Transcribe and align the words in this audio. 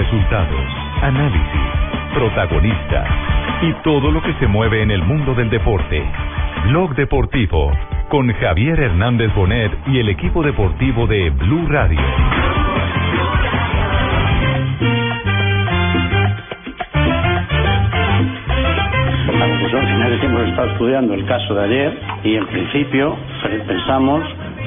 Resultados, 0.00 0.66
análisis, 1.02 1.60
protagonistas 2.14 3.06
y 3.60 3.70
todo 3.84 4.10
lo 4.10 4.22
que 4.22 4.32
se 4.40 4.46
mueve 4.46 4.80
en 4.82 4.90
el 4.90 5.02
mundo 5.02 5.34
del 5.34 5.50
deporte. 5.50 6.02
Blog 6.68 6.94
Deportivo 6.94 7.70
con 8.08 8.32
Javier 8.32 8.80
Hernández 8.80 9.30
Bonet 9.34 9.70
y 9.88 9.98
el 9.98 10.08
equipo 10.08 10.42
deportivo 10.42 11.06
de 11.06 11.28
Blue 11.28 11.66
Radio. 11.68 12.00
Final 19.70 20.24
hemos 20.24 20.48
estado 20.48 20.70
estudiando 20.72 21.12
el 21.12 21.26
caso 21.26 21.54
de 21.54 21.64
ayer 21.64 21.98
y 22.24 22.36
en 22.36 22.46
principio 22.46 23.18
pensamos 23.66 24.24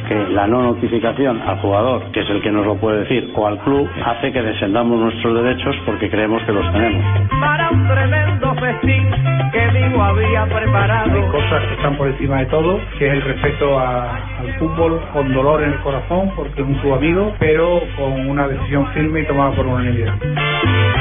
que 0.08 0.16
la 0.30 0.48
no 0.48 0.62
notificación 0.64 1.42
al 1.42 1.58
jugador, 1.60 2.04
que 2.12 2.22
es 2.22 2.30
el 2.30 2.42
que 2.42 2.52
nos 2.52 2.66
lo 2.66 2.76
puede 2.78 3.00
decir, 3.00 3.32
o 3.36 3.48
al 3.48 3.58
club, 3.60 3.90
hace 4.06 4.32
que 4.32 4.42
descendamos 4.42 5.00
nuestros 5.00 5.36
derechos 5.44 5.76
porque 5.86 6.10
creemos 6.10 6.42
que 6.44 6.52
los 6.52 6.72
tenemos. 6.74 7.04
Para 7.40 7.70
un 7.70 7.88
tremendo 7.88 8.56
festín 8.56 9.10
que 9.52 9.80
digo 9.80 10.04
había 10.04 10.46
preparado. 10.46 11.12
Hay 11.14 11.22
cosas 11.32 11.62
que 11.68 11.74
están 11.76 11.96
por 11.98 12.08
encima 12.08 12.38
de 12.40 12.46
todo, 12.48 12.80
que 12.98 13.08
es 13.08 13.14
el 13.14 13.22
respeto 13.22 13.80
a- 13.80 14.16
al 14.40 14.54
fútbol 14.60 15.00
con 15.14 15.34
dolor 15.34 15.64
en 15.64 15.74
el 15.74 15.80
corazón, 15.80 16.32
porque 16.36 16.62
es 16.62 16.68
un 16.68 16.76
club 16.76 16.94
amigo, 16.96 17.34
pero 17.40 17.82
con 17.98 18.30
una 18.30 18.48
decisión 18.48 18.88
firme 18.94 19.22
y 19.22 19.26
tomada 19.28 19.52
por 19.52 19.66
unanimidad. 19.68 20.14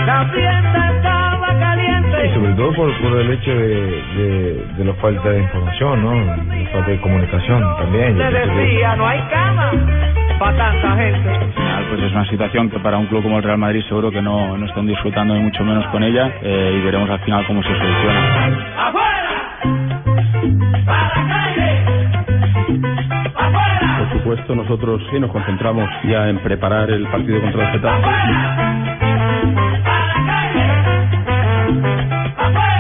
La 0.07 0.25
fiesta 0.27 0.91
estaba 0.97 1.42
caliente. 1.59 2.27
Y 2.27 2.35
sobre 2.35 2.53
todo 2.55 2.73
por, 2.75 2.93
por 3.01 3.19
el 3.21 3.31
hecho 3.33 3.51
de, 3.51 4.03
de, 4.17 4.67
de 4.79 4.85
la 4.85 4.95
falta 4.95 5.29
de 5.31 5.41
información, 5.41 6.03
¿no? 6.03 6.15
La 6.15 6.71
falta 6.73 6.91
de 6.91 7.01
comunicación 7.01 7.63
también. 7.79 8.17
Se 8.19 8.25
que- 8.29 8.39
decía, 8.39 8.97
no 8.97 9.07
hay 9.07 9.21
cama 9.31 9.71
para 10.39 10.57
tanta 10.57 10.97
gente. 10.97 11.29
Al 11.31 11.53
final, 11.53 11.85
pues 11.91 12.03
es 12.03 12.13
una 12.13 12.27
situación 12.27 12.71
que 12.71 12.79
para 12.81 12.99
un 12.99 13.07
club 13.07 13.23
como 13.23 13.37
el 13.39 13.43
Real 13.43 13.59
Madrid 13.59 13.83
seguro 13.89 14.11
que 14.11 14.23
no, 14.23 14.57
no 14.57 14.67
están 14.67 14.87
disfrutando 14.87 15.35
ni 15.35 15.41
mucho 15.41 15.65
menos 15.65 15.87
con 15.89 16.03
ella 16.03 16.33
eh, 16.43 16.77
y 16.79 16.85
veremos 16.85 17.09
al 17.11 17.21
final 17.21 17.45
cómo 17.47 17.63
se 17.63 17.69
soluciona. 17.69 18.53
Por 23.99 24.13
supuesto, 24.19 24.55
nosotros 24.55 25.03
sí 25.11 25.19
nos 25.21 25.31
concentramos 25.31 25.89
ya 26.05 26.29
en 26.29 26.39
preparar 26.39 26.91
el 26.91 27.07
partido 27.09 27.41
contra 27.41 27.67
el 27.67 27.73
Getafe. 27.73 28.09
Dos 31.75 32.72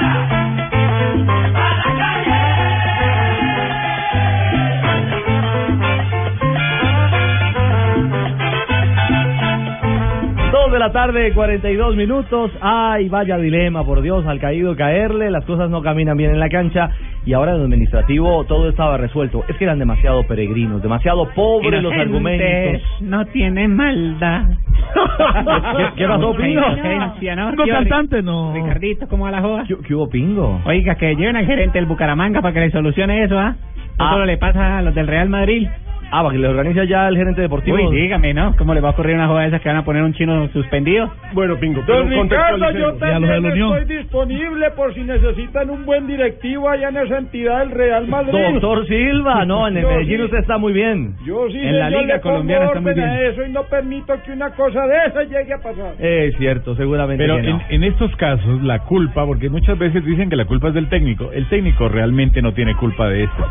la 10.82 10.90
tarde, 10.92 11.32
42 11.32 11.94
minutos. 11.94 12.50
Ay, 12.60 13.08
vaya 13.08 13.36
dilema, 13.38 13.84
por 13.84 14.02
Dios, 14.02 14.26
al 14.26 14.40
caído 14.40 14.74
caerle. 14.74 15.30
Las 15.30 15.44
cosas 15.44 15.70
no 15.70 15.80
caminan 15.80 16.16
bien 16.16 16.32
en 16.32 16.40
la 16.40 16.48
cancha. 16.48 16.90
Y 17.24 17.34
ahora 17.34 17.52
en 17.52 17.58
lo 17.58 17.64
administrativo 17.64 18.42
todo 18.44 18.68
estaba 18.68 18.96
resuelto. 18.96 19.44
Es 19.48 19.56
que 19.56 19.64
eran 19.64 19.78
demasiado 19.78 20.24
peregrinos, 20.26 20.82
demasiado 20.82 21.28
pobres 21.36 21.80
los 21.82 21.92
argumentos. 21.92 22.82
No 23.00 23.24
tiene 23.26 23.68
maldad. 23.68 24.46
¿Qué, 25.76 25.84
qué 25.96 26.08
pasó, 26.08 26.34
Pingo? 26.34 26.62
Pingo 27.20 27.64
cantante, 27.72 28.22
no. 28.22 28.52
Ricardito, 28.54 29.06
¿cómo 29.08 29.26
a 29.26 29.30
la 29.30 29.40
joda? 29.40 29.64
¿Qué, 29.68 29.76
qué 29.86 29.94
hubo, 29.94 30.08
Pingo? 30.08 30.60
Oiga, 30.64 30.96
que 30.96 31.14
lleven 31.14 31.36
al 31.36 31.46
gerente 31.46 31.78
del 31.78 31.86
Bucaramanga 31.86 32.40
para 32.42 32.52
que 32.54 32.60
le 32.60 32.70
solucione 32.72 33.22
eso, 33.22 33.38
¿ah? 33.38 33.54
No 33.98 34.06
Ah. 34.06 34.10
solo 34.14 34.24
le 34.24 34.38
pasa 34.38 34.78
a 34.78 34.82
los 34.82 34.94
del 34.94 35.06
Real 35.06 35.28
Madrid. 35.28 35.68
Ah, 36.14 36.22
para 36.22 36.32
que 36.34 36.38
le 36.38 36.46
organiza 36.48 36.84
ya 36.84 37.08
el 37.08 37.16
gerente 37.16 37.40
deportivo. 37.40 37.78
Uy, 37.78 37.96
dígame, 37.96 38.34
¿no? 38.34 38.54
¿Cómo 38.56 38.74
le 38.74 38.82
va 38.82 38.88
a 38.88 38.90
ocurrir 38.92 39.14
una 39.16 39.28
joda 39.28 39.40
de 39.40 39.48
esas 39.48 39.62
que 39.62 39.68
van 39.70 39.78
a 39.78 39.84
poner 39.84 40.02
un 40.02 40.12
chino 40.12 40.46
suspendido? 40.52 41.10
Bueno, 41.32 41.56
Pingo, 41.58 41.80
Don 41.86 42.10
Ricardo, 42.10 42.70
yo 42.72 42.92
también 42.96 43.46
estoy 43.46 43.84
disponible 43.86 44.70
por 44.76 44.92
si 44.92 45.00
necesitan 45.00 45.70
un 45.70 45.86
buen 45.86 46.06
directivo 46.06 46.68
allá 46.68 46.90
en 46.90 46.98
esa 46.98 47.16
entidad 47.16 47.60
del 47.60 47.70
Real 47.70 48.06
Madrid. 48.08 48.32
Doctor 48.32 48.86
Silva, 48.86 49.46
no, 49.46 49.66
en 49.66 49.78
el 49.78 49.86
Medellín 49.86 50.18
sí. 50.18 50.22
usted 50.24 50.38
está 50.38 50.58
muy 50.58 50.74
bien. 50.74 51.14
Yo 51.24 51.48
sí, 51.50 51.58
En 51.58 51.78
la 51.78 51.88
Liga 51.88 52.02
le 52.02 52.18
pongo 52.18 52.34
Colombiana 52.34 52.66
está 52.66 52.80
muy 52.80 52.90
orden 52.90 53.08
a 53.08 53.14
bien. 53.16 53.32
eso 53.32 53.46
y 53.46 53.52
no 53.52 53.62
permito 53.64 54.14
que 54.24 54.32
una 54.32 54.50
cosa 54.50 54.86
de 54.86 54.96
esa 55.06 55.22
llegue 55.22 55.54
a 55.54 55.58
pasar. 55.62 55.94
Es 55.98 56.36
cierto, 56.36 56.76
seguramente 56.76 57.24
Pero 57.24 57.36
que 57.36 57.42
no. 57.42 57.60
en, 57.70 57.74
en 57.76 57.84
estos 57.84 58.14
casos, 58.16 58.62
la 58.62 58.80
culpa, 58.80 59.24
porque 59.24 59.48
muchas 59.48 59.78
veces 59.78 60.04
dicen 60.04 60.28
que 60.28 60.36
la 60.36 60.44
culpa 60.44 60.68
es 60.68 60.74
del 60.74 60.90
técnico, 60.90 61.32
el 61.32 61.48
técnico 61.48 61.88
realmente 61.88 62.42
no 62.42 62.52
tiene 62.52 62.74
culpa 62.74 63.08
de 63.08 63.24
esto. 63.24 63.46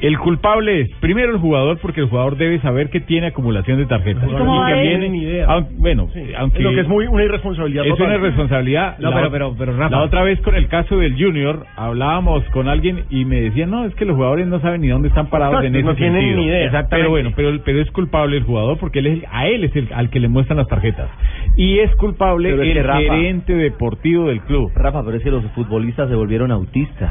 El 0.00 0.18
culpable 0.18 0.80
es 0.82 0.90
primero 1.00 1.32
el 1.32 1.38
jugador, 1.38 1.78
porque 1.80 2.00
el 2.02 2.08
jugador 2.08 2.36
debe 2.36 2.60
saber 2.60 2.90
que 2.90 3.00
tiene 3.00 3.28
acumulación 3.28 3.78
de 3.78 3.86
tarjetas. 3.86 4.24
No 4.28 4.66
tienen 4.66 5.12
ni 5.12 5.22
idea. 5.22 5.46
bueno, 5.78 6.08
aunque 6.38 6.60
Lo 6.60 6.72
que 6.72 6.80
es 6.80 6.88
muy 6.88 7.06
una 7.06 7.24
irresponsabilidad 7.24 7.84
es 7.86 7.90
total. 7.92 8.06
una 8.08 8.16
responsabilidad. 8.18 8.98
No, 8.98 9.10
La 9.10 9.16
pero- 9.16 9.30
pero- 9.30 9.54
pero, 9.56 9.76
Rafa. 9.76 9.90
La 9.96 10.02
otra 10.02 10.22
vez 10.22 10.40
con 10.42 10.56
el 10.56 10.68
caso 10.68 10.98
del 10.98 11.14
Junior, 11.16 11.64
hablábamos 11.76 12.44
con 12.50 12.68
alguien 12.68 13.04
y 13.08 13.24
me 13.24 13.40
decían, 13.40 13.70
no, 13.70 13.84
es 13.86 13.94
que 13.94 14.04
los 14.04 14.16
jugadores 14.16 14.46
no 14.46 14.60
saben 14.60 14.80
ni 14.82 14.88
dónde 14.88 15.08
están 15.08 15.28
parados 15.30 15.54
Exacto, 15.64 15.68
en 15.68 15.76
ese 15.76 15.84
no 15.88 15.94
tienen 15.94 16.20
sentido. 16.20 16.36
ni 16.40 16.46
idea. 16.48 16.64
Exactamente. 16.66 16.96
Pero 16.96 17.10
bueno, 17.10 17.30
pero, 17.34 17.62
pero 17.64 17.80
es 17.80 17.90
culpable 17.92 18.36
el 18.36 18.42
jugador 18.42 18.76
porque 18.78 18.98
él 18.98 19.06
es, 19.06 19.24
a 19.30 19.46
él 19.46 19.64
es 19.64 19.74
el 19.76 19.88
al 19.94 20.10
que 20.10 20.20
le 20.20 20.28
muestran 20.28 20.58
las 20.58 20.68
tarjetas. 20.68 21.08
Y 21.56 21.78
es 21.78 21.94
culpable 21.96 22.50
el 22.50 22.84
Rafa- 22.84 22.98
gerente 23.00 23.54
deportivo 23.54 24.26
del 24.28 24.40
club. 24.42 24.70
Rafa, 24.74 25.02
pero 25.04 25.16
es 25.16 25.22
que 25.22 25.30
los 25.30 25.44
futbolistas 25.52 26.08
se 26.08 26.14
volvieron 26.14 26.50
autistas. 26.50 27.10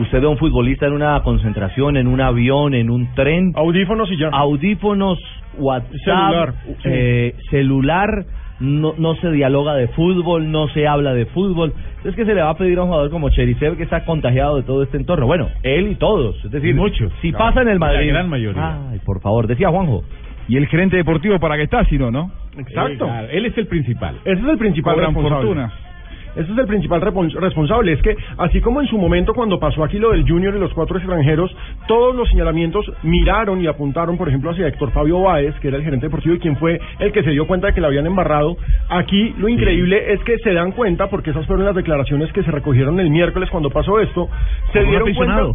Usted 0.00 0.20
ve 0.20 0.26
a 0.26 0.30
un 0.30 0.38
futbolista 0.38 0.86
en 0.86 0.92
una 0.94 1.20
concentración, 1.22 1.96
en 1.96 2.06
un 2.06 2.20
avión, 2.20 2.74
en 2.74 2.90
un 2.90 3.12
tren, 3.14 3.52
Audífonos 3.54 4.10
y 4.10 4.16
ya. 4.18 4.28
audífonos, 4.28 5.18
WhatsApp, 5.58 5.94
Celular, 6.04 6.54
sí. 6.64 6.72
eh, 6.84 7.34
celular, 7.50 8.24
no, 8.60 8.94
no 8.98 9.14
se 9.16 9.30
dialoga 9.30 9.74
de 9.74 9.88
fútbol, 9.88 10.50
no 10.50 10.68
se 10.68 10.86
habla 10.86 11.12
de 11.14 11.26
fútbol. 11.26 11.72
Es 12.04 12.14
que 12.14 12.24
se 12.24 12.34
le 12.34 12.42
va 12.42 12.50
a 12.50 12.56
pedir 12.56 12.78
a 12.78 12.82
un 12.82 12.88
jugador 12.88 13.10
como 13.10 13.30
Cherisev 13.30 13.76
que 13.76 13.82
está 13.82 14.04
contagiado 14.04 14.56
de 14.56 14.62
todo 14.62 14.82
este 14.82 14.96
entorno. 14.96 15.26
Bueno, 15.26 15.48
él 15.62 15.88
y 15.92 15.94
todos. 15.96 16.42
Es 16.44 16.50
decir, 16.50 16.74
Muchos. 16.74 17.12
Si 17.20 17.30
Claro, 17.30 17.46
pasa 17.46 17.62
en 17.62 17.68
el 17.68 17.78
la 17.78 17.86
Madrid. 17.86 18.08
gran 18.08 18.28
mayoría. 18.28 18.78
Ay, 18.90 19.00
por 19.04 19.20
favor, 19.20 19.46
decía 19.46 19.68
Juanjo. 19.70 20.02
Y 20.48 20.56
el 20.56 20.66
gerente 20.66 20.96
deportivo 20.96 21.38
para 21.38 21.56
qué 21.56 21.62
está, 21.64 21.84
si 21.84 21.96
no, 21.98 22.10
¿no? 22.10 22.30
Exacto. 22.58 23.08
él 23.30 23.46
es 23.46 23.56
el 23.56 23.66
principal. 23.66 24.16
Ese 24.24 24.40
es 24.40 24.48
el 24.48 24.58
principal 24.58 24.94
Cobran 24.94 25.14
responsable. 25.14 25.46
fortuna. 25.46 25.72
Ese 26.36 26.52
es 26.52 26.58
el 26.58 26.66
principal 26.66 27.00
responsable. 27.00 27.92
Es 27.92 28.02
que, 28.02 28.16
así 28.38 28.60
como 28.60 28.80
en 28.80 28.86
su 28.86 28.98
momento 28.98 29.34
cuando 29.34 29.58
pasó 29.58 29.84
aquí 29.84 29.98
lo 29.98 30.10
del 30.10 30.28
Junior 30.28 30.54
y 30.54 30.60
los 30.60 30.72
cuatro 30.74 30.98
extranjeros, 30.98 31.54
todos 31.86 32.14
los 32.14 32.28
señalamientos 32.28 32.90
miraron 33.02 33.60
y 33.60 33.66
apuntaron, 33.66 34.16
por 34.16 34.28
ejemplo, 34.28 34.50
hacia 34.50 34.68
Héctor 34.68 34.90
Fabio 34.92 35.20
Báez, 35.20 35.54
que 35.60 35.68
era 35.68 35.76
el 35.76 35.84
gerente 35.84 36.06
deportivo 36.06 36.34
y 36.34 36.38
quien 36.38 36.56
fue 36.56 36.80
el 36.98 37.12
que 37.12 37.22
se 37.22 37.30
dio 37.30 37.46
cuenta 37.46 37.68
de 37.68 37.74
que 37.74 37.80
le 37.80 37.86
habían 37.86 38.06
embarrado. 38.06 38.56
Aquí 38.88 39.34
lo 39.38 39.48
increíble 39.48 40.12
es 40.12 40.20
que 40.24 40.38
se 40.38 40.52
dan 40.52 40.72
cuenta, 40.72 41.08
porque 41.08 41.30
esas 41.30 41.46
fueron 41.46 41.64
las 41.64 41.74
declaraciones 41.74 42.32
que 42.32 42.42
se 42.42 42.50
recogieron 42.50 42.98
el 43.00 43.10
miércoles 43.10 43.50
cuando 43.50 43.70
pasó 43.70 44.00
esto, 44.00 44.28
se 44.72 44.84
dieron 44.84 45.12
cuenta 45.14 45.50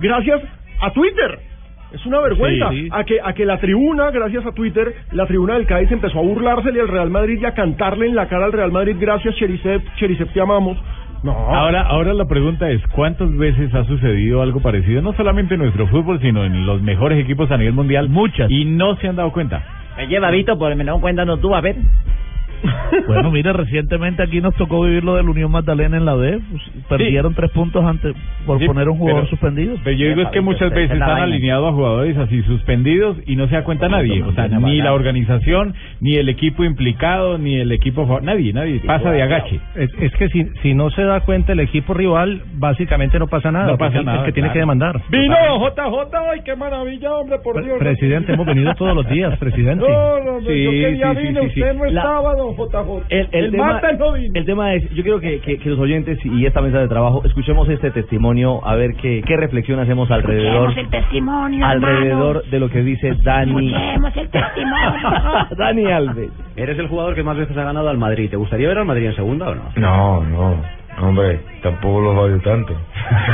gracias 0.00 0.42
a 0.80 0.90
Twitter. 0.92 1.53
Es 1.94 2.04
una 2.06 2.20
vergüenza. 2.20 2.70
Sí, 2.70 2.82
sí. 2.82 2.88
A, 2.90 3.04
que, 3.04 3.20
a 3.22 3.32
que 3.34 3.44
la 3.44 3.58
tribuna, 3.58 4.10
gracias 4.10 4.44
a 4.44 4.52
Twitter, 4.52 4.92
la 5.12 5.26
tribuna 5.26 5.54
del 5.54 5.66
Cádiz 5.66 5.92
empezó 5.92 6.18
a 6.18 6.22
burlársele 6.22 6.80
al 6.80 6.88
Real 6.88 7.08
Madrid 7.08 7.38
y 7.40 7.44
a 7.44 7.54
cantarle 7.54 8.06
en 8.06 8.16
la 8.16 8.26
cara 8.26 8.46
al 8.46 8.52
Real 8.52 8.72
Madrid, 8.72 8.96
gracias 8.98 9.36
Cherisev, 9.36 9.80
Cherisev 9.96 10.28
te 10.32 10.40
amamos. 10.40 10.76
No. 11.22 11.32
Ahora, 11.32 11.82
ahora 11.82 12.12
la 12.12 12.26
pregunta 12.26 12.68
es, 12.68 12.82
¿cuántas 12.88 13.34
veces 13.36 13.72
ha 13.74 13.84
sucedido 13.84 14.42
algo 14.42 14.60
parecido? 14.60 15.00
No 15.00 15.14
solamente 15.14 15.54
en 15.54 15.60
nuestro 15.60 15.86
fútbol, 15.86 16.20
sino 16.20 16.44
en 16.44 16.66
los 16.66 16.82
mejores 16.82 17.18
equipos 17.18 17.50
a 17.50 17.56
nivel 17.56 17.72
mundial. 17.72 18.08
Muchas. 18.10 18.50
Y 18.50 18.64
no 18.64 18.96
se 18.96 19.08
han 19.08 19.16
dado 19.16 19.32
cuenta. 19.32 19.62
Me 19.96 20.06
lleva 20.08 20.30
Vito, 20.30 20.58
por 20.58 20.74
me 20.74 20.84
da 20.84 20.92
cuenta, 21.00 21.24
no 21.24 21.38
tú, 21.38 21.54
a 21.54 21.60
ver. 21.60 21.76
Bueno, 23.06 23.30
mira, 23.30 23.52
recientemente 23.52 24.22
aquí 24.22 24.40
nos 24.40 24.54
tocó 24.54 24.82
vivir 24.82 25.04
lo 25.04 25.16
del 25.16 25.28
Unión 25.28 25.50
Magdalena 25.50 25.96
en 25.96 26.04
la 26.04 26.16
D. 26.16 26.38
pues, 26.50 26.62
perdieron 26.88 27.34
tres 27.34 27.50
puntos 27.50 27.84
antes 27.84 28.14
por 28.46 28.58
Sí, 28.58 28.66
poner 28.66 28.88
un 28.88 28.98
jugador 28.98 29.22
pero- 29.22 29.30
suspendido. 29.30 29.76
Pero 29.84 29.96
yo 29.96 30.08
digo 30.08 30.22
es 30.22 30.28
que 30.28 30.40
muchas 30.40 30.70
veces 30.70 30.92
es 30.92 30.98
la 30.98 31.04
están 31.06 31.18
vaina. 31.20 31.24
alineados 31.34 31.70
a 31.70 31.72
jugadores 31.74 32.16
así 32.16 32.42
suspendidos 32.42 33.16
y 33.26 33.36
no 33.36 33.46
se 33.48 33.54
da 33.56 33.64
cuenta 33.64 33.88
nadie. 33.88 34.22
O 34.22 34.32
sea, 34.32 34.48
ni 34.48 34.78
la 34.80 34.92
organización, 34.92 35.74
ni 36.00 36.14
el 36.16 36.28
equipo 36.28 36.64
implicado, 36.64 37.38
ni 37.38 37.56
el 37.56 37.72
equipo... 37.72 38.04
Nadie, 38.22 38.52
nadie. 38.52 38.80
Pasa 38.86 39.10
de 39.10 39.22
agache. 39.22 39.60
Es, 39.74 39.90
es 40.00 40.12
que 40.14 40.28
si, 40.28 40.44
si 40.62 40.74
no 40.74 40.90
se 40.90 41.02
da 41.02 41.20
cuenta 41.20 41.52
el 41.52 41.60
equipo 41.60 41.94
rival, 41.94 42.42
básicamente 42.54 43.18
no 43.18 43.26
pasa 43.28 43.50
nada. 43.50 43.66
No 43.66 43.78
pasa 43.78 43.98
es 43.98 44.04
nada, 44.04 44.20
el 44.20 44.24
que 44.26 44.32
tiene 44.32 44.48
claro. 44.48 44.52
que 44.54 44.58
demandar. 44.60 45.00
Vino 45.10 45.34
JJ, 45.58 46.16
ay, 46.32 46.40
qué 46.44 46.56
maravilla, 46.56 47.14
hombre, 47.14 47.38
por 47.42 47.54
Pre- 47.54 47.64
Dios. 47.64 47.78
presidente, 47.78 48.32
hemos 48.32 48.46
venido 48.46 48.74
todos 48.74 48.94
los 48.94 49.08
días, 49.08 49.36
presidente. 49.38 49.84
No, 49.86 50.18
no, 50.20 50.24
no, 50.24 50.40
yo 50.40 50.50
Sí, 50.50 50.80
qué 50.80 50.92
día 50.92 51.10
sí, 51.14 51.16
sí, 51.20 51.26
vine, 51.28 51.40
sí, 51.42 51.48
sí. 51.54 51.60
usted 51.62 51.74
no 51.74 51.84
es 51.86 51.92
La- 51.92 52.02
sábado. 52.02 52.53
JJ. 52.56 53.02
El, 53.10 53.28
el 53.32 53.50
tema, 53.50 53.80
no 53.98 54.14
el 54.16 54.44
tema 54.44 54.74
es, 54.74 54.88
yo 54.90 55.02
quiero 55.02 55.20
que, 55.20 55.40
que, 55.40 55.58
que 55.58 55.68
los 55.70 55.78
oyentes 55.78 56.18
y 56.24 56.46
esta 56.46 56.60
mesa 56.60 56.78
de 56.80 56.88
trabajo 56.88 57.22
escuchemos 57.24 57.68
este 57.68 57.90
testimonio, 57.90 58.64
a 58.66 58.74
ver 58.74 58.94
qué, 58.94 59.22
qué 59.26 59.36
reflexión 59.36 59.78
hacemos 59.80 60.10
alrededor, 60.10 60.70
Escuchemos 60.70 60.76
el 60.94 61.00
testimonio, 61.00 61.66
alrededor 61.66 62.36
hermano. 62.36 62.50
de 62.50 62.60
lo 62.60 62.70
que 62.70 62.82
dice 62.82 63.14
Dani, 63.22 63.68
Escuchemos 63.74 64.16
el 64.16 64.28
testimonio. 64.30 65.46
Dani 65.56 65.84
Alves. 65.92 66.30
Eres 66.56 66.78
el 66.78 66.88
jugador 66.88 67.14
que 67.14 67.22
más 67.22 67.36
veces 67.36 67.56
ha 67.56 67.64
ganado 67.64 67.88
al 67.88 67.98
Madrid. 67.98 68.30
¿Te 68.30 68.36
gustaría 68.36 68.68
ver 68.68 68.78
al 68.78 68.84
Madrid 68.86 69.06
en 69.06 69.16
segunda 69.16 69.48
o 69.48 69.54
no? 69.54 69.62
No, 69.76 70.22
no, 70.24 70.62
hombre, 71.00 71.40
tampoco 71.62 72.00
los 72.00 72.16
odio 72.16 72.40
tanto. 72.40 72.74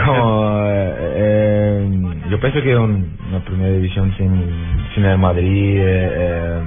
No, 0.06 0.66
eh, 0.66 0.94
eh, 1.16 1.90
yo 2.30 2.40
pienso 2.40 2.60
que 2.62 2.76
un- 2.76 3.16
una 3.28 3.38
primera 3.44 3.70
división 3.70 4.12
sin, 4.16 4.30
sin 4.94 5.04
el 5.04 5.16
Madrid 5.18 5.76
eh, 5.78 6.10
eh, 6.12 6.60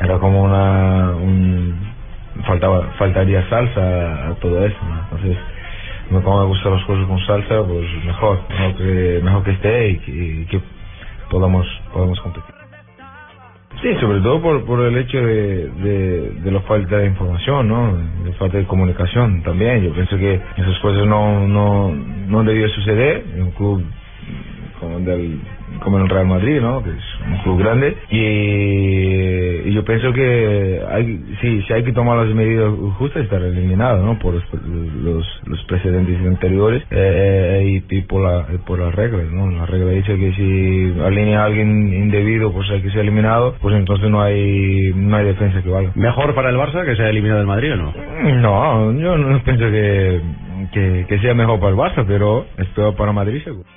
era 0.00 0.18
como 0.18 0.42
una... 0.44 1.10
Un, 1.16 1.94
faltaba 2.46 2.82
faltaría 2.98 3.48
salsa 3.48 4.28
a 4.28 4.34
todo 4.36 4.64
eso, 4.64 4.76
entonces 5.04 5.38
me- 6.10 6.20
como 6.22 6.40
me 6.42 6.46
gustan 6.48 6.72
los 6.72 6.84
juegos 6.84 7.06
con 7.08 7.18
salsa, 7.20 7.62
pues 7.66 7.86
mejor, 8.04 8.40
mejor 8.50 8.76
que, 8.76 9.20
mejor 9.24 9.44
que 9.44 9.50
esté 9.52 9.88
y 9.90 9.98
que, 10.00 10.12
y 10.12 10.62
podamos, 11.30 11.66
podamos 11.92 12.20
competir. 12.20 12.54
Sí, 13.82 13.94
sobre 14.00 14.20
todo 14.20 14.40
por, 14.40 14.64
por 14.64 14.80
el 14.80 14.96
hecho 14.96 15.18
de, 15.18 15.68
de, 15.68 16.30
de 16.42 16.50
la 16.50 16.60
falta 16.62 16.96
de 16.98 17.06
información, 17.06 17.68
¿no? 17.68 17.96
De 18.24 18.32
falta 18.34 18.58
de 18.58 18.66
comunicación 18.66 19.42
también. 19.42 19.82
Yo 19.84 19.92
pienso 19.92 20.16
que 20.16 20.40
esas 20.56 20.78
cosas 20.80 21.06
no, 21.06 21.46
no, 21.46 21.92
no 21.92 22.42
debió 22.44 22.68
suceder 22.70 23.24
en 23.34 23.42
un 23.44 23.50
club 23.52 23.84
como, 24.80 24.98
del, 25.00 25.40
como 25.80 25.98
el 25.98 26.08
Real 26.08 26.26
Madrid, 26.26 26.60
¿no? 26.60 26.82
Que 26.82 26.90
es 26.90 27.04
un 27.26 27.38
club 27.42 27.58
grande. 27.58 27.96
Y, 28.10 29.68
y 29.68 29.72
yo 29.72 29.84
pienso 29.84 30.12
que 30.12 30.80
hay, 30.90 31.20
sí, 31.40 31.62
sí 31.66 31.72
hay 31.72 31.84
que 31.84 31.92
tomar 31.92 32.18
las 32.18 32.34
medidas 32.34 32.70
justas 32.98 33.24
estar 33.24 33.42
eliminado, 33.42 34.04
¿no? 34.04 34.18
Por 34.18 34.34
los, 34.34 34.44
los, 35.02 35.40
los 35.46 35.64
precedentes 35.64 36.18
anteriores 36.20 36.82
eh, 36.90 37.60
eh, 37.62 37.82
y, 37.90 37.96
y 37.96 38.02
por, 38.02 38.22
la, 38.22 38.46
por 38.66 38.78
las 38.78 38.94
reglas, 38.94 39.26
¿no? 39.30 39.50
La 39.50 39.66
regla 39.66 39.90
dice 39.90 40.16
que 40.16 40.32
si 40.32 41.00
alinea 41.00 41.42
a 41.42 41.44
alguien 41.46 41.92
indebido, 41.92 42.52
pues 42.52 42.70
hay 42.70 42.82
que 42.82 42.90
ser 42.90 43.00
eliminado, 43.00 43.56
pues 43.60 43.74
entonces 43.74 44.08
no 44.10 44.22
hay, 44.22 44.92
no 44.94 45.16
hay 45.16 45.26
defensa 45.26 45.62
que 45.62 45.68
valga. 45.68 45.92
¿Mejor 45.94 46.34
para 46.34 46.50
el 46.50 46.56
Barça 46.56 46.84
que 46.84 46.96
se 46.96 47.02
ha 47.02 47.08
eliminado 47.10 47.38
del 47.38 47.46
Madrid 47.48 47.72
o 47.72 47.76
no? 47.76 47.92
No, 48.40 48.92
yo 49.00 49.16
no 49.16 49.42
pienso 49.42 49.64
que, 49.70 50.20
que, 50.72 51.06
que 51.08 51.18
sea 51.18 51.34
mejor 51.34 51.58
para 51.60 51.70
el 51.70 51.76
Barça, 51.76 52.04
pero 52.06 52.46
es 52.58 52.66
peor 52.68 52.94
para 52.96 53.12
Madrid 53.12 53.42
seguro. 53.42 53.68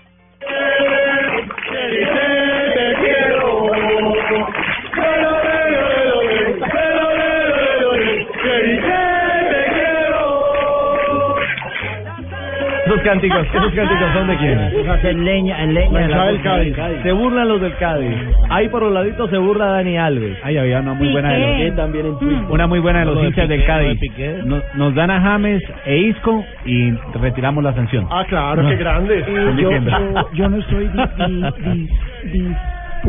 Esos 12.90 13.02
cánticos, 13.04 13.46
esos 13.54 13.74
cánticos 13.74 14.14
son 14.14 14.28
de 14.28 14.38
quiénes? 14.38 14.74
en 15.04 15.26
leña, 15.26 15.64
en 15.64 15.74
leña. 15.74 16.08
La 16.08 16.26
del 16.26 16.42
Cádiz. 16.42 16.76
Se 17.04 17.12
burlan 17.12 17.48
los 17.48 17.62
del 17.62 17.76
Cádiz. 17.76 18.16
Ahí 18.50 18.68
por 18.70 18.82
los 18.82 18.92
laditos 18.92 19.30
se 19.30 19.38
burla 19.38 19.66
Dani 19.68 19.98
Alves. 19.98 20.38
Ahí 20.44 20.58
había 20.58 20.80
una 20.80 20.94
muy 20.94 21.10
buena 21.12 21.32
de 21.34 21.46
Piqué 21.46 21.68
los, 21.68 21.76
también 21.76 22.06
en 22.08 22.20
Twitter. 22.20 22.44
una 22.50 22.68
muy 22.68 22.80
buena 22.80 23.00
de 23.00 23.06
los 23.06 23.16
Lo 23.16 23.22
de 23.22 23.28
hinchas 23.28 23.48
del 23.48 23.60
Piqué, 23.60 23.72
lo 23.72 23.78
de 23.78 23.96
Cádiz. 23.98 24.46
Nos, 24.46 24.64
nos 24.76 24.96
dan 24.96 25.12
a 25.12 25.22
James 25.22 25.64
e 25.86 25.98
Isco 25.98 26.44
y 26.66 26.92
retiramos 27.22 27.64
la 27.64 27.74
sanción. 27.74 28.08
Ah, 28.10 28.26
claro, 28.28 28.64
No. 28.64 28.70
qué 28.70 28.76
grande. 28.78 29.24
Yo 30.34 30.50
no 30.50 30.58
estoy 30.58 30.90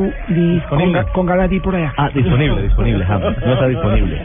con, 0.04 0.34
Disponible. 0.34 1.04
con 1.12 1.26
ganas 1.26 1.50
de 1.50 1.56
ir 1.56 1.62
por 1.62 1.74
allá. 1.74 1.92
Ah, 1.96 2.10
disponible, 2.14 2.62
disponible, 2.62 3.04
James. 3.04 3.36
No 3.44 3.52
está 3.52 3.66
disponible. 3.68 4.22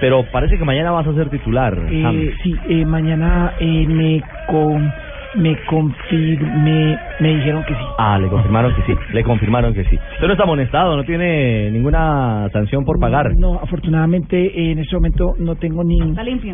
Pero 0.00 0.24
parece 0.32 0.56
que 0.58 0.64
mañana 0.64 0.90
vas 0.92 1.06
a 1.06 1.14
ser 1.14 1.28
titular, 1.30 1.74
Eh, 1.90 2.00
James. 2.02 2.34
sí, 2.42 2.54
eh, 2.68 2.84
mañana 2.84 3.52
eh, 3.60 3.86
me 3.86 4.22
con, 4.46 4.92
me 5.34 5.56
confirme, 5.66 6.98
me 7.20 7.28
dijeron 7.36 7.62
que 7.64 7.74
sí. 7.74 7.80
Ah, 7.98 8.18
le 8.18 8.28
confirmaron 8.28 8.74
que 8.74 8.82
sí, 8.82 8.94
le 9.12 9.22
confirmaron 9.22 9.74
que 9.74 9.84
sí. 9.84 9.98
Pero 10.16 10.28
no 10.28 10.32
está 10.32 10.44
amonestado, 10.44 10.96
no 10.96 11.04
tiene 11.04 11.70
ninguna 11.70 12.48
sanción 12.52 12.84
por 12.84 12.98
pagar. 12.98 13.34
No, 13.36 13.54
afortunadamente 13.54 14.36
eh, 14.46 14.72
en 14.72 14.78
este 14.78 14.96
momento 14.96 15.34
no 15.38 15.56
tengo 15.56 15.82
ni 15.84 15.98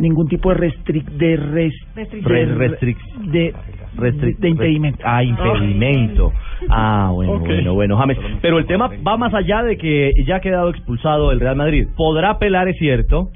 ningún 0.00 0.26
tipo 0.28 0.48
de 0.50 0.54
restric 0.56 1.04
de 1.12 1.36
res, 1.36 1.74
Restricción. 1.94 2.32
Re- 2.32 2.46
de, 2.46 2.54
restric- 2.68 3.52
de, 3.94 4.48
impedimento. 4.48 5.02
Ah, 5.04 5.22
impedimento. 5.22 6.32
Ah, 6.68 7.10
bueno, 7.12 7.38
bueno, 7.40 7.74
bueno, 7.74 7.96
James. 7.96 8.18
Pero 8.40 8.58
el 8.58 8.66
tema 8.66 8.90
va 9.06 9.16
más 9.16 9.34
allá 9.34 9.62
de 9.62 9.76
que 9.76 10.12
ya 10.26 10.36
ha 10.36 10.40
quedado 10.40 10.70
expulsado 10.70 11.32
el 11.32 11.40
Real 11.40 11.56
Madrid. 11.56 11.88
Podrá 11.96 12.30
apelar, 12.30 12.68
es 12.68 12.78
cierto, 12.78 13.30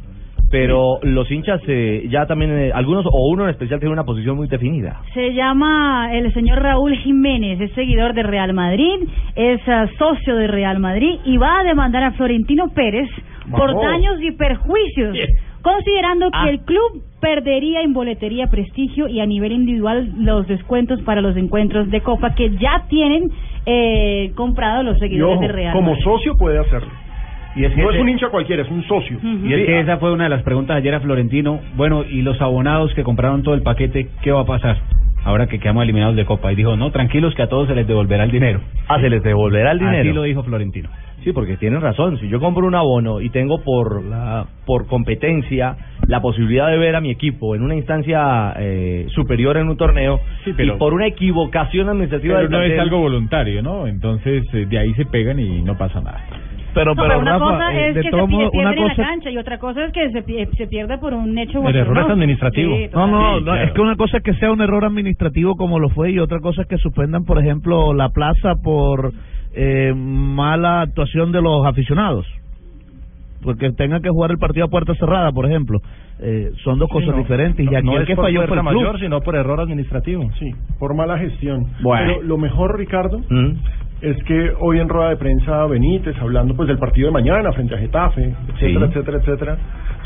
pero 0.51 0.99
los 1.03 1.31
hinchas 1.31 1.61
eh, 1.67 2.07
ya 2.09 2.27
también, 2.27 2.51
eh, 2.53 2.73
algunos 2.73 3.05
o 3.07 3.29
uno 3.31 3.45
en 3.45 3.51
especial 3.51 3.81
tiene 3.81 3.93
una 3.93 4.05
posición 4.05 4.37
muy 4.37 4.49
definida. 4.49 5.01
Se 5.13 5.35
llama 5.35 6.11
el 6.13 6.33
señor 6.33 6.63
Raúl 6.63 6.95
Jiménez, 6.99 7.61
es 7.61 7.73
seguidor 7.73 8.15
de 8.15 8.23
Real 8.23 8.53
Madrid, 8.55 9.09
es 9.35 9.61
ah, 9.67 9.87
socio 9.99 10.37
de 10.37 10.47
Real 10.47 10.79
Madrid 10.79 11.19
y 11.25 11.37
va 11.37 11.61
a 11.61 11.65
demandar 11.65 12.05
a 12.05 12.13
Florentino 12.13 12.69
Pérez 12.75 13.09
por 13.51 13.69
Vamos. 13.69 13.83
daños 13.83 14.23
y 14.23 14.33
perjuicios, 14.33 15.17
considerando 15.67 16.29
Ah. 16.33 16.45
que 16.45 16.51
el 16.51 16.61
club 16.61 17.03
perdería 17.21 17.83
en 17.83 17.93
boletería, 17.93 18.47
prestigio 18.47 19.09
y 19.09 19.19
a 19.19 19.27
nivel 19.27 19.51
individual 19.51 20.13
los 20.19 20.47
descuentos 20.47 21.03
para 21.03 21.21
los 21.21 21.37
encuentros 21.37 21.91
de 21.91 22.03
Copa 22.03 22.35
que 22.37 22.51
ya 22.51 22.85
tienen 22.89 23.31
eh, 23.67 24.31
comprado 24.37 24.85
los 24.85 24.97
seguidores 24.99 25.39
ojo, 25.39 25.43
de 25.43 25.49
Real 25.49 25.73
como 25.73 25.91
Madrid. 25.91 26.05
socio 26.05 26.37
puede 26.37 26.59
hacerlo. 26.59 26.89
Y 27.57 27.65
es 27.65 27.73
que 27.75 27.83
no 27.83 27.91
es 27.91 28.01
un 28.01 28.09
hincha 28.09 28.29
cualquiera, 28.29 28.63
es 28.63 28.71
un 28.71 28.85
socio. 28.85 29.19
Y 29.23 29.53
es 29.53 29.67
que 29.67 29.81
esa 29.81 29.97
fue 29.97 30.13
una 30.13 30.25
de 30.25 30.31
las 30.31 30.43
preguntas 30.45 30.77
ayer 30.77 30.95
a 30.95 31.01
Florentino. 31.01 31.59
Bueno, 31.75 32.05
¿y 32.05 32.23
los 32.23 32.41
abonados 32.41 32.95
que 32.95 33.03
compraron 33.03 33.43
todo 33.43 33.55
el 33.55 33.63
paquete, 33.63 34.09
qué 34.23 34.31
va 34.31 34.43
a 34.43 34.45
pasar? 34.45 34.77
Ahora 35.27 35.49
que 35.49 35.59
quedamos 35.59 35.83
eliminados 35.83 36.15
de 36.15 36.25
Copa. 36.25 36.53
Y 36.53 36.55
dijo, 36.55 36.77
no, 36.77 36.93
tranquilos 36.93 37.35
que 37.35 37.43
a 37.43 37.49
todos 37.49 37.67
se 37.67 37.75
les 37.75 37.85
devolverá 37.87 38.23
el 38.23 38.31
dinero. 38.31 38.61
Ah, 38.87 39.01
se 39.01 39.11
les 39.11 39.25
devolverá 39.25 39.73
el 39.73 39.81
dinero. 39.81 39.99
Así 39.99 40.13
lo 40.13 40.23
dijo 40.23 40.45
Florentino. 40.45 40.89
Sí, 41.25 41.33
porque 41.33 41.57
tienen 41.57 41.81
razón. 41.81 42.17
Si 42.21 42.29
yo 42.29 42.39
compro 42.39 42.65
un 42.65 42.77
abono 42.77 43.21
y 43.21 43.31
tengo 43.31 43.61
por 43.65 44.05
la 44.05 44.47
por 44.65 44.87
competencia 44.87 45.77
la 46.07 46.21
posibilidad 46.21 46.69
de 46.71 46.79
ver 46.79 46.95
a 46.95 47.01
mi 47.01 47.11
equipo 47.11 47.57
en 47.57 47.63
una 47.63 47.75
instancia 47.75 48.55
eh, 48.57 49.07
superior 49.09 49.57
en 49.57 49.69
un 49.69 49.77
torneo 49.77 50.21
pero- 50.57 50.75
y 50.77 50.79
por 50.79 50.95
una 50.95 51.09
equivocación 51.09 51.89
administrativa 51.89 52.37
Pero 52.37 52.49
del 52.49 52.51
no 52.53 52.63
es 52.63 52.79
algo 52.79 52.99
voluntario, 53.01 53.61
¿no? 53.63 53.89
Entonces 53.89 54.45
eh, 54.55 54.67
de 54.67 54.79
ahí 54.79 54.95
se 54.95 55.05
pegan 55.07 55.41
y 55.41 55.63
no 55.63 55.77
pasa 55.77 56.01
nada. 56.01 56.21
Pero, 56.77 56.95
No, 56.95 57.03
pero, 57.03 57.19
una 57.21 57.33
Rafa, 57.39 57.45
cosa 57.45 57.75
eh, 57.75 57.89
es 57.89 57.95
de 57.95 58.03
que 58.03 58.11
se 58.11 58.17
pierde 58.17 58.51
una 58.53 58.73
en 58.73 58.87
la 58.87 58.95
cancha 58.95 59.31
y 59.31 59.39
otra 59.39 59.59
cosa 59.59 59.85
es 59.87 59.93
que 59.93 60.11
se, 60.13 60.23
se 60.57 60.67
pierde 60.67 60.99
por 60.99 61.15
un 61.15 61.39
hecho 61.39 61.67
El 61.67 61.75
error 61.75 61.99
es 61.99 62.11
administrativo. 62.11 62.77
Sí, 62.77 62.89
no, 62.93 63.41
no, 63.41 63.55
es 63.57 63.73
que 63.73 63.81
una 63.81 63.97
cosa 63.97 64.19
es 64.19 64.23
que 64.23 64.35
sea 64.35 64.53
un 64.53 64.61
error 64.61 64.85
administrativo 64.85 65.57
como 65.57 65.79
lo 65.79 65.89
fue 65.89 66.11
y 66.13 66.19
otra 66.19 66.39
cosa 66.41 66.63
es 66.63 66.69
que 66.69 66.77
suspendan, 66.77 67.25
por 67.25 67.39
ejemplo, 67.39 67.95
la 67.95 68.11
plaza 68.11 68.57
por 68.63 69.13
eh, 69.55 69.95
mala 69.97 70.83
actuación 70.83 71.33
de 71.33 71.41
los 71.41 71.65
aficionados. 71.67 72.27
Porque 73.43 73.71
tengan 73.73 74.03
que 74.03 74.09
jugar 74.11 74.31
el 74.33 74.39
partido 74.39 74.67
a 74.67 74.69
puerta 74.69 74.95
cerrada, 74.97 75.31
por 75.33 75.47
ejemplo. 75.47 75.79
Eh, 76.21 76.51
son 76.65 76.79
dos 76.79 76.89
cosas 76.91 77.11
no, 77.11 77.19
diferentes. 77.19 77.65
y 77.65 77.69
no, 77.71 77.77
aquí 77.77 77.87
no 77.87 77.97
el 77.97 78.03
es 78.03 78.07
que 78.09 78.17
por 78.17 78.25
falló 78.25 78.47
fue 78.47 78.57
el 78.57 78.63
club. 78.63 78.75
mayor, 78.75 78.99
sino 79.01 79.21
por 79.21 79.37
error 79.37 79.61
administrativo. 79.61 80.31
Sí, 80.39 80.51
por 80.79 80.95
mala 80.95 81.19
gestión. 81.19 81.67
Bueno. 81.83 82.13
Pero 82.17 82.23
lo 82.23 82.39
mejor, 82.39 82.77
Ricardo, 82.79 83.21
Mm. 83.31 83.53
Es 84.01 84.23
que 84.25 84.53
hoy 84.61 84.79
en 84.79 84.89
rueda 84.89 85.11
de 85.11 85.17
prensa 85.17 85.67
Benítez, 85.67 86.17
hablando 86.21 86.55
pues 86.55 86.69
del 86.69 86.79
partido 86.79 87.09
de 87.09 87.13
mañana 87.13 87.53
frente 87.53 87.75
a 87.75 87.79
Getafe, 87.79 88.35
etcétera, 88.49 88.87
Sí. 88.87 88.93
etcétera, 88.93 89.19
etcétera, 89.19 89.59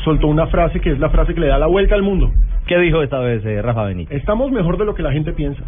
soltó 0.03 0.27
una 0.27 0.47
frase 0.47 0.79
que 0.79 0.91
es 0.91 0.99
la 0.99 1.09
frase 1.09 1.33
que 1.33 1.41
le 1.41 1.47
da 1.47 1.57
la 1.59 1.67
vuelta 1.67 1.95
al 1.95 2.01
mundo. 2.03 2.31
¿Qué 2.67 2.77
dijo 2.79 3.01
esta 3.03 3.19
vez 3.19 3.43
eh, 3.45 3.61
Rafa 3.61 3.83
Benítez? 3.83 4.17
Estamos 4.17 4.51
mejor 4.51 4.77
de 4.77 4.85
lo 4.85 4.95
que 4.95 5.03
la 5.03 5.11
gente 5.11 5.33
piensa. 5.33 5.61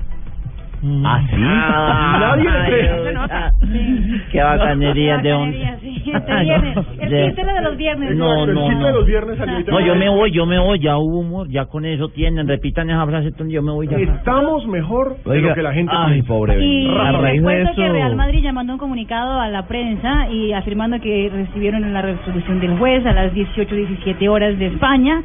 ¿Ah, 1.05 1.21
sí? 1.29 1.35
Nadie 1.39 2.43
le 2.51 2.65
cree. 2.65 3.03
Se 3.05 3.13
nota. 3.13 3.53
Sí. 3.61 4.21
Qué 4.31 4.41
bacanería 4.43 5.17
de 5.19 5.31
Bacanería, 5.33 5.77
sí. 5.81 5.89
Este 6.13 6.35
viernes. 6.43 6.77
El 6.99 7.09
De- 7.09 7.25
chiste 7.27 7.41
era 7.41 7.53
de 7.53 7.61
los 7.61 7.77
viernes. 7.77 8.15
No, 8.17 8.43
El 8.43 8.53
no, 8.53 8.61
chiste 8.67 8.75
no. 8.81 8.87
de 8.87 8.93
los 8.93 9.05
viernes 9.05 9.39
No, 9.67 9.79
yo 9.79 9.95
me 9.95 10.09
voy, 10.09 10.31
yo 10.31 10.45
me 10.45 10.59
voy, 10.59 10.79
ya 10.79 10.97
hubo 10.97 11.19
humor, 11.19 11.47
ya 11.49 11.65
con 11.65 11.85
eso 11.85 12.09
tienen, 12.09 12.47
repitan 12.47 12.89
esa 12.89 13.05
frase, 13.05 13.27
entonces 13.29 13.53
yo 13.53 13.61
me 13.61 13.71
voy 13.71 13.87
ya. 13.87 13.97
Estamos 13.97 14.67
mejor 14.67 15.17
de 15.23 15.41
lo 15.41 15.53
que 15.53 15.61
la 15.63 15.73
gente 15.73 15.93
ay, 15.95 16.11
piensa. 16.13 16.27
pobre 16.27 16.55
Y 16.55 16.57
Benítez. 16.87 16.99
A 16.99 17.11
les 17.13 17.21
raíz 17.21 17.41
de 17.41 17.43
cuento 17.43 17.71
que 17.75 17.83
eso- 17.85 17.93
Real 17.93 18.15
Madrid 18.15 18.39
ya 18.43 18.51
mandó 18.51 18.73
un 18.73 18.79
comunicado 18.79 19.39
a 19.39 19.47
la 19.47 19.65
prensa 19.67 20.29
y 20.29 20.51
afirmando 20.53 20.99
que 20.99 21.31
recibieron 21.33 21.93
la 21.93 22.01
resolución 22.01 22.59
del 22.59 22.77
juez 22.77 23.05
a 23.05 23.13
las 23.13 23.33
18, 23.33 23.73
17 23.75 24.27
horas 24.29 24.59
de 24.59 24.67
España 24.67 25.21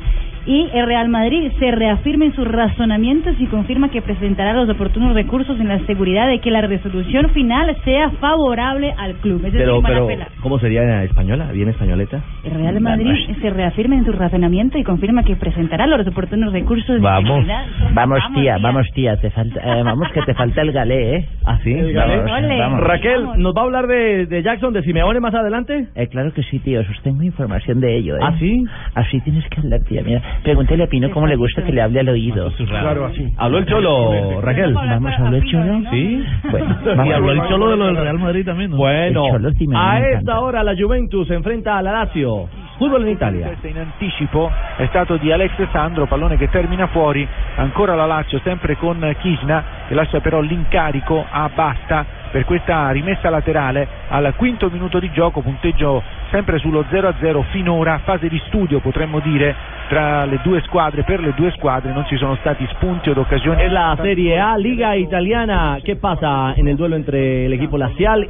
y 0.47 0.69
el 0.73 0.87
Real 0.87 1.09
Madrid 1.09 1.51
se 1.59 1.71
reafirma 1.71 2.25
en 2.27 2.35
sus 2.35 2.47
razonamientos 2.47 3.35
y 3.39 3.47
confirma 3.47 3.91
que 3.91 4.03
presentará 4.03 4.53
los 4.55 4.69
oportunos 4.69 5.15
recursos 5.15 5.59
en 5.61 5.69
la 5.69 5.79
seguridad 5.87 6.29
de 6.29 6.41
que 6.41 6.51
la 6.51 6.61
resolución 6.63 7.31
final 7.31 7.77
sea 7.85 8.11
favorable 8.21 8.95
al 8.97 9.15
club. 9.17 9.37
Es 9.45 9.53
decir, 9.53 9.69
Pero, 9.85 10.05
apelar. 10.05 10.29
¿cómo 10.41 10.59
sería 10.59 10.83
en 10.83 11.03
española? 11.03 11.51
¿Bien 11.53 11.69
españoleta? 11.69 12.23
El 12.45 12.53
Real 12.55 12.81
Madrid 12.81 13.15
se 13.41 13.51
reafirma 13.51 13.97
en 13.97 14.05
su 14.05 14.13
razonamiento 14.13 14.79
y 14.79 14.85
confirma 14.85 15.23
que 15.23 15.37
presentará 15.37 15.87
los 15.87 16.07
oportunos 16.07 16.53
recursos 16.53 16.97
de 16.97 17.01
Vamos, 17.01 17.29
seguridad. 17.29 17.65
vamos 17.93 18.21
tía, 18.35 18.59
vamos 18.59 18.87
tía, 18.95 19.17
te 19.17 19.31
falta, 19.31 19.61
eh, 19.61 19.83
vamos 19.83 20.09
que 20.13 20.23
te 20.23 20.35
falta 20.35 20.63
el 20.63 20.73
galé, 20.73 21.17
¿eh? 21.17 21.29
¿Ah, 21.45 21.59
sí? 21.63 21.75
Vamos, 21.75 22.31
Ole. 22.31 22.59
vamos. 22.59 22.81
Raquel, 22.81 23.27
¿nos 23.37 23.55
va 23.55 23.61
a 23.63 23.65
hablar 23.65 23.87
de, 23.87 24.27
de 24.27 24.43
Jackson, 24.43 24.73
de 24.73 24.83
Simeone 24.83 25.21
más 25.21 25.35
adelante? 25.35 25.87
Eh, 25.95 26.07
claro 26.09 26.33
que 26.33 26.43
sí, 26.45 26.59
tío, 26.61 26.81
os 26.81 27.03
tengo 27.03 27.23
información 27.23 27.81
de 27.81 27.97
ello, 27.97 28.17
¿eh? 28.17 28.21
¿Ah, 28.23 28.35
sí? 28.39 28.65
Así 28.95 29.21
tienes 29.21 29.45
que 29.49 29.61
hablar, 29.61 29.81
tía. 29.89 30.03
Mira, 30.05 30.23
pregúntale 30.43 30.85
a 30.85 30.87
Pino 30.87 31.11
cómo 31.11 31.27
le 31.27 31.37
gusta 31.37 31.63
que 31.63 31.73
le 31.73 31.83
hable 31.83 32.01
al 32.01 32.09
oído. 32.09 32.51
Claro, 32.69 33.07
así. 33.07 33.33
¿Habló 33.37 33.59
el 33.59 33.67
Cholo, 33.67 34.41
Raquel? 34.41 34.75
Vamos 34.75 35.13
a 35.13 35.27
hablar, 35.27 35.43
Cholo. 35.45 35.91
¿Sí? 35.91 36.25
Bueno, 36.51 37.07
Y 37.07 37.13
habló 37.13 37.33
el 37.33 37.41
a 37.41 37.49
cholo 37.49 37.71
de 37.71 37.77
lo 37.77 37.87
del 37.87 37.97
Real 37.97 38.19
Madrid 38.19 38.45
también, 38.45 38.71
¿no? 38.71 38.77
Bueno, 38.77 39.27
El 39.27 39.33
Cholo 39.33 39.51
Simeone 39.53 39.85
a 39.85 40.09
esta 40.11 40.41
hora 40.41 40.63
la 40.63 40.75
Juventus 40.77 41.27
se 41.29 41.35
enfrenta 41.35 41.79
a 41.79 41.83
la 41.83 41.93
Lazio. 41.93 42.49
Fútbol 42.79 43.03
en 43.03 43.09
Italia. 43.09 43.51
in 43.65 43.77
anticipo 43.77 44.51
è 44.77 44.87
stato 44.87 45.17
di 45.17 45.33
Alex 45.33 45.51
Sandro, 45.73 46.07
pallone 46.07 46.37
che 46.37 46.49
termina 46.49 46.87
fuori, 46.87 47.27
ancora 47.57 47.97
la 47.97 48.07
Lazio 48.07 48.41
sempre 48.45 48.77
con 48.77 49.17
Kisna 49.21 49.65
che 49.89 49.95
lascia 49.95 50.21
però 50.21 50.41
l'incarico 50.41 51.25
a 51.29 51.51
Basta 51.53 52.07
per 52.31 52.45
questa 52.45 52.91
rimessa 52.91 53.31
laterale 53.31 53.87
al 54.09 54.35
quinto 54.37 54.71
minuto 54.71 54.99
di 54.99 55.11
gioco, 55.11 55.41
punteggio 55.41 56.03
sempre 56.31 56.59
sullo 56.59 56.85
0-0 56.91 57.43
finora, 57.51 58.01
fase 58.05 58.29
di 58.29 58.41
studio 58.47 58.81
potremmo 58.81 59.21
dire 59.21 59.55
tra 59.89 60.25
le 60.25 60.41
due 60.43 60.61
squadre, 60.63 61.03
per 61.03 61.21
le 61.21 61.33
due 61.35 61.51
squadre 61.53 61.93
non 61.93 62.07
ci 62.07 62.17
sono 62.17 62.37
stati 62.37 62.67
spunti 62.73 63.11
od 63.11 63.19
occasioni. 63.19 63.69
La 63.69 63.97
Serie 64.01 64.39
A, 64.39 64.57
Liga 64.57 64.95
Italiana. 64.95 65.79
¿Qué 65.83 65.97
pasa 65.97 66.53
en 66.57 66.69
el 66.69 66.77
duelo 66.77 66.97
entre 66.97 67.47
el 67.47 67.53
equipo 67.53 67.79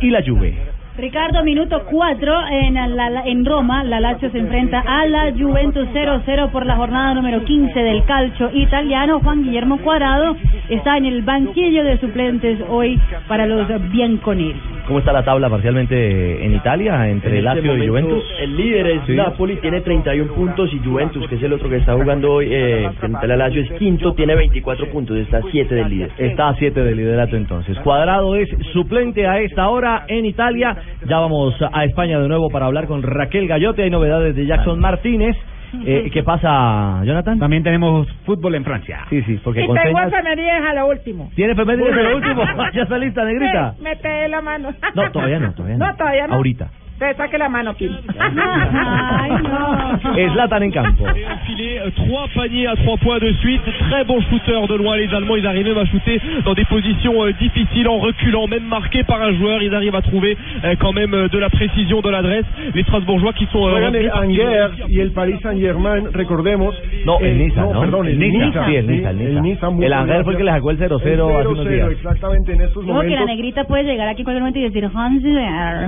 y 0.00 0.10
la 0.10 0.22
Juve? 0.22 0.77
Ricardo, 0.98 1.44
minuto 1.44 1.84
4 1.88 2.34
en, 2.50 2.74
la- 2.74 3.08
la- 3.08 3.22
en 3.24 3.44
Roma, 3.44 3.84
la 3.84 4.00
Lazio 4.00 4.30
se 4.30 4.38
enfrenta 4.38 4.80
a 4.84 5.06
la 5.06 5.32
Juventus 5.32 5.86
0-0 5.94 6.50
por 6.50 6.66
la 6.66 6.74
jornada 6.74 7.14
número 7.14 7.44
15 7.44 7.78
del 7.78 8.04
calcio 8.04 8.50
italiano. 8.52 9.20
Juan 9.20 9.44
Guillermo 9.44 9.78
Cuadrado 9.78 10.36
está 10.68 10.96
en 10.96 11.06
el 11.06 11.22
banquillo 11.22 11.84
de 11.84 11.98
suplentes 11.98 12.58
hoy 12.68 12.98
para 13.28 13.46
los 13.46 13.68
bianconeri. 13.92 14.60
¿Cómo 14.88 15.00
está 15.00 15.12
la 15.12 15.22
tabla 15.22 15.50
parcialmente 15.50 16.44
en 16.46 16.54
Italia 16.54 17.08
entre 17.10 17.38
En 17.38 17.46
este 17.46 17.62
Lazio 17.62 17.76
y 17.84 17.88
Juventus? 17.88 18.24
El 18.40 18.56
líder 18.56 18.86
es 18.86 19.00
Sí. 19.06 19.12
Napoli, 19.14 19.56
tiene 19.56 19.82
31 19.82 20.32
puntos 20.32 20.72
y 20.72 20.78
Juventus, 20.78 21.28
que 21.28 21.34
es 21.36 21.42
el 21.42 21.52
otro 21.52 21.68
que 21.68 21.76
está 21.76 21.92
jugando 21.94 22.32
hoy 22.32 22.48
eh, 22.50 22.88
frente 22.98 23.18
a 23.22 23.26
la 23.28 23.36
Lazio, 23.36 23.62
es 23.62 23.70
quinto, 23.72 24.14
tiene 24.14 24.34
24 24.34 24.86
puntos, 24.90 25.16
está 25.18 25.38
a 25.38 25.42
7 25.50 25.74
del 25.74 25.90
líder. 25.90 26.10
Está 26.18 26.48
a 26.48 26.54
7 26.56 26.82
de 26.82 26.94
liderato 26.94 27.36
entonces. 27.36 27.78
Cuadrado 27.80 28.34
es 28.34 28.48
suplente 28.72 29.26
a 29.26 29.38
esta 29.40 29.68
hora 29.68 30.04
en 30.08 30.24
Italia. 30.24 30.74
Ya 31.06 31.18
vamos 31.18 31.54
a 31.72 31.84
España 31.84 32.18
de 32.18 32.28
nuevo 32.28 32.48
para 32.50 32.66
hablar 32.66 32.86
con 32.86 33.02
Raquel 33.02 33.46
Gallote. 33.48 33.82
Hay 33.82 33.90
novedades 33.90 34.34
de 34.34 34.46
Jackson 34.46 34.78
Martínez. 34.80 35.36
Eh, 35.84 36.08
¿Qué 36.12 36.22
pasa, 36.22 37.02
Jonathan? 37.04 37.38
También 37.38 37.62
tenemos 37.62 38.08
fútbol 38.24 38.54
en 38.54 38.64
Francia. 38.64 39.00
Sí, 39.10 39.20
sí, 39.22 39.38
porque 39.44 39.64
Y 39.64 39.66
con 39.66 39.76
tengo 39.76 39.98
señas... 39.98 40.12
efemérides 40.14 40.62
a 40.66 40.72
lo 40.74 40.86
último. 40.88 41.30
¿Tiene 41.36 41.52
efemérides 41.52 41.94
de 41.94 42.02
lo 42.04 42.16
último? 42.16 42.42
¿Ya 42.74 42.82
está 42.84 42.96
lista, 42.98 43.24
negrita? 43.24 43.74
Me, 43.78 43.90
me 43.90 43.96
pegué 43.96 44.28
la 44.28 44.40
mano. 44.40 44.70
No, 44.94 45.10
todavía 45.12 45.38
no, 45.38 45.52
todavía 45.52 45.76
no. 45.76 45.86
No, 45.88 45.94
todavía 45.96 46.26
no. 46.26 46.34
Ahorita. 46.36 46.70
Te 46.98 47.14
saque 47.14 47.38
la 47.38 47.48
mano, 47.48 47.74
Kim. 47.74 47.92
Ay, 48.18 49.30
no. 49.42 50.32
Zlatan 50.34 50.62
en 50.64 50.70
campo. 50.72 51.04
Enfilé 51.06 51.78
euh, 51.78 51.90
trois 51.94 52.26
paniers 52.34 52.66
à 52.66 52.74
trois 52.74 52.96
points 52.96 53.18
de 53.20 53.30
suite. 53.34 53.62
Très 53.88 54.04
bon 54.04 54.20
shooter 54.22 54.66
de 54.68 54.74
loin. 54.74 54.96
Les 54.96 55.12
Allemands, 55.14 55.36
ils 55.36 55.46
arrivent 55.46 55.66
même 55.66 55.78
à 55.78 55.84
shooter 55.84 56.20
dans 56.44 56.54
des 56.54 56.64
positions 56.64 57.22
euh, 57.24 57.32
difficiles 57.40 57.86
en 57.88 57.98
reculant, 57.98 58.48
même 58.48 58.64
marqués 58.64 59.04
par 59.04 59.22
un 59.22 59.32
joueur. 59.32 59.62
Ils 59.62 59.72
arrivent 59.74 59.94
à 59.94 60.02
trouver 60.02 60.36
euh, 60.64 60.74
quand 60.80 60.92
même 60.92 61.12
de 61.30 61.38
la 61.38 61.48
précision 61.50 62.00
de 62.00 62.10
l'adresse. 62.10 62.46
Les 62.74 62.82
Strasbourgeois 62.82 63.32
qui 63.34 63.46
sont 63.46 63.68
Juegan 63.68 63.94
el 63.94 64.10
Angers 64.12 64.68
y 64.88 64.98
el 64.98 65.12
Paris 65.12 65.36
Saint 65.42 65.56
Germain, 65.58 66.02
recordemos. 66.12 66.74
No, 67.06 67.20
el 67.20 67.38
Niza, 67.38 67.60
¿no? 67.62 67.80
perdón, 67.80 68.08
el 68.08 68.18
Niza. 68.18 68.66
Sí, 68.66 68.74
el 68.74 68.86
Niza, 68.88 69.10
el 69.10 69.42
Niza. 69.42 69.68
El 69.80 69.92
Angers 69.92 70.24
fue 70.24 70.32
el 70.32 70.38
que 70.38 70.44
le 70.44 70.50
sacó 70.50 70.70
el 70.72 70.78
0-0 70.78 70.90
hace 70.98 71.48
unos 71.48 71.64
0-0, 71.66 71.68
días. 71.70 71.90
Exactamente, 71.92 72.52
en 72.54 72.60
estos 72.62 72.84
Como 72.84 73.00
que 73.02 73.06
la 73.10 73.20
momentos. 73.20 73.26
negrita 73.36 73.64
puede 73.64 73.84
llegar 73.84 74.08
aquí 74.08 74.22
en 74.22 74.24
cualquier 74.24 74.42
momento 74.42 74.58
y 74.58 74.62
decir 74.62 74.84
Hans 74.92 75.22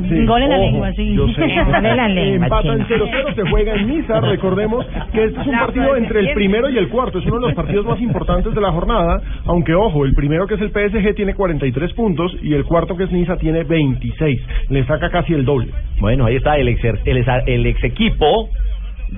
Sí. 0.08 0.24
Gol 0.26 0.42
en 0.42 0.48
la 0.50 0.58
lengua, 0.58 0.92
sí. 1.06 1.14
yo 1.16 1.28
sé. 1.28 1.40
Gol 1.64 1.86
en 1.86 1.96
la 1.96 2.08
lengua, 2.08 2.46
Empatan 2.46 2.86
chino. 2.86 3.06
0-0, 3.06 3.34
se 3.34 3.42
juega 3.50 3.74
en 3.74 3.86
Niza. 3.88 4.20
Recordemos 4.20 4.86
que 5.12 5.24
este 5.24 5.40
es 5.40 5.46
un 5.46 5.58
partido 5.58 5.96
entre 5.96 6.20
el 6.20 6.32
primero 6.34 6.68
y 6.70 6.78
el 6.78 6.88
cuarto. 6.88 7.18
Es 7.18 7.26
uno 7.26 7.36
de 7.40 7.46
los 7.48 7.54
partidos 7.54 7.86
más 7.86 8.00
importantes 8.00 8.54
de 8.54 8.60
la 8.60 8.72
jornada. 8.72 9.20
Aunque, 9.46 9.74
ojo, 9.74 10.04
el 10.04 10.12
primero 10.14 10.46
que 10.46 10.54
es 10.54 10.60
el 10.60 10.70
PSG 10.70 11.14
tiene 11.14 11.34
43 11.34 11.92
puntos 11.94 12.36
y 12.42 12.54
el 12.54 12.64
cuarto 12.64 12.96
que 12.96 13.04
es 13.04 13.12
Niza 13.12 13.36
tiene 13.36 13.64
26. 13.64 14.40
Le 14.68 14.84
saca 14.86 15.10
casi 15.10 15.34
el 15.34 15.44
doble. 15.44 15.68
Bueno, 16.00 16.26
ahí 16.26 16.36
está 16.36 16.56
el 16.56 16.68
ex, 16.68 16.82
el, 17.04 17.16
ex- 17.18 17.28
el 17.46 17.66
ex 17.66 17.84
equipo 17.84 18.48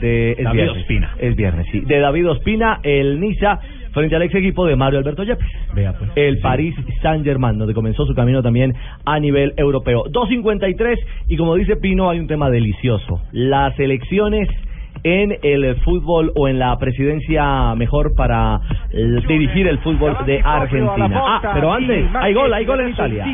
de 0.01 0.33
es 0.33 0.45
David 0.45 0.61
viernes. 0.61 0.83
Ospina. 0.83 1.15
Es 1.19 1.37
viernes, 1.37 1.67
sí. 1.71 1.81
De 1.81 1.99
David 1.99 2.29
Ospina, 2.31 2.81
el 2.83 3.21
Niza, 3.21 3.59
frente 3.93 4.17
al 4.17 4.23
ex 4.23 4.35
equipo 4.35 4.67
de 4.67 4.77
Mario 4.77 4.99
Alberto 4.99 5.23
Yepes. 5.23 5.47
Vea, 5.75 5.95
pues. 5.99 6.11
El 6.17 6.39
Paris 6.41 6.75
Saint-Germain, 7.03 7.59
donde 7.59 7.75
comenzó 7.75 8.07
su 8.07 8.15
camino 8.15 8.43
también 8.43 8.73
a 9.05 9.19
nivel 9.19 9.53
europeo. 9.57 10.05
2.53, 10.05 10.97
y 11.29 11.37
como 11.37 11.55
dice 11.55 11.77
Pino, 11.77 12.11
hay 12.11 12.19
un 12.19 12.27
tema 12.27 12.51
delicioso. 12.51 13.21
Las 13.33 13.79
elecciones 13.79 14.49
en 15.05 15.37
el 15.43 15.77
fútbol 15.81 16.33
o 16.37 16.49
en 16.49 16.59
la 16.59 16.77
presidencia 16.79 17.75
mejor 17.75 18.15
para 18.15 18.61
eh, 18.91 19.21
dirigir 19.27 19.67
el 19.67 19.79
fútbol 19.79 20.17
de 20.27 20.41
Argentina. 20.45 21.23
Ah, 21.25 21.51
pero 21.55 21.73
antes, 21.73 22.09
hay 22.15 22.35
gol, 22.35 22.53
hay 22.53 22.65
gol 22.65 22.81
en 22.81 22.89
Italia. 22.91 23.25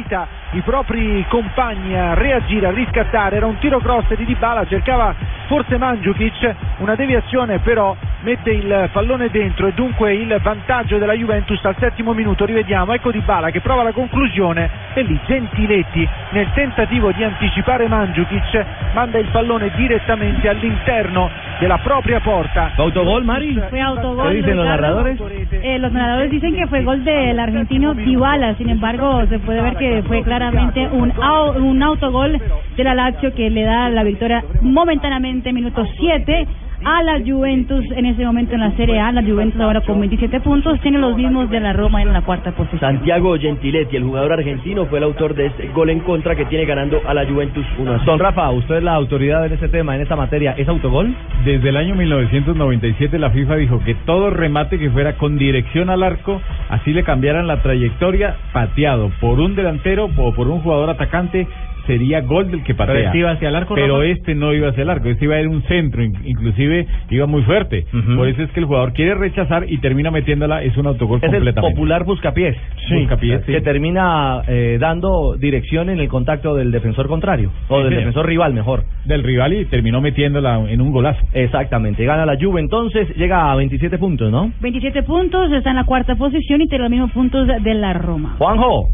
I 0.52 0.60
propri 0.60 1.24
compagni 1.28 1.94
a 1.94 2.14
reagire, 2.14 2.68
a 2.68 2.70
riscattare. 2.70 3.36
Era 3.36 3.46
un 3.46 3.58
tiro 3.58 3.78
cross 3.80 4.14
di 4.14 4.24
Dybala, 4.24 4.66
cercava 4.66 5.14
forse 5.46 5.76
Mandzukic, 5.76 6.54
una 6.78 6.94
deviazione 6.94 7.58
però 7.58 7.94
mette 8.20 8.50
il 8.50 8.88
pallone 8.92 9.28
dentro 9.30 9.66
e 9.66 9.72
dunque 9.72 10.14
il 10.14 10.38
vantaggio 10.42 10.98
della 10.98 11.12
Juventus 11.12 11.62
al 11.64 11.76
settimo 11.78 12.14
minuto. 12.14 12.46
Rivediamo, 12.46 12.94
ecco 12.94 13.10
Dybala 13.10 13.50
che 13.50 13.60
prova 13.60 13.82
la 13.82 13.92
conclusione 13.92 14.70
e 14.94 15.02
lì 15.02 15.18
Gentiletti 15.26 16.08
nel 16.30 16.48
tentativo 16.54 17.12
di 17.12 17.24
anticipare 17.24 17.86
Mandzukic 17.86 18.64
manda 18.94 19.18
il 19.18 19.28
pallone 19.28 19.70
direttamente 19.76 20.48
all'interno 20.48 21.30
della 21.58 21.78
propria 21.78 22.20
porta. 22.20 22.70
¿Fue 22.74 22.84
autogol, 22.84 23.24
Mari? 23.24 23.60
Fue 23.68 23.80
autogol. 23.80 24.28
¿Qué 24.28 24.36
dicen 24.36 24.56
los 24.56 24.64
narradores? 24.64 25.20
Eh, 25.50 25.78
los 25.78 25.92
narradores 25.92 26.30
dicen 26.30 26.54
que 26.54 26.66
fue 26.68 26.82
gol 26.82 27.04
del 27.04 27.38
argentino 27.38 27.94
Dybala, 27.94 28.54
sin 28.54 28.70
embargo 28.70 29.26
se 29.26 29.38
puede 29.40 29.60
ver 29.60 29.76
que 29.76 30.02
fue 30.06 30.22
claramente 30.38 30.88
un, 30.92 31.12
au- 31.20 31.52
un 31.58 31.82
autogol 31.82 32.38
de 32.76 32.84
la 32.84 32.94
Lazio 32.94 33.34
que 33.34 33.50
le 33.50 33.64
da 33.64 33.88
la 33.90 34.04
victoria 34.04 34.42
momentáneamente, 34.60 35.52
minuto 35.52 35.84
7 35.98 36.46
a 36.84 37.02
la 37.02 37.20
Juventus 37.24 37.84
en 37.96 38.06
ese 38.06 38.24
momento 38.24 38.54
en 38.54 38.60
la 38.60 38.76
Serie 38.76 39.00
A. 39.00 39.12
La 39.12 39.22
Juventus 39.22 39.60
ahora 39.60 39.80
con 39.80 39.98
27 40.00 40.40
puntos 40.40 40.80
tiene 40.80 40.98
los 40.98 41.16
mismos 41.16 41.50
de 41.50 41.60
la 41.60 41.72
Roma 41.72 42.02
en 42.02 42.12
la 42.12 42.22
cuarta 42.22 42.52
posición. 42.52 42.80
Santiago 42.80 43.36
Gentiletti, 43.38 43.96
el 43.96 44.04
jugador 44.04 44.32
argentino, 44.32 44.86
fue 44.86 44.98
el 44.98 45.04
autor 45.04 45.34
de 45.34 45.46
este 45.46 45.68
gol 45.68 45.90
en 45.90 46.00
contra 46.00 46.36
que 46.36 46.44
tiene 46.46 46.64
ganando 46.66 47.00
a 47.06 47.14
la 47.14 47.26
Juventus 47.26 47.66
1 47.78 47.90
a 47.90 47.98
0. 47.98 48.04
Don 48.06 48.18
Rafa, 48.18 48.50
usted 48.50 48.76
es 48.76 48.82
la 48.82 48.94
autoridad 48.94 49.46
en 49.46 49.52
este 49.52 49.68
tema, 49.68 49.96
en 49.96 50.02
esta 50.02 50.16
materia. 50.16 50.52
¿Es 50.52 50.68
autogol? 50.68 51.14
Desde 51.44 51.68
el 51.68 51.76
año 51.76 51.94
1997 51.94 53.18
la 53.18 53.30
FIFA 53.30 53.56
dijo 53.56 53.80
que 53.84 53.94
todo 54.06 54.30
remate 54.30 54.78
que 54.78 54.90
fuera 54.90 55.16
con 55.16 55.36
dirección 55.38 55.90
al 55.90 56.02
arco, 56.02 56.40
así 56.68 56.92
le 56.92 57.02
cambiaran 57.02 57.46
la 57.46 57.62
trayectoria, 57.62 58.36
pateado 58.52 59.10
por 59.20 59.40
un 59.40 59.54
delantero 59.54 60.08
o 60.16 60.34
por 60.34 60.48
un 60.48 60.60
jugador 60.60 60.90
atacante, 60.90 61.46
sería 61.88 62.20
gol 62.20 62.52
del 62.52 62.62
que 62.62 62.74
patea. 62.76 62.94
Pero 62.94 63.06
este 63.06 63.18
iba 63.18 63.30
hacia 63.32 63.48
el 63.48 63.56
arco, 63.56 63.74
Pero 63.74 64.02
este 64.02 64.36
no 64.36 64.52
iba 64.54 64.68
hacia 64.68 64.82
el 64.84 64.90
arco, 64.90 65.08
este 65.08 65.24
iba 65.24 65.34
a 65.34 65.40
ir 65.40 65.48
un 65.48 65.62
centro, 65.62 66.04
in- 66.04 66.14
inclusive 66.24 66.86
iba 67.10 67.26
muy 67.26 67.42
fuerte. 67.42 67.86
Por 68.14 68.28
eso 68.28 68.42
es 68.44 68.50
que 68.52 68.60
el 68.60 68.66
jugador 68.66 68.92
quiere 68.92 69.14
rechazar 69.16 69.64
y 69.68 69.78
termina 69.78 70.12
metiéndola, 70.12 70.62
es 70.62 70.76
un 70.76 70.86
autogol 70.86 71.18
Es 71.18 71.24
el 71.24 71.30
completamente. 71.30 71.74
popular 71.74 72.04
buscapiés. 72.04 72.56
Sí, 72.88 72.94
Buscapiés, 73.00 73.42
sí. 73.44 73.52
Que 73.52 73.60
termina 73.62 74.42
eh, 74.46 74.78
dando 74.80 75.34
dirección 75.36 75.90
en 75.90 75.98
el 75.98 76.08
contacto 76.08 76.54
del 76.54 76.70
defensor 76.70 77.08
contrario. 77.08 77.50
O 77.68 77.78
Sí, 77.78 77.84
del 77.84 77.94
defensor 77.96 78.26
rival, 78.26 78.54
mejor. 78.54 78.84
Del 79.04 79.22
rival 79.24 79.54
y 79.54 79.64
terminó 79.64 80.00
metiéndola 80.00 80.60
en 80.68 80.80
un 80.80 80.92
golazo. 80.92 81.20
Exactamente. 81.32 82.04
Gana 82.04 82.26
la 82.26 82.36
Juve 82.38 82.60
entonces, 82.60 83.08
llega 83.16 83.50
a 83.50 83.56
27 83.56 83.96
puntos, 83.98 84.30
¿no? 84.30 84.52
27 84.60 85.02
puntos, 85.02 85.50
está 85.52 85.70
en 85.70 85.76
la 85.76 85.84
cuarta 85.84 86.14
posición 86.16 86.60
y 86.60 86.66
tiene 86.68 86.84
los 86.84 86.90
mismos 86.90 87.12
puntos 87.12 87.46
de 87.46 87.74
la 87.74 87.92
Roma. 87.94 88.34
Juanjo. 88.38 88.88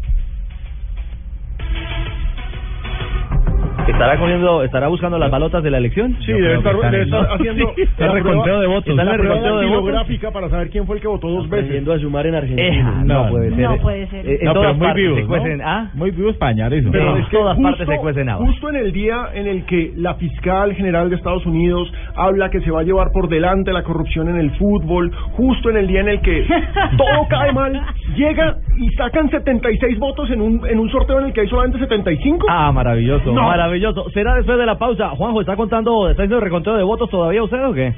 ¿Estará 3.87 4.17
cogiendo, 4.17 4.63
estará 4.63 4.87
buscando 4.87 5.17
las 5.19 5.29
balotas 5.29 5.61
de 5.63 5.69
la 5.69 5.77
elección? 5.77 6.15
Sí, 6.25 6.31
debe 6.31 6.55
estar, 6.55 6.75
debe 6.75 7.03
estar 7.03 7.27
haciendo 7.33 7.73
Sí, 7.75 7.83
el 7.97 8.11
reconteo 8.11 8.59
de 8.59 8.67
votos. 8.67 8.87
Está 8.89 9.01
en 9.03 9.07
el 9.09 9.17
reconteo 9.19 9.43
de 9.59 9.65
votos. 9.67 9.83
bibliográfica 9.83 10.31
para 10.31 10.49
saber 10.49 10.69
quién 10.69 10.85
fue 10.87 10.95
el 10.97 11.01
que 11.01 11.07
votó 11.07 11.29
dos 11.29 11.43
veces. 11.49 11.65
Aprendiendo 11.65 11.93
a 11.93 11.99
sumar 11.99 12.25
en 12.27 12.35
Argentina. 12.35 12.67
Eja, 12.67 12.91
no, 13.05 13.29
puede 13.29 13.49
ser. 13.51 13.59
No 13.69 13.77
puede 13.77 14.07
ser. 14.07 14.27
Eh, 14.27 14.37
en 14.41 14.45
No, 14.45 14.53
pero 14.53 14.53
todas 14.53 14.77
muy 14.77 14.87
partes 14.87 15.03
vivos, 15.03 15.61
¿ah? 15.63 15.89
Muy 15.93 16.11
vivo 16.11 16.29
España, 16.29 16.67
eso. 16.67 16.89
Pero 16.91 17.11
En 17.15 17.21
es 17.23 17.29
que 17.29 17.37
todas 17.37 17.55
justo, 17.55 17.69
partes 17.69 17.87
se 17.87 17.97
cuecen 18.01 18.29
habas. 18.29 18.47
justo 18.49 18.69
en 18.69 18.75
el 18.75 18.91
día 18.91 19.29
en 19.33 19.47
el 19.47 19.65
que 19.65 19.93
la 19.97 20.15
fiscal 20.15 20.73
general 20.73 21.09
de 21.09 21.15
Estados 21.17 21.45
Unidos 21.45 21.91
habla 22.15 22.49
que 22.49 22.61
se 22.61 22.71
va 22.71 22.81
a 22.81 22.83
llevar 22.83 23.11
por 23.13 23.29
delante 23.29 23.71
la 23.71 23.83
corrupción 23.83 24.29
en 24.29 24.37
el 24.37 24.51
fútbol, 24.57 25.11
justo 25.33 25.69
en 25.69 25.77
el 25.77 25.87
día 25.87 26.01
en 26.01 26.09
el 26.09 26.21
que 26.21 26.45
todo 26.97 27.27
cae 27.29 27.51
mal, 27.53 27.79
llega 28.15 28.57
y 28.77 28.89
sacan 28.95 29.29
76 29.29 29.97
votos 29.99 30.29
en 30.31 30.41
un, 30.41 30.67
en 30.67 30.79
un 30.79 30.89
sorteo 30.89 31.19
en 31.19 31.25
el 31.27 31.33
que 31.33 31.41
hay 31.41 31.47
solamente 31.47 31.79
75. 31.79 32.45
Ah, 32.49 32.71
maravilloso, 32.71 33.31
No. 33.31 33.43
maravilloso. 33.43 34.09
¿Será 34.11 34.35
después 34.35 34.57
de 34.57 34.65
la 34.65 34.77
pausa? 34.77 35.09
Juanjo, 35.09 35.41
¿está 35.41 35.55
contando, 35.55 36.09
está 36.09 36.23
haciendo 36.23 36.37
el 36.37 36.43
reconteo 36.43 36.75
de 36.75 36.83
votos 36.83 37.09
todavía 37.09 37.43
usted 37.43 37.65
o 37.65 37.73
qué? 37.73 37.93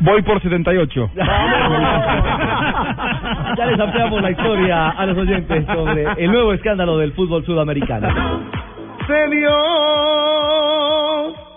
Voy 0.00 0.22
por 0.22 0.40
78. 0.42 1.10
ya 3.56 3.66
les 3.66 3.80
ampliamos 3.80 4.20
la 4.22 4.30
historia 4.30 4.90
a 4.90 5.06
los 5.06 5.16
oyentes 5.18 5.64
sobre 5.66 6.04
el 6.18 6.30
nuevo 6.30 6.52
escándalo 6.52 6.98
del 6.98 7.12
fútbol 7.12 7.44
sudamericano. 7.44 8.08
se 9.06 9.28
dio. 9.36 9.50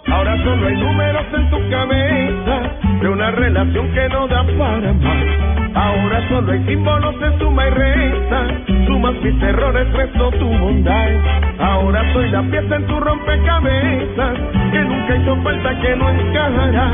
Ahora 0.06 0.38
solo 0.44 0.68
hay 0.68 0.76
números 0.78 1.26
en 1.34 1.50
tu 1.50 1.58
cabeza 1.70 2.62
de 3.02 3.08
una 3.10 3.32
relación 3.32 3.92
que 3.94 4.10
no 4.10 4.28
da 4.28 4.44
para 4.58 4.94
más. 4.94 5.63
Ahora 5.76 6.28
solo 6.30 6.52
hay 6.52 6.64
símbolos 6.66 7.20
de 7.20 7.38
suma 7.40 7.68
y 7.68 7.70
resta. 7.72 8.83
Sumas 8.94 9.16
mis 9.24 9.42
errores, 9.42 9.92
resto 9.92 10.30
tu 10.38 10.46
bondad. 10.48 11.10
Ahora 11.58 12.14
soy 12.14 12.30
la 12.30 12.44
pieza 12.44 12.76
en 12.76 12.86
tu 12.86 13.00
rompecabezas 13.00 14.38
que 14.72 14.80
nunca 14.82 15.16
hizo 15.16 15.36
falta 15.38 15.80
que 15.82 15.96
no 15.96 16.10
encajará. 16.12 16.92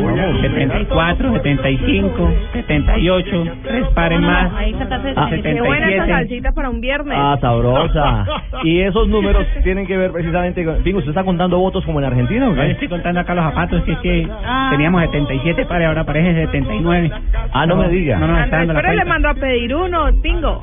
Voy 0.00 0.18
a 0.20 0.40
74, 0.40 1.32
75, 1.32 2.30
78, 2.52 3.44
tres 3.62 3.88
pares 3.88 4.20
más. 4.20 4.52
Ahí 4.54 4.74
Ah, 5.16 5.28
buena 5.58 5.90
esa 5.90 6.06
salsita 6.06 6.52
para 6.52 6.68
un 6.70 6.80
viernes. 6.80 7.16
Ah, 7.18 7.36
sabrosa. 7.40 8.24
Y 8.64 8.80
esos 8.80 9.06
números 9.08 9.46
tienen 9.62 9.86
que 9.86 9.96
ver 9.96 10.10
precisamente 10.12 10.64
con... 10.64 10.82
Pingo, 10.82 10.98
¿usted 10.98 11.10
está 11.10 11.24
contando 11.24 11.58
votos 11.58 11.84
como 11.84 11.98
en 12.00 12.06
Argentina 12.06 12.48
o 12.48 12.54
Yo 12.54 12.62
estoy 12.62 12.88
contando 12.88 13.20
acá 13.20 13.34
los 13.34 13.44
zapatos, 13.44 13.82
que 13.84 13.92
es 13.92 13.98
que 13.98 14.28
Ah. 14.44 14.68
teníamos 14.70 15.02
77 15.02 15.66
pares, 15.66 15.86
ahora 15.88 16.04
parece 16.04 16.46
79. 16.46 17.10
Ah, 17.52 17.66
no 17.66 17.76
me 17.76 17.88
diga. 17.88 18.18
No 18.18 18.26
nos 18.28 18.44
está 18.44 18.58
dando 18.58 18.72
la 18.74 18.80
Pero 18.82 18.94
le 18.94 19.04
mandó 19.04 19.28
a 19.28 19.34
pedir 19.34 19.74
uno, 19.74 20.06
Pingo. 20.22 20.62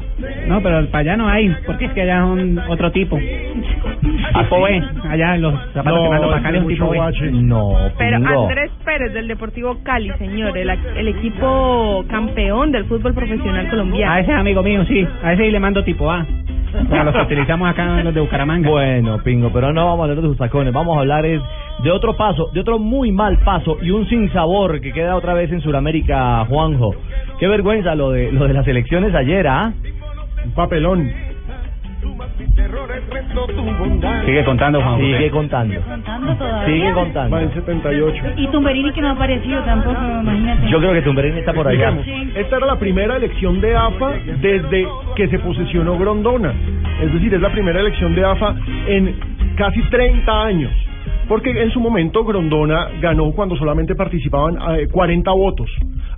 No, 0.54 0.62
pero 0.62 0.86
para 0.92 1.00
allá 1.00 1.18
no 1.18 1.28
hay, 1.28 1.50
porque 1.66 1.86
es 1.86 1.94
que 1.94 2.02
allá 2.04 2.20
es 2.20 2.26
un 2.26 2.60
otro 2.70 2.92
tipo. 2.92 3.18
Tipo 3.18 4.62
B, 4.62 4.84
allá 5.10 5.36
los 5.38 5.56
zapatos 5.74 6.04
que 6.04 6.10
mando 6.10 6.30
para 6.30 6.50
es 6.52 6.62
un 6.62 6.68
tipo 6.68 6.90
B. 6.90 7.00
No, 7.32 7.72
Pero 7.98 8.18
Pingo. 8.18 8.44
Andrés 8.44 8.72
Pérez 8.86 9.14
del 9.14 9.28
Deportivo 9.28 9.80
Cali, 9.82 10.12
señor, 10.20 10.56
el, 10.56 10.70
el 10.70 11.08
equipo 11.08 12.06
campeón 12.08 12.72
del 12.72 12.86
fútbol 12.86 13.16
profesional 13.16 13.68
colombiano. 13.68 14.14
A 14.14 14.20
ese 14.20 14.32
es 14.32 14.38
amigo 14.38 14.62
mío, 14.62 14.86
sí. 14.86 15.08
A 15.24 15.34
ese 15.34 15.50
le 15.50 15.60
mando 15.60 15.84
tipo 15.84 16.12
A. 16.12 16.24
Los 16.24 17.16
que 17.16 17.22
utilizamos 17.34 17.68
acá 17.68 18.04
los 18.04 18.14
de 18.14 18.22
Bucaramanga. 18.22 18.70
Bueno, 18.70 19.24
Pingo, 19.24 19.52
pero 19.52 19.74
no 19.74 19.86
vamos 19.86 20.02
a 20.02 20.04
hablar 20.04 20.22
de 20.22 20.28
sus 20.28 20.38
tacones, 20.38 20.72
vamos 20.72 20.96
a 20.98 21.00
hablar 21.00 21.26
es 21.26 21.42
de 21.84 21.90
otro 21.90 22.16
paso, 22.16 22.52
de 22.54 22.60
otro 22.60 22.78
muy 22.78 23.12
mal 23.12 23.40
paso 23.40 23.78
y 23.82 23.90
un 23.90 24.08
sinsabor 24.08 24.82
que 24.82 24.94
queda 24.94 25.16
otra 25.16 25.34
vez 25.34 25.52
en 25.52 25.62
Sudamérica, 25.62 26.46
Juanjo. 26.46 26.94
Qué 27.40 27.48
vergüenza 27.48 27.96
lo 27.96 28.12
de 28.12 28.32
lo 28.32 28.48
de 28.48 28.54
las 28.54 28.68
elecciones 28.68 29.16
ayer, 29.16 29.48
¿ah? 29.48 29.74
Un 30.46 30.52
papelón. 30.52 31.10
Sigue 34.26 34.44
contando, 34.44 34.82
Juan 34.82 34.96
José. 34.96 35.06
Sigue 35.06 35.32
contando. 35.32 35.82
Contando 35.82 36.36
todavía. 36.36 36.76
Sigue 36.76 36.94
contando. 36.94 37.36
Va 37.36 37.44
en 37.44 37.54
78. 37.54 38.24
Y 38.38 38.48
Tumberini 38.48 38.92
que 38.94 39.02
no 39.02 39.10
ha 39.10 39.12
aparecido 39.12 39.64
tampoco, 39.64 40.00
imagínate. 40.22 40.70
Yo 40.70 40.80
creo 40.80 40.94
que 40.94 41.02
Tumberini 41.02 41.40
está 41.40 41.54
por 41.54 41.68
allá. 41.68 41.92
Digamos, 41.92 42.08
esta 42.36 42.58
era 42.58 42.66
la 42.66 42.80
primera 42.80 43.18
elección 43.18 43.62
de 43.62 43.76
AFA 43.76 44.14
desde 44.42 44.88
que 45.16 45.28
se 45.30 45.40
posesionó 45.40 45.98
Grondona. 45.98 46.54
Es 47.02 47.14
decir, 47.14 47.34
es 47.34 47.42
la 47.42 47.52
primera 47.52 47.80
elección 47.80 48.16
de 48.16 48.26
AFA 48.26 48.56
en 48.88 49.16
casi 49.56 49.82
30 49.90 50.44
años. 50.44 50.72
Porque 51.28 51.50
en 51.50 51.72
su 51.72 51.80
momento 51.80 52.24
Grondona 52.26 52.90
ganó 53.02 53.32
cuando 53.32 53.56
solamente 53.56 53.96
participaban 53.96 54.58
eh, 54.78 54.88
40 54.92 55.32
votos. 55.32 55.70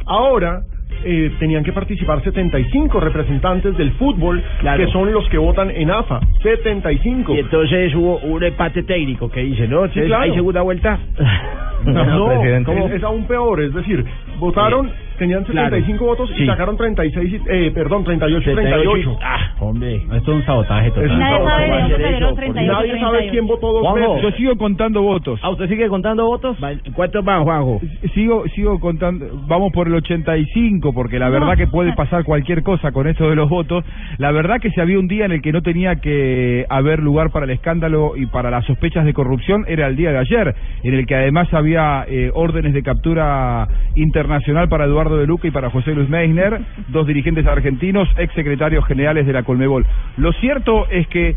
Ahora 0.05 0.61
eh, 1.03 1.31
tenían 1.39 1.63
que 1.63 1.73
participar 1.73 2.23
75 2.23 2.99
representantes 2.99 3.77
del 3.77 3.91
fútbol, 3.93 4.41
que 4.77 4.87
son 4.87 5.11
los 5.11 5.27
que 5.29 5.37
votan 5.37 5.71
en 5.71 5.91
AFA. 5.91 6.21
75. 6.41 7.33
Y 7.33 7.39
entonces 7.39 7.93
hubo 7.95 8.17
un 8.19 8.43
empate 8.43 8.83
técnico 8.83 9.29
que 9.29 9.41
dice, 9.41 9.67
¿no? 9.67 9.85
Entonces, 9.85 10.07
claro. 10.07 10.23
¿Hay 10.23 10.33
segunda 10.33 10.61
vuelta? 10.61 10.99
No, 11.85 12.31
es, 12.31 12.93
es 12.93 13.03
aún 13.03 13.25
peor, 13.27 13.61
es 13.61 13.71
decir, 13.71 14.03
votaron, 14.39 14.89
tenían 15.17 15.45
75 15.45 16.05
votos 16.05 16.29
y 16.31 16.39
Sí. 16.39 16.45
sacaron 16.45 16.77
36, 16.77 17.33
y- 17.33 17.41
eh, 17.49 17.71
perdón, 17.73 18.03
38 18.03 18.51
y 18.51 18.55
38. 18.55 19.17
Ah, 19.21 19.37
hombre. 19.59 19.95
Esto 19.95 20.15
es 20.17 20.27
un 20.27 20.45
sabotaje 20.45 20.87
Es 20.87 20.93
un 20.95 21.01
total. 21.03 21.17
Nadie 21.19 21.29
sabe 21.29 21.35
de 21.35 21.45
sabotaje. 21.45 21.81
dónde 21.81 22.03
salieron 22.03 22.35
38, 22.35 22.73
Nadie 22.73 22.91
sabe 22.99 23.17
38. 23.17 23.31
quién 23.31 23.47
votó 23.47 23.71
dos 23.73 23.81
Juanjo, 23.81 24.13
veces. 24.15 24.31
Yo 24.31 24.37
sigo 24.37 24.57
contando 24.57 25.01
votos. 25.01 25.39
¿Ah, 25.43 25.49
usted 25.49 25.67
sigue 25.69 25.87
contando 25.87 26.25
votos? 26.25 26.57
¿Cuántos 26.93 27.25
van, 27.25 27.43
Juanjo? 27.43 27.81
Sigo, 28.13 28.43
sigo 28.55 28.79
contando, 28.79 29.25
vamos 29.47 29.71
por 29.73 29.87
el 29.87 29.95
85, 29.95 30.93
porque 30.93 31.19
la 31.19 31.29
verdad 31.29 31.55
que 31.57 31.67
puede 31.67 31.93
pasar 31.93 32.23
cualquier 32.23 32.63
cosa 32.63 32.91
con 32.91 33.07
esto 33.07 33.29
de 33.29 33.35
los 33.35 33.49
votos. 33.49 33.83
La 34.17 34.31
verdad 34.31 34.59
que 34.59 34.69
si 34.71 34.79
había 34.81 34.99
un 34.99 35.07
día 35.07 35.25
en 35.25 35.31
el 35.31 35.41
que 35.41 35.51
no 35.51 35.61
tenía 35.61 35.95
que 35.97 36.65
haber 36.69 36.99
lugar 36.99 37.29
para 37.31 37.45
el 37.45 37.51
escándalo 37.51 38.13
y 38.17 38.25
para 38.25 38.49
las 38.49 38.65
sospechas 38.65 39.05
de 39.05 39.13
corrupción, 39.13 39.65
era 39.67 39.87
el 39.87 39.95
día 39.95 40.11
de 40.11 40.17
ayer, 40.17 40.55
en 40.83 40.93
el 40.93 41.05
que 41.05 41.15
además 41.15 41.53
había 41.53 42.05
eh, 42.07 42.31
órdenes 42.33 42.73
de 42.73 42.83
captura 42.83 43.67
internacional 43.95 44.69
para 44.69 44.85
Eduardo 44.85 45.04
de 45.13 45.27
Luca 45.27 45.47
y 45.47 45.51
para 45.51 45.69
José 45.69 45.93
Luis 45.93 46.09
Meissner, 46.09 46.59
dos 46.87 47.05
dirigentes 47.05 47.45
argentinos, 47.45 48.09
ex 48.17 48.33
secretarios 48.33 48.85
generales 48.85 49.27
de 49.27 49.33
la 49.33 49.43
Colmebol. 49.43 49.85
Lo 50.17 50.33
cierto 50.33 50.87
es 50.89 51.07
que 51.07 51.35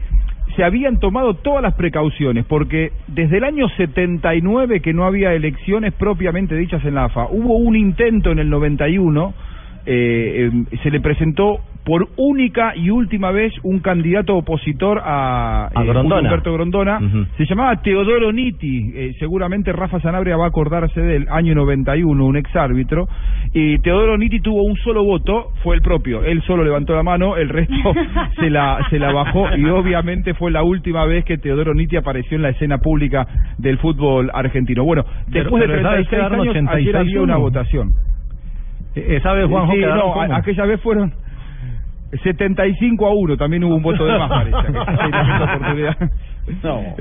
se 0.56 0.64
habían 0.64 0.98
tomado 0.98 1.34
todas 1.34 1.62
las 1.62 1.74
precauciones, 1.74 2.44
porque 2.46 2.92
desde 3.06 3.38
el 3.38 3.44
año 3.44 3.68
79 3.76 4.80
que 4.80 4.92
no 4.92 5.04
había 5.04 5.32
elecciones 5.32 5.92
propiamente 5.94 6.56
dichas 6.56 6.84
en 6.84 6.94
la 6.94 7.04
AFA, 7.04 7.28
hubo 7.30 7.56
un 7.58 7.76
intento 7.76 8.32
en 8.32 8.38
el 8.38 8.48
91, 8.48 9.34
eh, 9.86 10.50
eh, 10.50 10.78
se 10.82 10.90
le 10.90 11.00
presentó 11.00 11.60
por 11.84 12.08
única 12.16 12.76
y 12.76 12.90
última 12.90 13.30
vez 13.30 13.52
un 13.62 13.78
candidato 13.80 14.36
opositor 14.36 15.00
a, 15.02 15.68
A 15.74 15.82
eh, 15.82 15.86
Grondona. 15.86 16.20
Humberto 16.28 16.52
Grondona, 16.52 17.00
se 17.38 17.46
llamaba 17.46 17.76
Teodoro 17.80 18.30
Nitti, 18.30 18.92
eh, 18.94 19.14
seguramente 19.18 19.72
Rafa 19.72 19.98
Sanabria 20.00 20.36
va 20.36 20.44
a 20.44 20.48
acordarse 20.48 21.00
del 21.00 21.26
año 21.30 21.54
91, 21.54 22.24
un 22.24 22.36
exárbitro, 22.36 23.08
y 23.54 23.78
Teodoro 23.78 24.18
Nitti 24.18 24.40
tuvo 24.40 24.64
un 24.64 24.76
solo 24.76 25.02
voto, 25.02 25.52
fue 25.62 25.76
el 25.76 25.82
propio, 25.82 26.22
él 26.24 26.42
solo 26.42 26.62
levantó 26.62 26.94
la 26.94 27.02
mano, 27.02 27.36
el 27.36 27.48
resto 27.48 27.74
se 28.38 28.50
la, 28.50 28.86
se 28.90 28.98
la 28.98 29.10
bajó 29.12 29.46
y 29.56 29.64
obviamente 29.66 30.34
fue 30.34 30.50
la 30.50 30.62
última 30.62 31.06
vez 31.06 31.24
que 31.24 31.38
Teodoro 31.38 31.72
Nitti 31.72 31.96
apareció 31.96 32.36
en 32.36 32.42
la 32.42 32.50
escena 32.50 32.78
pública 32.78 33.26
del 33.56 33.78
fútbol 33.78 34.30
argentino. 34.34 34.84
Bueno, 34.84 35.04
Pero- 35.32 35.44
después 35.44 35.62
pero 35.62 35.74
de 35.74 35.80
esa 35.80 35.90
vez 35.90 36.08
36 36.08 36.08
quedaron 36.10 36.40
años, 36.40 36.56
ayer 36.74 36.96
86 36.96 36.96
había 36.96 37.20
una 37.22 37.36
votación. 37.36 37.92
Esa 38.94 39.32
vez, 39.32 39.46
Juanjo, 39.46 39.72
Sí, 39.72 39.80
no, 39.80 40.22
aquella 40.34 40.64
vez 40.66 40.80
fueron 40.80 41.12
75 42.22 43.06
a 43.06 43.10
1, 43.14 43.36
también 43.36 43.64
hubo 43.64 43.74
un 43.74 43.82
voto 43.82 44.04
de 44.06 44.18
más, 44.18 44.28
parece. 44.28 44.56
oportunidad. 46.50 46.96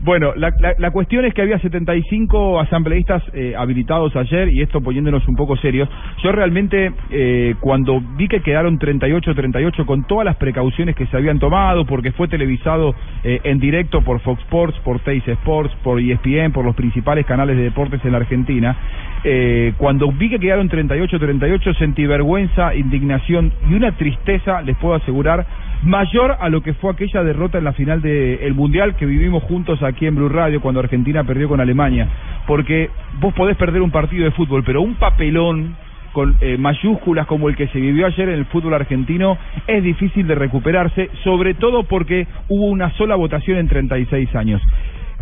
bueno, 0.02 0.32
la, 0.36 0.52
la, 0.58 0.74
la 0.78 0.90
cuestión 0.90 1.24
es 1.24 1.34
que 1.34 1.42
había 1.42 1.58
75 1.58 2.60
asambleístas 2.60 3.22
eh, 3.32 3.54
habilitados 3.56 4.14
ayer 4.16 4.48
y 4.52 4.62
esto 4.62 4.80
poniéndonos 4.80 5.26
un 5.28 5.36
poco 5.36 5.56
serios. 5.56 5.88
Yo 6.22 6.32
realmente 6.32 6.92
eh, 7.10 7.54
cuando 7.60 8.00
vi 8.16 8.28
que 8.28 8.40
quedaron 8.40 8.78
38-38 8.78 9.84
con 9.84 10.04
todas 10.04 10.24
las 10.24 10.36
precauciones 10.36 10.96
que 10.96 11.06
se 11.06 11.16
habían 11.16 11.38
tomado, 11.38 11.84
porque 11.84 12.12
fue 12.12 12.28
televisado 12.28 12.94
eh, 13.24 13.40
en 13.44 13.58
directo 13.58 14.02
por 14.02 14.20
Fox 14.20 14.40
Sports, 14.42 14.78
por 14.84 15.00
Teis 15.00 15.26
Sports, 15.26 15.74
por 15.82 16.00
ESPN, 16.00 16.52
por 16.52 16.64
los 16.64 16.74
principales 16.74 17.26
canales 17.26 17.56
de 17.56 17.64
deportes 17.64 18.04
en 18.04 18.12
la 18.12 18.18
Argentina, 18.18 18.76
eh, 19.22 19.74
cuando 19.76 20.10
vi 20.12 20.30
que 20.30 20.38
quedaron 20.38 20.68
38-38 20.68 21.78
sentí 21.78 22.06
vergüenza, 22.06 22.74
indignación 22.74 23.52
y 23.68 23.74
una 23.74 23.92
tristeza, 23.92 24.62
les 24.62 24.76
puedo 24.78 24.94
asegurar, 24.94 25.46
mayor 25.82 26.36
a 26.40 26.48
lo 26.48 26.62
que 26.62 26.74
fue 26.74 26.92
aquella 26.92 27.22
derrota 27.22 27.58
en 27.58 27.64
la 27.64 27.72
final 27.72 28.02
del 28.02 28.54
Mundial 28.54 28.96
que 28.96 29.06
vivimos 29.06 29.42
juntos 29.44 29.82
aquí 29.82 30.06
en 30.06 30.14
Blue 30.14 30.28
Radio 30.28 30.60
cuando 30.60 30.80
Argentina 30.80 31.24
perdió 31.24 31.48
con 31.48 31.60
Alemania. 31.60 32.08
Porque 32.46 32.90
vos 33.20 33.32
podés 33.34 33.56
perder 33.56 33.82
un 33.82 33.90
partido 33.90 34.24
de 34.24 34.30
fútbol, 34.32 34.62
pero 34.64 34.82
un 34.82 34.94
papelón 34.94 35.76
con 36.12 36.36
eh, 36.40 36.56
mayúsculas 36.58 37.26
como 37.26 37.48
el 37.48 37.56
que 37.56 37.68
se 37.68 37.80
vivió 37.80 38.06
ayer 38.06 38.28
en 38.28 38.34
el 38.34 38.46
fútbol 38.46 38.74
argentino 38.74 39.38
es 39.66 39.82
difícil 39.82 40.26
de 40.26 40.34
recuperarse, 40.34 41.08
sobre 41.22 41.54
todo 41.54 41.84
porque 41.84 42.26
hubo 42.48 42.66
una 42.66 42.90
sola 42.96 43.14
votación 43.14 43.58
en 43.58 43.68
36 43.68 44.34
años. 44.34 44.60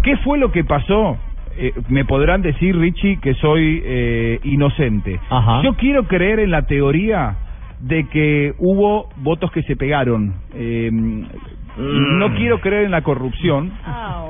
¿Qué 0.02 0.16
fue 0.18 0.38
lo 0.38 0.50
que 0.50 0.64
pasó? 0.64 1.18
Eh, 1.56 1.72
me 1.88 2.04
podrán 2.04 2.40
decir, 2.40 2.76
Richie, 2.76 3.18
que 3.20 3.34
soy 3.34 3.82
eh, 3.84 4.40
inocente. 4.44 5.20
Ajá. 5.28 5.62
Yo 5.62 5.74
quiero 5.74 6.04
creer 6.04 6.38
en 6.38 6.52
la 6.52 6.62
teoría 6.62 7.36
de 7.80 8.08
que 8.08 8.54
hubo 8.58 9.08
votos 9.16 9.50
que 9.52 9.62
se 9.62 9.76
pegaron. 9.76 10.34
Eh, 10.54 10.90
No 11.78 12.34
quiero 12.34 12.60
creer 12.60 12.84
en 12.84 12.90
la 12.90 13.02
corrupción, 13.02 13.70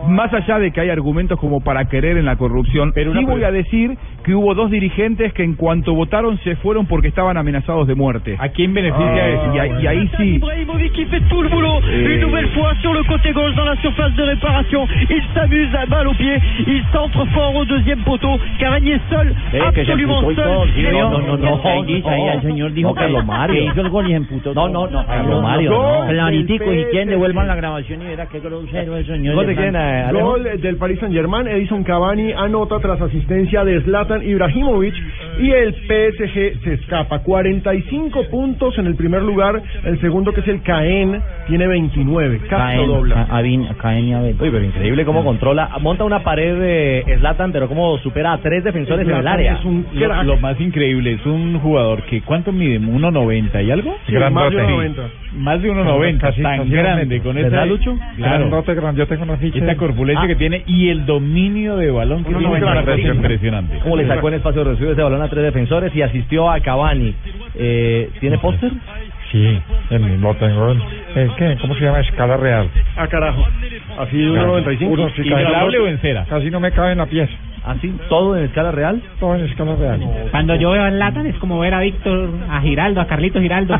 más 0.08 0.32
allá 0.34 0.58
de 0.58 0.70
que 0.70 0.80
hay 0.80 0.90
argumentos 0.90 1.38
como 1.40 1.60
para 1.60 1.86
creer 1.86 2.16
en 2.18 2.24
la 2.26 2.36
corrupción, 2.36 2.92
pero 2.94 3.12
sí 3.14 3.24
voy 3.24 3.42
a 3.44 3.50
decir 3.50 3.96
que 4.24 4.34
hubo 4.34 4.54
dos 4.54 4.70
dirigentes 4.70 5.32
que 5.32 5.42
en 5.44 5.54
cuanto 5.54 5.94
votaron 5.94 6.38
se 6.44 6.56
fueron 6.56 6.86
porque 6.86 7.08
estaban 7.08 7.36
amenazados 7.36 7.86
de 7.86 7.94
muerte. 7.94 8.36
¿A 8.38 8.48
quién 8.50 8.74
beneficia 8.74 9.24
Ah, 9.24 9.28
eso? 9.28 9.54
Y, 9.54 9.58
ahí- 9.58 9.72
y 9.82 9.86
ahí 9.86 10.10
sí. 10.18 10.34
Ibrahimovic 10.36 10.92
qui 10.92 11.04
fait 11.06 11.22
tout 11.28 11.42
le 11.42 11.48
boulot. 11.48 11.80
Une 11.88 12.20
nouvelle 12.20 12.48
fois 12.50 12.74
sur 12.82 12.92
le 12.92 13.02
côté 13.04 13.32
gauche 13.32 13.54
dans 13.54 13.64
la 13.64 13.76
surface 13.76 14.14
de 14.14 14.22
réparation. 14.24 14.86
Il 15.08 15.22
s'amuse 15.34 15.74
à 15.74 15.86
balle 15.86 16.08
au 16.08 16.14
pied. 16.14 16.36
Il 16.66 16.82
centre 16.92 17.24
fort 17.32 17.54
au 17.56 17.64
deuxième 17.64 18.00
poteau. 18.04 18.38
Cavani 18.58 18.90
est 18.92 19.00
seul, 19.08 19.34
que 19.50 19.56
se 19.58 19.62
absolument 19.92 20.18
emputó 20.18 20.32
y 20.32 20.34
seul. 20.34 20.44
todo, 20.44 20.66
sí, 20.74 20.84
Et 20.86 20.92
no, 20.92 21.10
no, 21.10 21.20
no, 21.20 21.36
no, 21.38 21.60
ahí 21.64 21.82
dice, 21.86 22.08
ahí 22.08 22.28
el 22.34 22.42
señor 22.42 22.72
dijo 22.72 22.88
no, 22.90 22.94
que- 22.94 23.00
Carlos 23.00 23.24
Mario. 23.26 23.54
que 23.54 23.64
hizo 23.64 23.80
el 23.80 23.88
gol 23.88 24.06
y 24.06 24.10
se 24.10 24.16
emputó. 24.16 24.54
No, 24.54 24.68
no, 24.68 24.86
no, 24.88 25.06
Carlos 25.06 25.42
Mario, 25.42 25.70
Claritico. 26.08 26.64
Devuelvan 27.38 27.48
la 27.48 27.54
grabación 27.56 28.02
y 28.02 28.04
verá 28.06 28.26
qué 28.26 28.40
grosero 28.40 28.96
es, 28.96 29.06
señor. 29.06 29.34
Gol 30.22 30.44
del 30.60 30.76
Paris 30.76 30.98
Saint 31.00 31.14
Germain, 31.14 31.46
Edison 31.46 31.84
Cavani 31.84 32.32
anota 32.32 32.78
tras 32.80 33.00
asistencia 33.00 33.64
de 33.64 33.80
Zlatan 33.82 34.22
Ibrahimovic 34.22 34.94
y 35.40 35.50
el 35.50 35.74
PSG 35.74 36.62
se 36.64 36.74
escapa. 36.74 37.20
45 37.20 38.24
puntos 38.30 38.76
en 38.78 38.86
el 38.86 38.94
primer 38.96 39.22
lugar, 39.22 39.62
el 39.84 40.00
segundo 40.00 40.32
que 40.32 40.40
es 40.40 40.48
el 40.48 40.62
Caen 40.62 41.20
tiene 41.46 41.66
29, 41.66 42.40
casi 42.48 42.76
dobla. 42.86 43.26
Uy, 44.44 44.50
pero 44.50 44.64
increíble 44.64 45.04
cómo 45.04 45.24
controla, 45.24 45.70
monta 45.80 46.04
una 46.04 46.22
pared 46.22 46.58
de 46.58 47.16
Slatan, 47.18 47.52
pero 47.52 47.68
cómo 47.68 47.98
supera 47.98 48.32
a 48.32 48.38
tres 48.38 48.64
defensores 48.64 49.06
en 49.06 49.14
el 49.14 49.20
Zlatan 49.22 49.38
área. 49.40 49.52
es 49.54 49.64
un 49.64 49.86
Lo, 49.92 50.34
lo 50.34 50.36
más 50.38 50.60
increíble 50.60 51.12
es 51.12 51.26
un 51.26 51.58
jugador 51.60 52.02
que 52.04 52.22
¿cuánto 52.22 52.52
mide? 52.52 52.80
¿1.90 52.80 53.64
y 53.64 53.70
algo? 53.70 53.96
Sí, 54.06 54.12
más 54.30 54.50
de 54.50 54.58
Sí. 54.58 54.62
1.90. 54.72 55.02
Más 55.34 55.60
de 55.62 55.70
1.90, 55.70 56.18
Casi- 56.20 56.42
tan 56.42 56.70
grande 56.70 57.20
con 57.20 57.34
¿Verdad, 57.36 57.52
esa 57.52 57.66
Lucho? 57.66 57.98
Claro. 58.16 58.48
Grandote, 58.50 58.96
Yo 58.98 59.06
tengo 59.06 59.22
una 59.24 59.36
ficha. 59.36 59.58
Esta 59.58 59.76
corpulencia 59.76 60.24
Ah. 60.24 60.26
que 60.28 60.36
tiene 60.36 60.62
y 60.66 60.88
el 60.88 61.04
dominio 61.06 61.76
de 61.76 61.90
balón 61.90 62.24
que 62.24 62.30
tiene 62.34 62.56
es 62.56 62.62
una 62.62 62.82
cosa 62.84 62.98
impresionante. 62.98 63.78
¿Cómo 63.82 63.96
le 63.96 64.06
sacó 64.06 64.28
en 64.28 64.34
espacio 64.34 64.64
reducido 64.64 64.92
ese 64.92 65.02
balón 65.02 65.20
a 65.22 65.28
tres 65.28 65.44
defensores 65.44 65.94
y 65.94 66.02
asistió 66.02 66.50
a 66.50 66.60
Cavani? 66.60 67.14
Eh, 67.54 68.10
¿Tiene 68.20 68.38
póster? 68.38 68.72
Sí, 69.30 69.60
el- 69.90 70.20
lo 70.22 70.34
tengo 70.36 70.70
en, 70.72 70.80
¿en 71.14 71.30
qué? 71.36 71.58
¿Cómo 71.60 71.74
se 71.74 71.84
llama? 71.84 72.00
Escala 72.00 72.38
real. 72.38 72.68
Ah, 72.96 73.06
carajo. 73.08 73.46
Así 73.98 74.16
de 74.16 74.30
1.95. 74.30 74.90
Uno, 74.92 75.08
sí, 75.10 75.22
casi- 75.28 75.44
Casi 76.28 76.50
no 76.50 76.60
me 76.60 76.70
cabe 76.72 76.92
en 76.92 76.98
la 76.98 77.06
pieza. 77.06 77.32
¿Así? 77.68 77.92
¿Todo 78.08 78.36
en 78.36 78.44
escala 78.44 78.72
real? 78.72 79.02
Todo 79.20 79.34
en 79.34 79.44
escala 79.44 79.76
real. 79.76 80.00
Cuando 80.30 80.54
yo 80.56 80.70
veo 80.70 80.82
a 80.82 80.90
Latan 80.90 81.26
es 81.26 81.36
como 81.36 81.58
ver 81.58 81.74
a 81.74 81.80
Víctor, 81.80 82.30
a 82.50 82.60
Giraldo, 82.60 83.00
a 83.00 83.06
Carlitos 83.06 83.42
Giraldo, 83.42 83.74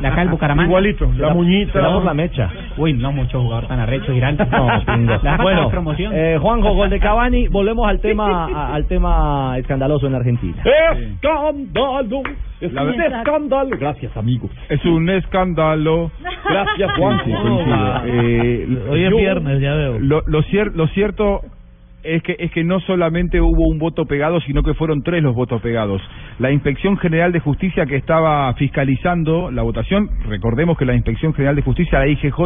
de 0.00 0.06
acá 0.08 0.22
el 0.22 0.28
Bucaramanga. 0.28 0.68
Igualito, 0.68 1.10
la 1.16 1.32
muñita. 1.32 1.72
Te 1.72 1.78
damos 1.78 2.04
la 2.04 2.14
mecha. 2.14 2.50
Uy, 2.76 2.92
no 2.92 3.12
mucho 3.12 3.40
jugador 3.40 3.66
tan 3.68 3.78
arrecho 3.80 4.12
Giraldo. 4.12 4.44
No, 4.50 4.68
pingo. 4.94 5.14
Bueno, 5.42 5.68
promoción. 5.70 6.12
eh, 6.14 6.38
Juanjo, 6.40 6.74
gol 6.74 6.90
de 6.90 6.98
Cavani. 7.00 7.48
Volvemos 7.48 7.86
al 7.88 8.00
tema 8.00 8.46
a- 8.46 8.74
al 8.74 8.86
tema 8.86 9.56
escandaloso 9.58 10.06
en 10.06 10.14
Argentina. 10.16 10.62
¡Escándalo! 10.64 12.22
Es 12.60 12.72
un 12.72 13.00
escándalo. 13.02 13.76
Gracias, 13.78 14.16
amigo. 14.16 14.48
Es 14.68 14.84
un 14.84 15.08
escándalo. 15.10 16.10
Gracias, 16.48 16.90
Sí, 16.94 17.00
Juan. 17.00 17.20
sí, 17.24 17.32
coincido. 17.32 18.00
Eh, 18.06 18.78
Hoy 18.90 19.04
es 19.04 19.10
yo- 19.10 19.16
viernes, 19.16 19.60
ya 19.60 19.74
veo. 19.74 19.98
Lo, 19.98 20.22
lo, 20.26 20.42
cier- 20.44 20.72
lo 20.74 20.86
cierto 20.88 21.40
es 22.04 22.22
que 22.22 22.36
es 22.38 22.50
que 22.52 22.62
no 22.64 22.80
solamente 22.80 23.40
hubo 23.40 23.66
un 23.68 23.78
voto 23.78 24.04
pegado, 24.06 24.40
sino 24.42 24.62
que 24.62 24.74
fueron 24.74 25.02
tres 25.02 25.22
los 25.22 25.34
votos 25.34 25.60
pegados. 25.62 26.02
La 26.38 26.50
Inspección 26.50 26.96
General 26.98 27.32
de 27.32 27.40
Justicia 27.40 27.86
que 27.86 27.96
estaba 27.96 28.52
fiscalizando 28.54 29.50
la 29.50 29.62
votación, 29.62 30.10
recordemos 30.28 30.76
que 30.78 30.84
la 30.84 30.94
Inspección 30.94 31.32
General 31.34 31.56
de 31.56 31.62
Justicia, 31.62 31.98
la 32.00 32.08
IGJ, 32.08 32.40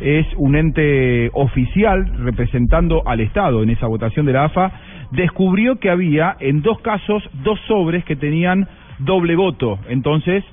es 0.00 0.26
un 0.36 0.56
ente 0.56 1.30
oficial 1.32 2.04
representando 2.24 3.02
al 3.06 3.20
Estado 3.20 3.62
en 3.62 3.70
esa 3.70 3.86
votación 3.86 4.26
de 4.26 4.32
la 4.32 4.44
AFA, 4.44 4.72
descubrió 5.12 5.76
que 5.80 5.90
había 5.90 6.36
en 6.40 6.62
dos 6.62 6.80
casos 6.80 7.22
dos 7.42 7.58
sobres 7.66 8.04
que 8.04 8.16
tenían 8.16 8.68
doble 8.98 9.34
voto. 9.36 9.78
Entonces, 9.88 10.44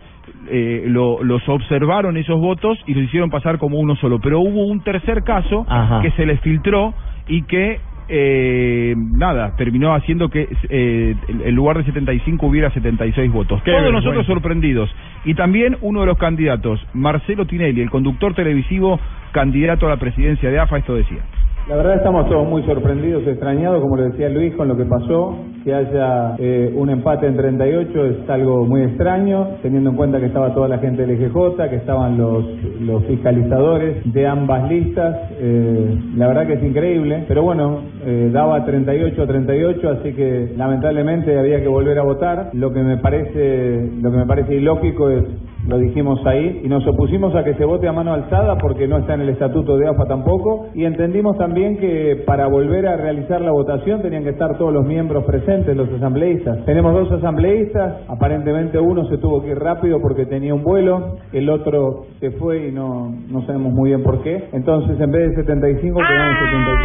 eh, 0.49 0.83
lo- 0.87 1.23
los 1.23 1.47
observaron 1.47 2.17
esos 2.17 2.39
votos 2.39 2.77
y 2.85 2.93
los 2.93 3.03
hicieron 3.03 3.29
pasar 3.29 3.57
como 3.57 3.79
uno 3.79 3.95
solo. 3.95 4.19
Pero 4.19 4.39
hubo 4.39 4.65
un 4.67 4.81
tercer 4.81 5.23
caso 5.23 5.65
Ajá. 5.69 6.01
que 6.01 6.11
se 6.11 6.25
les 6.25 6.39
filtró 6.41 6.93
y 7.27 7.43
que, 7.43 7.79
eh, 8.09 8.95
nada, 8.97 9.55
terminó 9.55 9.93
haciendo 9.93 10.29
que 10.29 10.47
eh, 10.69 11.15
en 11.27 11.55
lugar 11.55 11.77
de 11.77 11.83
75 11.85 12.45
hubiera 12.45 12.71
76 12.71 13.31
votos. 13.31 13.61
Qué 13.63 13.71
Todos 13.71 13.83
vergüenza. 13.83 14.09
nosotros 14.09 14.25
sorprendidos. 14.25 14.89
Y 15.25 15.33
también 15.33 15.77
uno 15.81 16.01
de 16.01 16.07
los 16.07 16.17
candidatos, 16.17 16.85
Marcelo 16.93 17.45
Tinelli, 17.45 17.81
el 17.81 17.89
conductor 17.89 18.33
televisivo 18.33 18.99
candidato 19.31 19.87
a 19.87 19.89
la 19.89 19.97
presidencia 19.97 20.49
de 20.49 20.59
AFA, 20.59 20.77
esto 20.77 20.95
decía. 20.95 21.19
La 21.69 21.75
verdad 21.75 21.95
estamos 21.97 22.29
todos 22.29 22.47
muy 22.47 22.63
sorprendidos, 22.63 23.27
extrañados, 23.27 23.81
como 23.81 23.97
le 23.97 24.03
decía 24.03 24.29
Luis, 24.29 24.55
con 24.55 24.69
lo 24.69 24.77
que 24.77 24.85
pasó. 24.85 25.35
Que 25.65 25.73
haya 25.73 26.35
eh, 26.37 26.73
un 26.73 26.89
empate 26.89 27.27
en 27.27 27.35
38 27.35 28.05
es 28.05 28.29
algo 28.29 28.63
muy 28.63 28.83
extraño, 28.83 29.49
teniendo 29.61 29.89
en 29.89 29.97
cuenta 29.97 30.17
que 30.17 30.27
estaba 30.27 30.53
toda 30.53 30.69
la 30.69 30.77
gente 30.77 31.05
del 31.05 31.21
EGJ, 31.21 31.69
que 31.69 31.75
estaban 31.75 32.17
los, 32.17 32.45
los 32.79 33.03
fiscalizadores 33.03 33.97
de 34.13 34.25
ambas 34.25 34.69
listas. 34.69 35.17
Eh, 35.41 35.99
la 36.15 36.27
verdad 36.27 36.47
que 36.47 36.53
es 36.53 36.63
increíble, 36.63 37.25
pero 37.27 37.43
bueno, 37.43 37.81
eh, 38.05 38.29
daba 38.31 38.63
38 38.63 39.21
a 39.21 39.27
38, 39.27 39.89
así 39.89 40.13
que 40.13 40.53
lamentablemente 40.55 41.37
había 41.37 41.59
que 41.59 41.67
volver 41.67 41.99
a 41.99 42.03
votar. 42.03 42.49
Lo 42.53 42.71
que 42.71 42.81
me 42.81 42.95
parece, 42.95 43.91
lo 44.01 44.09
que 44.09 44.17
me 44.17 44.25
parece 44.25 44.55
ilógico 44.55 45.09
es 45.09 45.25
lo 45.67 45.77
dijimos 45.77 46.25
ahí 46.25 46.61
y 46.63 46.67
nos 46.69 46.87
opusimos 46.87 47.35
a 47.35 47.43
que 47.43 47.53
se 47.55 47.65
vote 47.65 47.87
a 47.87 47.91
mano 47.91 48.13
alzada 48.13 48.57
porque 48.57 48.87
no 48.87 48.99
está 48.99 49.15
en 49.15 49.21
el 49.21 49.29
estatuto 49.29 49.77
de 49.77 49.87
AFA 49.87 50.05
tampoco 50.05 50.67
y 50.73 50.85
entendimos 50.85 51.37
también 51.37 51.77
que 51.77 52.23
para 52.25 52.47
volver 52.47 52.87
a 52.87 52.95
realizar 52.95 53.41
la 53.41 53.51
votación 53.51 54.01
tenían 54.01 54.23
que 54.23 54.29
estar 54.29 54.57
todos 54.57 54.73
los 54.73 54.85
miembros 54.85 55.25
presentes, 55.25 55.75
los 55.75 55.89
asambleístas. 55.91 56.63
Tenemos 56.65 56.93
dos 56.93 57.11
asambleístas, 57.11 58.01
aparentemente 58.07 58.79
uno 58.79 59.05
se 59.09 59.17
tuvo 59.17 59.41
que 59.41 59.49
ir 59.49 59.59
rápido 59.59 59.99
porque 60.01 60.25
tenía 60.25 60.53
un 60.53 60.63
vuelo, 60.63 61.17
el 61.33 61.49
otro 61.49 62.05
se 62.19 62.31
fue 62.31 62.69
y 62.69 62.71
no, 62.71 63.13
no 63.29 63.45
sabemos 63.45 63.73
muy 63.73 63.89
bien 63.89 64.03
por 64.03 64.23
qué. 64.23 64.45
Entonces 64.53 64.97
en 64.99 65.11
vez 65.11 65.29
de 65.31 65.35
75 65.43 65.99
quedamos 65.99 66.35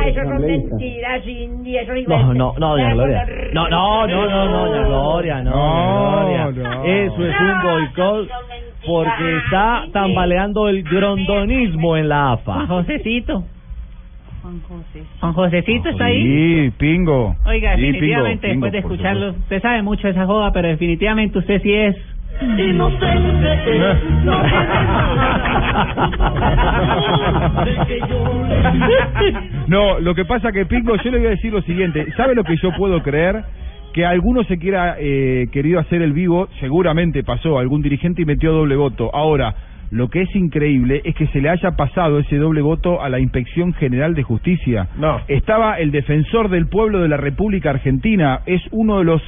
73 0.03 0.19
asambleístas. 0.19 0.71
mentiras, 0.73 1.25
Cindy, 1.25 1.77
eso 1.77 1.93
No, 2.09 2.35
no, 2.35 2.55
no, 2.59 2.69
doña 2.71 2.95
Gloria. 2.95 3.27
No, 3.53 3.69
no, 3.69 4.07
no, 4.09 4.27
no, 4.27 4.49
no, 4.49 4.67
doña 4.67 4.87
Gloria, 4.87 5.43
no, 5.45 6.53
Gloria. 6.53 6.81
Eso 6.85 7.25
es 7.25 7.35
un 7.41 7.63
boicot 7.63 8.29
porque 8.87 9.37
está 9.37 9.85
tambaleando 9.93 10.69
el 10.69 10.83
grondonismo 10.83 11.97
en 11.97 12.09
la 12.09 12.33
AFA. 12.33 12.55
Juan 12.55 12.67
Josecito. 12.67 13.45
Juan 15.21 15.33
Josecito 15.33 15.89
está 15.89 16.05
ahí. 16.07 16.23
Sí, 16.23 16.73
pingo. 16.77 17.37
Oiga, 17.47 17.77
Sí, 17.77 17.83
definitivamente, 17.83 18.49
pingo, 18.49 18.67
después 18.67 18.73
de 18.73 18.79
pingo, 18.81 18.95
escucharlo, 18.95 19.31
usted 19.31 19.63
sabe 19.63 19.83
mucho 19.83 20.03
de 20.03 20.11
esa 20.11 20.27
joda, 20.27 20.53
pero 20.53 20.69
definitivamente 20.69 21.39
usted 21.39 21.63
sí 21.63 21.73
es. 21.73 21.97
No, 29.69 30.01
lo 30.01 30.15
que 30.15 30.25
pasa 30.25 30.51
que 30.53 30.67
Pingo, 30.67 30.97
yo 30.97 31.11
le 31.11 31.19
voy 31.19 31.27
a 31.29 31.31
decir 31.31 31.53
lo 31.53 31.63
siguiente, 31.63 32.07
¿sabe 32.17 32.35
lo 32.35 32.45
que 32.45 32.57
yo 32.57 32.73
puedo 32.73 33.03
creer? 33.03 33.45
Que 33.93 34.07
alguno 34.07 34.43
se 34.45 34.59
quiera 34.59 34.97
eh, 34.99 35.49
querido 35.53 35.79
hacer 35.79 36.03
el 36.03 36.13
vivo, 36.13 36.49
seguramente 36.61 37.23
pasó, 37.23 37.59
algún 37.59 37.83
dirigente 37.83 38.23
y 38.23 38.25
metió 38.25 38.53
doble 38.53 38.77
voto. 38.77 39.15
Ahora, 39.15 39.55
lo 39.91 40.09
que 40.09 40.23
es 40.23 40.35
increíble 40.35 41.03
es 41.05 41.15
que 41.15 41.27
se 41.27 41.43
le 41.43 41.51
haya 41.51 41.73
pasado 41.73 42.19
ese 42.19 42.37
doble 42.37 42.63
voto 42.63 43.03
a 43.03 43.11
la 43.11 43.21
Inspección 43.21 43.75
General 43.75 44.15
de 44.15 44.23
Justicia. 44.23 44.89
No. 44.97 45.21
Estaba 45.29 45.79
el 45.79 45.91
defensor 45.91 46.49
del 46.49 46.67
pueblo 46.67 47.01
de 47.01 47.09
la 47.09 47.19
República 47.19 47.69
Argentina, 47.71 48.41
es 48.47 48.63
uno 48.71 49.01
de 49.01 49.05
los 49.05 49.23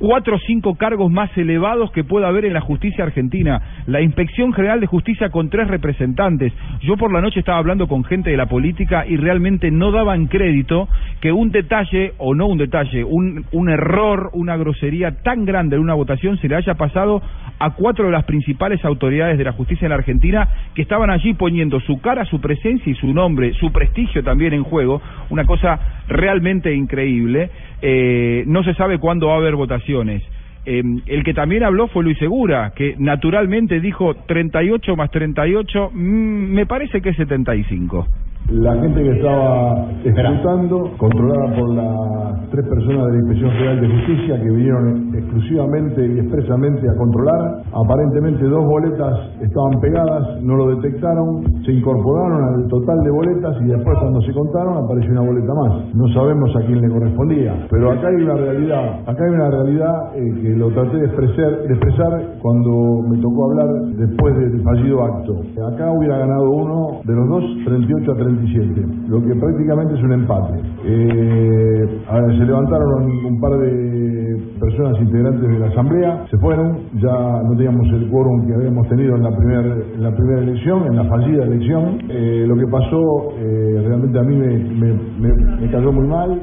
cuatro 0.00 0.36
o 0.36 0.38
cinco 0.40 0.76
cargos 0.76 1.12
más 1.12 1.30
elevados 1.36 1.92
que 1.92 2.04
pueda 2.04 2.26
haber 2.26 2.46
en 2.46 2.54
la 2.54 2.62
justicia 2.62 3.04
argentina. 3.04 3.60
La 3.86 4.00
Inspección 4.00 4.52
General 4.54 4.80
de 4.80 4.86
Justicia 4.86 5.28
con 5.28 5.50
tres 5.50 5.68
representantes. 5.68 6.54
Yo 6.80 6.96
por 6.96 7.12
la 7.12 7.20
noche 7.20 7.40
estaba 7.40 7.58
hablando 7.58 7.86
con 7.86 8.02
gente 8.02 8.30
de 8.30 8.36
la 8.38 8.46
política 8.46 9.04
y 9.06 9.16
realmente 9.16 9.70
no 9.70 9.92
daban 9.92 10.26
crédito 10.26 10.88
que 11.20 11.30
un 11.30 11.50
detalle, 11.50 12.14
o 12.16 12.34
no 12.34 12.46
un 12.46 12.56
detalle, 12.56 13.04
un, 13.04 13.44
un 13.52 13.68
error, 13.68 14.30
una 14.32 14.56
grosería 14.56 15.22
tan 15.22 15.44
grande 15.44 15.76
en 15.76 15.82
una 15.82 15.94
votación 15.94 16.38
se 16.38 16.48
le 16.48 16.56
haya 16.56 16.74
pasado 16.74 17.20
a 17.58 17.70
cuatro 17.74 18.06
de 18.06 18.12
las 18.12 18.24
principales 18.24 18.82
autoridades 18.86 19.36
de 19.36 19.44
la 19.44 19.52
justicia 19.52 19.84
en 19.84 19.90
la 19.90 19.96
Argentina 19.96 20.48
que 20.74 20.80
estaban 20.80 21.10
allí 21.10 21.34
poniendo 21.34 21.78
su 21.80 22.00
cara, 22.00 22.24
su 22.24 22.40
presencia 22.40 22.90
y 22.90 22.94
su 22.94 23.12
nombre, 23.12 23.52
su 23.54 23.70
prestigio 23.70 24.22
también 24.24 24.54
en 24.54 24.64
juego. 24.64 25.02
Una 25.28 25.44
cosa 25.44 25.78
realmente 26.08 26.74
increíble. 26.74 27.50
Eh, 27.82 28.44
no 28.46 28.62
se 28.62 28.74
sabe 28.74 28.98
cuándo 28.98 29.28
va 29.28 29.34
a 29.34 29.38
haber 29.38 29.54
votaciones. 29.54 30.22
Eh, 30.66 30.82
el 31.06 31.24
que 31.24 31.34
también 31.34 31.64
habló 31.64 31.88
fue 31.88 32.04
Luis 32.04 32.18
Segura, 32.18 32.72
que 32.74 32.94
naturalmente 32.98 33.80
dijo 33.80 34.14
38 34.26 34.96
más 34.96 35.10
38, 35.10 35.90
mm, 35.92 35.98
me 35.98 36.66
parece 36.66 37.00
que 37.00 37.10
es 37.10 37.16
75. 37.16 38.06
La 38.50 38.74
gente 38.74 39.00
que 39.00 39.10
estaba 39.12 39.86
escrutando, 40.02 40.90
controlada 40.98 41.54
por 41.56 41.68
las 41.72 42.50
tres 42.50 42.66
personas 42.66 43.06
de 43.06 43.12
la 43.12 43.18
Inspección 43.18 43.50
Federal 43.52 43.80
de 43.80 43.88
Justicia 43.88 44.42
que 44.42 44.50
vinieron 44.50 45.14
exclusivamente 45.14 46.06
y 46.06 46.18
expresamente 46.18 46.88
a 46.88 46.96
controlar, 46.96 47.62
aparentemente 47.72 48.44
dos 48.44 48.64
boletas 48.64 49.38
estaban 49.40 49.80
pegadas, 49.80 50.42
no 50.42 50.56
lo 50.56 50.74
detectaron, 50.74 51.44
se 51.64 51.72
incorporaron 51.72 52.42
al 52.42 52.66
total 52.68 52.98
de 53.04 53.10
boletas 53.10 53.56
y 53.62 53.66
después 53.66 53.96
cuando 54.00 54.20
se 54.22 54.32
contaron 54.32 54.84
apareció 54.84 55.12
una 55.12 55.20
boleta 55.20 55.54
más. 55.54 55.94
No 55.94 56.08
sabemos 56.08 56.50
a 56.56 56.66
quién 56.66 56.80
le 56.80 56.88
correspondía, 56.88 57.66
pero 57.70 57.92
acá 57.92 58.08
hay 58.08 58.16
una 58.16 58.34
realidad, 58.34 59.00
acá 59.06 59.24
hay 59.24 59.30
una 59.30 59.50
realidad 59.50 60.16
eh, 60.16 60.40
que 60.42 60.56
lo 60.56 60.70
traté 60.70 60.96
de 60.96 61.06
expresar, 61.06 61.68
de 61.68 61.74
expresar 61.74 62.38
cuando 62.42 63.02
me 63.08 63.18
tocó 63.18 63.50
hablar 63.50 63.68
después 63.94 64.34
del 64.36 64.62
fallido 64.62 65.04
acto. 65.04 65.40
Acá 65.72 65.92
hubiera 65.92 66.18
ganado 66.18 66.50
uno 66.50 67.00
de 67.04 67.14
los 67.14 67.28
dos 67.28 67.44
38 67.64 68.12
a 68.12 68.16
37, 68.44 69.08
lo 69.08 69.22
que 69.22 69.34
prácticamente 69.34 69.94
es 69.94 70.02
un 70.02 70.12
empate. 70.12 70.60
Eh, 70.84 72.00
se 72.38 72.44
levantaron 72.44 73.04
un 73.26 73.40
par 73.40 73.52
de 73.58 74.36
personas 74.58 75.00
integrantes 75.00 75.48
de 75.48 75.58
la 75.58 75.66
asamblea, 75.66 76.24
se 76.30 76.38
fueron, 76.38 76.78
ya 77.00 77.42
no 77.42 77.56
teníamos 77.56 77.86
el 77.92 78.08
quórum 78.10 78.46
que 78.46 78.54
habíamos 78.54 78.88
tenido 78.88 79.16
en 79.16 79.22
la 79.22 79.30
primera 79.36 79.60
en 79.94 80.02
la 80.02 80.14
primera 80.14 80.40
elección, 80.42 80.84
en 80.86 80.96
la 80.96 81.04
fallida 81.04 81.44
elección. 81.44 81.98
Eh, 82.08 82.44
lo 82.46 82.56
que 82.56 82.66
pasó 82.66 83.32
eh, 83.38 83.82
realmente 83.86 84.18
a 84.18 84.22
mí 84.22 84.36
me, 84.36 84.58
me- 84.58 85.60
me 85.60 85.70
cayó 85.70 85.92
muy 85.92 86.06
mal. 86.06 86.40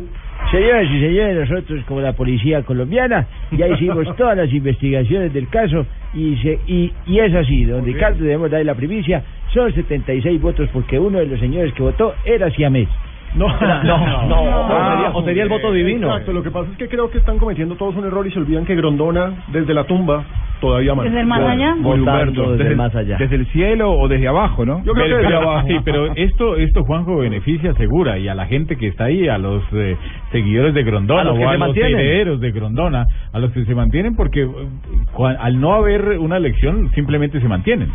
Señoras 0.52 0.86
y 0.90 1.02
señores, 1.02 1.50
nosotros 1.50 1.84
como 1.86 2.00
la 2.00 2.14
policía 2.14 2.64
colombiana 2.64 3.28
ya 3.52 3.68
hicimos 3.68 4.16
todas 4.16 4.38
las 4.38 4.52
investigaciones 4.54 5.34
del 5.34 5.50
caso 5.50 5.86
y 6.14 6.38
se, 6.38 6.60
y, 6.68 6.94
y 7.06 7.20
es 7.20 7.34
así, 7.36 7.66
donde 7.66 7.94
Carlos 7.96 8.22
debemos 8.22 8.50
dar 8.50 8.64
la 8.64 8.74
primicia, 8.74 9.24
son 9.54 9.74
76 9.74 10.40
votos 10.42 10.70
porque 10.72 10.98
uno 10.98 11.20
de 11.20 11.26
los 11.26 11.40
señores 11.42 11.74
que 11.74 11.84
votó 11.84 12.14
era 12.24 12.50
siamés. 12.52 12.88
No, 13.36 13.48
no, 13.48 14.26
no. 14.28 14.42
O 14.42 14.68
sería- 14.92 15.12
o 15.14 15.24
sería 15.24 15.44
el 15.44 15.50
voto 15.50 15.72
divino. 15.72 16.08
Exacto, 16.08 16.34
lo 16.34 16.44
que 16.44 16.52
pasa 16.52 16.72
es 16.72 16.78
que 16.78 16.88
creo 16.88 17.10
que 17.10 17.18
están 17.20 17.38
cometiendo 17.38 17.76
todos 17.76 17.96
un 17.96 18.06
error 18.06 18.26
y 18.26 18.32
se 18.32 18.40
olvidan 18.40 18.66
que 18.66 18.76
Grondona, 18.76 19.44
desde 19.52 19.74
la 19.74 19.84
tumba, 19.84 20.24
todavía 20.60 20.96
más. 20.96 21.06
Desde 21.06 21.20
el 21.20 21.28
más 21.28 21.40
allá. 21.42 21.76
Humberto, 21.76 22.42
desde, 22.54 22.64
el- 22.72 22.78
desde 23.18 23.36
el 23.36 23.46
cielo 23.48 23.92
o 23.92 24.08
desde 24.08 24.28
abajo, 24.28 24.66
¿no? 24.66 24.84
Yo 24.84 24.94
creo 24.94 25.18
que 25.20 25.24
sí, 25.68 25.80
pero 25.86 26.06
esto, 26.16 26.56
esto 26.56 26.84
Juanjo 26.84 27.18
beneficia 27.18 27.74
segura 27.76 28.18
y 28.18 28.28
a 28.28 28.34
la 28.34 28.46
gente 28.48 28.76
que 28.78 28.88
está 28.88 29.06
ahí, 29.06 29.28
a 29.28 29.38
los 29.38 29.62
eh, 29.74 29.96
seguidores 30.32 30.74
de 30.74 30.84
Grondona 30.84 31.22
A 31.22 31.24
los 31.26 31.38
que 31.38 31.46
o 31.46 31.50
a 31.50 31.52
se 31.52 31.58
los 31.60 31.68
mantienen. 31.68 32.00
herederos 32.00 32.40
de 32.40 32.52
Grondona, 32.52 33.06
a 33.34 33.40
los 33.40 33.52
que 33.52 33.66
se 33.66 33.76
mantienen 33.76 34.16
porque 34.16 34.42
eh, 34.44 34.48
cua- 35.14 35.38
al 35.40 35.60
no 35.62 35.74
haber 35.74 36.18
una 36.18 36.38
elección 36.38 36.90
simplemente 36.96 37.40
se 37.40 37.48
mantienen. 37.48 37.90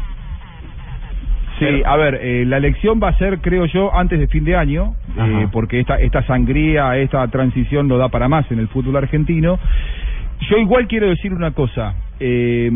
Sí, 1.58 1.82
a 1.84 1.96
ver, 1.96 2.18
eh, 2.22 2.44
la 2.46 2.56
elección 2.56 3.00
va 3.02 3.08
a 3.08 3.18
ser, 3.18 3.38
creo 3.40 3.66
yo, 3.66 3.94
antes 3.94 4.18
de 4.18 4.26
fin 4.26 4.44
de 4.44 4.56
año, 4.56 4.94
eh, 5.16 5.46
porque 5.52 5.80
esta, 5.80 5.96
esta 5.96 6.22
sangría, 6.24 6.96
esta 6.98 7.26
transición 7.28 7.88
no 7.88 7.98
da 7.98 8.08
para 8.08 8.28
más 8.28 8.50
en 8.50 8.58
el 8.58 8.68
fútbol 8.68 8.96
argentino. 8.96 9.58
Yo 10.50 10.56
igual 10.58 10.88
quiero 10.88 11.08
decir 11.08 11.32
una 11.32 11.52
cosa, 11.52 11.94
eh, 12.18 12.70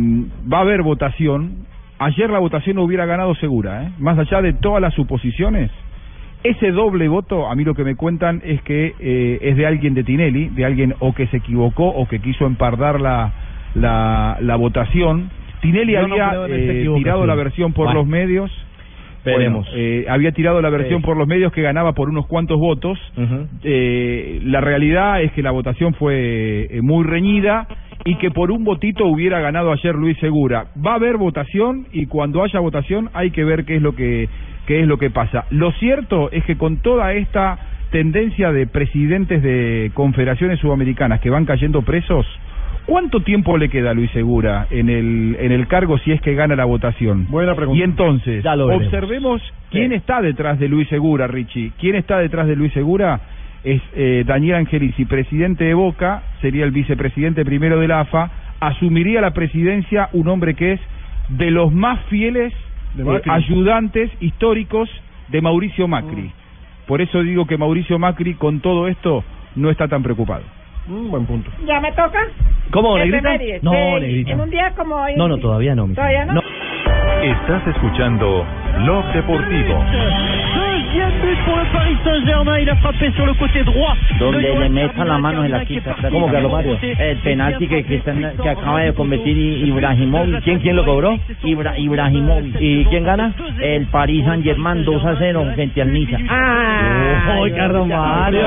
va 0.52 0.58
a 0.58 0.60
haber 0.60 0.82
votación, 0.82 1.66
ayer 1.98 2.30
la 2.30 2.38
votación 2.38 2.78
hubiera 2.78 3.06
ganado 3.06 3.34
segura, 3.36 3.84
¿eh? 3.84 3.88
más 3.98 4.18
allá 4.18 4.40
de 4.42 4.52
todas 4.52 4.80
las 4.80 4.94
suposiciones. 4.94 5.70
Ese 6.44 6.70
doble 6.70 7.08
voto, 7.08 7.50
a 7.50 7.54
mí 7.56 7.64
lo 7.64 7.74
que 7.74 7.82
me 7.82 7.96
cuentan 7.96 8.40
es 8.44 8.62
que 8.62 8.94
eh, 9.00 9.38
es 9.40 9.56
de 9.56 9.66
alguien 9.66 9.94
de 9.94 10.04
Tinelli, 10.04 10.50
de 10.50 10.64
alguien 10.64 10.94
o 11.00 11.12
que 11.12 11.26
se 11.28 11.38
equivocó 11.38 11.86
o 11.88 12.06
que 12.06 12.20
quiso 12.20 12.46
empardar 12.46 13.00
la, 13.00 13.32
la, 13.74 14.36
la 14.40 14.54
votación. 14.56 15.30
Tinelli 15.60 15.94
Yo 15.94 16.06
no 16.06 16.14
había 16.14 16.46
esta 16.56 16.72
eh, 16.72 16.88
tirado 16.98 17.26
la 17.26 17.34
versión 17.34 17.72
por 17.72 17.86
Bueno. 17.86 18.00
los 18.00 18.08
medios. 18.08 18.65
Bueno, 19.32 19.64
eh, 19.74 20.06
había 20.08 20.32
tirado 20.32 20.60
la 20.60 20.70
versión 20.70 21.02
por 21.02 21.16
los 21.16 21.26
medios 21.26 21.52
que 21.52 21.62
ganaba 21.62 21.92
por 21.92 22.08
unos 22.08 22.26
cuantos 22.26 22.58
votos. 22.58 22.98
Eh, 23.62 24.40
la 24.44 24.60
realidad 24.60 25.22
es 25.22 25.32
que 25.32 25.42
la 25.42 25.50
votación 25.50 25.94
fue 25.94 26.68
eh, 26.70 26.80
muy 26.82 27.04
reñida 27.04 27.66
y 28.04 28.16
que 28.16 28.30
por 28.30 28.50
un 28.50 28.64
votito 28.64 29.06
hubiera 29.06 29.40
ganado 29.40 29.72
ayer 29.72 29.94
Luis 29.94 30.16
Segura. 30.18 30.66
Va 30.84 30.92
a 30.92 30.96
haber 30.96 31.16
votación 31.16 31.86
y 31.92 32.06
cuando 32.06 32.42
haya 32.42 32.60
votación 32.60 33.10
hay 33.14 33.30
que 33.30 33.44
ver 33.44 33.64
qué 33.64 33.76
es 33.76 33.82
lo 33.82 33.94
que 33.94 34.28
qué 34.66 34.80
es 34.80 34.86
lo 34.86 34.98
que 34.98 35.10
pasa. 35.10 35.44
Lo 35.50 35.72
cierto 35.72 36.30
es 36.32 36.44
que 36.44 36.56
con 36.56 36.78
toda 36.78 37.12
esta 37.12 37.58
tendencia 37.90 38.52
de 38.52 38.66
presidentes 38.66 39.42
de 39.42 39.90
confederaciones 39.94 40.58
sudamericanas 40.60 41.20
que 41.20 41.30
van 41.30 41.44
cayendo 41.46 41.82
presos, 41.82 42.26
¿cuánto 42.86 43.20
tiempo 43.20 43.56
le 43.58 43.68
queda 43.68 43.90
a 43.90 43.94
Luis 43.94 44.10
Segura 44.12 44.66
en 44.70 44.88
el 44.88 45.36
en 45.38 45.52
el 45.52 45.66
cargo 45.66 45.98
si 45.98 46.12
es 46.12 46.20
que 46.20 46.34
gana 46.34 46.56
la 46.56 46.64
votación? 46.64 47.26
Buena 47.28 47.54
pregunta. 47.54 47.78
Y 47.78 47.82
entonces, 47.82 48.44
observemos 48.46 49.42
quién 49.70 49.92
está 49.92 50.20
detrás 50.20 50.58
de 50.58 50.68
Luis 50.68 50.88
Segura, 50.88 51.26
Richie. 51.26 51.72
¿Quién 51.78 51.96
está 51.96 52.18
detrás 52.18 52.46
de 52.46 52.56
Luis 52.56 52.72
Segura? 52.72 53.20
Es 53.64 53.82
eh, 53.94 54.22
Daniel 54.26 54.56
Angelici, 54.56 55.04
presidente 55.06 55.64
de 55.64 55.74
Boca, 55.74 56.22
sería 56.40 56.64
el 56.64 56.70
vicepresidente 56.70 57.44
primero 57.44 57.80
de 57.80 57.88
la 57.88 58.00
AFA, 58.00 58.30
asumiría 58.60 59.20
la 59.20 59.32
presidencia 59.32 60.08
un 60.12 60.28
hombre 60.28 60.54
que 60.54 60.74
es 60.74 60.80
de 61.30 61.50
los 61.50 61.72
más 61.72 61.98
fieles 62.04 62.52
eh, 62.98 63.22
ayudantes 63.28 64.10
históricos 64.20 64.88
de 65.28 65.40
Mauricio 65.40 65.88
Macri. 65.88 66.30
Por 66.86 67.00
eso 67.00 67.22
digo 67.22 67.46
que 67.46 67.58
Mauricio 67.58 67.98
Macri 67.98 68.34
con 68.34 68.60
todo 68.60 68.86
esto 68.86 69.24
no 69.56 69.70
está 69.70 69.88
tan 69.88 70.02
preocupado. 70.02 70.44
Un 70.88 71.10
buen 71.10 71.26
punto. 71.26 71.50
¿Ya 71.66 71.80
me 71.80 71.90
toca? 71.92 72.20
¿Cómo, 72.70 72.96
Negrita? 72.98 73.36
No, 73.62 73.98
Negrita. 73.98 74.32
En 74.32 74.40
un 74.40 74.50
día 74.50 74.72
como 74.76 74.96
hoy. 74.96 75.16
No, 75.16 75.28
no, 75.28 75.38
todavía 75.38 75.74
no. 75.74 75.86
mi 75.86 75.94
¿Todavía 75.94 76.24
no? 76.26 76.40
Estás 77.22 77.66
escuchando 77.66 78.44
Blog 78.84 79.04
Deportivo. 79.12 79.82
Deuxième 80.76 81.10
but 81.22 81.38
pour 81.46 81.56
le 81.56 81.64
Paris 81.72 81.96
Saint-Germain. 82.04 82.58
Il 82.58 82.68
a 82.68 82.76
frappé 82.76 83.10
sur 83.12 83.24
le 83.26 83.34
côté 83.34 83.64
droit. 83.64 83.96
Donde 84.18 84.36
de 84.36 84.40
le 84.60 84.68
meta 84.68 85.04
la 85.04 85.18
mano 85.18 85.44
en 85.44 85.50
la 85.50 85.64
quita. 85.64 85.96
¿Cómo, 86.10 86.30
Carlos 86.30 86.52
Mario? 86.52 86.72
côté. 86.74 86.94
El 86.98 87.16
penalti 87.18 87.66
que, 87.66 87.82
que, 87.84 88.48
acaba 88.48 88.80
de 88.82 88.92
convertir 88.92 89.36
I- 89.36 89.68
Ibrahimovic. 89.68 90.42
¿Quién, 90.42 90.58
quién 90.60 90.76
lo 90.76 90.84
cobró? 90.84 91.18
Ibra, 91.44 91.78
Ibrahimovic. 91.78 92.56
¿Y 92.60 92.84
quién 92.86 93.04
gana? 93.04 93.32
El 93.60 93.86
Paris 93.86 94.24
Saint 94.26 94.44
Germain 94.44 94.84
2 94.84 95.04
a 95.04 95.16
0 95.18 95.46
frente 95.54 95.80
al 95.82 95.92
Niza. 95.92 96.18
Ah, 96.28 97.40
Ay, 97.42 97.52
Carlos 97.52 97.86
Mario. 97.88 98.40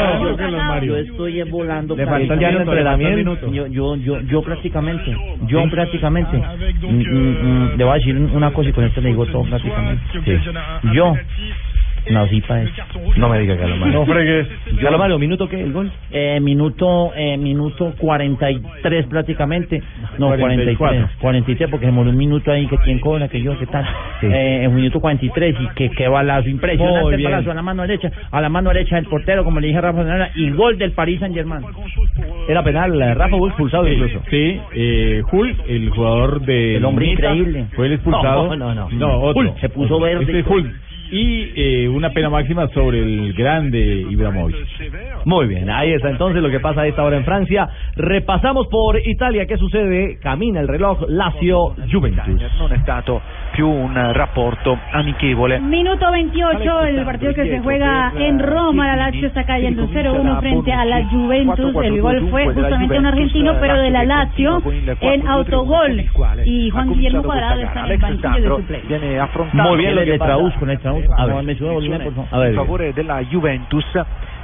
Yo 0.83 0.95
estoy 0.97 1.41
volando. 1.43 1.95
Le 1.95 2.05
faltó 2.05 2.33
el 2.33 2.43
entrenamiento. 2.43 3.51
Yo, 3.51 3.67
yo, 3.67 3.95
yo, 3.95 4.21
yo 4.21 4.41
prácticamente, 4.43 5.15
yo 5.47 5.67
prácticamente, 5.69 6.37
mm, 6.37 6.87
mm, 6.87 7.73
mm, 7.73 7.77
le 7.77 7.83
voy 7.83 7.91
a 7.93 7.95
decir 7.95 8.15
una 8.15 8.51
cosa 8.51 8.69
y 8.69 8.73
con 8.73 8.83
esto 8.83 9.01
le 9.01 9.09
digo 9.09 9.25
todo 9.25 9.43
prácticamente. 9.43 10.03
Yo 10.93 11.15
nací 12.09 12.41
para 12.41 12.63
eso. 12.63 12.71
No 13.17 13.29
me 13.29 13.39
diga, 13.39 13.57
Carlos 13.57 13.79
Mario. 13.79 13.93
No 13.99 14.05
fregues. 14.05 14.47
Carlos 14.81 14.99
Mario, 14.99 15.19
¿minuto 15.19 15.47
qué? 15.49 15.61
¿El 15.61 15.73
gol? 15.73 15.91
Eh, 16.11 16.39
minuto, 16.41 17.11
eh, 17.15 17.37
minuto 17.37 17.93
43 17.97 19.05
prácticamente. 19.07 19.81
No, 20.17 20.27
43. 20.27 20.77
44. 20.77 21.09
43 21.19 21.69
porque 21.69 21.85
se 21.85 21.91
murió 21.91 22.11
un 22.11 22.17
minuto 22.17 22.51
ahí 22.51 22.67
que 22.67 22.77
quien 22.77 22.99
cobra, 22.99 23.27
que 23.27 23.41
yo, 23.41 23.57
qué 23.57 23.65
tal. 23.67 23.85
Sí. 24.21 24.27
Eh, 24.27 24.63
en 24.63 24.69
un 24.69 24.75
minuto 24.75 24.99
43 24.99 25.55
y 25.59 25.67
que, 25.75 25.89
que 25.91 26.07
balazo, 26.07 26.49
impresionante 26.49 27.15
el 27.15 27.23
balazo 27.23 27.51
a 27.51 27.53
la 27.53 27.61
mano 27.61 27.81
derecha, 27.83 28.11
a 28.31 28.41
la 28.41 28.49
mano 28.49 28.69
derecha 28.69 28.95
del 28.95 29.05
portero, 29.05 29.43
como 29.43 29.59
le 29.59 29.67
dije 29.67 29.79
a 29.79 29.81
Rafa 29.81 29.99
Zanara, 30.03 30.31
y 30.35 30.49
gol 30.51 30.77
del 30.77 30.91
Paris 30.91 31.19
Saint 31.19 31.35
Germain. 31.35 31.63
Era 32.47 32.63
penal, 32.63 32.99
Rafa 33.15 33.37
fue 33.37 33.49
expulsado 33.49 33.87
incluso. 33.87 34.21
Sí, 34.29 34.59
eh, 34.73 35.21
Hull, 35.31 35.55
el 35.67 35.89
jugador 35.89 36.41
de 36.41 36.77
El 36.77 36.85
hombre 36.85 37.07
increíble. 37.07 37.65
fue 37.75 37.87
el 37.87 37.93
expulsado. 37.93 38.55
No, 38.55 38.73
no, 38.73 38.75
no. 38.75 38.89
No, 38.91 39.19
otro. 39.21 39.41
Hull, 39.41 39.51
se 39.59 39.69
puso 39.69 39.99
verde. 39.99 40.23
Este 40.23 40.39
es 40.39 40.47
Hull. 40.47 40.73
Y 41.11 41.51
eh, 41.55 41.89
una 41.89 42.11
pena 42.11 42.29
máxima 42.29 42.67
sobre 42.69 42.99
el 42.99 43.33
grande 43.33 44.05
Ibrahimovic. 44.09 44.55
Muy 45.25 45.47
bien, 45.47 45.69
ahí 45.69 45.91
está 45.91 46.09
entonces 46.09 46.41
lo 46.41 46.49
que 46.49 46.59
pasa 46.59 46.81
a 46.81 46.87
esta 46.87 47.03
hora 47.03 47.17
en 47.17 47.25
Francia. 47.25 47.69
Repasamos 47.95 48.67
por 48.67 48.99
Italia 49.05 49.45
qué 49.45 49.57
sucede. 49.57 50.19
Camina 50.21 50.59
el 50.59 50.67
reloj 50.67 51.03
Lazio 51.07 51.75
Juventus. 51.91 52.41
Non 52.57 52.71
è 52.71 52.79
stato 52.81 53.21
più 53.53 53.69
un 53.69 53.95
rapporto 54.13 54.77
amichevole. 54.91 55.59
Minuto 55.59 56.11
28, 56.11 56.83
el 56.83 57.05
partido 57.05 57.33
que 57.33 57.49
se 57.49 57.59
juega 57.59 58.11
en 58.17 58.39
Roma, 58.39 58.87
la 58.87 58.95
Lazio 58.95 59.27
está 59.27 59.43
cayendo 59.45 59.87
0-1 59.87 60.39
frente 60.39 60.71
a 60.71 60.85
la 60.85 61.05
Juventus. 61.05 61.75
El 61.83 62.01
gol 62.01 62.27
fue 62.29 62.45
justamente 62.45 62.97
un 62.97 63.05
argentino, 63.05 63.55
pero 63.59 63.77
de 63.79 63.89
la 63.89 64.03
Lazio 64.03 64.61
en 65.01 65.27
autogol. 65.27 66.05
Y 66.45 66.69
Juan 66.69 66.93
Guillermo 66.93 67.23
Cuadrado 67.23 67.61
está 67.61 67.85
en 67.85 67.91
el 67.91 67.97
banquillo 67.97 68.59
de 68.99 69.19
affrontato 69.19 69.69
Muy 69.69 69.77
bien, 69.77 69.95
le, 69.95 70.05
le 70.05 70.17
traduzco, 70.17 70.65
le 70.65 70.77
traduzco. 70.77 71.13
A 71.17 71.25
ver. 71.25 71.35
No, 71.35 71.43
me 71.43 71.55
sube 71.55 71.69
volumen, 71.69 72.03
por 72.03 72.13
favor. 72.13 72.27
A 72.31 72.39
ver. 72.39 72.55
favore 72.55 72.93
della 72.93 73.21
Juventus 73.31 73.85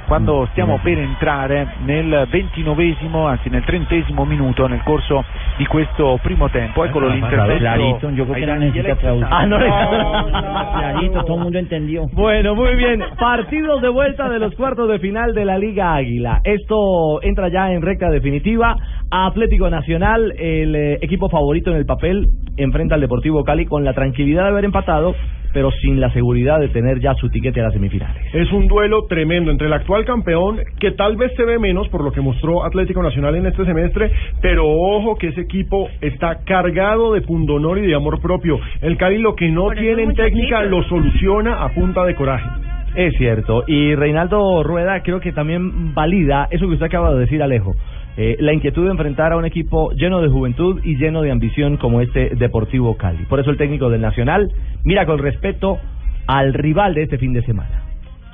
quando 0.06 0.46
stiamo 0.52 0.78
per 0.82 0.98
entrare 0.98 1.74
nel 1.84 2.26
ventinovesimo, 2.30 3.26
anzi 3.26 3.48
nel 3.48 3.64
trentesimo 3.64 4.24
minuto 4.24 4.66
nel 4.66 4.82
corso 4.82 5.24
di 5.56 5.66
questo 5.66 6.18
primo 6.22 6.48
tempo. 6.48 6.84
Eccolo 6.84 7.08
l'intervento. 7.08 7.58
Clarito, 7.58 8.10
yo 8.10 8.24
creo 8.24 8.34
que 8.34 8.46
no 8.46 8.56
necesita 8.56 8.96
traducir. 8.96 9.28
Ah, 9.30 9.46
no 9.46 9.58
Clarito, 10.76 11.24
todo 11.24 11.36
el 11.36 11.42
mundo 11.42 11.58
entendió. 11.58 12.06
Bueno, 12.12 12.54
muy 12.54 12.74
bien. 12.76 13.02
Partidos 13.18 13.82
de 13.82 13.88
vuelta 13.88 14.28
de 14.28 14.38
los 14.38 14.54
cuartos 14.54 14.88
de 14.88 14.98
final 14.98 15.34
de 15.34 15.44
la 15.44 15.58
Liga 15.58 15.94
Águila. 15.94 16.40
Esto 16.44 17.20
entra 17.22 17.48
ya 17.48 17.72
en 17.72 17.82
recta 17.82 18.08
definitiva. 18.10 18.76
Atlético 19.10 19.70
Nacional, 19.70 20.32
el 20.38 20.74
eh, 20.74 20.98
equipo 21.00 21.28
favorito 21.28 21.70
en 21.70 21.76
el 21.76 21.86
papel, 21.86 22.28
enfrenta 22.56 22.94
al 22.94 23.00
Deportivo 23.00 23.44
Cali 23.44 23.66
con 23.66 23.84
la 23.84 23.94
tranquilidad 23.94 24.44
de 24.44 24.48
haber 24.48 24.64
empatado, 24.64 25.14
pero 25.52 25.70
sin 25.70 26.00
la 26.00 26.12
seguridad 26.12 26.60
de 26.60 26.68
tener 26.68 27.00
ya 27.00 27.14
su 27.14 27.30
tiquete 27.30 27.60
a 27.60 27.64
las 27.64 27.72
semifinales. 27.72 28.22
Es 28.34 28.52
un 28.52 28.66
duelo 28.66 29.06
tremendo 29.06 29.50
entre 29.50 29.68
el 29.68 29.72
actual 29.72 30.04
campeón, 30.04 30.60
que 30.78 30.90
tal 30.90 31.16
vez 31.16 31.32
se 31.34 31.44
ve 31.44 31.58
menos 31.58 31.88
por 31.88 32.04
lo 32.04 32.12
que 32.12 32.20
mostró 32.20 32.64
Atlético 32.64 33.02
Nacional 33.02 33.36
en 33.36 33.46
este 33.46 33.64
semestre, 33.64 34.10
pero 34.42 34.66
ojo 34.66 35.16
que 35.16 35.28
ese 35.28 35.40
equipo 35.40 35.88
está 36.00 36.44
cargado 36.44 37.12
de 37.14 37.22
pundonor 37.22 37.78
y 37.78 37.86
de 37.86 37.94
amor 37.94 38.20
propio. 38.20 38.60
El 38.82 38.96
Cali 38.96 39.18
lo 39.18 39.34
que 39.34 39.50
no 39.50 39.70
tiene 39.70 40.02
en 40.02 40.14
técnica 40.14 40.62
lo 40.62 40.82
soluciona 40.84 41.64
a 41.64 41.70
punta 41.70 42.04
de 42.04 42.14
coraje. 42.14 42.48
Es 42.96 43.14
cierto. 43.18 43.64
Y 43.66 43.94
Reinaldo 43.94 44.62
Rueda 44.62 45.02
creo 45.02 45.20
que 45.20 45.32
también 45.32 45.94
valida 45.94 46.48
eso 46.50 46.66
que 46.66 46.74
usted 46.74 46.86
acaba 46.86 47.12
de 47.12 47.20
decir, 47.20 47.42
Alejo. 47.42 47.74
Eh, 48.18 48.36
la 48.40 48.52
inquietud 48.54 48.84
de 48.84 48.92
enfrentar 48.92 49.32
a 49.32 49.36
un 49.36 49.44
equipo 49.44 49.90
lleno 49.92 50.22
de 50.22 50.28
juventud 50.28 50.80
y 50.82 50.96
lleno 50.96 51.20
de 51.20 51.30
ambición 51.30 51.76
como 51.76 52.00
este 52.00 52.30
Deportivo 52.34 52.96
Cali. 52.96 53.24
Por 53.24 53.40
eso 53.40 53.50
el 53.50 53.58
técnico 53.58 53.90
del 53.90 54.00
Nacional 54.00 54.50
mira 54.84 55.04
con 55.04 55.18
respeto 55.18 55.78
al 56.26 56.54
rival 56.54 56.94
de 56.94 57.02
este 57.02 57.18
fin 57.18 57.34
de 57.34 57.42
semana. 57.42 57.85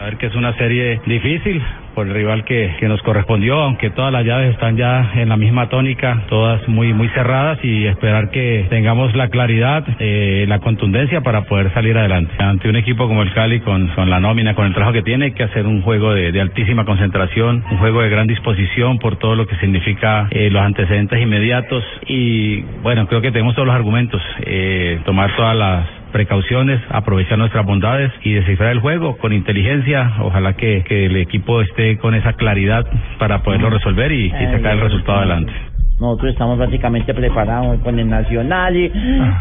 Ver 0.04 0.16
que 0.16 0.26
es 0.26 0.34
una 0.34 0.52
serie 0.54 1.00
difícil 1.06 1.62
por 1.94 2.08
el 2.08 2.14
rival 2.14 2.44
que, 2.44 2.74
que 2.80 2.88
nos 2.88 3.00
correspondió, 3.02 3.60
aunque 3.60 3.90
todas 3.90 4.12
las 4.12 4.24
llaves 4.24 4.54
están 4.54 4.76
ya 4.76 5.12
en 5.14 5.28
la 5.28 5.36
misma 5.36 5.68
tónica, 5.68 6.24
todas 6.28 6.66
muy 6.66 6.92
muy 6.92 7.08
cerradas 7.10 7.58
y 7.62 7.86
esperar 7.86 8.30
que 8.30 8.66
tengamos 8.68 9.14
la 9.14 9.28
claridad, 9.28 9.84
eh, 10.00 10.44
la 10.48 10.58
contundencia 10.58 11.20
para 11.20 11.42
poder 11.42 11.72
salir 11.72 11.96
adelante. 11.96 12.34
Ante 12.38 12.68
un 12.68 12.74
equipo 12.74 13.06
como 13.06 13.22
el 13.22 13.32
Cali, 13.32 13.60
con, 13.60 13.88
con 13.88 14.10
la 14.10 14.18
nómina, 14.18 14.54
con 14.54 14.66
el 14.66 14.72
trabajo 14.72 14.92
que 14.92 15.02
tiene, 15.02 15.26
hay 15.26 15.32
que 15.32 15.44
hacer 15.44 15.66
un 15.68 15.82
juego 15.82 16.12
de, 16.14 16.32
de 16.32 16.40
altísima 16.40 16.84
concentración, 16.84 17.62
un 17.70 17.78
juego 17.78 18.02
de 18.02 18.08
gran 18.08 18.26
disposición 18.26 18.98
por 18.98 19.16
todo 19.16 19.36
lo 19.36 19.46
que 19.46 19.54
significa 19.56 20.26
eh, 20.30 20.50
los 20.50 20.62
antecedentes 20.62 21.20
inmediatos 21.22 21.84
y 22.08 22.62
bueno, 22.82 23.06
creo 23.06 23.20
que 23.20 23.30
tenemos 23.30 23.54
todos 23.54 23.66
los 23.66 23.76
argumentos, 23.76 24.20
eh, 24.40 24.98
tomar 25.04 25.36
todas 25.36 25.56
las 25.56 26.01
precauciones, 26.12 26.81
aprovechar 26.90 27.38
nuestras 27.38 27.66
bondades 27.66 28.12
y 28.22 28.35
descifrar 28.35 28.70
el 28.70 28.81
juego 28.81 29.16
con 29.18 29.33
inteligencia. 29.33 30.12
Ojalá 30.20 30.55
que, 30.55 30.85
que 30.85 31.07
el 31.07 31.16
equipo 31.16 31.61
esté 31.62 31.98
con 31.98 32.14
esa 32.14 32.35
claridad 32.35 32.87
para 33.18 33.42
poderlo 33.42 33.70
resolver 33.70 34.12
y, 34.12 34.27
y 34.27 34.31
sacar 34.31 34.75
el 34.75 34.81
resultado 34.81 35.18
adelante. 35.18 35.53
Nosotros 36.03 36.33
estamos 36.33 36.59
prácticamente 36.59 37.14
preparados 37.14 37.79
con 37.81 37.96
el 37.96 38.09
Nacional 38.09 38.77
y 38.77 38.90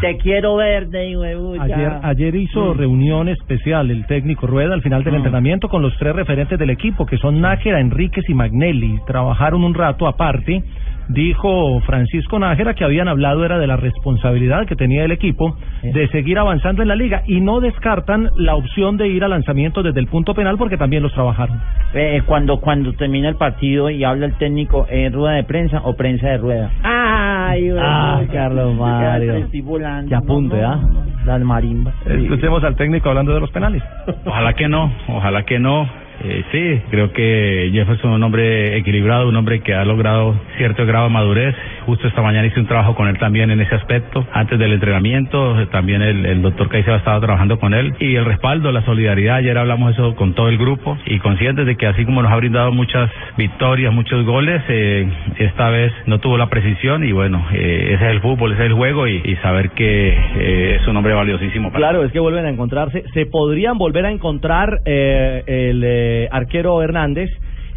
te 0.00 0.16
quiero 0.18 0.58
de 0.58 1.36
pucha. 1.36 1.64
Ayer, 1.64 1.92
ayer 2.02 2.34
hizo 2.36 2.72
reunión 2.72 3.28
especial 3.28 3.90
el 3.90 4.06
técnico 4.06 4.46
Rueda 4.46 4.72
al 4.72 4.80
final 4.80 5.02
del 5.02 5.16
entrenamiento 5.16 5.68
con 5.68 5.82
los 5.82 5.92
tres 5.98 6.14
referentes 6.14 6.56
del 6.60 6.70
equipo, 6.70 7.04
que 7.04 7.18
son 7.18 7.40
Nájera, 7.40 7.80
Enríquez 7.80 8.24
y 8.28 8.34
Magnelli. 8.34 9.00
Trabajaron 9.08 9.64
un 9.64 9.74
rato 9.74 10.06
aparte. 10.06 10.62
Dijo 11.08 11.80
Francisco 11.80 12.38
Nájera 12.38 12.74
que 12.74 12.84
habían 12.84 13.08
hablado 13.08 13.44
era 13.44 13.58
de 13.58 13.66
la 13.66 13.76
responsabilidad 13.76 14.66
que 14.66 14.76
tenía 14.76 15.04
el 15.04 15.10
equipo 15.12 15.56
de 15.82 16.08
seguir 16.08 16.38
avanzando 16.38 16.82
en 16.82 16.88
la 16.88 16.94
liga 16.96 17.22
y 17.26 17.40
no 17.40 17.60
descartan 17.60 18.28
la 18.36 18.54
opción 18.54 18.96
de 18.96 19.08
ir 19.08 19.24
a 19.24 19.28
lanzamiento 19.28 19.82
desde 19.82 20.00
el 20.00 20.06
punto 20.06 20.34
penal 20.34 20.56
porque 20.58 20.76
también 20.76 21.02
los 21.02 21.12
trabajaron. 21.12 21.60
Eh, 21.94 22.22
cuando 22.26 22.60
cuando 22.60 22.92
termina 22.94 23.28
el 23.28 23.36
partido 23.36 23.90
y 23.90 24.04
habla 24.04 24.26
el 24.26 24.34
técnico, 24.38 24.86
¿eh, 24.90 25.10
rueda 25.12 25.34
de 25.34 25.44
prensa 25.44 25.80
o 25.84 25.94
prensa 25.94 26.28
de 26.28 26.38
rueda? 26.38 26.70
Ay, 26.82 27.70
Ah, 27.78 28.22
Carlos 28.32 28.74
Mario. 28.76 29.34
Estoy 29.36 29.60
volando. 29.60 30.08
Que 30.08 30.14
apunte, 30.14 30.62
¿ah? 30.62 30.80
Las 31.26 31.40
marimbas. 31.42 31.94
Escuchemos 32.06 32.64
al 32.64 32.76
técnico 32.76 33.08
hablando 33.10 33.34
de 33.34 33.40
los 33.40 33.50
penales. 33.50 33.82
Ojalá 34.24 34.54
que 34.54 34.68
no, 34.68 34.90
ojalá 35.08 35.42
que 35.44 35.58
no. 35.58 35.86
Eh, 36.24 36.44
sí, 36.52 36.82
creo 36.90 37.12
que 37.12 37.70
Jefferson 37.72 38.10
es 38.10 38.16
un 38.16 38.22
hombre 38.22 38.76
equilibrado, 38.76 39.28
un 39.28 39.36
hombre 39.36 39.60
que 39.60 39.74
ha 39.74 39.84
logrado 39.84 40.34
cierto 40.56 40.86
grado 40.86 41.04
de 41.04 41.10
madurez. 41.12 41.54
Justo 41.86 42.06
esta 42.06 42.22
mañana 42.22 42.46
hice 42.46 42.60
un 42.60 42.66
trabajo 42.66 42.94
con 42.94 43.08
él 43.08 43.18
también 43.18 43.50
en 43.50 43.60
ese 43.60 43.74
aspecto. 43.74 44.26
Antes 44.32 44.58
del 44.58 44.72
entrenamiento, 44.72 45.60
eh, 45.60 45.66
también 45.66 46.02
el, 46.02 46.24
el 46.26 46.42
doctor 46.42 46.68
Caicedo 46.68 46.94
ha 46.94 46.98
estado 46.98 47.20
trabajando 47.20 47.58
con 47.58 47.74
él. 47.74 47.94
Y 47.98 48.14
el 48.14 48.24
respaldo, 48.24 48.70
la 48.72 48.84
solidaridad, 48.84 49.36
ayer 49.36 49.58
hablamos 49.58 49.92
eso 49.92 50.14
con 50.14 50.34
todo 50.34 50.48
el 50.48 50.58
grupo 50.58 50.96
y 51.06 51.18
conscientes 51.18 51.66
de 51.66 51.76
que 51.76 51.86
así 51.86 52.04
como 52.04 52.22
nos 52.22 52.32
ha 52.32 52.36
brindado 52.36 52.72
muchas 52.72 53.10
victorias, 53.36 53.92
muchos 53.92 54.24
goles, 54.24 54.62
eh, 54.68 55.08
esta 55.38 55.70
vez 55.70 55.92
no 56.06 56.18
tuvo 56.18 56.38
la 56.38 56.48
precisión 56.48 57.04
y 57.04 57.12
bueno, 57.12 57.44
eh, 57.52 57.94
ese 57.94 58.04
es 58.04 58.10
el 58.12 58.20
fútbol, 58.20 58.52
ese 58.52 58.62
es 58.62 58.66
el 58.68 58.74
juego 58.74 59.06
y, 59.06 59.20
y 59.24 59.36
saber 59.36 59.70
que 59.70 60.08
eh, 60.08 60.78
es 60.80 60.86
un 60.86 60.96
hombre 60.96 61.14
valiosísimo. 61.14 61.70
Para 61.70 61.78
Claro, 61.78 62.04
es 62.04 62.12
que 62.12 62.20
vuelven 62.20 62.46
a 62.46 62.50
encontrarse. 62.50 63.04
Se 63.12 63.26
podrían 63.26 63.76
volver 63.76 64.06
a 64.06 64.10
encontrar 64.10 64.80
eh, 64.84 65.42
el 65.46 65.80
eh, 66.12 66.28
arquero 66.30 66.82
Hernández 66.82 67.30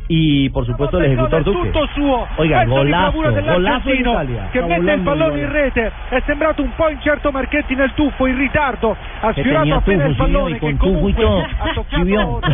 y 0.07 0.49
por 0.49 0.65
supuesto 0.65 0.97
el 0.99 1.05
ejecutor 1.05 1.43
Duque. 1.43 1.71
Oiga, 2.37 2.65
golazo, 2.65 3.21
golazo 3.21 3.89
in 3.91 3.99
Italia. 4.01 4.49
che 4.51 4.61
mette 4.61 4.91
il 4.91 5.01
pallone 5.01 5.39
in 5.39 5.51
rete 5.51 5.91
è 6.09 6.21
sembrato 6.25 6.61
un 6.61 6.71
po' 6.75 6.89
incerto 6.89 7.31
Marchetti 7.31 7.75
nel 7.75 7.93
tuffo 7.93 8.25
in 8.27 8.37
ritardo 8.37 8.95
ha 9.21 9.31
sfiorato 9.31 9.73
appena 9.75 10.03
tufo, 10.03 10.09
il 10.09 10.15
sí, 10.15 10.21
pallone 10.21 10.55
y 10.55 10.59
con 10.59 10.69
che 10.71 10.77
tufo 10.77 11.07
y 11.09 11.13
comunque 11.13 11.23
todo. 11.23 11.39
ha 11.39 11.73
toccato 11.73 12.05
con. 12.05 12.41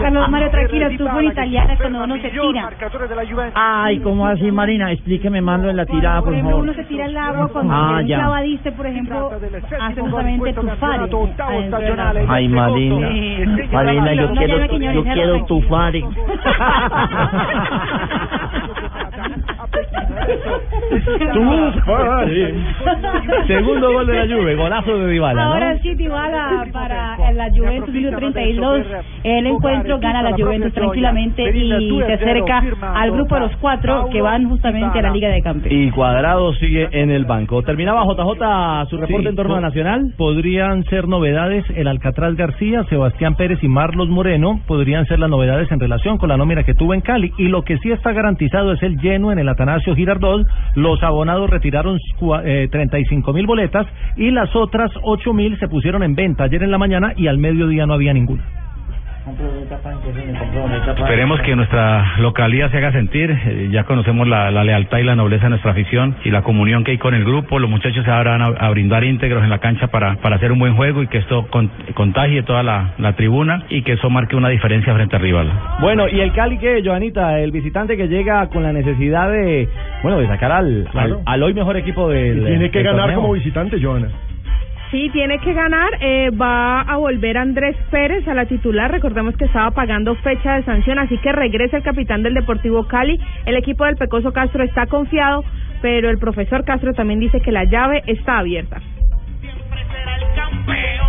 Carlos 0.00 0.28
Mario, 0.28 0.50
tranquilo, 0.50 0.88
tú 0.96 1.08
en 1.18 1.24
italiana 1.26 1.76
cuando 1.78 2.04
uno 2.04 2.16
se 2.16 2.30
tira. 2.30 2.70
Ay, 3.54 3.98
¿cómo 4.00 4.26
así, 4.26 4.50
Marina? 4.50 4.90
Explíqueme 4.92 5.40
de 5.40 5.72
la 5.72 5.86
tirada, 5.86 6.22
Por 6.22 6.34
favor. 6.40 6.54
uno 6.62 6.74
se 6.74 6.84
tira 6.84 7.04
al 7.06 7.16
agua 7.16 7.48
cuando 7.48 7.72
Ah, 7.74 8.00
clavadiste, 8.04 8.72
por 8.72 8.86
ejemplo, 8.86 9.30
hace 9.80 10.00
justamente 10.00 10.52
Ay, 12.28 12.48
Marina. 12.48 13.08
Marina, 13.72 14.14
yo 14.14 14.32
quiero, 14.32 14.56
yo 14.94 15.02
quiero 15.14 15.44
tufar. 15.46 15.94
Segundo 23.46 23.92
gol 23.92 24.06
de 24.06 24.14
la 24.14 24.34
Juve, 24.34 24.54
golazo 24.56 24.98
de 24.98 25.12
Dybala, 25.12 25.44
¿no? 25.44 25.52
Ahora 25.52 25.78
sí, 25.78 25.94
Dybala 25.94 26.66
para 26.72 27.32
la 27.32 27.50
Juventus, 27.50 27.94
minuto 27.94 28.18
32. 28.18 28.86
El 29.24 29.46
encuentro 29.46 29.98
gana 29.98 30.22
la 30.22 30.32
Juventus 30.36 30.72
tranquilamente 30.72 31.56
y 31.56 32.00
se 32.06 32.12
acerca 32.12 32.62
al 32.94 33.10
grupo 33.12 33.34
de 33.34 33.40
los 33.42 33.56
cuatro 33.56 34.08
que 34.10 34.20
van 34.22 34.48
justamente 34.48 34.98
a 34.98 35.02
la 35.02 35.10
Liga 35.10 35.28
de 35.28 35.42
Campeones. 35.42 35.88
Y 35.88 35.90
Cuadrado 35.90 36.52
sigue 36.54 36.88
en 36.92 37.10
el 37.10 37.24
banco. 37.24 37.62
Terminaba 37.62 38.04
JJ 38.04 38.88
su 38.88 38.96
reporte 38.96 39.22
Sí, 39.22 39.28
en 39.28 39.36
torno 39.36 39.56
a 39.56 39.60
Nacional. 39.60 40.12
Podrían 40.16 40.84
ser 40.84 41.08
novedades 41.08 41.64
el 41.74 41.88
Alcatraz 41.88 42.34
García, 42.36 42.84
Sebastián 42.88 43.34
Pérez 43.36 43.58
y 43.62 43.68
Marlos 43.68 44.08
Moreno. 44.08 44.60
Podrían 44.66 45.06
ser 45.06 45.18
las 45.18 45.30
novedades 45.30 45.70
en 45.72 45.80
relación 45.80 46.18
con 46.18 46.28
la 46.28 46.36
nómina 46.36 46.64
que 46.64 46.74
tuvo 46.74 46.94
en 46.94 47.00
Cali. 47.00 47.32
Y 47.38 47.48
lo 47.48 47.62
que 47.62 47.78
sí 47.78 47.90
está 47.90 48.12
garantizado 48.12 48.72
es 48.72 48.82
el 48.82 48.98
lleno 48.98 49.32
en 49.32 49.38
el 49.38 49.48
Atanasio 49.48 49.94
Girardot. 49.94 50.17
Los 50.74 51.02
abonados 51.02 51.50
retiraron 51.50 51.98
eh, 52.44 52.68
35 52.70 53.32
mil 53.32 53.46
boletas 53.46 53.86
y 54.16 54.30
las 54.30 54.54
otras 54.54 54.90
8 55.02 55.32
mil 55.32 55.58
se 55.58 55.68
pusieron 55.68 56.02
en 56.02 56.14
venta 56.14 56.44
ayer 56.44 56.62
en 56.62 56.70
la 56.70 56.78
mañana 56.78 57.12
y 57.16 57.26
al 57.26 57.38
mediodía 57.38 57.86
no 57.86 57.94
había 57.94 58.12
ninguna. 58.12 58.67
Esperemos 60.96 61.40
que 61.42 61.54
nuestra 61.56 62.14
localidad 62.18 62.70
se 62.70 62.78
haga 62.78 62.92
sentir. 62.92 63.30
eh, 63.30 63.68
ya 63.70 63.84
conocemos 63.84 64.26
la, 64.26 64.50
la 64.50 64.64
lealtad 64.64 64.98
y 64.98 65.02
la 65.04 65.14
nobleza 65.16 65.44
de 65.44 65.50
nuestra 65.50 65.72
afición 65.72 66.16
y 66.24 66.30
la 66.30 66.42
comunión 66.42 66.82
que 66.84 66.92
hay 66.92 66.98
con 66.98 67.14
el 67.14 67.24
grupo. 67.24 67.58
Los 67.58 67.68
muchachos 67.68 68.04
se 68.04 68.10
van 68.10 68.40
a, 68.42 68.46
a 68.46 68.70
brindar 68.70 69.04
íntegros 69.04 69.42
en 69.44 69.50
la 69.50 69.58
cancha 69.58 69.88
para, 69.88 70.16
para 70.16 70.36
hacer 70.36 70.50
un 70.52 70.58
buen 70.58 70.74
juego 70.74 71.02
y 71.02 71.08
que 71.08 71.18
esto 71.18 71.46
con- 71.50 71.70
contagie 71.94 72.42
toda 72.42 72.62
la, 72.62 72.94
la 72.98 73.12
tribuna 73.14 73.64
y 73.68 73.82
que 73.82 73.92
eso 73.92 74.08
marque 74.10 74.36
una 74.36 74.48
diferencia 74.48 74.94
frente 74.94 75.16
al 75.16 75.22
rival. 75.22 75.50
Bueno, 75.80 76.08
y 76.08 76.20
el 76.20 76.32
Cali 76.32 76.58
que, 76.58 76.82
Joanita, 76.84 77.38
el 77.40 77.50
visitante 77.50 77.96
que 77.96 78.08
llega 78.08 78.46
con 78.48 78.62
la 78.62 78.72
necesidad 78.72 79.30
de, 79.30 79.68
bueno, 80.02 80.18
de 80.18 80.26
sacar 80.26 80.52
al, 80.52 80.88
Claro. 80.90 81.20
al, 81.26 81.34
al 81.34 81.42
hoy 81.42 81.54
mejor 81.54 81.76
equipo 81.76 82.08
del 82.08 82.44
Tiene 82.44 82.70
que 82.70 82.78
del 82.78 82.86
ganar 82.86 83.00
torneo. 83.06 83.20
como 83.20 83.32
visitante, 83.34 83.78
Joana. 83.82 84.08
Sí, 84.90 85.10
tiene 85.10 85.38
que 85.40 85.52
ganar. 85.52 85.90
eh, 86.00 86.30
va 86.30 86.80
a 86.80 86.96
volver 86.96 87.36
Andrés 87.36 87.76
Pérez 87.90 88.26
a 88.26 88.34
la 88.34 88.46
titular. 88.46 88.90
Recordemos 88.90 89.36
que 89.36 89.44
estaba 89.44 89.70
pagando 89.72 90.14
fecha 90.16 90.54
de 90.54 90.64
sanción, 90.64 90.98
así 90.98 91.18
que 91.18 91.30
regresa 91.32 91.76
el 91.76 91.82
capitán 91.82 92.22
del 92.22 92.34
Deportivo 92.34 92.86
Cali. 92.86 93.20
El 93.44 93.56
equipo 93.56 93.84
del 93.84 93.96
Pecoso 93.96 94.32
Castro 94.32 94.64
está 94.64 94.86
confiado, 94.86 95.44
pero 95.82 96.08
el 96.08 96.18
profesor 96.18 96.64
Castro 96.64 96.94
también 96.94 97.20
dice 97.20 97.40
que 97.40 97.52
la 97.52 97.64
llave 97.64 98.02
está 98.06 98.38
abierta. 98.38 98.80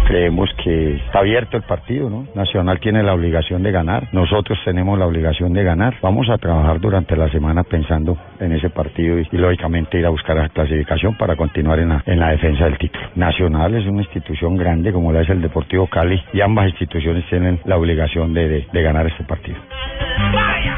Creemos 0.10 0.50
que 0.64 0.96
está 0.96 1.20
abierto 1.20 1.56
el 1.56 1.62
partido, 1.62 2.10
¿no? 2.10 2.26
Nacional 2.34 2.80
tiene 2.80 3.04
la 3.04 3.14
obligación 3.14 3.62
de 3.62 3.70
ganar, 3.70 4.08
nosotros 4.12 4.58
tenemos 4.66 4.98
la 4.98 5.06
obligación 5.06 5.54
de 5.54 5.64
ganar. 5.64 5.98
Vamos 6.02 6.28
a 6.32 6.40
trabajar 6.40 6.80
durante 6.80 7.16
la 7.16 7.30
semana 7.30 7.64
pensando 7.64 8.18
en 8.40 8.52
ese 8.54 8.72
partido 8.72 9.20
y, 9.20 9.28
lógicamente 9.38 10.00
ir 10.00 10.08
a 10.08 10.10
buscar 10.10 10.36
la 10.38 10.50
clasificación 10.50 11.16
para 11.16 11.36
continuar 11.36 11.78
en 11.78 11.90
la, 11.90 12.04
en 12.08 12.20
la 12.20 12.30
defensa 12.32 12.66
del 12.66 12.80
título. 12.80 13.06
Nacional 13.14 13.76
es 13.76 13.86
una 13.86 14.02
institución 14.02 14.58
grande 14.58 14.92
como 14.92 15.14
la 15.14 15.22
es 15.22 15.30
el 15.30 15.44
Deportivo 15.44 15.86
Cali 15.86 16.20
y 16.34 16.42
ambas 16.42 16.70
instituciones 16.70 17.24
tienen 17.30 17.60
la 17.66 17.78
obligación 17.78 18.34
de, 18.34 18.66
de 18.74 18.82
ganar 18.82 19.06
este 19.06 19.24
partido. 19.26 19.60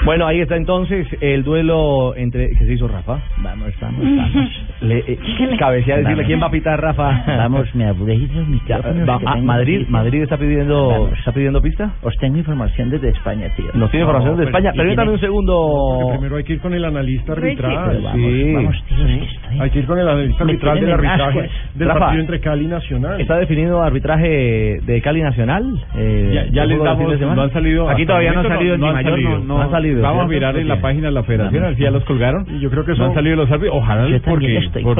Bueno, 0.04 0.26
ahí 0.26 0.40
está 0.42 0.56
entonces 0.56 1.08
el 1.22 1.44
duelo 1.44 2.16
entre... 2.16 2.50
¿Qué 2.50 2.66
se 2.66 2.74
hizo 2.74 2.88
Rafa? 2.88 3.20
Vamos, 3.38 3.72
vamos, 3.80 4.00
vamos. 4.04 4.50
Le, 4.82 4.98
eh, 5.00 5.20
cabecea 5.60 5.98
decirle 5.98 6.16
Vamos. 6.16 6.26
quién 6.28 6.42
va 6.42 6.48
a 6.48 6.52
pitar 6.52 6.82
Rafa. 6.82 7.24
Vamos, 7.38 7.76
me 7.76 7.86
aburrí 7.86 8.28
los 8.34 8.48
micrófonos. 8.50 9.08
Va- 9.08 9.20
que 9.20 9.26
ah, 9.28 9.34
tengo 9.34 9.46
Madrid, 9.46 9.82
aquí. 9.84 9.92
Madrid 9.92 10.24
está 10.24 10.38
pidiendo, 10.38 10.88
Vamos. 10.90 11.20
está 11.20 11.32
pidiendo 11.32 11.62
pista. 11.62 11.92
Os 12.02 12.18
tengo 12.18 12.38
información 12.38 12.90
desde 12.90 13.10
España, 13.10 13.48
tío. 13.56 13.68
Nos 13.76 13.92
tiene 13.92 14.06
información 14.06 14.38
de 14.38 14.46
España. 14.46 14.72
Y 14.74 14.78
Permítame 14.78 14.96
tiene- 15.06 15.14
un 15.14 15.20
segundo. 15.20 16.10
Primero 16.14 16.36
hay 16.38 16.44
que 16.46 16.54
ir 16.54 16.60
con 16.62 16.74
el 16.74 16.84
analista 16.86 17.34
arbitral. 17.34 17.86
Pero 17.92 18.02
vamos, 18.02 18.32
Sí. 18.32 18.54
vamos, 18.56 18.84
tío, 18.88 18.98
es 19.06 19.18
que 19.20 19.26
estoy- 19.36 19.60
Hay 19.60 19.70
que 19.70 19.80
ir 19.80 19.86
con 19.86 20.00
el 20.00 20.08
analista 20.10 20.46
Me 20.46 20.52
arbitral 20.52 20.74
del 20.80 20.86
tienen 20.86 21.00
en 21.06 21.12
arbitraje 21.12 21.40
ascuas. 21.40 21.76
del 21.76 21.88
Rafa, 21.88 22.00
partido 22.00 22.22
entre 22.22 22.40
Cali 22.40 22.66
y 22.66 22.68
Nacional. 22.68 23.22
¿Está 23.22 23.38
definido 23.38 23.82
arbitraje 23.84 24.80
de 24.82 25.02
Cali 25.04 25.22
Nacional? 25.22 25.80
Eh, 25.96 26.32
Ya, 26.34 26.46
ya 26.52 26.64
el 26.64 26.70
les 26.70 26.78
juego 26.80 26.84
del 26.86 26.98
fin 26.98 26.98
damos, 27.06 27.12
de 27.12 27.18
semana. 27.20 27.36
no 27.36 27.42
han 27.44 27.54
salido. 27.54 27.88
Aquí 27.90 28.02
hasta 28.02 28.08
todavía 28.14 28.32
no 28.34 28.40
ha 28.40 28.44
momento 28.44 28.58
salido 28.60 28.78
ni 28.78 28.88
han 28.88 28.94
mayor, 28.94 29.12
salido. 29.12 29.30
no, 29.40 29.44
no 29.46 29.62
ha 29.62 29.70
salido. 29.94 30.02
Vamos 30.10 30.26
a 30.26 30.28
mirar 30.28 30.58
en 30.58 30.68
la 30.68 30.82
página 30.82 31.08
de 31.08 31.14
la 31.14 31.24
federación, 31.24 31.64
a 31.64 31.68
ver 31.68 31.76
si 31.78 31.84
ya 31.84 31.92
los 31.92 32.04
colgaron. 32.06 32.46
Y 32.50 32.60
yo 32.60 32.70
creo 32.70 32.84
que 32.86 32.92
no 32.92 32.98
son- 32.98 33.08
han 33.10 33.14
salido 33.16 33.36
los 33.36 33.52
árbitros. 33.52 33.76
Ojalá 33.78 34.08
porque, 34.26 34.60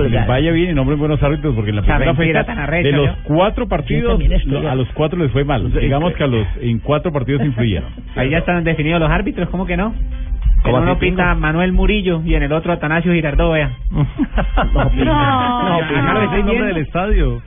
les 0.10 0.28
vaya 0.28 0.52
bien 0.52 0.70
y 0.72 0.74
nombren 0.74 1.00
buenos 1.00 1.22
árbitros, 1.24 1.56
porque 1.56 1.70
en 1.72 1.76
la 1.78 1.82
primera 1.84 2.14
fecha 2.16 2.44
tan 2.46 2.60
arrecha, 2.60 2.88
de 2.90 2.92
los 2.94 3.10
cuatro 3.24 3.68
partidos, 3.68 4.20
a 4.70 4.76
los 4.76 4.88
cuatro 4.94 5.20
les 5.20 5.32
fue 5.32 5.44
mal. 5.44 5.72
Digamos 5.72 6.14
que 6.14 6.24
a 6.24 6.28
los 6.28 6.46
en 6.62 6.80
cuatro 6.80 7.12
partidos 7.12 7.44
influyeron. 7.46 7.90
Ahí 8.16 8.30
ya 8.30 8.40
están 8.40 8.64
definidos 8.64 9.00
los 9.00 9.10
árbitros, 9.10 9.50
¿cómo 9.50 9.66
que 9.66 9.78
no? 9.78 9.94
En 10.64 10.70
¿Cómo 10.74 10.84
uno 10.84 11.00
pinta? 11.00 11.34
Manuel 11.34 11.72
Murillo 11.74 12.22
y 12.24 12.36
en 12.36 12.44
el 12.44 12.54
otro 12.54 12.72
Atanasio 12.72 13.12
Girardot, 13.14 13.52
vea. 13.52 13.72
No, 13.92 14.84
No, 14.84 15.88
Pingo, 15.88 16.22
es 16.22 16.34
el 16.34 16.46
nombre 16.46 16.66
del 16.68 16.78
estadio. 16.78 17.42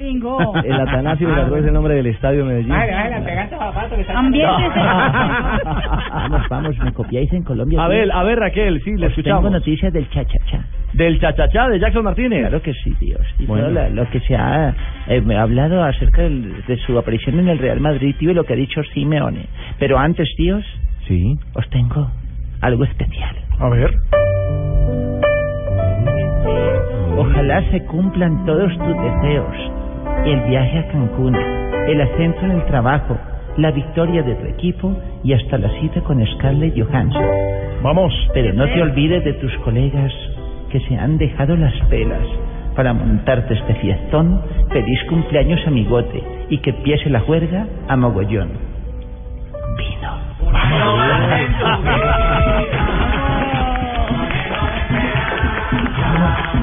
El 0.64 0.72
Atanasio 0.80 1.28
Girardot 1.28 1.58
es 1.58 1.64
el 1.66 1.72
nombre 1.72 1.94
del 1.94 2.06
estadio 2.06 2.44
de 2.44 2.54
Medellín. 2.54 2.74
Pegate 3.24 3.56
zapato 3.56 3.94
que 3.94 4.00
está... 4.02 4.18
Ambiente. 4.18 4.78
Vamos, 6.12 6.42
vamos, 6.48 6.78
me 6.78 6.92
copiáis 6.92 7.32
en 7.36 7.42
Colombia. 7.42 7.82
A 7.84 7.88
ver, 7.88 8.10
a 8.12 8.22
ver, 8.22 8.38
Raquel, 8.38 8.82
sí, 8.82 8.90
le 8.96 9.06
Os 9.06 9.12
escuchamos. 9.12 9.42
Tengo 9.42 9.50
noticias 9.54 9.92
del 9.92 10.08
cha-cha-cha. 10.10 10.64
Del 10.92 11.20
chachachá 11.20 11.68
de 11.68 11.78
Jackson 11.80 12.04
Martínez. 12.04 12.40
Claro 12.40 12.62
que 12.62 12.72
sí, 12.74 12.94
Dios. 13.00 13.20
Y 13.38 13.46
Bueno. 13.46 13.68
todo 13.68 13.90
lo 13.90 14.08
que 14.10 14.20
se 14.20 14.36
ha 14.36 14.74
eh, 15.08 15.22
hablado 15.36 15.82
acerca 15.82 16.22
del- 16.22 16.64
de 16.66 16.76
su 16.78 16.96
aparición 16.98 17.38
en 17.40 17.48
el 17.48 17.58
Real 17.58 17.80
Madrid, 17.80 18.14
tío, 18.18 18.30
y 18.30 18.34
lo 18.34 18.44
que 18.44 18.52
ha 18.52 18.56
dicho 18.56 18.82
Simeone. 18.94 19.46
Pero 19.78 19.98
antes, 19.98 20.28
tíos, 20.36 20.64
Sí. 21.08 21.36
os 21.54 21.68
tengo 21.70 22.10
algo 22.60 22.84
especial. 22.84 23.36
A 23.58 23.68
ver. 23.68 23.92
Ojalá 27.16 27.62
se 27.70 27.84
cumplan 27.84 28.44
todos 28.44 28.72
tus 28.78 28.96
deseos. 29.02 29.54
El 30.24 30.40
viaje 30.48 30.78
a 30.78 30.88
Cancún, 30.88 31.34
el 31.36 32.00
ascenso 32.00 32.40
en 32.44 32.50
el 32.52 32.64
trabajo, 32.66 33.18
la 33.56 33.70
victoria 33.70 34.22
de 34.22 34.34
tu 34.34 34.46
equipo 34.46 34.96
y 35.22 35.32
hasta 35.32 35.58
la 35.58 35.68
cita 35.80 36.00
con 36.02 36.24
Scarlett 36.26 36.74
Johansson. 36.76 37.24
Vamos. 37.82 38.12
Pero 38.32 38.52
no 38.52 38.66
te 38.66 38.82
olvides 38.82 39.24
de 39.24 39.34
tus 39.34 39.52
colegas 39.58 40.12
que 40.70 40.80
se 40.80 40.96
han 40.96 41.18
dejado 41.18 41.56
las 41.56 41.74
pelas 41.88 42.26
para 42.74 42.92
montarte 42.92 43.54
este 43.54 43.74
fiestón. 43.74 44.40
Feliz 44.70 44.98
cumpleaños, 45.08 45.60
amigote, 45.66 46.22
y 46.50 46.58
que 46.58 46.70
empiece 46.70 47.10
la 47.10 47.20
juerga 47.20 47.66
a 47.88 47.96
mogollón. 47.96 48.50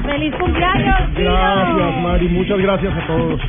¡Feliz 0.04 0.34
cumpleaños! 0.34 1.00
Gracias, 1.14 2.02
Mari. 2.02 2.28
Muchas 2.28 2.58
gracias 2.58 2.92
a 2.96 3.06
todos. 3.06 3.40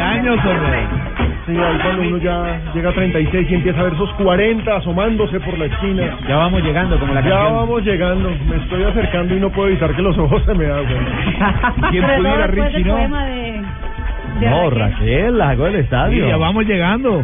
años, 0.00 0.38
hombre. 0.44 1.29
Sí, 1.50 1.58
ahí 1.58 1.78
cuando 1.82 2.02
uno 2.02 2.18
ya 2.18 2.60
llega 2.74 2.90
a 2.90 2.92
36 2.92 3.46
y 3.50 3.54
empieza 3.54 3.80
a 3.80 3.84
ver 3.84 3.92
esos 3.94 4.10
40 4.14 4.76
asomándose 4.76 5.40
por 5.40 5.58
la 5.58 5.64
esquina. 5.66 6.16
Ya 6.28 6.36
vamos 6.36 6.62
llegando, 6.62 6.98
como 6.98 7.12
la 7.14 7.20
Ya 7.22 7.30
canción. 7.30 7.54
vamos 7.56 7.84
llegando. 7.84 8.30
Me 8.48 8.56
estoy 8.56 8.82
acercando 8.84 9.34
y 9.36 9.40
no 9.40 9.50
puedo 9.50 9.68
evitar 9.68 9.94
que 9.94 10.02
los 10.02 10.16
ojos 10.18 10.42
se 10.44 10.54
me 10.54 10.66
abran. 10.66 11.06
¿Quién 11.90 12.06
todo 12.06 12.16
pudiera, 12.16 12.46
después 12.46 12.72
Richie, 12.74 12.84
no? 12.84 12.96
de... 12.96 13.62
de 14.40 14.50
No, 14.50 14.70
Raquel. 14.70 14.78
Raquel, 14.92 15.38
la 15.38 15.46
sacó 15.48 15.64
del 15.64 15.76
estadio. 15.76 16.24
Sí, 16.24 16.30
ya 16.30 16.36
vamos 16.36 16.64
llegando. 16.66 17.22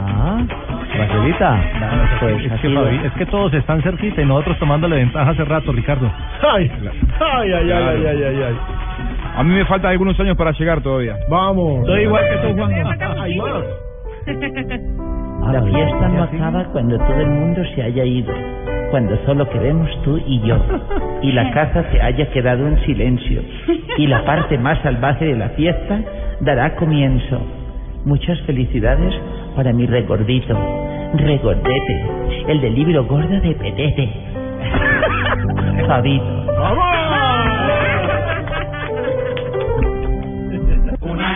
Ah, 0.00 0.38
Raquelita. 0.96 1.60
Pues 2.20 2.44
es, 2.44 2.60
que, 2.60 3.06
es 3.06 3.12
que 3.12 3.26
todos 3.26 3.52
están 3.54 3.82
cerquita 3.82 4.22
y 4.22 4.24
nosotros 4.24 4.58
tomándole 4.58 4.96
ventaja 4.96 5.30
hace 5.30 5.44
rato, 5.44 5.72
Ricardo. 5.72 6.10
Ay, 6.42 6.70
ay, 7.20 7.52
ay, 7.52 7.52
ay, 7.52 7.72
ay, 7.72 8.06
ay, 8.06 8.22
ay, 8.24 8.42
ay. 8.48 8.56
A 9.38 9.44
mí 9.44 9.54
me 9.54 9.64
faltan 9.66 9.92
algunos 9.92 10.18
años 10.18 10.36
para 10.36 10.50
llegar 10.50 10.80
todavía. 10.80 11.16
Vamos. 11.28 11.82
Estoy 11.82 12.02
igual 12.02 12.24
que 12.28 12.48
tú, 12.48 12.54
Juan. 12.56 12.72
Hay 13.20 13.38
más. 13.38 13.64
La 15.52 15.62
fiesta 15.62 16.08
no 16.08 16.22
acaba 16.24 16.64
cuando 16.72 16.98
todo 16.98 17.20
el 17.20 17.28
mundo 17.28 17.62
se 17.72 17.82
haya 17.84 18.04
ido, 18.04 18.34
cuando 18.90 19.16
solo 19.24 19.48
quedemos 19.48 19.88
tú 20.02 20.20
y 20.26 20.40
yo, 20.40 20.56
y 21.22 21.30
la 21.30 21.52
casa 21.52 21.84
se 21.92 22.02
haya 22.02 22.28
quedado 22.32 22.66
en 22.66 22.84
silencio, 22.84 23.40
y 23.96 24.08
la 24.08 24.24
parte 24.24 24.58
más 24.58 24.80
salvaje 24.82 25.26
de 25.26 25.36
la 25.36 25.50
fiesta 25.50 26.00
dará 26.40 26.74
comienzo. 26.74 27.40
Muchas 28.04 28.40
felicidades 28.40 29.14
para 29.54 29.72
mi 29.72 29.86
regordito, 29.86 30.58
regordete, 31.14 32.06
el 32.48 32.60
del 32.60 32.74
libro 32.74 33.04
gordo 33.04 33.40
de 33.40 33.54
Petete. 33.54 34.08
Fabito. 35.86 36.24
Un 36.24 37.07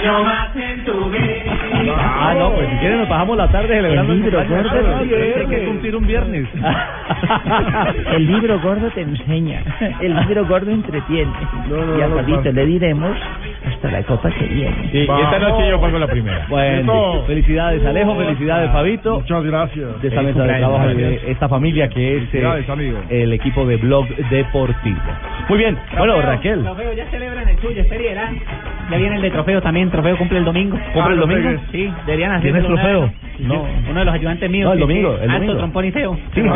año 0.03 0.25
más 0.25 0.57
en 0.57 0.85
tu 0.85 1.11
vida. 1.11 1.97
Ah, 1.97 2.35
no, 2.39 2.53
pues 2.55 2.69
si 2.69 2.77
quieren 2.77 2.99
nos 2.99 3.09
bajamos 3.09 3.37
la 3.37 3.49
tarde 3.49 3.69
celebrando 3.69 4.13
El 4.13 4.23
cumpleaños. 4.23 4.73
Hay 4.73 5.47
que 5.47 5.65
cumplir 5.67 5.97
un 5.97 6.07
viernes. 6.07 6.49
El 8.17 8.27
libro 8.27 8.61
gordo 8.61 8.89
te 8.91 9.03
enseña, 9.03 9.63
el 10.01 10.15
libro 10.21 10.47
gordo 10.47 10.71
entretiene. 10.71 11.33
no, 11.69 11.99
y 11.99 12.03
a 12.03 12.09
no, 12.09 12.17
Fabito 12.17 12.53
le 12.53 12.67
diremos 12.67 13.17
hasta 13.67 13.91
la 13.91 14.03
copa 14.03 14.31
que 14.31 14.45
viene. 14.47 14.89
Sí, 14.93 14.99
y 14.99 15.01
esta 15.23 15.39
noche 15.39 15.69
yo 15.71 15.81
pago 15.81 15.99
la 15.99 16.07
primera. 16.07 16.47
Bueno, 16.49 16.93
Eso. 17.15 17.25
felicidades 17.27 17.85
Alejo, 17.85 18.17
felicidades 18.17 18.71
Fabito. 18.71 19.21
Muchas 19.21 19.45
gracias. 19.45 20.03
De 20.03 20.09
esta 20.09 20.23
mesa 20.23 20.43
de 20.43 20.55
trabajo 20.59 20.89
de 20.89 21.21
esta 21.31 21.49
familia 21.49 21.89
que 21.89 22.17
es 22.19 22.23
eh, 22.33 22.65
el 23.11 23.33
equipo 23.33 23.67
de 23.67 23.77
Blog 23.77 24.07
Deportivo. 24.31 25.01
Muy 25.49 25.59
bien, 25.59 25.79
bueno 25.97 26.21
Raquel, 26.23 26.63
Trofeo, 26.63 26.93
ya 26.93 27.07
celebran 27.11 27.49
el 27.49 27.59
suyo, 27.59 27.83
¿verdad? 27.91 28.31
Ya 28.91 28.97
viene 28.97 29.17
el 29.17 29.23
de 29.23 29.31
trofeo 29.31 29.61
también, 29.63 29.91
trofeo 29.91 30.17
cumple 30.19 30.39
el 30.39 30.45
domingo. 30.45 30.77
¿Cumple 30.93 31.15
el 31.15 31.19
Ah, 31.19 31.21
domingo? 31.27 31.63
Sí, 31.71 31.91
deberían 32.07 32.33
hacer 32.33 32.53
¿Tienes 32.53 32.67
trofeo? 32.67 33.11
No. 33.43 33.67
Uno 33.91 33.99
de 33.99 34.05
los 34.05 34.15
ayudantes 34.15 34.51
míos. 34.51 34.67
No, 34.67 34.73
el 34.75 34.81
domingo, 34.81 35.15
el 35.15 35.23
alto, 35.23 35.33
domingo. 35.35 35.57
trompón 35.59 35.85
y 35.85 35.93
feo. 35.93 36.17
Sí. 36.35 36.43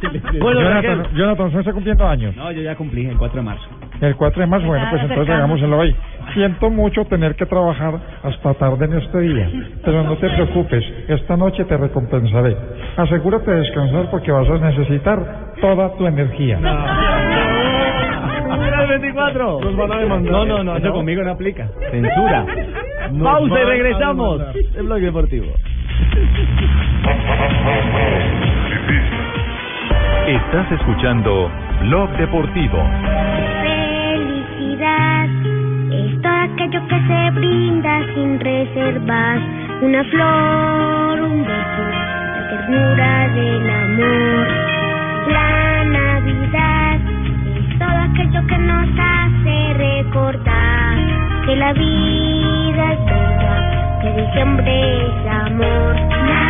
bueno 0.40 0.60
Jonathan, 0.60 1.02
Jonathan, 1.14 1.46
¿usted 1.46 1.60
está 1.60 1.72
cumpliendo 1.72 2.06
años? 2.06 2.36
No, 2.36 2.50
yo 2.52 2.62
ya 2.62 2.74
cumplí 2.74 3.06
el 3.06 3.16
4 3.16 3.36
de 3.36 3.42
marzo. 3.44 3.64
El 4.00 4.16
4 4.16 4.40
de 4.40 4.46
marzo, 4.46 4.66
bueno, 4.66 4.86
pues 4.90 5.02
entonces 5.02 5.34
hagámoslo 5.34 5.78
hoy. 5.78 5.94
Siento 6.34 6.70
mucho 6.70 7.04
tener 7.06 7.34
que 7.34 7.44
trabajar 7.44 7.98
hasta 8.22 8.54
tarde 8.54 8.84
en 8.84 8.94
este 8.94 9.20
día, 9.20 9.50
pero 9.84 10.02
no 10.04 10.16
te 10.16 10.30
preocupes, 10.30 10.84
esta 11.08 11.36
noche 11.36 11.64
te 11.64 11.76
recompensaré. 11.76 12.56
Asegúrate 12.96 13.50
de 13.50 13.58
descansar 13.58 14.08
porque 14.10 14.30
vas 14.30 14.48
a 14.48 14.58
necesitar 14.58 15.52
toda 15.60 15.94
tu 15.96 16.06
energía. 16.06 16.58
Número 18.48 18.88
24. 18.88 19.60
Nos 19.60 19.76
van 19.76 19.92
a 19.92 19.98
demandar. 19.98 20.32
No, 20.32 20.44
no, 20.44 20.64
no, 20.64 20.76
eso 20.76 20.92
conmigo 20.92 21.22
no 21.22 21.32
aplica. 21.32 21.68
Censura. 21.90 22.46
Pausa 23.18 23.60
y 23.60 23.64
regresamos. 23.64 24.40
El 24.76 24.86
Blog 24.86 25.00
Deportivo. 25.00 25.46
Estás 30.26 30.72
escuchando 30.72 31.50
Blog 31.82 32.10
Deportivo. 32.16 32.78
Felicidad 33.62 35.28
es 35.90 36.22
todo 36.22 36.32
aquello 36.32 36.86
que 36.86 37.00
se 37.08 37.30
brinda 37.32 38.00
sin 38.14 38.38
reservas. 38.38 39.40
Una 39.82 40.04
flor, 40.04 41.20
un 41.22 41.42
beso, 41.42 41.82
la 42.36 42.48
ternura 42.48 43.28
del 43.28 43.70
amor. 43.70 44.46
La 45.32 45.84
Navidad 45.84 47.00
es 47.56 47.78
todo 47.78 47.98
aquello 48.12 48.46
que 48.46 48.58
nos 48.58 48.88
hace 48.98 49.74
recordar 49.74 51.09
que 51.50 51.56
la 51.56 51.72
vida 51.72 52.92
es 52.92 53.04
bella, 53.06 53.98
que 54.00 54.22
diciembre 54.22 55.06
es 55.06 55.26
amor. 55.26 56.49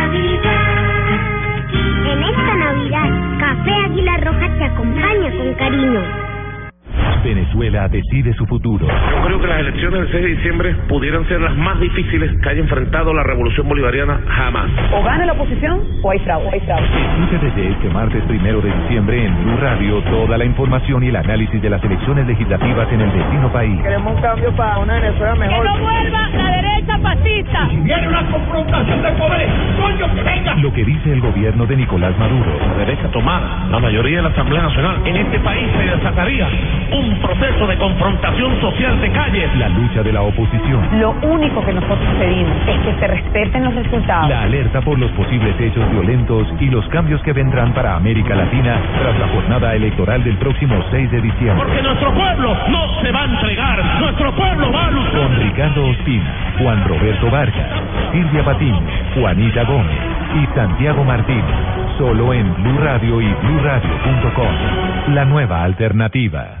Venezuela. 7.51 7.87
Decide 7.89 8.33
su 8.33 8.45
futuro. 8.45 8.87
Yo 8.87 9.25
creo 9.25 9.41
que 9.41 9.47
las 9.47 9.59
elecciones 9.59 9.99
del 10.01 10.11
6 10.11 10.23
de 10.23 10.29
diciembre 10.35 10.75
pudieran 10.87 11.27
ser 11.27 11.41
las 11.41 11.55
más 11.55 11.79
difíciles 11.79 12.31
que 12.41 12.49
haya 12.49 12.61
enfrentado 12.61 13.13
la 13.13 13.23
revolución 13.23 13.67
bolivariana 13.67 14.21
jamás. 14.27 14.69
O 14.93 15.03
gana 15.03 15.25
la 15.25 15.33
oposición 15.33 15.81
o 16.01 16.11
hay 16.11 16.19
fraude. 16.19 16.49
Hay 16.51 16.59
fraude. 16.61 16.85
Escucha 16.85 17.45
desde 17.45 17.71
este 17.71 17.89
martes 17.89 18.23
primero 18.23 18.61
de 18.61 18.71
diciembre 18.71 19.25
en 19.25 19.43
Blue 19.43 19.57
Radio 19.57 20.01
toda 20.03 20.37
la 20.37 20.45
información 20.45 21.03
y 21.03 21.09
el 21.09 21.15
análisis 21.15 21.61
de 21.61 21.69
las 21.69 21.83
elecciones 21.83 22.27
legislativas 22.27 22.91
en 22.91 23.01
el 23.01 23.11
vecino 23.11 23.51
país. 23.51 23.81
Queremos 23.81 24.15
un 24.15 24.21
cambio 24.21 24.51
para 24.55 24.77
una 24.79 24.93
Venezuela 24.95 25.35
mejor. 25.35 25.65
Que 25.65 25.71
no 25.71 25.79
vuelva 25.79 26.29
la 26.29 26.61
derecha 26.61 26.99
fascista. 26.99 27.69
Si 27.69 27.77
viene 27.77 28.07
una 28.07 28.31
confrontación 28.31 29.01
de 29.01 29.11
poderes, 29.11 29.49
coño 29.79 30.15
que 30.15 30.23
venga. 30.23 30.55
Lo 30.55 30.73
que 30.73 30.85
dice 30.85 31.11
el 31.11 31.21
gobierno 31.21 31.65
de 31.65 31.75
Nicolás 31.75 32.17
Maduro. 32.17 32.51
La 32.59 32.85
derecha 32.85 33.07
tomada, 33.09 33.67
la 33.69 33.79
mayoría 33.79 34.17
de 34.17 34.23
la 34.23 34.29
Asamblea 34.29 34.61
Nacional. 34.61 35.01
En 35.05 35.15
este 35.17 35.39
país 35.39 35.67
se 35.77 35.95
desataría 35.95 36.47
un 36.91 37.19
proceso 37.21 37.40
de 37.41 37.77
confrontación 37.77 38.61
social 38.61 39.01
de 39.01 39.11
calle. 39.11 39.49
La 39.57 39.67
lucha 39.69 40.03
de 40.03 40.13
la 40.13 40.21
oposición. 40.21 40.99
Lo 40.99 41.09
único 41.23 41.65
que 41.65 41.73
nosotros 41.73 42.07
pedimos 42.19 42.55
es 42.67 42.79
que 42.81 42.99
se 42.99 43.07
respeten 43.07 43.63
los 43.63 43.73
resultados. 43.73 44.29
La 44.29 44.43
alerta 44.43 44.79
por 44.81 44.99
los 44.99 45.09
posibles 45.11 45.59
hechos 45.59 45.89
violentos 45.91 46.47
y 46.59 46.69
los 46.69 46.87
cambios 46.89 47.21
que 47.23 47.33
vendrán 47.33 47.73
para 47.73 47.95
América 47.95 48.35
Latina 48.35 48.79
tras 48.99 49.19
la 49.19 49.27
jornada 49.29 49.73
electoral 49.73 50.23
del 50.23 50.37
próximo 50.37 50.75
6 50.91 51.11
de 51.11 51.21
diciembre. 51.21 51.65
Porque 51.65 51.81
nuestro 51.81 52.13
pueblo 52.13 52.55
no 52.69 53.01
se 53.01 53.11
va 53.11 53.21
a 53.21 53.25
entregar. 53.25 53.99
Nuestro 53.99 54.35
pueblo 54.35 54.71
va 54.71 54.85
a 54.85 54.91
luchar. 54.91 55.21
Con 55.21 55.39
Ricardo 55.39 55.87
Ospina, 55.87 56.35
Juan 56.59 56.87
Roberto 56.87 57.31
Vargas, 57.31 57.69
Silvia 58.11 58.45
Patiño, 58.45 58.81
Juanita 59.15 59.63
Gómez 59.63 59.99
y 60.41 60.55
Santiago 60.55 61.03
Martínez. 61.03 61.55
Solo 61.97 62.33
en 62.33 62.53
Blue 62.63 62.77
Radio 62.77 63.19
y 63.19 63.33
BlueRadio.com. 63.33 65.13
La 65.15 65.25
nueva 65.25 65.63
alternativa. 65.63 66.60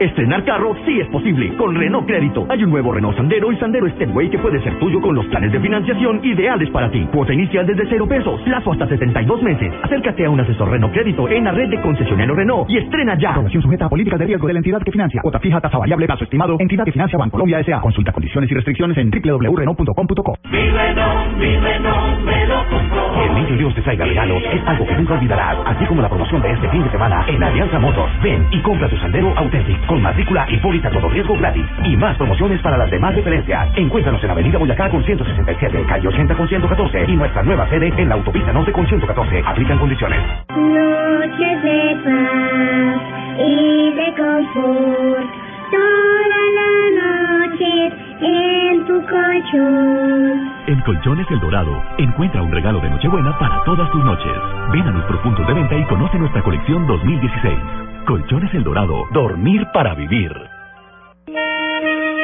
estrenar 0.00 0.44
carro 0.44 0.74
sí 0.84 1.00
es 1.00 1.08
posible 1.08 1.54
con 1.56 1.74
Renault 1.74 2.06
Crédito. 2.06 2.46
Hay 2.48 2.64
un 2.64 2.70
nuevo 2.70 2.92
Renault 2.92 3.16
Sandero 3.16 3.52
y 3.52 3.56
Sandero 3.56 3.88
Stepway 3.90 4.30
que 4.30 4.38
puede 4.38 4.60
ser 4.62 4.78
tuyo 4.78 5.00
con 5.00 5.14
los 5.14 5.26
planes 5.26 5.52
de 5.52 5.60
financiación 5.60 6.20
ideales 6.24 6.70
para 6.70 6.90
ti. 6.90 7.06
Cuota 7.12 7.32
inicial 7.32 7.66
desde 7.66 7.86
cero 7.88 8.06
pesos, 8.08 8.40
plazo 8.42 8.72
hasta 8.72 8.88
72 8.88 9.42
meses. 9.42 9.72
Acércate 9.82 10.24
a 10.24 10.30
un 10.30 10.40
asesor 10.40 10.70
Renault 10.70 10.94
Crédito 10.94 11.28
en 11.28 11.44
la 11.44 11.52
red 11.52 11.68
de 11.68 11.80
concesionario 11.80 12.34
Renault 12.34 12.70
y 12.70 12.78
estrena 12.78 13.16
ya. 13.18 13.30
Aprobación 13.30 13.62
sujeta 13.62 13.86
a 13.86 13.88
políticas 13.88 14.18
de 14.18 14.26
riesgo 14.26 14.46
de 14.46 14.52
la 14.54 14.58
entidad 14.58 14.82
que 14.82 14.92
financia. 14.92 15.20
Cuota 15.22 15.38
fija, 15.38 15.60
tasa 15.60 15.78
variable, 15.78 16.06
plazo 16.06 16.24
estimado. 16.24 16.56
Entidad 16.58 16.84
que 16.84 16.92
financia 16.92 17.18
Bancolombia 17.18 17.60
S.A. 17.60 17.80
Consulta 17.80 18.12
condiciones 18.12 18.50
y 18.50 18.54
restricciones 18.54 18.96
en 18.98 19.10
www.renault.com.co. 19.10 20.34
Mi 20.50 20.70
Renault, 20.70 21.36
mi 21.38 21.56
Renault 21.56 22.20
me 22.24 22.46
lo 22.46 22.58
compró. 22.68 23.24
El 23.24 23.34
niño 23.34 23.56
Dios 23.56 23.74
te 23.74 23.82
traiga 23.82 24.06
regalos 24.06 24.42
es 24.52 24.66
algo 24.66 24.86
que 24.86 24.94
nunca 24.94 25.14
olvidarás, 25.14 25.58
así 25.66 25.84
como 25.86 26.02
la 26.02 26.08
promoción 26.08 26.42
de 26.42 26.52
este 26.52 26.68
fin 26.70 26.82
de 26.82 26.90
semana 26.90 27.24
en 27.28 27.42
Alianza 27.42 27.78
Motors. 27.78 28.12
Ven 28.22 28.46
y 28.50 28.60
compra 28.60 28.88
tu 28.88 28.96
Sandero 28.96 29.32
Authentic 29.36 29.89
con 29.90 30.00
matrícula 30.00 30.46
y 30.48 30.56
póliza 30.58 30.88
todo 30.88 31.08
riesgo 31.08 31.36
gratis 31.36 31.66
y 31.82 31.96
más 31.96 32.16
promociones 32.16 32.62
para 32.62 32.78
las 32.78 32.88
demás 32.92 33.12
referencias. 33.12 33.68
Encuéntranos 33.74 34.22
en 34.22 34.30
Avenida 34.30 34.56
Boyacá 34.56 34.88
con 34.88 35.02
167, 35.02 35.84
calle 35.88 36.06
80 36.06 36.34
con 36.36 36.46
114 36.46 37.04
y 37.08 37.16
nuestra 37.16 37.42
nueva 37.42 37.68
sede 37.68 37.92
en 37.96 38.08
la 38.08 38.14
autopista 38.14 38.52
norte 38.52 38.70
con 38.70 38.86
114. 38.86 39.42
Aplican 39.44 39.78
condiciones. 39.78 40.20
Noches 40.50 41.62
de 41.64 41.96
paz 42.04 43.00
y 43.40 43.92
de 43.96 44.14
confort, 44.14 45.28
toda 45.72 46.40
la 46.54 47.46
noche 47.48 47.92
en 48.20 48.86
tu 48.86 48.94
colchón. 49.06 50.52
En 50.68 50.80
Colchones 50.82 51.26
El 51.32 51.40
Dorado, 51.40 51.82
encuentra 51.98 52.42
un 52.42 52.52
regalo 52.52 52.78
de 52.78 52.90
Nochebuena 52.90 53.36
para 53.40 53.64
todas 53.64 53.90
tus 53.90 54.04
noches. 54.04 54.36
Ven 54.70 54.86
a 54.86 54.92
nuestros 54.92 55.18
puntos 55.22 55.44
de 55.48 55.54
venta 55.54 55.74
y 55.74 55.84
conoce 55.86 56.16
nuestra 56.16 56.42
colección 56.42 56.86
2016. 56.86 57.89
Colchones 58.06 58.52
El 58.54 58.64
Dorado, 58.64 59.04
dormir 59.12 59.66
para 59.72 59.94
vivir. 59.94 60.32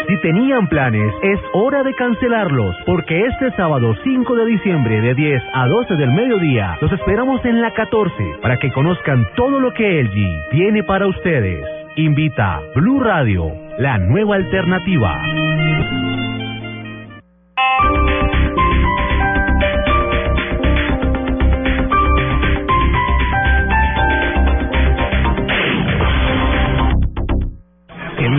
Si 0.09 0.20
tenían 0.20 0.68
planes, 0.68 1.12
es 1.22 1.41
hora 1.53 1.83
de 1.83 1.93
cancelarlos, 1.95 2.77
porque 2.87 3.27
este 3.27 3.51
sábado 3.57 3.95
5 4.05 4.35
de 4.37 4.47
diciembre 4.47 5.01
de 5.01 5.14
10 5.14 5.43
a 5.53 5.66
12 5.66 5.97
del 5.97 6.12
mediodía, 6.12 6.79
los 6.81 6.93
esperamos 6.93 7.45
en 7.45 7.61
la 7.61 7.72
14 7.72 8.39
para 8.41 8.57
que 8.59 8.70
conozcan 8.72 9.27
todo 9.35 9.59
lo 9.59 9.72
que 9.74 10.03
LG 10.03 10.51
tiene 10.51 10.85
para 10.85 11.09
ustedes. 11.09 11.64
Invita 11.97 12.61
Blue 12.74 13.01
Radio, 13.01 13.51
la 13.79 13.99
nueva 13.99 14.37
alternativa. 14.37 15.20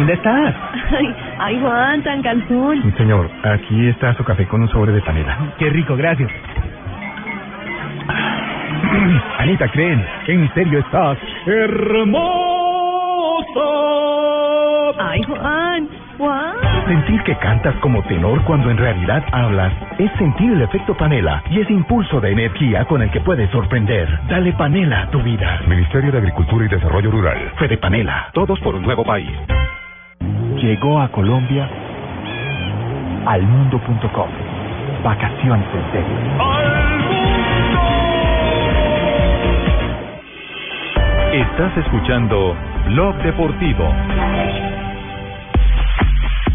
Qué 0.08 0.14
linda 0.14 0.14
estás. 0.14 0.56
Ay, 0.98 1.16
ay, 1.38 1.60
Juan, 1.60 2.02
tan 2.02 2.22
cansón. 2.22 2.82
Sí, 2.82 2.92
señor, 2.98 3.30
aquí 3.44 3.90
está 3.90 4.14
su 4.14 4.24
café 4.24 4.46
con 4.46 4.62
un 4.62 4.70
sobre 4.70 4.94
de 4.94 5.02
panela. 5.02 5.38
Qué 5.58 5.70
rico, 5.70 5.98
gracias. 5.98 6.32
Anita, 9.40 9.68
¿creen? 9.68 10.06
¿En 10.28 10.54
serio 10.54 10.80
estás 10.80 11.18
hermosa? 11.46 12.40
Ay, 14.98 15.22
Juan, 15.24 15.90
Juan. 16.18 16.56
Sentir 16.88 17.22
que 17.24 17.36
cantas 17.40 17.76
como 17.82 18.02
tenor 18.04 18.42
cuando 18.46 18.72
en 18.72 18.78
realidad 18.78 19.26
hablas 19.34 19.74
es 19.98 20.10
sentir 20.18 20.54
el 20.54 20.62
efecto 20.62 20.96
panela 20.96 21.44
y 21.50 21.60
ese 21.60 21.74
impulso 21.74 22.22
de 22.22 22.32
energía 22.32 22.86
con 22.86 23.02
el 23.02 23.12
que 23.12 23.20
puedes 23.20 23.50
sorprender. 23.52 24.08
Dale 24.30 24.54
panela 24.54 25.02
a 25.02 25.12
tu 25.12 25.22
vida. 25.22 25.60
Ministerio 25.68 26.14
de 26.14 26.20
Agricultura 26.20 26.66
y 26.66 26.70
Desarrollo 26.70 27.12
Rural. 27.12 27.52
Fede 27.58 27.78
Panela. 27.78 28.30
Todos 28.32 28.58
por 28.62 28.76
un 28.76 28.84
nuevo 28.84 29.04
país. 29.04 29.30
Llegó 30.58 31.00
a 31.00 31.08
Colombia 31.10 31.70
almundo.com. 33.28 34.30
Vacaciones 35.04 35.68
en 35.74 35.92
serio. 35.92 36.18
Estás 41.34 41.78
escuchando 41.78 42.56
Blog 42.88 43.16
Deportivo. 43.18 43.94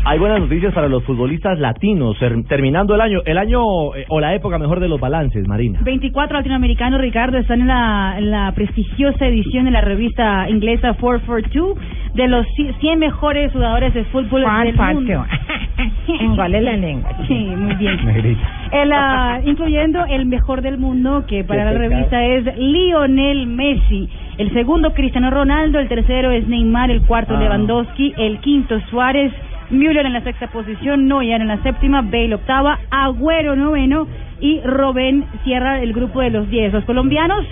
Hay 0.04 0.18
buenas 0.18 0.40
noticias 0.40 0.74
para 0.74 0.88
los 0.88 1.04
futbolistas 1.04 1.60
latinos, 1.60 2.18
ter- 2.18 2.42
terminando 2.48 2.96
el 2.96 3.00
año, 3.00 3.20
el 3.24 3.38
año 3.38 3.94
eh, 3.94 4.04
o 4.08 4.18
la 4.18 4.34
época 4.34 4.58
mejor 4.58 4.80
de 4.80 4.88
los 4.88 4.98
balances, 4.98 5.46
Marina. 5.46 5.78
24 5.84 6.38
latinoamericanos, 6.38 7.00
Ricardo, 7.00 7.38
están 7.38 7.60
en 7.60 7.68
la, 7.68 8.14
en 8.18 8.30
la 8.32 8.50
prestigiosa 8.52 9.26
edición 9.26 9.66
de 9.66 9.70
la 9.70 9.80
revista 9.80 10.50
inglesa 10.50 10.94
442 10.94 11.76
de 12.14 12.26
los 12.28 12.44
ci- 12.58 12.74
100 12.80 12.98
mejores 12.98 13.52
jugadores 13.52 13.94
de 13.94 14.04
fútbol 14.06 14.42
del 14.64 14.74
mundo. 14.76 15.24
Engole 16.20 16.60
la 16.62 16.76
lengua. 16.76 17.10
Sí, 17.28 17.34
muy 17.56 17.74
bien. 17.76 18.36
El, 18.72 18.92
ah, 18.92 19.38
incluyendo 19.46 20.04
el 20.06 20.26
mejor 20.26 20.62
del 20.62 20.78
mundo, 20.78 21.24
que 21.28 21.44
para 21.44 21.60
Qué 21.60 21.64
la 21.74 21.80
pecado. 21.80 21.90
revista 21.90 22.24
es 22.24 22.58
Lionel 22.58 23.46
Messi. 23.46 24.08
El 24.36 24.52
segundo, 24.52 24.92
Cristiano 24.94 25.30
Ronaldo. 25.30 25.78
El 25.78 25.88
tercero 25.88 26.32
es 26.32 26.48
Neymar. 26.48 26.90
El 26.90 27.02
cuarto, 27.02 27.34
Ah. 27.36 27.40
Lewandowski. 27.40 28.14
El 28.18 28.38
quinto, 28.40 28.80
Suárez. 28.90 29.32
Müller 29.72 30.06
en 30.06 30.12
la 30.12 30.20
sexta 30.22 30.46
posición. 30.48 31.08
Neuer 31.08 31.40
en 31.40 31.48
la 31.48 31.56
séptima. 31.62 32.02
Bale 32.02 32.34
octava. 32.36 32.78
Agüero 32.90 33.56
noveno. 33.56 34.06
Y 34.40 34.60
Robén 34.64 35.24
cierra 35.44 35.80
el 35.80 35.92
grupo 35.92 36.20
de 36.20 36.30
los 36.30 36.48
10. 36.50 36.72
Los 36.72 36.84
colombianos, 36.84 37.44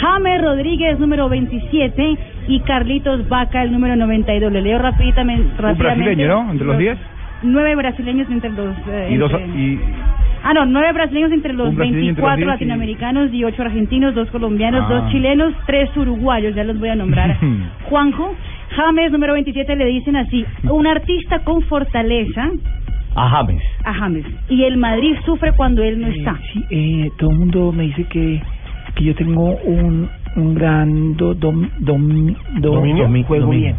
James 0.00 0.40
Rodríguez, 0.42 0.98
número 0.98 1.28
27. 1.28 2.16
Y 2.48 2.60
Carlitos 2.60 3.28
Vaca, 3.28 3.62
el 3.62 3.72
número 3.72 3.96
92. 3.96 4.52
Le 4.52 4.62
leo 4.62 4.78
rápidamente. 4.78 5.50
Un 5.62 5.76
brasileño, 5.78 6.28
¿no? 6.28 6.50
Entre 6.52 6.66
los 6.66 6.78
10. 6.78 6.98
Nueve 7.42 7.74
brasileños 7.76 8.30
entre 8.30 8.50
los... 8.50 8.74
eh, 8.88 9.08
Y 9.10 9.16
dos. 9.16 9.30
entre- 9.32 9.60
Y, 9.60 9.78
Ah, 10.48 10.54
no, 10.54 10.64
nueve 10.64 10.92
brasileños 10.92 11.32
entre 11.32 11.52
los 11.54 11.70
Un 11.70 11.76
brasileño 11.76 12.10
entre 12.10 12.22
los 12.22 12.30
24 12.36 12.46
latinoamericanos 12.46 13.32
y 13.34 13.42
ocho 13.44 13.62
argentinos, 13.62 14.14
dos 14.14 14.30
colombianos, 14.30 14.84
Ah. 14.86 14.88
dos 14.94 15.10
chilenos, 15.10 15.52
tres 15.66 15.90
uruguayos, 15.96 16.54
ya 16.54 16.62
los 16.62 16.78
voy 16.78 16.88
a 16.90 16.94
nombrar. 16.94 17.36
Juanjo, 17.90 18.32
James, 18.74 19.12
número 19.12 19.34
27, 19.34 19.76
le 19.76 19.86
dicen 19.86 20.16
así, 20.16 20.44
un 20.64 20.86
artista 20.86 21.40
con 21.40 21.62
fortaleza 21.62 22.50
A 23.14 23.28
James. 23.30 23.62
a 23.84 23.94
James. 23.94 24.24
Y 24.48 24.64
el 24.64 24.76
Madrid 24.76 25.14
sufre 25.24 25.52
cuando 25.52 25.82
él 25.82 26.00
no 26.00 26.08
está. 26.08 26.38
Sí, 26.52 26.64
eh, 26.70 27.10
todo 27.18 27.30
el 27.30 27.36
mundo 27.38 27.72
me 27.72 27.84
dice 27.84 28.04
que, 28.04 28.42
que 28.94 29.04
yo 29.04 29.14
tengo 29.14 29.56
un, 29.64 30.08
un 30.36 30.54
gran 30.54 31.16
do, 31.16 31.34
dom, 31.34 31.68
dom, 31.78 32.34
do- 32.60 32.72
¿Dominio? 32.72 33.08
juego 33.26 33.46
Dominio. 33.46 33.76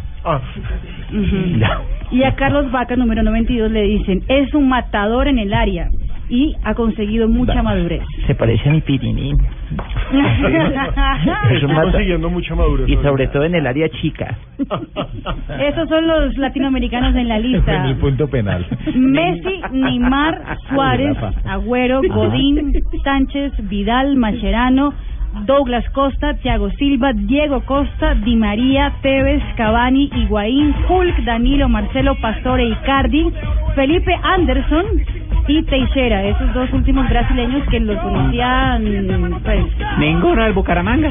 bien. 1.12 1.22
Ujú. 1.24 1.66
Y 2.10 2.24
a 2.24 2.36
Carlos 2.36 2.72
Vaca, 2.72 2.96
número 2.96 3.22
92, 3.22 3.70
le 3.70 3.82
dicen, 3.84 4.24
es 4.30 4.54
un 4.54 4.70
matador 4.70 5.28
en 5.28 5.40
el 5.40 5.54
área 5.54 5.90
y 6.30 6.56
ha 6.64 6.74
conseguido 6.74 7.28
mucha 7.28 7.62
madurez. 7.62 8.02
Se 8.26 8.34
parece 8.34 8.70
a 8.70 8.72
mi 8.72 8.80
pirinín. 8.80 9.36
Eso 11.52 11.68
mata. 11.68 11.82
consiguiendo 11.84 12.30
mucha 12.30 12.56
madurez. 12.56 12.90
Y 12.90 12.96
sobre 12.98 13.28
todo 13.28 13.44
en 13.44 13.56
el 13.56 13.68
área 13.68 13.90
chica. 13.90 14.38
Esos 15.60 15.90
son 15.90 16.08
los 16.08 16.38
latinoamericanos 16.38 17.16
en 17.16 17.28
la 17.28 17.40
lista. 17.40 17.96
punto 18.00 18.28
penal. 18.28 18.66
Messi, 18.96 19.62
Neymar, 19.72 20.58
Suárez, 20.70 21.18
Agüero, 21.46 22.02
Godín, 22.08 22.74
Sánchez, 23.04 23.54
Vidal, 23.70 24.16
Mascherano, 24.16 24.94
Douglas 25.46 25.88
Costa, 25.92 26.36
Thiago 26.36 26.70
Silva, 26.72 27.14
Diego 27.14 27.62
Costa, 27.66 28.16
Di 28.16 28.36
María, 28.36 28.94
Tevez, 29.02 29.44
Cavani, 29.56 30.10
Higuaín, 30.14 30.74
Hulk, 30.90 31.24
Danilo, 31.26 31.70
Marcelo, 31.70 32.16
Pastore, 32.22 32.64
Icardi, 32.66 33.32
Felipe 33.76 34.18
Anderson 34.24 34.86
y 35.48 35.64
Teixeira, 35.64 36.24
esos 36.24 36.54
dos 36.54 36.72
últimos 36.74 37.08
brasileños 37.10 37.64
que 37.70 37.80
los 37.80 37.98
conocían, 38.00 38.84
pues... 39.44 39.66
Ninguno 39.98 40.44
del 40.44 40.54
Bucaramanga. 40.54 41.10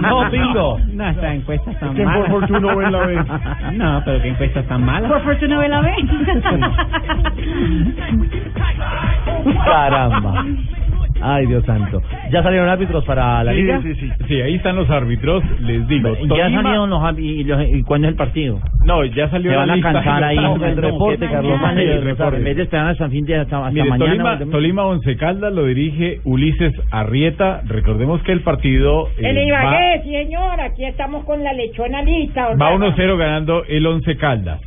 No, 0.00 0.30
bingo. 0.34 0.80
No, 0.92 1.08
esta 1.08 1.34
encuesta 1.34 1.70
está 1.70 1.88
¿Quién 1.88 2.06
mala. 2.06 2.24
por 2.26 2.40
fortuna 2.40 2.74
ve 2.74 2.90
la 2.90 3.06
vez? 3.06 3.26
No, 3.74 4.02
pero 4.04 4.22
qué 4.22 4.28
encuesta 4.28 4.62
tan 4.64 4.84
mala. 4.84 5.08
Por 5.08 5.22
fortuna 5.22 5.58
ve 5.58 5.68
la 5.68 5.80
B. 5.80 5.90
Caramba. 9.64 10.44
Ay, 11.22 11.46
Dios 11.46 11.64
santo. 11.64 12.02
¿Ya 12.30 12.42
salieron 12.42 12.68
árbitros 12.68 13.04
para 13.04 13.42
la 13.44 13.52
Sí, 13.52 13.58
liga? 13.62 13.80
sí, 13.82 13.94
sí. 13.94 14.08
Sí, 14.28 14.40
ahí 14.40 14.54
están 14.54 14.76
los 14.76 14.88
árbitros, 14.90 15.42
les 15.60 15.86
digo. 15.88 16.14
Ya 16.14 16.26
Tolima- 16.46 16.62
salieron 16.62 16.90
los 16.90 17.00
ab- 17.02 17.18
y, 17.18 17.44
los- 17.44 17.62
y 17.68 17.82
cuándo 17.82 18.08
es 18.08 18.12
el 18.12 18.16
partido. 18.16 18.58
No, 18.84 19.04
ya 19.04 19.28
salió 19.28 19.50
Se 19.50 19.54
la 19.56 19.60
van 19.60 19.70
a 19.70 19.74
lista. 19.76 19.92
cansar 19.92 20.24
ahí 20.24 20.36
No, 20.40 20.64
el 20.64 20.76
reporte, 20.76 21.28
Carlos 21.28 21.60
Manuel, 21.60 21.88
el 21.88 22.02
reporte. 22.02 22.36
En 22.38 22.44
vez 22.44 22.56
de 22.56 22.62
esperar 22.62 22.88
hasta 22.88 23.08
fin 23.08 23.24
de 23.26 23.36
hasta, 23.36 23.58
hasta 23.58 23.70
Mire, 23.70 23.90
mañana. 23.90 24.38
Tolima. 24.38 24.50
Tolima 24.52 24.84
Once 24.86 25.16
Caldas 25.16 25.52
lo 25.52 25.66
dirige 25.66 26.20
Ulises 26.24 26.72
Arrieta. 26.90 27.60
Recordemos 27.66 28.22
que 28.22 28.32
el 28.32 28.40
partido 28.40 29.08
eh, 29.18 29.30
El 29.30 29.36
va, 29.36 29.42
Ibagué, 29.42 30.02
señor, 30.04 30.60
aquí 30.60 30.84
estamos 30.84 31.24
con 31.24 31.42
la 31.44 31.52
lechona 31.52 32.02
lista. 32.02 32.48
o 32.48 32.58
va 32.58 32.68
sea, 32.68 32.76
1-0 32.76 33.16
ganando 33.18 33.64
el 33.68 33.86
Once 33.86 34.16
Caldas. 34.16 34.60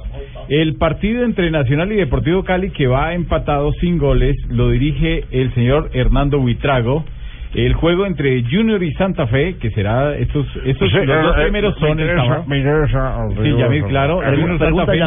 El 0.50 0.76
partido 0.76 1.24
entre 1.24 1.50
Nacional 1.52 1.92
y 1.92 1.96
Deportivo 1.96 2.44
Cali, 2.44 2.72
que 2.72 2.88
va 2.88 3.14
empatado 3.14 3.72
sin 3.74 3.98
goles, 3.98 4.36
lo 4.50 4.70
dirige 4.70 5.24
el 5.32 5.54
señor 5.54 5.90
Hernando 5.94 6.40
Buitrago. 6.40 7.06
El 7.54 7.74
juego 7.74 8.08
entre 8.08 8.44
Junior 8.50 8.82
y 8.82 8.92
Santa 8.94 9.28
Fe, 9.28 9.58
que 9.62 9.70
será 9.70 10.16
estos, 10.18 10.48
estos 10.66 10.90
Sí, 10.90 10.98
los 11.06 11.24
dos 11.24 11.38
eh, 11.38 11.42
primeros 11.44 11.76
me 11.76 11.88
son 11.88 12.00
el 12.00 12.06
interesa, 12.10 12.44
me 12.48 12.58
interesa, 12.58 13.28
Sí, 13.44 13.56
Yamil, 13.60 13.84
claro. 13.86 14.24
El 14.24 14.36
Junior 14.42 14.58
Santa 14.58 14.86
Fe. 14.88 14.98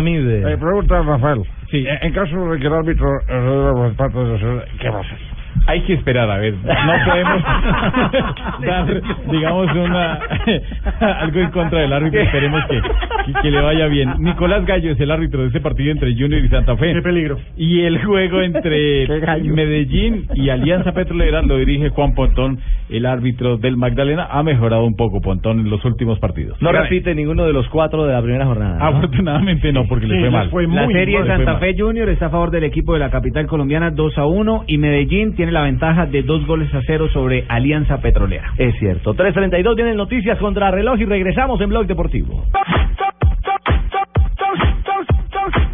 Eh, 0.53 0.57
pregunta 0.57 1.03
Rafael. 1.03 1.43
Sí. 1.73 1.85
Eh, 1.89 1.99
En 2.03 2.13
caso 2.13 2.53
de 2.53 2.61
que 2.61 2.67
el 2.69 2.73
árbitro 2.73 3.09
eh, 3.29 3.73
los 3.75 3.97
de 3.97 4.39
su- 4.39 4.79
¿qué 4.79 4.89
va 4.91 4.99
a 4.99 5.01
hacer? 5.01 5.19
Hay 5.67 5.81
que 5.83 5.95
esperar, 5.95 6.31
a 6.31 6.39
ver, 6.39 6.55
no 6.55 6.93
podemos 7.05 7.43
dar, 8.67 9.03
digamos, 9.31 9.75
una 9.75 10.19
algo 11.21 11.41
en 11.41 11.51
contra 11.51 11.81
del 11.81 11.93
árbitro, 11.93 12.21
esperemos 12.21 12.65
que, 12.67 12.81
que, 12.81 13.33
que 13.43 13.51
le 13.51 13.61
vaya 13.61 13.87
bien. 13.87 14.15
Nicolás 14.19 14.65
Gallo 14.65 14.93
es 14.93 15.01
el 15.01 15.11
árbitro 15.11 15.43
de 15.43 15.49
ese 15.49 15.61
partido 15.61 15.93
entre 15.93 16.15
Junior 16.15 16.45
y 16.45 16.49
Santa 16.49 16.77
Fe. 16.77 16.93
Qué 16.95 17.03
peligro. 17.03 17.39
Y 17.57 17.83
el 17.83 18.03
juego 18.05 18.43
entre 18.43 19.07
Medellín 19.43 20.27
y 20.35 20.51
Alianza 20.51 20.93
Petrolera 20.93 21.43
lo 21.43 21.59
dirige 21.59 21.91
Juan 21.91 22.15
Pontón, 22.15 22.59
el 22.89 23.07
árbitro 23.07 23.57
del 23.57 23.77
Magdalena. 23.77 24.29
Ha 24.31 24.43
mejorado 24.43 24.85
un 24.85 24.97
poco 24.97 25.21
Pontón 25.21 25.61
en 25.61 25.71
los 25.71 25.85
últimos 25.85 26.19
partidos. 26.19 26.61
No 26.61 26.73
repite 26.73 27.15
ninguno 27.15 27.45
de 27.45 27.53
los 27.53 27.69
cuatro 27.69 28.07
de 28.07 28.13
la 28.13 28.23
primera 28.23 28.47
jornada. 28.47 28.79
¿no? 28.79 28.85
Afortunadamente 28.85 29.73
no, 29.73 29.87
porque 29.87 30.07
le 30.07 30.21
fue 30.21 30.67
mal. 30.67 30.87
La 30.87 30.87
serie 30.89 31.25
Santa. 31.27 31.59
Fe 31.59 31.75
Junior 31.79 32.09
está 32.09 32.27
a 32.27 32.31
favor 32.31 32.51
del 32.51 32.65
equipo 32.65 32.95
de 32.95 33.01
la 33.01 33.11
capital 33.11 33.47
colombiana 33.47 33.91
2 33.91 34.19
a 34.19 34.27
1 34.27 34.65
y 34.67 34.79
Medellín 34.79 35.35
tiene 35.35 35.46
la 35.53 35.63
ventaja 35.63 36.07
de 36.07 36.23
dos 36.23 36.47
goles 36.47 36.73
a 36.75 36.81
cero 36.87 37.09
sobre 37.13 37.45
Alianza 37.49 37.99
Petrolera. 38.01 38.53
Es 38.59 38.79
cierto. 38.79 39.15
3.32 39.15 39.75
vienen 39.75 39.97
noticias 39.97 40.39
contra 40.39 40.71
reloj 40.71 41.01
y 41.01 41.05
regresamos 41.05 41.61
en 41.61 41.69
Blog 41.69 41.87
Deportivo. 41.87 42.45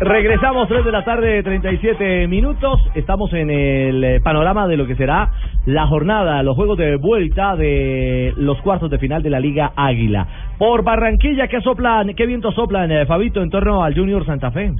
Regresamos 0.01 0.67
3 0.69 0.85
de 0.85 0.91
la 0.93 1.05
tarde, 1.05 1.43
37 1.45 2.27
minutos. 2.27 2.81
Estamos 2.95 3.33
en 3.33 3.51
el 3.51 4.03
eh, 4.03 4.21
panorama 4.21 4.67
de 4.67 4.77
lo 4.77 4.85
que 4.85 4.97
será 4.97 5.31
la 5.65 5.87
jornada, 5.87 6.43
los 6.43 6.57
juegos 6.57 6.77
de 6.77 6.97
vuelta 6.97 7.55
de 7.55 8.35
los 8.37 8.61
cuartos 8.63 8.91
de 8.91 8.99
final 8.99 9.23
de 9.23 9.31
la 9.31 9.39
Liga 9.39 9.73
Águila. 9.77 10.27
Por 10.59 10.83
Barranquilla, 10.83 11.47
¿qué 11.47 11.61
soplan, 11.61 12.15
qué 12.15 12.27
vientos 12.27 12.55
soplan, 12.55 12.91
eh, 12.91 13.07
Fabito, 13.07 13.43
en 13.43 13.51
torno 13.51 13.85
al 13.85 13.95
Junior 13.95 14.27
Santa 14.27 14.51
Fe? 14.51 14.73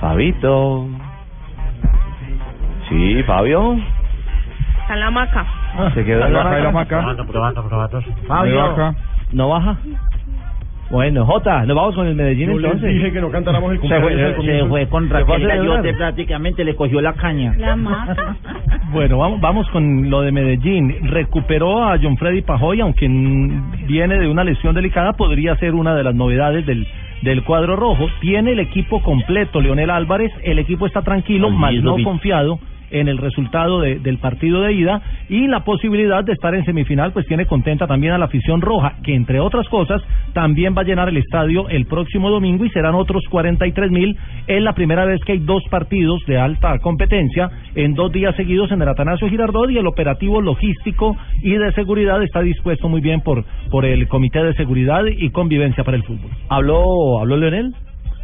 Fabito. 0.00 0.86
Sí, 2.92 3.22
Fabio. 3.24 3.74
Está 4.82 4.94
en 4.94 5.00
la 5.00 5.06
hamaca. 5.06 5.46
Se 5.94 6.04
quedó 6.04 6.26
en 6.26 6.32
la 6.32 6.44
la 6.44 6.68
hamaca. 6.68 6.98
hamaca. 6.98 7.24
probando, 7.24 7.66
probando. 7.68 8.02
Fabio. 8.26 8.94
¿No 9.32 9.48
baja? 9.48 9.76
Bueno, 10.90 11.24
Jota, 11.24 11.64
nos 11.64 11.74
vamos 11.74 11.94
con 11.94 12.06
el 12.06 12.14
Medellín 12.14 12.50
Yo 12.50 12.58
les 12.58 12.64
entonces. 12.66 12.92
dije 12.92 13.12
que 13.12 13.20
no 13.22 13.30
cantáramos 13.30 13.70
el 13.72 13.76
Se 13.78 13.80
cumpleaños 13.80 14.20
fue, 14.20 14.36
comienzo. 14.36 14.64
se 14.64 14.68
fue 14.68 14.86
con 14.88 15.08
Raquel. 15.08 15.46
Gallote, 15.46 15.94
prácticamente 15.94 16.64
le 16.64 16.76
cogió 16.76 17.00
la 17.00 17.14
caña. 17.14 17.54
La 17.56 17.76
mata. 17.76 18.36
Bueno, 18.92 19.16
vamos, 19.16 19.40
vamos 19.40 19.66
con 19.70 20.10
lo 20.10 20.20
de 20.20 20.32
Medellín. 20.32 20.94
Recuperó 21.08 21.82
a 21.82 21.96
John 22.02 22.18
Freddy 22.18 22.42
Pajoy, 22.42 22.82
aunque 22.82 23.08
viene 23.86 24.18
de 24.18 24.28
una 24.28 24.44
lesión 24.44 24.74
delicada, 24.74 25.14
podría 25.14 25.56
ser 25.56 25.72
una 25.72 25.94
de 25.94 26.02
las 26.04 26.14
novedades 26.14 26.66
del, 26.66 26.86
del 27.22 27.42
cuadro 27.42 27.74
rojo. 27.76 28.06
Tiene 28.20 28.52
el 28.52 28.60
equipo 28.60 29.00
completo, 29.02 29.62
Leonel 29.62 29.88
Álvarez. 29.88 30.30
El 30.44 30.58
equipo 30.58 30.86
está 30.86 31.00
tranquilo, 31.00 31.48
más 31.48 31.72
no 31.76 31.94
vi. 31.94 32.04
confiado 32.04 32.58
en 32.92 33.08
el 33.08 33.18
resultado 33.18 33.80
de- 33.80 33.98
del 33.98 34.18
partido 34.18 34.60
de 34.62 34.72
ida 34.72 35.02
y 35.28 35.46
la 35.48 35.64
posibilidad 35.64 36.24
de 36.24 36.32
estar 36.32 36.54
en 36.54 36.64
semifinal 36.64 37.12
pues 37.12 37.26
tiene 37.26 37.46
contenta 37.46 37.86
también 37.86 38.12
a 38.12 38.18
la 38.18 38.26
afición 38.26 38.60
roja 38.60 38.94
que 39.02 39.14
entre 39.14 39.40
otras 39.40 39.68
cosas 39.68 40.02
también 40.32 40.74
va 40.76 40.82
a 40.82 40.84
llenar 40.84 41.08
el 41.08 41.16
estadio 41.16 41.68
el 41.68 41.86
próximo 41.86 42.30
domingo 42.30 42.64
y 42.64 42.70
serán 42.70 42.94
otros 42.94 43.22
43 43.30 43.90
mil 43.90 44.16
es 44.46 44.62
la 44.62 44.74
primera 44.74 45.04
vez 45.04 45.20
que 45.24 45.32
hay 45.32 45.38
dos 45.38 45.62
partidos 45.70 46.20
de 46.26 46.38
alta 46.38 46.78
competencia 46.78 47.50
en 47.74 47.94
dos 47.94 48.12
días 48.12 48.34
seguidos 48.36 48.70
en 48.72 48.82
el 48.82 48.88
Atanasio 48.88 49.28
Girardot 49.28 49.70
y 49.70 49.78
el 49.78 49.86
operativo 49.86 50.40
logístico 50.40 51.16
y 51.42 51.52
de 51.54 51.72
seguridad 51.72 52.22
está 52.22 52.40
dispuesto 52.40 52.88
muy 52.88 53.00
bien 53.00 53.20
por 53.20 53.44
por 53.70 53.84
el 53.84 54.06
comité 54.08 54.42
de 54.44 54.54
seguridad 54.54 55.04
y 55.06 55.30
convivencia 55.30 55.84
para 55.84 55.96
el 55.96 56.02
fútbol 56.04 56.30
¿Habló, 56.48 57.20
habló 57.20 57.36
Leonel? 57.36 57.74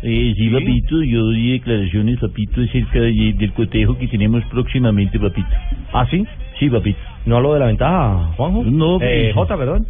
Eh, 0.02 0.32
sí, 0.36 0.48
papito, 0.50 1.02
yo 1.02 1.24
doy 1.24 1.50
declaraciones, 1.52 2.18
papito, 2.20 2.60
acerca 2.60 3.00
de- 3.00 3.34
del 3.36 3.52
cotejo 3.52 3.98
que 3.98 4.06
tenemos 4.06 4.44
próximamente, 4.44 5.18
papito. 5.18 5.48
¿Ah, 5.92 6.06
sí? 6.10 6.24
Sí, 6.58 6.70
papito. 6.70 6.98
¿No 7.26 7.36
habló 7.36 7.54
de 7.54 7.60
la 7.60 7.66
ventaja, 7.66 8.32
Juanjo? 8.36 8.62
No, 8.64 8.98
Eh, 9.02 9.32
Jota, 9.34 9.56
perdón. 9.56 9.86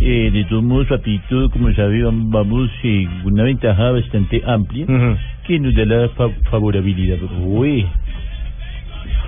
Eh, 0.00 0.30
de 0.32 0.44
todos 0.44 0.64
modos, 0.64 0.88
papito, 0.88 1.48
como 1.50 1.72
sabe, 1.74 2.02
vam- 2.04 2.28
vamos 2.30 2.70
eh, 2.82 3.06
una 3.24 3.44
ventaja 3.44 3.90
bastante 3.92 4.42
amplia 4.44 4.86
que 5.46 5.60
nos 5.60 5.74
da 5.74 5.84
la 5.84 6.08
fa- 6.08 6.30
favorabilidad. 6.50 7.18
Uy. 7.44 7.86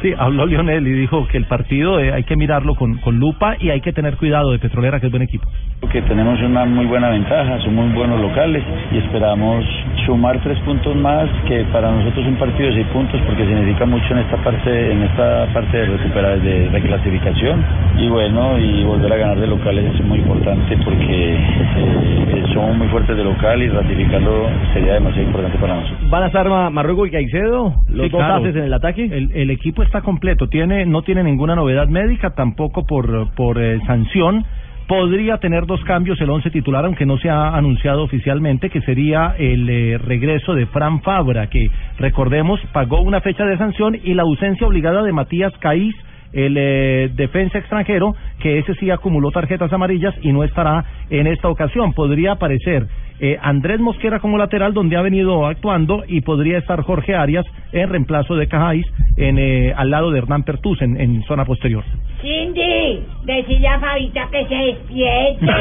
Sí, 0.02 0.12
habló 0.18 0.44
Lionel 0.46 0.86
y 0.86 0.92
dijo 0.92 1.26
que 1.28 1.38
el 1.38 1.46
partido 1.46 1.98
eh, 1.98 2.12
hay 2.12 2.24
que 2.24 2.36
mirarlo 2.36 2.74
con, 2.74 2.98
con 2.98 3.18
lupa 3.18 3.56
y 3.58 3.70
hay 3.70 3.80
que 3.80 3.92
tener 3.92 4.16
cuidado 4.16 4.50
de 4.52 4.58
Petrolera, 4.58 5.00
que 5.00 5.06
es 5.06 5.10
buen 5.12 5.22
equipo. 5.22 5.48
que 5.90 6.02
tenemos 6.02 6.40
una 6.42 6.64
muy 6.66 6.86
buena 6.86 7.10
ventaja, 7.10 7.58
somos 7.60 7.86
muy 7.86 7.94
buenos 7.96 8.20
locales 8.20 8.62
y 8.92 8.98
esperamos 8.98 9.64
sumar 10.06 10.38
tres 10.42 10.58
puntos 10.60 10.94
más, 10.96 11.28
que 11.48 11.64
para 11.72 11.90
nosotros 11.90 12.24
es 12.26 12.32
un 12.32 12.36
partido 12.38 12.68
de 12.68 12.74
seis 12.74 12.86
puntos 12.88 13.20
porque 13.26 13.44
significa 13.46 13.86
mucho 13.86 14.06
en 14.12 14.18
esta 14.18 14.36
parte, 14.38 14.92
en 14.92 15.02
esta 15.02 15.46
parte 15.54 15.76
de 15.78 15.86
recuperar, 15.86 16.40
de 16.40 16.68
reclasificación 16.70 17.64
y 17.98 18.08
bueno, 18.08 18.58
y 18.58 18.84
volver 18.84 19.12
a 19.12 19.16
ganar 19.16 19.38
de 19.40 19.46
locales 19.46 19.94
es 19.94 20.04
muy 20.04 20.18
importante 20.18 20.76
porque 20.84 21.34
eh, 21.36 22.44
somos 22.52 22.76
muy 22.76 22.88
fuertes 22.88 23.16
de 23.16 23.24
local 23.24 23.62
y 23.62 23.68
ratificarlo 23.68 24.48
sería 24.72 24.94
demasiado 24.94 25.26
importante 25.26 25.58
para 25.58 25.76
nosotros. 25.76 26.10
¿Van 26.10 26.22
a 26.22 26.26
estar 26.26 26.48
Ma- 26.48 26.70
Marruecos 26.70 27.08
y 27.08 27.10
Caicedo? 27.10 27.74
¿Los 27.88 28.06
Sí, 28.06 28.12
dos 28.12 28.20
claro. 28.20 28.34
haces 28.36 28.56
en 28.56 28.64
el 28.64 28.74
ataque? 28.74 29.04
El, 29.04 29.30
el 29.34 29.50
equipo 29.50 29.73
está 29.82 30.02
completo, 30.02 30.48
tiene 30.48 30.86
no 30.86 31.02
tiene 31.02 31.22
ninguna 31.22 31.54
novedad 31.54 31.88
médica, 31.88 32.30
tampoco 32.30 32.86
por, 32.86 33.30
por 33.34 33.60
eh, 33.60 33.80
sanción. 33.86 34.44
Podría 34.86 35.38
tener 35.38 35.64
dos 35.64 35.82
cambios 35.84 36.20
el 36.20 36.28
once 36.28 36.50
titular, 36.50 36.84
aunque 36.84 37.06
no 37.06 37.16
se 37.16 37.30
ha 37.30 37.56
anunciado 37.56 38.02
oficialmente, 38.02 38.68
que 38.68 38.82
sería 38.82 39.34
el 39.38 39.68
eh, 39.70 39.98
regreso 39.98 40.54
de 40.54 40.66
Fran 40.66 41.00
Fabra, 41.00 41.46
que 41.46 41.70
recordemos 41.98 42.60
pagó 42.72 43.00
una 43.00 43.22
fecha 43.22 43.46
de 43.46 43.56
sanción 43.56 43.96
y 44.02 44.12
la 44.12 44.22
ausencia 44.22 44.66
obligada 44.66 45.02
de 45.02 45.12
Matías 45.12 45.54
Caís, 45.58 45.94
el 46.34 46.56
eh, 46.58 47.10
defensa 47.14 47.58
extranjero, 47.58 48.14
que 48.40 48.58
ese 48.58 48.74
sí 48.74 48.90
acumuló 48.90 49.30
tarjetas 49.30 49.72
amarillas 49.72 50.14
y 50.20 50.32
no 50.32 50.44
estará 50.44 50.84
en 51.08 51.28
esta 51.28 51.48
ocasión. 51.48 51.94
Podría 51.94 52.32
aparecer 52.32 52.86
eh, 53.20 53.38
Andrés 53.40 53.80
Mosquera 53.80 54.18
como 54.18 54.36
lateral, 54.36 54.74
donde 54.74 54.96
ha 54.96 55.02
venido 55.02 55.46
actuando, 55.46 56.04
y 56.06 56.20
podría 56.20 56.58
estar 56.58 56.82
Jorge 56.82 57.14
Arias 57.14 57.46
en 57.74 57.88
reemplazo 57.90 58.34
de 58.36 58.46
Cajáis 58.48 58.86
en, 59.16 59.38
eh, 59.38 59.72
al 59.76 59.90
lado 59.90 60.10
de 60.10 60.18
Hernán 60.18 60.44
Pertús 60.44 60.80
en, 60.82 60.98
en 61.00 61.22
zona 61.24 61.44
posterior. 61.44 61.84
Cindy, 62.22 63.04
decirle 63.24 63.68
a 63.68 63.78
Fabita 63.80 64.28
que 64.30 64.46
se 64.46 64.54
despierte. 64.54 65.46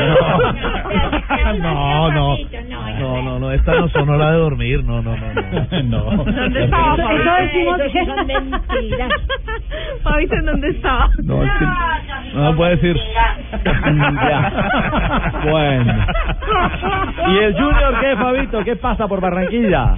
No, 1.59 2.09
no. 2.11 2.37
No, 2.99 3.21
no, 3.21 3.39
no, 3.39 3.51
esta 3.51 3.73
no 3.75 3.87
son 3.89 4.09
hora 4.09 4.31
de 4.31 4.37
dormir, 4.37 4.83
no, 4.83 5.01
no, 5.01 5.15
no. 5.15 5.33
No. 5.83 5.83
no. 5.83 6.23
¿Dónde 6.33 6.63
estaba 6.65 6.93
Eso- 6.95 7.03
Fabita? 7.03 7.37
decimos 7.41 7.81
que- 7.91 8.05
son 8.05 8.27
mentiras. 8.27 9.11
Fabita, 10.03 10.35
¿en 10.37 10.45
dónde 10.45 10.69
estaba? 10.69 11.09
No, 11.23 11.43
es 11.43 11.51
que 11.51 11.65
no 12.37 12.55
puede 12.55 12.75
decir. 12.77 12.97
Ya. 13.65 15.39
Bueno. 15.49 16.05
¿Y 17.27 17.37
el 17.43 17.53
Junior 17.53 17.99
qué, 17.99 18.15
Fabito? 18.15 18.63
¿Qué 18.63 18.75
pasa 18.75 19.07
por 19.07 19.19
Barranquilla? 19.21 19.95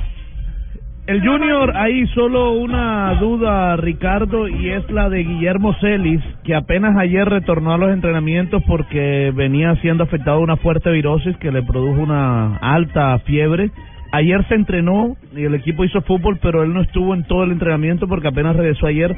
El 1.07 1.21
Junior, 1.21 1.71
hay 1.77 2.07
solo 2.15 2.53
una 2.53 3.13
duda, 3.19 3.75
Ricardo, 3.75 4.47
y 4.47 4.71
es 4.71 4.89
la 4.89 5.07
de 5.07 5.23
Guillermo 5.23 5.75
Celis, 5.79 6.19
que 6.43 6.55
apenas 6.55 6.97
ayer 6.97 7.29
retornó 7.29 7.73
a 7.73 7.77
los 7.77 7.91
entrenamientos 7.91 8.63
porque 8.65 9.31
venía 9.35 9.75
siendo 9.81 10.05
afectado 10.05 10.39
una 10.39 10.57
fuerte 10.57 10.89
virosis 10.89 11.37
que 11.37 11.51
le 11.51 11.61
produjo 11.61 12.01
una 12.01 12.57
alta 12.57 13.19
fiebre. 13.19 13.69
Ayer 14.13 14.47
se 14.47 14.55
entrenó 14.55 15.15
y 15.35 15.43
el 15.43 15.53
equipo 15.53 15.83
hizo 15.83 16.01
fútbol, 16.01 16.39
pero 16.41 16.63
él 16.63 16.73
no 16.73 16.81
estuvo 16.81 17.13
en 17.13 17.23
todo 17.25 17.43
el 17.43 17.51
entrenamiento 17.51 18.07
porque 18.07 18.29
apenas 18.29 18.55
regresó 18.55 18.87
ayer. 18.87 19.15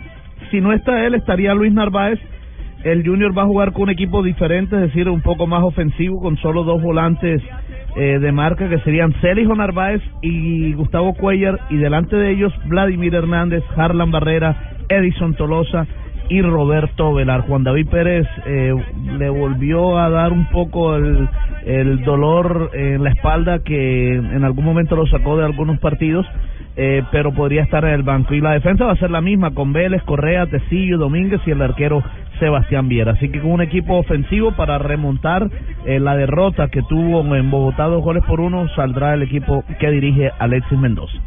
Si 0.52 0.60
no 0.60 0.74
está 0.74 1.06
él, 1.06 1.16
estaría 1.16 1.54
Luis 1.54 1.72
Narváez. 1.72 2.20
El 2.84 3.08
Junior 3.08 3.36
va 3.36 3.44
a 3.44 3.48
jugar 3.48 3.72
con 3.72 3.84
un 3.84 3.92
equipo 3.92 4.24
diferente, 4.24 4.76
es 4.76 4.82
decir, 4.82 5.08
un 5.08 5.22
poco 5.22 5.48
más 5.48 5.64
ofensivo, 5.64 6.20
con 6.20 6.36
solo 6.38 6.66
dos 6.66 6.82
volantes 6.82 7.42
eh, 7.98 8.20
de 8.20 8.32
marca 8.32 8.70
que 8.70 8.78
serían 8.82 9.12
Celijo 9.22 9.56
Narváez 9.56 10.04
y 10.22 10.72
Gustavo 10.74 11.16
Cuellar 11.16 11.60
y 11.72 11.78
delante 11.78 12.16
de 12.16 12.30
ellos 12.30 12.54
Vladimir 12.66 13.16
Hernández, 13.16 13.64
Harlan 13.76 14.12
Barrera, 14.12 14.76
Edison 14.88 15.34
Tolosa 15.34 15.88
y 16.30 16.44
Roberto 16.44 17.12
Velar. 17.16 17.42
Juan 17.42 17.64
David 17.64 17.88
Pérez 17.90 18.28
eh, 18.46 18.76
le 19.18 19.30
volvió 19.30 19.98
a 19.98 20.12
dar 20.12 20.32
un 20.32 20.48
poco 20.50 20.96
el, 20.96 21.28
el 21.66 22.04
dolor 22.04 22.70
en 22.74 23.04
la 23.04 23.10
espalda 23.10 23.64
que 23.64 24.14
en 24.14 24.44
algún 24.44 24.66
momento 24.66 24.96
lo 24.96 25.08
sacó 25.08 25.36
de 25.36 25.46
algunos 25.46 25.80
partidos. 25.80 26.28
Eh, 26.78 27.04
pero 27.12 27.34
podría 27.34 27.64
estar 27.64 27.84
en 27.84 27.92
el 27.92 28.04
banco. 28.04 28.36
Y 28.36 28.40
la 28.40 28.52
defensa 28.52 28.86
va 28.86 28.94
a 28.94 28.98
ser 28.98 29.10
la 29.10 29.20
misma, 29.20 29.52
con 29.52 29.74
Vélez, 29.74 30.04
Correa, 30.04 30.46
Tecillo, 30.46 30.98
Domínguez 30.98 31.42
y 31.46 31.52
el 31.52 31.62
arquero 31.62 32.04
Sebastián 32.40 32.88
Viera. 32.88 33.14
Así 33.14 33.30
que 33.30 33.42
con 33.42 33.52
un 33.52 33.62
equipo 33.62 33.96
ofensivo 33.96 34.52
para 34.52 34.78
remontar 34.78 35.50
eh, 35.86 36.00
la 36.00 36.16
derrota 36.16 36.70
que 36.70 36.84
tuvo 36.84 37.36
en 37.36 37.50
Bogotá, 37.50 37.86
dos 37.86 38.04
goles 38.04 38.24
por 38.26 38.40
uno, 38.40 38.68
saldrá 38.76 39.16
el 39.16 39.24
equipo 39.24 39.64
que 39.80 39.90
dirige 39.90 40.32
Alexis 40.38 40.78
Mendoza. 40.78 41.18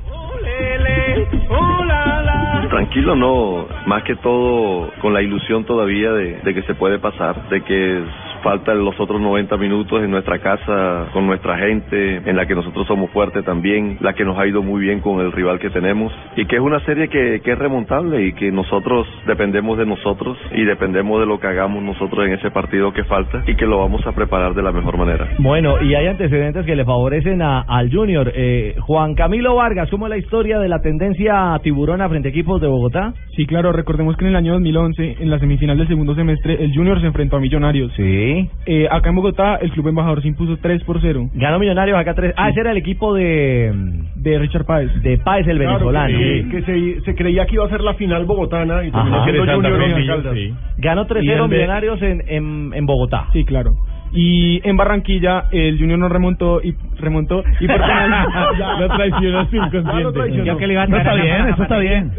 Tranquilo, 2.70 3.16
no. 3.16 3.66
Más 3.86 4.05
que 4.05 4.14
todo 4.16 4.92
con 5.01 5.12
la 5.12 5.20
ilusión 5.20 5.64
todavía 5.64 6.12
de, 6.12 6.40
de 6.44 6.55
que 6.55 6.62
se 6.62 6.74
puede 6.74 7.01
pasar, 7.01 7.48
de 7.48 7.62
que 7.62 8.05
faltan 8.43 8.84
los 8.84 8.99
otros 8.99 9.20
90 9.20 9.57
minutos 9.57 10.03
en 10.03 10.11
nuestra 10.11 10.38
casa, 10.38 11.09
con 11.12 11.26
nuestra 11.26 11.59
gente, 11.59 12.16
en 12.24 12.36
la 12.36 12.47
que 12.47 12.55
nosotros 12.55 12.86
somos 12.86 13.11
fuertes 13.11 13.45
también, 13.45 13.99
la 14.01 14.14
que 14.14 14.24
nos 14.24 14.38
ha 14.38 14.47
ido 14.47 14.62
muy 14.62 14.80
bien 14.80 15.01
con 15.01 15.20
el 15.20 15.32
rival 15.32 15.59
que 15.59 15.70
tenemos, 15.70 16.12
y 16.36 16.47
que 16.47 16.57
es 16.57 16.62
una 16.62 16.80
serie 16.80 17.09
que, 17.09 17.41
que 17.43 17.53
es 17.53 17.59
remontable 17.59 18.26
y 18.26 18.32
que 18.32 18.51
nosotros 18.51 19.07
dependemos 19.26 19.78
de 19.78 19.86
nosotros 19.86 20.38
y 20.53 20.64
dependemos 20.64 21.20
de 21.20 21.26
lo 21.26 21.38
que 21.38 21.47
hagamos 21.47 21.82
nosotros 21.82 22.26
en 22.26 22.34
ese 22.34 22.51
partido 22.51 22.93
que 22.93 23.05
falta 23.05 23.43
y 23.47 23.55
que 23.57 23.66
lo 23.66 23.78
vamos 23.78 24.07
a 24.07 24.12
preparar 24.12 24.55
de 24.55 24.62
la 24.62 24.72
mejor 24.72 24.97
manera. 24.97 25.28
Bueno, 25.38 25.82
y 25.82 25.95
hay 25.95 26.07
antecedentes 26.07 26.64
que 26.66 26.76
le 26.76 26.84
favorecen 26.84 27.43
a, 27.43 27.61
al 27.62 27.91
Junior. 27.93 28.32
Eh, 28.34 28.74
Juan 28.80 29.14
Camilo 29.14 29.55
Vargas, 29.55 29.91
¿cómo 29.91 30.07
es 30.07 30.11
la 30.11 30.18
historia 30.18 30.59
de 30.59 30.68
la 30.68 30.80
tendencia 30.80 31.59
tiburona 31.62 32.09
frente 32.09 32.28
a 32.28 32.30
equipos 32.30 32.61
de 32.61 32.66
Bogotá? 32.66 33.12
Sí, 33.36 33.47
claro, 33.47 33.72
recordemos 33.72 34.16
que 34.16 34.24
en 34.24 34.30
el 34.30 34.36
año 34.36 34.53
2011, 34.55 35.16
en 35.20 35.30
la 35.30 35.38
semifinal 35.38 35.78
del 35.78 35.88
segundo 35.88 36.14
semestre, 36.14 36.62
el 36.62 36.74
Junior 36.74 37.01
se 37.01 37.07
enfrentó 37.07 37.36
a 37.36 37.41
Millonarios. 37.41 37.93
Sí. 37.97 38.29
Eh, 38.66 38.86
acá 38.90 39.10
en 39.10 39.16
Bogotá, 39.16 39.56
el 39.56 39.70
club 39.72 39.88
embajador 39.88 40.22
se 40.22 40.28
impuso 40.28 40.56
3 40.60 40.84
por 40.84 41.00
0. 41.00 41.30
Ganó 41.34 41.58
Millonarios 41.58 41.98
acá 41.98 42.14
tres. 42.14 42.32
Ah, 42.36 42.50
ese 42.50 42.60
era 42.60 42.70
el 42.72 42.76
equipo 42.78 43.14
de. 43.14 43.72
De 44.16 44.38
Richard 44.38 44.64
Páez. 44.66 44.92
De 45.02 45.18
Páez, 45.18 45.46
el 45.48 45.56
Claro, 45.58 45.72
venezolano. 45.90 46.18
que, 46.18 46.48
que 46.50 46.62
se, 46.62 47.00
se 47.02 47.14
creía 47.14 47.46
que 47.46 47.54
iba 47.54 47.64
a 47.64 47.68
ser 47.70 47.80
la 47.80 47.94
final 47.94 48.24
bogotana 48.26 48.84
y 48.84 48.90
terminó 48.90 49.16
Ajá. 49.16 49.24
siendo 49.24 50.34
sí. 50.34 50.54
Ganó 50.78 51.02
Y 51.02 51.04
3-0 51.06 51.44
el 51.44 51.50
de- 51.50 51.56
Millonarios 51.56 52.02
en, 52.02 52.22
en, 52.28 52.70
en 52.74 52.86
Bogotá. 52.86 53.26
Sí, 53.32 53.44
claro. 53.44 53.72
Y 54.12 54.60
en 54.68 54.76
Barranquilla, 54.76 55.44
el 55.52 55.78
Junior 55.78 55.98
no 55.98 56.08
remontó 56.08 56.60
y 56.62 56.74
remontó 56.98 57.44
y 57.60 57.66
por 57.68 57.76
penal. 57.80 58.26
Lo 58.80 58.88
traicionó 58.88 59.46
su 59.48 59.56
inconsciente. 59.56 59.92
Ya 59.92 60.00
lo 60.00 60.12
traicionó. 60.12 60.44
Yo 60.44 60.56
que 60.56 60.66
le 60.66 60.72
iba 60.72 60.82
a 60.82 60.86
No, 60.86 60.96
está 60.98 61.14
bien, 61.14 61.48
eso 61.48 61.62
está 61.62 61.78
bien. 61.78 62.10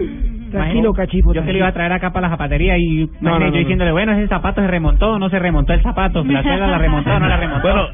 Tranquilo, 0.51 0.93
cachipo. 0.93 1.33
Yo 1.33 1.43
que 1.43 1.51
le 1.51 1.59
iba 1.59 1.67
a 1.67 1.73
traer 1.73 1.91
acá 1.93 2.11
para 2.11 2.27
la 2.27 2.33
zapatería 2.33 2.77
y 2.77 3.01
imagínate, 3.03 3.21
no, 3.21 3.39
yo 3.39 3.51
no. 3.51 3.57
diciéndole, 3.57 3.91
bueno, 3.91 4.11
ese 4.13 4.27
zapato 4.27 4.61
se 4.61 4.67
remontó 4.67 5.11
o 5.13 5.19
no 5.19 5.29
se 5.29 5.39
remontó 5.39 5.73
el 5.73 5.81
zapato. 5.81 6.23
La 6.23 6.43
suela 6.43 6.67
la 6.67 6.77
remontó 6.77 7.09
o 7.11 7.19
no 7.19 7.27
la 7.27 7.37
remontó. 7.37 7.61
Bueno, 7.67 7.87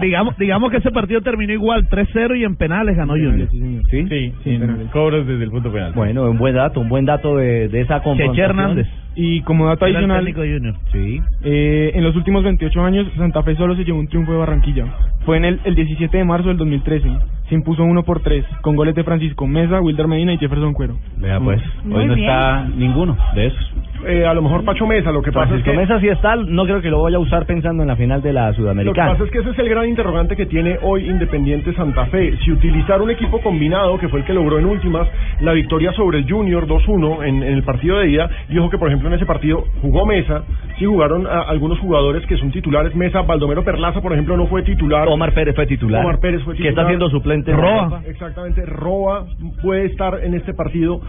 digamos, 0.00 0.36
digamos 0.38 0.70
que 0.70 0.78
ese 0.78 0.90
partido 0.90 1.20
terminó 1.20 1.52
igual, 1.52 1.88
3-0 1.88 2.38
y 2.38 2.44
en 2.44 2.56
penales 2.56 2.96
ganó 2.96 3.14
Junior. 3.14 3.48
¿Sí? 3.90 4.06
Sí, 4.08 4.32
sin 4.44 4.88
cobros 4.92 5.26
desde 5.26 5.44
el 5.44 5.50
punto 5.50 5.72
penal. 5.72 5.92
Bueno, 5.94 6.30
un 6.30 6.38
buen 6.38 6.54
dato, 6.54 6.80
un 6.80 6.88
buen 6.88 7.04
dato 7.04 7.36
de, 7.36 7.68
de 7.68 7.80
esa 7.80 8.00
confrontación. 8.00 8.50
Hernández. 8.50 8.86
Y 9.16 9.42
como 9.42 9.66
dato 9.66 9.86
Era 9.86 9.98
adicional, 10.00 10.32
Junior. 10.34 10.74
Sí. 10.92 11.20
eh, 11.44 11.92
en 11.94 12.02
los 12.02 12.16
últimos 12.16 12.42
28 12.42 12.82
años, 12.82 13.06
Santa 13.16 13.42
Fe 13.44 13.54
solo 13.54 13.76
se 13.76 13.84
llevó 13.84 14.00
un 14.00 14.08
triunfo 14.08 14.32
de 14.32 14.38
Barranquilla. 14.38 14.86
Fue 15.24 15.36
en 15.36 15.44
el, 15.44 15.60
el 15.64 15.74
17 15.76 16.16
de 16.18 16.24
marzo 16.24 16.48
del 16.48 16.56
2013. 16.56 17.08
Se 17.48 17.54
impuso 17.54 17.84
uno 17.84 18.04
por 18.04 18.20
tres, 18.20 18.44
con 18.62 18.74
goles 18.74 18.94
de 18.94 19.04
Francisco 19.04 19.46
Mesa, 19.46 19.78
Wilder 19.80 20.08
Medina 20.08 20.32
y 20.32 20.38
Jefferson 20.38 20.72
Cuero. 20.72 20.96
Vea 21.18 21.38
pues, 21.40 21.60
Muy 21.84 22.00
hoy 22.00 22.06
no 22.06 22.14
bien. 22.14 22.28
está 22.30 22.68
ninguno 22.74 23.16
de 23.34 23.46
esos. 23.48 23.72
Eh, 24.06 24.26
a 24.26 24.32
lo 24.34 24.42
mejor 24.42 24.64
Pacho 24.64 24.86
Mesa, 24.86 25.10
lo 25.12 25.22
que 25.22 25.30
pasa 25.32 25.54
es 25.54 25.62
que... 25.62 25.72
Mesa 25.72 25.98
sí 26.00 26.08
está, 26.08 26.36
no 26.36 26.64
creo 26.64 26.80
que 26.82 26.90
lo 26.90 27.02
vaya 27.02 27.16
a 27.16 27.20
usar 27.20 27.44
pensando 27.46 27.82
en 27.82 27.88
la 27.88 27.96
final 27.96 28.20
de 28.22 28.32
la 28.32 28.46
Lo 28.48 28.52
que 28.52 28.56
Sudamericana. 28.56 29.12
pasa 29.12 29.24
es 29.24 29.30
que 29.30 29.38
ese 29.38 29.50
es 29.50 29.58
el 29.58 29.68
gran 29.68 29.88
interrogante 29.88 30.36
que 30.36 30.46
tiene 30.46 30.78
hoy 30.82 31.08
Independiente 31.08 31.72
Santa 31.74 32.06
Fe. 32.06 32.34
Si 32.44 32.50
utilizar 32.52 33.00
un 33.02 33.10
equipo 33.10 33.40
combinado, 33.40 33.98
que 33.98 34.08
fue 34.08 34.20
el 34.20 34.24
que 34.26 34.32
logró 34.34 34.58
en 34.58 34.64
últimas 34.66 35.06
la 35.40 35.52
victoria 35.52 35.92
sobre 35.92 36.18
el 36.18 36.30
Junior 36.30 36.66
2-1 36.66 37.26
en, 37.26 37.42
en 37.42 37.54
el 37.54 37.62
partido 37.62 37.98
de 37.98 38.10
ida, 38.10 38.28
y 38.48 38.58
ojo 38.58 38.68
que 38.70 38.78
por 38.78 38.88
ejemplo 38.88 39.08
en 39.08 39.14
ese 39.14 39.26
partido 39.26 39.64
jugó 39.82 40.04
Mesa, 40.06 40.44
sí 40.78 40.84
jugaron 40.86 41.26
a- 41.26 41.42
algunos 41.42 41.78
jugadores 41.78 42.24
que 42.26 42.36
son 42.36 42.50
titulares. 42.50 42.94
Mesa, 42.94 43.22
Baldomero 43.22 43.64
Perlaza, 43.64 44.00
por 44.02 44.12
ejemplo, 44.12 44.36
no 44.36 44.46
fue 44.46 44.62
titular. 44.62 45.08
Omar 45.08 45.32
Pérez 45.32 45.54
fue 45.54 45.66
titular. 45.66 46.02
Omar 46.04 46.20
Pérez 46.20 46.42
fue 46.42 46.54
Que 46.54 46.58
titular. 46.64 46.72
está 46.78 46.86
siendo 46.88 47.08
suplente 47.10 47.33
en 47.34 47.56
Roa. 47.58 47.74
Europa. 47.84 48.02
Exactamente, 48.06 48.64
Roa 48.66 49.26
puede 49.62 49.86
estar 49.86 50.20
en 50.22 50.34
este 50.34 50.54
partido. 50.54 51.00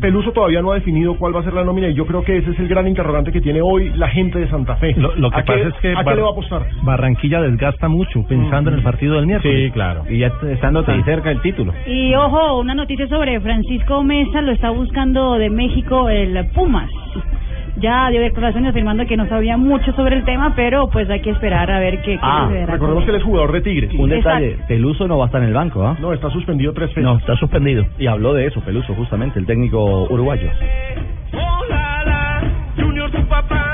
Peluso 0.00 0.32
todavía 0.32 0.62
no 0.62 0.72
ha 0.72 0.74
definido 0.76 1.16
cuál 1.16 1.34
va 1.34 1.40
a 1.40 1.44
ser 1.44 1.54
la 1.54 1.64
nómina 1.64 1.88
y 1.88 1.94
yo 1.94 2.06
creo 2.06 2.22
que 2.22 2.38
ese 2.38 2.50
es 2.50 2.58
el 2.58 2.68
gran 2.68 2.86
interrogante 2.88 3.32
que 3.32 3.40
tiene 3.40 3.60
hoy 3.62 3.90
la 3.96 4.08
gente 4.08 4.38
de 4.38 4.48
Santa 4.48 4.76
Fe. 4.76 4.94
Lo, 4.96 5.14
lo 5.16 5.30
que 5.30 5.40
¿A 5.40 5.44
pasa 5.44 5.58
qué- 5.60 5.68
es 5.68 5.74
que 5.74 5.92
¿A 5.96 6.04
qué 6.04 6.14
le 6.14 6.22
va 6.22 6.28
a 6.28 6.32
apostar? 6.32 6.66
Barranquilla 6.82 7.40
desgasta 7.42 7.88
mucho 7.88 8.24
pensando 8.26 8.70
en 8.70 8.76
el 8.76 8.82
partido 8.82 9.14
del 9.16 9.26
miércoles. 9.26 9.66
Sí, 9.66 9.70
claro. 9.72 10.04
Y 10.08 10.18
ya 10.18 10.32
estando 10.50 10.82
tan 10.84 11.04
cerca 11.04 11.28
del 11.30 11.40
título. 11.42 11.72
Y 11.86 12.14
ojo, 12.14 12.58
una 12.60 12.74
noticia 12.74 13.06
sobre 13.08 13.40
Francisco 13.40 14.02
Mesa, 14.02 14.40
lo 14.42 14.52
está 14.52 14.70
buscando 14.70 15.34
de 15.34 15.50
México 15.50 16.08
el 16.08 16.46
Pumas. 16.54 16.90
Ya 17.80 18.10
dio 18.10 18.20
declaraciones 18.20 18.70
afirmando 18.70 19.06
que 19.06 19.16
no 19.16 19.26
sabía 19.28 19.56
mucho 19.56 19.92
sobre 19.92 20.16
el 20.16 20.24
tema, 20.24 20.52
pero 20.54 20.88
pues 20.90 21.08
hay 21.08 21.20
que 21.20 21.30
esperar 21.30 21.70
a 21.70 21.78
ver 21.80 21.96
qué, 22.02 22.12
qué 22.12 22.18
Ah, 22.22 22.44
sucederá. 22.46 22.72
Recordemos 22.74 23.04
que 23.04 23.10
él 23.10 23.16
es 23.16 23.22
jugador 23.22 23.52
de 23.52 23.60
Tigres. 23.62 23.90
Un 23.94 24.10
detalle, 24.10 24.56
Peluso 24.68 25.08
no 25.08 25.18
va 25.18 25.24
a 25.24 25.26
estar 25.26 25.40
en 25.42 25.48
el 25.48 25.54
banco, 25.54 25.82
¿ah? 25.82 25.96
No, 26.00 26.12
está 26.12 26.28
suspendido 26.30 26.72
tres 26.74 26.90
fechas. 26.90 27.04
No, 27.04 27.18
está 27.18 27.36
suspendido. 27.36 27.84
Y 27.98 28.06
habló 28.06 28.34
de 28.34 28.46
eso, 28.46 28.60
Peluso, 28.60 28.94
justamente, 28.94 29.38
el 29.38 29.46
técnico 29.46 29.82
uruguayo. 30.10 30.50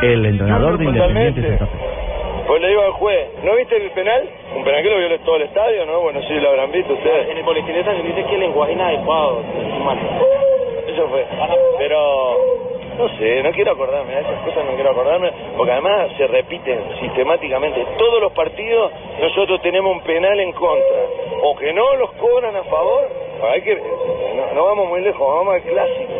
El 0.03 0.27
entrenador 0.27 0.79
de 0.79 0.85
Independiente 0.85 1.43
Santa 1.43 1.67
Fe. 1.67 1.79
Pues 2.47 2.63
le 2.63 2.69
digo 2.69 2.83
al 2.83 2.93
juez, 2.93 3.29
¿no 3.45 3.57
viste 3.57 3.77
el 3.77 3.91
penal? 3.91 4.23
Un 4.57 4.63
penal 4.65 4.83
que 4.83 4.91
lo 4.91 4.99
vio 4.99 5.19
todo 5.21 5.37
el 5.37 5.43
estadio, 5.43 5.85
¿no? 5.87 6.01
Bueno, 6.01 6.21
sí, 6.29 6.35
lo 6.41 6.51
habrán 6.51 6.71
visto 6.71 6.93
ustedes. 6.95 7.29
En 7.31 7.39
el 7.39 7.43
boletín 7.43 7.75
de 7.75 7.83
San 7.85 7.97
dice 8.07 8.25
que 8.25 8.35
el 8.35 8.41
lenguaje 8.41 8.73
inadecuado. 8.75 9.43
Eso 10.87 11.09
fue. 11.09 11.27
Pero, 11.79 11.99
no 12.97 13.09
sé, 13.19 13.43
no 13.43 13.51
quiero 13.53 13.73
acordarme, 13.73 14.15
de 14.15 14.21
esas 14.21 14.41
cosas 14.41 14.65
no 14.65 14.75
quiero 14.75 14.91
acordarme, 14.91 15.31
porque 15.57 15.73
además 15.73 16.11
se 16.17 16.27
repiten 16.27 16.81
sistemáticamente. 17.01 17.85
Todos 17.99 18.21
los 18.21 18.33
partidos 18.33 18.93
nosotros 19.21 19.61
tenemos 19.63 19.93
un 19.93 20.03
penal 20.03 20.39
en 20.41 20.53
contra. 20.53 20.97
O 21.43 21.57
que 21.57 21.73
no 21.73 21.97
los 21.97 22.11
cobran 22.13 22.57
a 22.57 22.65
favor, 22.65 23.09
hay 23.53 23.63
que, 23.63 23.77
no, 23.77 24.55
no 24.55 24.65
vamos 24.65 24.89
muy 24.89 25.03
lejos, 25.03 25.21
vamos 25.21 25.55
al 25.55 25.63
clásico. 25.63 26.13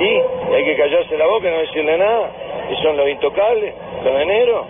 Y, 0.00 0.54
hay 0.54 0.64
que 0.64 0.76
callarse 0.76 1.16
la 1.16 1.26
boca 1.26 1.48
y 1.48 1.50
no 1.50 1.58
decirle 1.58 1.98
nada. 1.98 2.30
Y 2.70 2.82
son 2.82 2.96
los 2.96 3.08
intocables, 3.08 3.74
los 4.04 4.14
de 4.14 4.22
enero. 4.22 4.66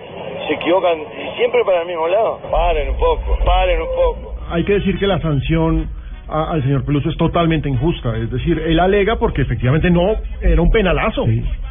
Se 0.46 0.54
equivocan 0.54 1.00
y 1.00 1.36
siempre 1.36 1.64
para 1.64 1.82
el 1.82 1.86
mismo 1.86 2.06
lado. 2.08 2.38
Paren 2.50 2.90
un 2.90 2.98
poco, 2.98 3.38
paren 3.44 3.80
un 3.80 3.88
poco. 3.88 4.34
Hay 4.50 4.64
que 4.64 4.74
decir 4.74 4.98
que 4.98 5.06
la 5.06 5.18
sanción 5.20 5.88
a- 6.28 6.52
al 6.52 6.62
señor 6.62 6.84
Peluso 6.84 7.10
es 7.10 7.16
totalmente 7.16 7.68
injusta. 7.68 8.16
Es 8.16 8.30
decir, 8.30 8.60
él 8.66 8.78
alega 8.80 9.16
porque 9.16 9.42
efectivamente 9.42 9.90
no 9.90 10.12
era 10.40 10.60
un 10.62 10.70
penalazo. 10.70 11.26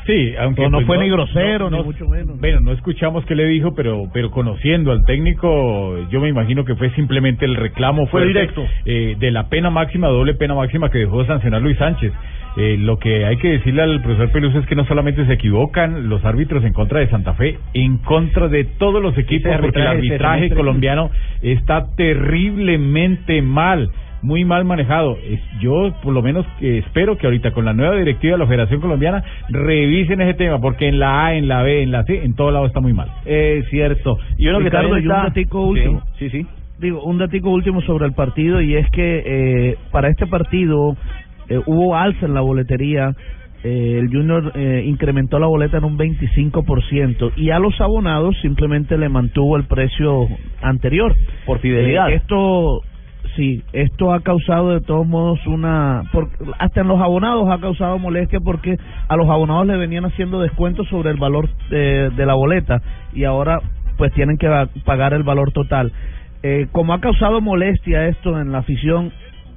Sí, 0.06 0.34
aunque 0.40 0.64
No, 0.64 0.70
no 0.70 0.78
pues, 0.80 0.88
fue 0.88 0.98
ni 1.00 1.10
grosero, 1.10 1.70
ni 1.70 1.82
mucho 1.82 2.08
menos. 2.08 2.40
Bueno, 2.40 2.60
no 2.62 2.72
escuchamos 2.74 3.26
qué 3.26 3.36
le 3.36 3.46
dijo, 3.48 3.74
pero 3.74 4.04
pero 4.14 4.30
conociendo 4.32 4.92
al 4.92 5.04
técnico, 5.06 5.98
yo 6.10 6.20
me 6.20 6.30
imagino 6.30 6.66
que 6.66 6.76
fue 6.76 6.90
simplemente 6.92 7.46
el 7.46 7.56
reclamo 7.56 8.08
Fue 8.08 8.26
directo. 8.28 8.66
eh, 8.86 9.16
de 9.20 9.32
la 9.32 9.48
pena 9.50 9.70
máxima, 9.70 10.08
doble 10.08 10.34
pena 10.36 10.54
máxima 10.56 10.90
que 10.90 11.00
dejó 11.00 11.22
de 11.22 11.28
sancionar 11.28 11.62
Luis 11.62 11.78
Sánchez. 11.78 12.12
Eh, 12.56 12.78
lo 12.78 13.00
que 13.00 13.26
hay 13.26 13.38
que 13.38 13.50
decirle 13.50 13.82
al 13.82 14.00
profesor 14.04 14.30
Peluso 14.32 14.60
es 14.60 14.68
que 14.68 14.76
no 14.76 14.86
solamente 14.86 15.26
se 15.26 15.34
equivocan 15.34 16.08
los 16.08 16.24
árbitros 16.24 16.64
en 16.64 16.72
contra 16.74 17.00
de 17.00 17.08
Santa 17.10 17.34
Fe, 17.34 17.58
en 17.74 17.98
contra 17.98 18.48
de 18.48 18.66
todos 18.66 19.02
los 19.02 19.18
equipos, 19.18 19.52
porque 19.60 19.80
el 19.80 19.88
arbitraje 19.88 20.52
colombiano 20.52 21.10
está 21.42 21.86
terriblemente 21.96 23.42
mal 23.42 23.90
muy 24.24 24.44
mal 24.46 24.66
manejado. 24.66 25.18
Es- 25.24 25.40
Yo, 25.62 25.94
por 26.02 26.14
lo 26.14 26.22
menos, 26.22 26.46
eh, 26.62 26.80
espero 26.86 27.18
que 27.18 27.28
ahorita 27.28 27.52
con 27.52 27.66
la 27.66 27.74
nueva 27.74 27.96
directiva 27.96 28.34
de 28.34 28.40
la 28.40 28.48
Federación 28.48 28.82
Colombiana 28.82 29.24
revisen 29.50 30.20
ese 30.22 30.34
tema, 30.34 30.60
porque 30.60 30.88
en 30.88 30.98
la 31.00 31.26
A, 31.28 31.36
en 31.36 31.48
la 31.48 31.62
B, 31.62 31.84
en 31.84 31.92
la 31.92 32.04
C, 32.06 32.24
en 32.24 32.34
todo 32.34 32.50
lado 32.52 32.66
está 32.66 32.80
muy 32.80 32.94
mal. 32.94 33.10
Es 33.26 33.68
cierto. 33.70 34.18
Y 34.38 34.48
uno 34.48 34.58
que 34.60 34.66
Ricardo, 34.66 34.90
también 34.90 35.04
y 35.06 35.08
un 35.08 35.14
está- 35.14 35.24
datico 35.28 35.62
último. 35.62 36.02
Sí, 36.18 36.30
sí. 36.30 36.46
Digo, 36.80 37.04
un 37.04 37.18
datico 37.18 37.50
último 37.52 37.82
sobre 37.82 38.06
el 38.08 38.14
partido 38.14 38.60
y 38.62 38.76
es 38.76 38.90
que 38.90 39.24
eh, 39.26 39.78
para 39.92 40.10
este 40.10 40.26
partido 40.28 40.98
eh, 41.50 41.60
hubo 41.66 41.96
alza 41.96 42.26
en 42.26 42.34
la 42.34 42.42
boletería. 42.42 43.12
eh, 43.66 43.98
el 44.02 44.10
Junior 44.10 44.52
eh, 44.56 44.84
incrementó 44.86 45.40
la 45.40 45.48
boleta 45.48 45.78
en 45.78 45.86
un 45.86 45.98
25% 45.98 47.32
y 47.38 47.52
a 47.52 47.60
los 47.60 47.80
abonados 47.80 48.36
simplemente 48.42 48.98
le 48.98 49.08
mantuvo 49.08 49.56
el 49.56 49.64
precio 49.66 50.28
anterior. 50.62 51.16
Por 51.46 51.60
fidelidad. 51.60 52.10
Eh, 52.10 52.16
esto, 52.16 52.82
sí, 53.36 53.64
esto 53.74 54.14
ha 54.14 54.22
causado 54.22 54.72
de 54.72 54.82
todos 54.82 55.08
modos 55.08 55.40
una. 55.48 56.04
por- 56.12 56.30
hasta 56.60 56.82
en 56.82 56.88
los 56.88 57.00
abonados 57.02 57.48
ha 57.50 57.60
causado 57.60 57.98
molestia 58.00 58.40
porque 58.40 58.78
a 59.08 59.16
los 59.16 59.30
abonados 59.30 59.66
le 59.68 59.78
venían 59.78 60.06
haciendo 60.06 60.40
descuentos 60.42 60.88
sobre 60.90 61.10
el 61.12 61.18
valor 61.18 61.50
de, 61.70 62.10
de 62.12 62.26
la 62.26 62.34
boleta 62.36 62.82
y 63.14 63.24
ahora 63.24 63.60
pues 63.98 64.12
tienen 64.14 64.38
que 64.38 64.48
pagar 64.86 65.14
el 65.14 65.24
valor 65.24 65.52
total. 65.52 65.92
Eh, 66.42 66.68
como 66.72 66.94
ha 66.94 67.00
causado 67.00 67.40
molestia 67.42 68.08
esto 68.08 68.40
en 68.40 68.52
la 68.52 68.60
afición, 68.60 69.12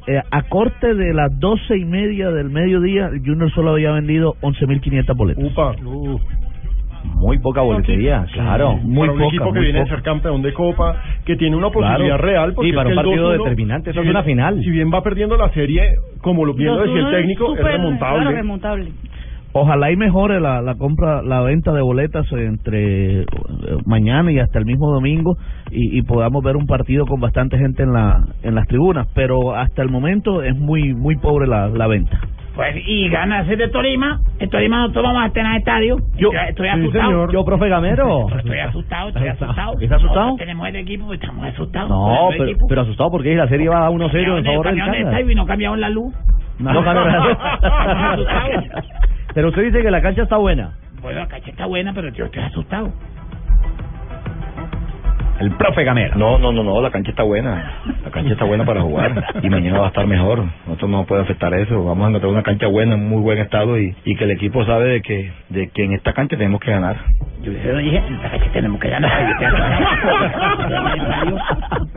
eh, 0.06 0.20
a 0.30 0.42
corte 0.42 0.94
de 0.94 1.12
las 1.14 1.36
doce 1.40 1.76
y 1.76 1.84
media 1.84 2.30
del 2.30 2.48
mediodía, 2.50 3.06
el 3.08 3.20
Junior 3.24 3.50
solo 3.52 3.72
había 3.72 3.90
vendido 3.92 4.34
11.500 4.42 5.16
boletas. 5.16 5.44
Upa. 5.44 5.74
Muy 7.04 7.38
poca 7.38 7.60
boletería, 7.62 8.26
claro. 8.32 8.76
Muy 8.76 9.08
un 9.08 9.22
equipo 9.22 9.52
que 9.52 9.60
viene 9.60 9.80
a 9.80 9.86
ser 9.86 10.02
campeón 10.02 10.42
de 10.42 10.52
Copa, 10.52 10.96
que 11.24 11.36
tiene 11.36 11.56
una 11.56 11.70
Claro. 11.70 11.88
posibilidad 11.88 12.18
real. 12.18 12.52
Porque 12.54 12.70
Sí, 12.70 12.76
para 12.76 12.90
es 12.90 12.96
un 12.96 13.02
partido 13.02 13.28
2-1, 13.32 13.42
determinante, 13.44 13.90
eso 13.90 14.00
si 14.02 14.06
es 14.06 14.10
una 14.10 14.22
bien- 14.22 14.36
final. 14.36 14.60
Si 14.62 14.70
bien 14.70 14.90
va 14.92 15.02
perdiendo 15.02 15.36
la 15.36 15.48
serie, 15.50 15.82
como 16.20 16.44
lo 16.44 16.54
bien 16.54 16.74
lo 16.74 16.78
decía 16.82 16.94
el 16.94 17.04
2-1 17.06 17.10
técnico, 17.16 17.54
es 17.56 17.62
remontable. 17.62 18.20
Claro, 18.22 18.36
remontable. 18.36 18.88
Ojalá 19.58 19.90
y 19.90 19.96
mejore 19.96 20.38
la, 20.38 20.60
la 20.60 20.74
compra, 20.74 21.22
la 21.22 21.40
venta 21.40 21.72
de 21.72 21.80
boletas 21.80 22.30
entre 22.32 23.22
eh, 23.22 23.26
mañana 23.86 24.30
y 24.30 24.38
hasta 24.38 24.58
el 24.58 24.66
mismo 24.66 24.90
domingo 24.92 25.38
y, 25.70 25.98
y 25.98 26.02
podamos 26.02 26.44
ver 26.44 26.56
un 26.56 26.66
partido 26.66 27.06
con 27.06 27.20
bastante 27.20 27.56
gente 27.56 27.82
en 27.82 27.94
la 27.94 28.22
en 28.42 28.54
las 28.54 28.66
tribunas, 28.66 29.08
pero 29.14 29.54
hasta 29.54 29.80
el 29.80 29.88
momento 29.88 30.42
es 30.42 30.54
muy 30.54 30.92
muy 30.92 31.16
pobre 31.16 31.46
la, 31.46 31.68
la 31.68 31.86
venta. 31.86 32.20
Pues, 32.56 32.74
y 32.86 33.10
ganas 33.10 33.46
de 33.46 33.68
Tolima. 33.68 34.18
En 34.38 34.48
Tolima 34.48 34.78
nosotros 34.78 35.04
vamos 35.04 35.28
a 35.28 35.32
tener 35.32 35.56
estadio. 35.58 35.98
Yo 36.16 36.30
estoy 36.32 36.68
asustado. 36.68 37.30
Yo, 37.30 37.44
profe 37.44 37.68
Gamero. 37.68 38.26
Estoy 38.34 38.58
asustado, 38.60 39.08
estoy 39.10 39.28
asustado. 39.28 39.78
¿Estás 39.78 39.98
asustado? 40.02 40.36
Tenemos 40.36 40.66
el 40.68 40.76
equipo, 40.76 41.04
pues, 41.06 41.20
estamos 41.20 41.44
asustados. 41.46 41.90
No, 41.90 42.28
pero, 42.36 42.52
pero 42.66 42.80
asustado 42.80 43.10
porque 43.10 43.34
la 43.34 43.46
serie 43.48 43.68
va 43.68 43.86
a 43.86 43.90
1-0 43.90 44.38
en 44.38 44.44
favor 44.44 44.66
del 44.66 44.76
de 44.76 45.00
estadio 45.00 45.30
y 45.30 45.34
no 45.34 45.46
cambiaron 45.46 45.80
la 45.80 45.90
luz. 45.90 46.14
No 46.58 46.82
cambiaron 46.82 47.12
la 47.12 48.16
luz. 48.16 48.26
Pero 49.34 49.48
usted 49.48 49.64
dice 49.64 49.82
que 49.82 49.90
la 49.90 50.00
cancha 50.00 50.22
está 50.22 50.38
buena. 50.38 50.72
Bueno, 51.02 51.20
la 51.20 51.28
cancha 51.28 51.50
está 51.50 51.66
buena, 51.66 51.92
pero 51.92 52.08
yo 52.08 52.24
estoy 52.24 52.42
asustado. 52.42 52.90
El 55.38 55.50
profe 55.52 55.84
Gamero. 55.84 56.16
No, 56.16 56.38
no, 56.38 56.50
no, 56.52 56.62
no, 56.62 56.80
la 56.80 56.90
cancha 56.90 57.10
está 57.10 57.22
buena. 57.22 57.82
La 58.04 58.10
cancha 58.10 58.32
está 58.32 58.44
buena 58.44 58.64
para 58.64 58.80
jugar 58.80 59.24
y 59.42 59.50
mañana 59.50 59.80
va 59.80 59.84
a 59.86 59.88
estar 59.88 60.06
mejor. 60.06 60.44
Nosotros 60.66 60.90
no 60.90 61.04
puede 61.04 61.22
afectar 61.22 61.52
eso. 61.54 61.84
Vamos 61.84 62.06
a 62.06 62.08
encontrar 62.08 62.32
una 62.32 62.42
cancha 62.42 62.66
buena, 62.68 62.94
en 62.94 63.08
muy 63.08 63.20
buen 63.20 63.38
estado 63.38 63.78
y, 63.78 63.94
y 64.04 64.16
que 64.16 64.24
el 64.24 64.30
equipo 64.30 64.64
sabe 64.64 64.88
de 64.88 65.02
que, 65.02 65.32
de 65.50 65.68
que 65.68 65.84
en 65.84 65.92
esta 65.92 66.12
cancha 66.14 66.36
tenemos 66.36 66.60
que 66.60 66.70
ganar. 66.70 66.96
Yo 67.42 67.52
le 67.52 67.82
dije, 67.82 68.02
la 68.22 68.30
cancha 68.30 68.52
tenemos 68.52 68.80
que 68.80 68.88
ganar. 68.88 69.10
Asustado. 70.82 71.38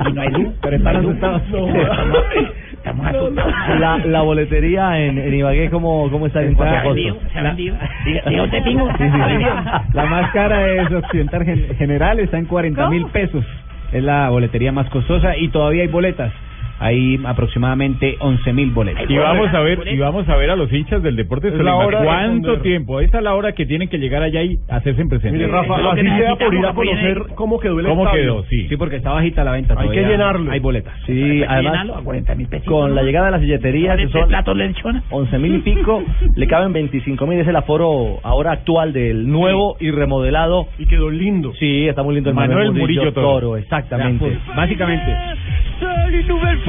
Y 0.09 0.13
no 0.13 0.21
hay 0.21 0.29
luz. 0.29 0.53
Pero 0.61 0.75
están 0.75 0.95
asustados. 0.97 1.41
Estamos 2.79 3.05
asustados. 3.07 3.79
La, 3.79 3.97
la 3.97 4.21
boletería 4.21 4.99
en, 4.99 5.17
en 5.17 5.33
Ibagué, 5.33 5.69
¿cómo, 5.69 6.09
cómo 6.09 6.25
está 6.27 6.41
en 6.43 6.55
cuanto 6.55 6.75
a 6.75 6.81
Se 6.81 6.87
ha 6.87 6.89
vendido, 6.93 7.13
costos? 7.15 7.31
se 7.33 7.39
ha 7.39 7.43
vendido. 7.43 7.75
Diga- 8.05 8.23
diga 8.29 8.43
usted, 8.43 8.63
Pingo. 8.63 8.87
Sí, 8.97 9.03
sí, 9.03 9.11
sí. 9.11 9.45
La 9.93 10.05
más 10.05 10.31
cara 10.31 10.67
es 10.69 10.91
Occidental 10.91 11.43
Gen- 11.45 11.75
General, 11.77 12.19
está 12.19 12.37
en 12.37 12.45
40 12.45 12.89
mil 12.89 13.05
pesos. 13.07 13.45
Es 13.91 14.03
la 14.03 14.29
boletería 14.29 14.71
más 14.71 14.89
costosa 14.89 15.35
y 15.37 15.49
todavía 15.49 15.81
hay 15.83 15.87
boletas. 15.89 16.31
Hay 16.79 17.19
aproximadamente 17.25 18.15
11 18.19 18.53
mil 18.53 18.71
boletas. 18.71 19.03
Y 19.09 19.17
vamos 19.17 19.53
a 19.53 19.59
ver, 19.59 19.79
y 19.87 19.97
vamos 19.97 20.27
a 20.29 20.35
ver 20.37 20.49
a 20.51 20.55
los 20.55 20.71
hinchas 20.71 21.03
del 21.03 21.15
deporte 21.15 21.49
Es 21.49 21.53
la 21.55 21.75
hora 21.75 21.99
de 21.99 22.05
¿Cuánto 22.05 22.33
responder. 22.49 22.61
tiempo? 22.61 22.99
Esta 23.01 23.17
es 23.17 23.23
la 23.23 23.35
hora 23.35 23.51
que 23.53 23.65
tienen 23.65 23.89
que 23.89 23.97
llegar 23.97 24.23
allá 24.23 24.41
y 24.43 24.57
hacerse 24.69 25.05
presentes. 25.05 25.33
Mire, 25.33 25.47
Rafa, 25.47 25.75
así 25.91 26.01
sea 26.01 26.35
por 26.35 26.53
ir 26.53 26.65
a 26.65 26.73
conocer 26.73 27.23
cómo 27.35 27.59
quedó 27.59 27.79
el 27.79 27.85
¿Cómo 27.85 28.05
estadio. 28.05 28.23
quedó? 28.23 28.43
Sí. 28.49 28.67
Sí, 28.69 28.77
porque 28.77 28.95
está 28.97 29.11
bajita 29.11 29.43
la 29.43 29.51
venta. 29.51 29.73
Hay 29.77 29.89
que 29.89 29.95
todavía 29.95 30.09
llenarlo. 30.09 30.51
Hay 30.51 30.59
boletas. 30.59 30.93
Sí, 31.05 31.43
además, 31.47 31.89
a 31.97 32.01
40 32.01 32.35
mil 32.35 32.47
pesos. 32.47 32.65
con 32.67 32.95
la 32.95 33.03
llegada 33.03 33.25
de 33.27 33.31
las 33.31 33.41
silleterías, 33.41 33.97
que 33.97 34.03
¿Cuántos 34.03 34.21
son 34.21 34.29
platos 34.29 34.57
le 34.57 34.65
echona? 34.67 35.03
11 35.09 35.37
mil 35.39 35.55
y 35.55 35.59
pico, 35.59 36.03
le 36.35 36.47
caben 36.47 36.71
25 36.73 37.27
mil, 37.27 37.39
es 37.39 37.47
el 37.47 37.55
aforo 37.55 38.19
ahora 38.23 38.51
actual 38.53 38.93
del 38.93 39.29
nuevo 39.29 39.75
y 39.79 39.91
remodelado. 39.91 40.67
Y 40.77 40.85
quedó 40.85 41.09
lindo. 41.09 41.53
Sí, 41.59 41.87
está 41.87 42.03
muy 42.03 42.15
lindo 42.15 42.29
el 42.29 42.35
Manuel 42.35 42.71
Murillo 42.71 43.11
Toro. 43.13 43.57
exactamente. 43.57 44.29
Ya, 44.29 44.39
pues, 44.45 44.55
básicamente. 44.55 45.11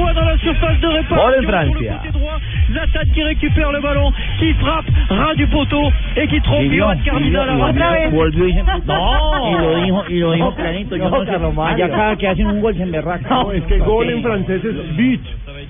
Fois 0.01 0.13
dans 0.15 0.25
la 0.25 0.39
surface 0.39 0.81
de 0.81 0.87
réparation. 0.87 1.43
Sur 1.43 1.81
le 1.81 1.89
côté 1.89 2.11
droit. 2.13 2.39
Zlatan 2.71 3.13
qui 3.13 3.23
récupère 3.23 3.73
le 3.73 3.81
ballon, 3.81 4.13
qui 4.39 4.55
frappe, 4.55 4.87
ras 5.09 5.35
du 5.35 5.47
poteau 5.49 5.91
et 6.17 6.27
qui 6.27 6.41
trompe 6.41 6.73
Johan 6.73 6.97
vez. 7.93 8.09
Volvió 8.11 8.47
y 8.49 8.55
se... 8.55 8.63
No. 8.63 9.51
Y 9.51 9.63
lo 9.63 9.83
dijo, 9.83 10.05
y 10.09 10.19
lo 10.19 10.33
dijo 10.33 10.55
clarito. 10.55 10.97
Yo 10.97 11.05
No, 11.05 11.11
no, 11.11 11.25
sé. 11.25 11.31
Carlos 11.31 11.55
Mario. 11.55 11.85
Allá 11.85 11.95
cada 11.95 12.17
que 12.17 12.29
hacen 12.29 12.47
un 12.47 12.61
gol 12.61 12.75
se 12.77 12.83
emberraca. 12.83 13.29
No, 13.29 13.53
es 13.53 13.63
que 13.65 13.79
gol 13.79 14.11
en 14.11 14.23
francés 14.23 14.65
es 14.65 14.97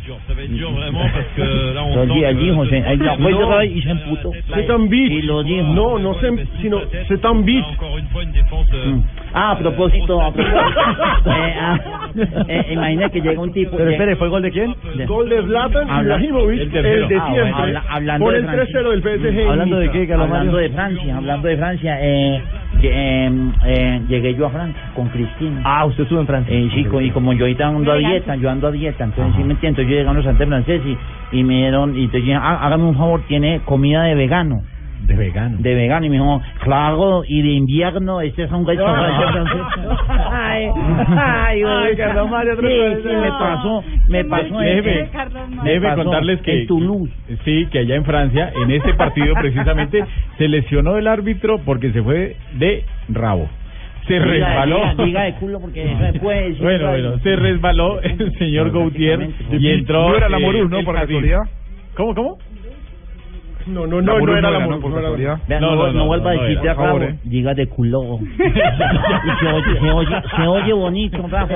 beach. 0.06 1.94
Lo 1.94 2.06
di- 2.06 2.24
él 2.24 2.38
dijo, 2.38 2.66
se, 2.66 2.78
él 2.78 2.98
la 3.04 3.16
fue 3.16 3.32
No. 3.32 3.38
otra 3.40 3.56
vez 3.58 3.70
y 3.76 3.82
se 3.82 3.90
emputó. 3.90 4.32
C'est 4.54 4.70
un 4.70 4.88
beach. 4.88 5.10
Y 5.12 5.22
lo 5.22 5.42
dijo. 5.42 5.66
No, 5.68 5.98
no 5.98 6.14
se, 6.14 6.46
sino 6.60 6.80
c'est 7.08 7.24
un. 7.24 7.40
Mm. 7.40 9.02
Ah, 9.32 9.52
a 9.52 9.58
propósito, 9.58 10.20
a 10.20 10.32
propósito. 10.32 10.60
eh, 11.26 11.54
ah, 11.60 11.78
eh, 12.48 12.66
imagina 12.72 13.08
que 13.10 13.20
llega 13.20 13.40
un 13.40 13.52
tipo. 13.52 13.76
Pero 13.76 13.90
espere, 13.90 14.16
¿fue 14.16 14.26
el 14.26 14.30
gol 14.32 14.42
de 14.42 14.50
quién? 14.50 14.74
Gol 15.06 15.28
de 15.28 15.42
Zlatan 15.42 15.88
Habla- 15.90 16.16
Ibrahimovic, 16.16 16.60
el 16.60 16.66
el, 16.66 16.70
tercero. 16.72 17.08
de 17.08 17.16
Ah, 17.16 17.26
bueno. 17.28 17.34
siempre. 17.44 17.62
Habla- 17.62 17.84
hablando 17.88 18.24
por 18.24 18.32
de 18.34 18.38
el 18.40 18.44
Francia. 18.46 18.80
3-0 18.80 18.90
del 18.90 19.02
PSG. 19.02 19.48
¿Hablando 19.50 19.76
de 19.78 19.90
qué, 19.90 20.08
Carlos 20.08 20.26
Hablando 20.28 20.56
de 20.56 20.70
Francia, 20.70 21.16
hablando 21.16 21.48
de 21.48 21.56
Francia, 21.56 21.98
eh, 22.00 22.42
eh, 22.82 23.30
eh, 23.66 24.00
llegué 24.08 24.34
yo 24.34 24.46
a 24.46 24.50
Francia 24.50 24.82
con 24.94 25.08
Cristina. 25.08 25.60
Ah, 25.64 25.84
usted 25.86 26.02
estuvo 26.04 26.20
en 26.20 26.26
Francia. 26.26 26.54
Eh, 26.56 26.68
sí, 26.74 26.86
y 27.00 27.10
como 27.10 27.32
yo 27.32 27.44
ahorita 27.44 27.68
ando 27.68 27.92
a 27.92 27.96
dieta, 27.96 28.34
yo 28.36 28.50
ando 28.50 28.66
a 28.68 28.70
dieta, 28.72 29.04
entonces 29.04 29.34
sí 29.36 29.44
me 29.44 29.52
entiendo, 29.52 29.82
yo 29.90 29.96
llegué 29.96 30.08
a 30.08 30.10
un 30.10 30.16
restaurante 30.16 30.46
francés 30.46 30.82
y, 31.32 31.38
y 31.38 31.44
me 31.44 31.54
dieron, 31.58 31.94
y 31.96 32.04
entonces 32.04 32.22
dije, 32.24 32.34
"Ah, 32.34 32.58
hágame 32.62 32.84
un 32.84 32.96
favor, 32.96 33.22
tiene 33.28 33.60
comida 33.64 34.04
de 34.04 34.14
vegano, 34.14 34.62
De 35.06 35.14
vegano. 35.16 35.56
de 35.58 35.74
vegano, 35.74 36.06
y 36.06 36.08
me 36.10 36.16
dijo, 36.16 36.40
claro, 36.60 37.22
y 37.26 37.42
de 37.42 37.48
invierno, 37.50 38.20
este 38.20 38.44
es 38.44 38.52
un 38.52 38.66
restaurante 38.66 39.32
francés. 39.32 39.60
Ay, 40.30 40.66
ay, 41.16 41.62
Ay, 41.66 41.96
Carlos 41.96 42.30
Mario, 42.30 42.52
otro 42.54 42.68
sí, 42.68 42.74
vez. 42.74 42.98
sí, 43.02 43.08
me 43.08 43.28
pasó, 43.30 43.84
me 44.08 44.24
pasó 44.24 44.62
en- 44.62 44.76
Déjeme, 44.76 45.08
déjeme 45.64 45.94
contarles 45.94 46.40
que 46.42 46.60
en 46.62 46.66
Toulouse. 46.66 47.12
sí, 47.44 47.66
que 47.72 47.78
allá 47.80 47.96
en 47.96 48.04
Francia, 48.04 48.52
en 48.62 48.70
ese 48.70 48.92
partido 48.94 49.34
precisamente, 49.34 50.04
se 50.38 50.48
lesionó 50.48 50.96
el 50.96 51.06
árbitro 51.08 51.58
porque 51.64 51.92
se 51.92 52.02
fue 52.02 52.36
de 52.58 52.84
rabo. 53.08 53.48
Se 54.10 54.16
Diga- 54.18 54.26
resbaló. 54.26 54.76
Diga, 54.90 55.04
diga 55.04 55.22
de 55.22 55.34
culo 55.34 55.60
porque 55.60 55.84
decir. 55.84 56.20
Bueno, 56.22 56.88
bueno, 56.88 57.18
se 57.20 57.36
resbaló 57.36 58.00
el 58.02 58.32
señor 58.38 58.72
Gautier 58.72 59.30
y 59.52 59.68
entró. 59.68 60.08
No 60.08 60.16
era 60.16 60.28
la 60.28 60.38
eh, 60.38 60.40
Morú, 60.40 60.68
¿no? 60.68 60.82
Por 60.82 60.96
casualidad. 60.96 61.42
¿Cómo, 61.96 62.14
cómo? 62.16 62.38
No, 63.66 63.86
no, 63.86 64.00
no, 64.02 64.18
no 64.18 64.36
era 64.36 64.50
la 64.50 64.58
Morú. 64.60 64.80
por 64.80 64.90
no 64.90 64.98
era 64.98 65.10
la 65.10 65.16
casualidad. 65.16 65.38
No, 65.48 65.60
no, 65.60 65.76
no, 65.76 65.86
no, 65.86 65.92
no, 65.92 66.06
vuelva 66.06 66.34
no 66.34 66.40
a 66.40 66.42
decirte 66.44 66.68
a 66.70 66.74
Rabo, 66.74 67.02
eh. 67.02 67.14
diga 67.22 67.54
de 67.54 67.66
culo. 67.68 68.18
y 68.20 68.26
se 69.40 69.46
oye, 69.46 69.80
se 69.80 69.90
oye, 69.90 70.16
se 70.34 70.46
oye 70.46 70.72
bonito, 70.72 71.26
Rafa. 71.28 71.54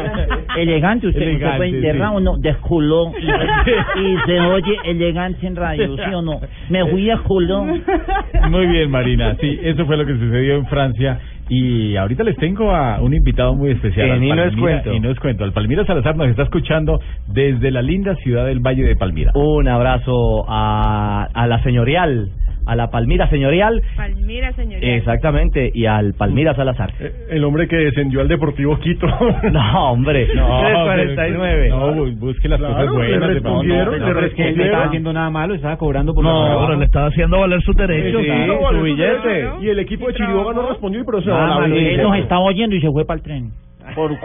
Elegante, 0.57 1.09
usted, 1.09 1.33
usted 1.35 1.57
puede 1.57 1.73
de 1.81 1.93
sí. 1.93 1.99
Rabo, 1.99 2.21
no, 2.21 2.37
de 2.37 2.55
culo. 2.57 3.11
Y, 3.19 3.25
y 4.01 4.17
se 4.27 4.41
oye 4.41 4.77
elegante 4.85 5.45
en 5.47 5.57
radio, 5.57 5.97
¿sí 5.97 6.15
o 6.15 6.23
no? 6.23 6.41
Me 6.69 6.87
fui 6.87 7.11
a 7.11 7.19
culo. 7.19 7.65
Muy 7.65 8.67
bien, 8.69 8.91
Marina. 8.93 9.35
Sí, 9.41 9.59
eso 9.63 9.85
fue 9.87 9.97
lo 9.97 10.07
que 10.07 10.13
sucedió 10.13 10.55
en 10.57 10.67
Francia 10.67 11.19
Y 11.49 11.97
ahorita 11.97 12.25
les 12.25 12.37
tengo 12.37 12.71
a 12.75 13.01
un 13.03 13.13
invitado 13.15 13.55
muy 13.55 13.73
especial. 13.73 14.11
Al 14.13 14.25
Y 14.25 14.29
no 14.29 14.35
es 14.35 14.41
Palmira- 14.55 14.61
cuento. 14.61 14.95
Y 14.95 15.01
no 15.01 15.11
es 15.11 15.21
cuento. 15.21 15.45
Al 15.45 15.53
Palmira 15.53 15.85
Salazar 15.85 16.17
nos 16.17 16.29
está 16.29 16.45
escuchando 16.45 17.01
desde 17.29 17.71
la 17.71 17.83
linda 17.83 18.15
ciudad 18.17 18.47
del 18.47 18.61
Valle 18.61 18.85
de 18.85 18.97
Palmira. 18.97 19.33
Un 19.35 19.69
abrazo 19.69 20.47
a, 20.49 21.29
a 21.35 21.47
la 21.47 21.63
señorial, 21.63 22.31
a 22.67 22.77
la 22.77 22.91
Palmira 22.91 23.29
señorial. 23.29 23.83
Palmira, 23.97 24.53
señorita. 24.53 24.87
Exactamente, 24.87 25.71
y 25.75 25.87
al 25.87 26.15
Palmira 26.15 26.55
Salazar. 26.55 26.93
El 27.31 27.45
hombre 27.45 27.69
que 27.69 27.77
descendió 27.77 28.21
al 28.21 28.29
Deportivo 28.29 28.79
Quito. 28.79 29.07
No, 29.53 29.91
hombre, 29.93 30.29
No, 30.35 30.47
349. 30.95 31.69
No, 31.69 31.95
bu- 31.95 32.19
busque 32.19 32.49
las 32.49 32.59
Claro, 32.59 32.75
cosas 32.75 32.91
le 32.91 32.97
buenas. 32.97 33.21
de 33.29 33.35
respondieron, 33.35 33.93
le 33.95 33.99
No, 34.01 34.07
pero 34.07 34.27
es 34.27 34.35
que 34.35 34.43
él 34.43 34.49
no 34.49 34.63
respondieron. 34.63 34.67
estaba 34.67 34.85
haciendo 34.87 35.13
nada 35.13 35.31
malo, 35.31 35.55
estaba 35.55 35.77
cobrando 35.77 36.15
por 36.15 36.25
No, 36.25 36.31
su 36.31 36.45
trabajo. 36.47 36.67
pero 36.69 36.79
le 36.79 36.85
estaba 36.87 37.07
haciendo 37.09 37.41
valer 37.41 37.63
sus 37.63 37.77
derechos. 37.77 38.21
Sí, 38.23 38.27
claro. 38.27 38.61
su 38.71 38.83
billete. 38.83 39.49
Y 39.63 39.69
el 39.69 39.79
equipo 39.81 40.07
de 40.09 40.15
Chiriboga 40.15 40.53
no 40.55 40.69
respondió, 40.69 41.05
pero 41.05 41.23
se 41.23 41.31
va 41.31 41.57
a 41.57 41.61
la 41.61 41.67
Él 41.67 41.73
billete. 41.73 42.03
nos 42.03 42.17
estaba 42.19 42.41
oyendo 42.43 42.75
y 42.77 42.81
se 42.81 42.91
fue 42.91 43.05
para 43.05 43.17
el 43.19 43.23
tren. 43.23 43.51
Por 43.95 44.19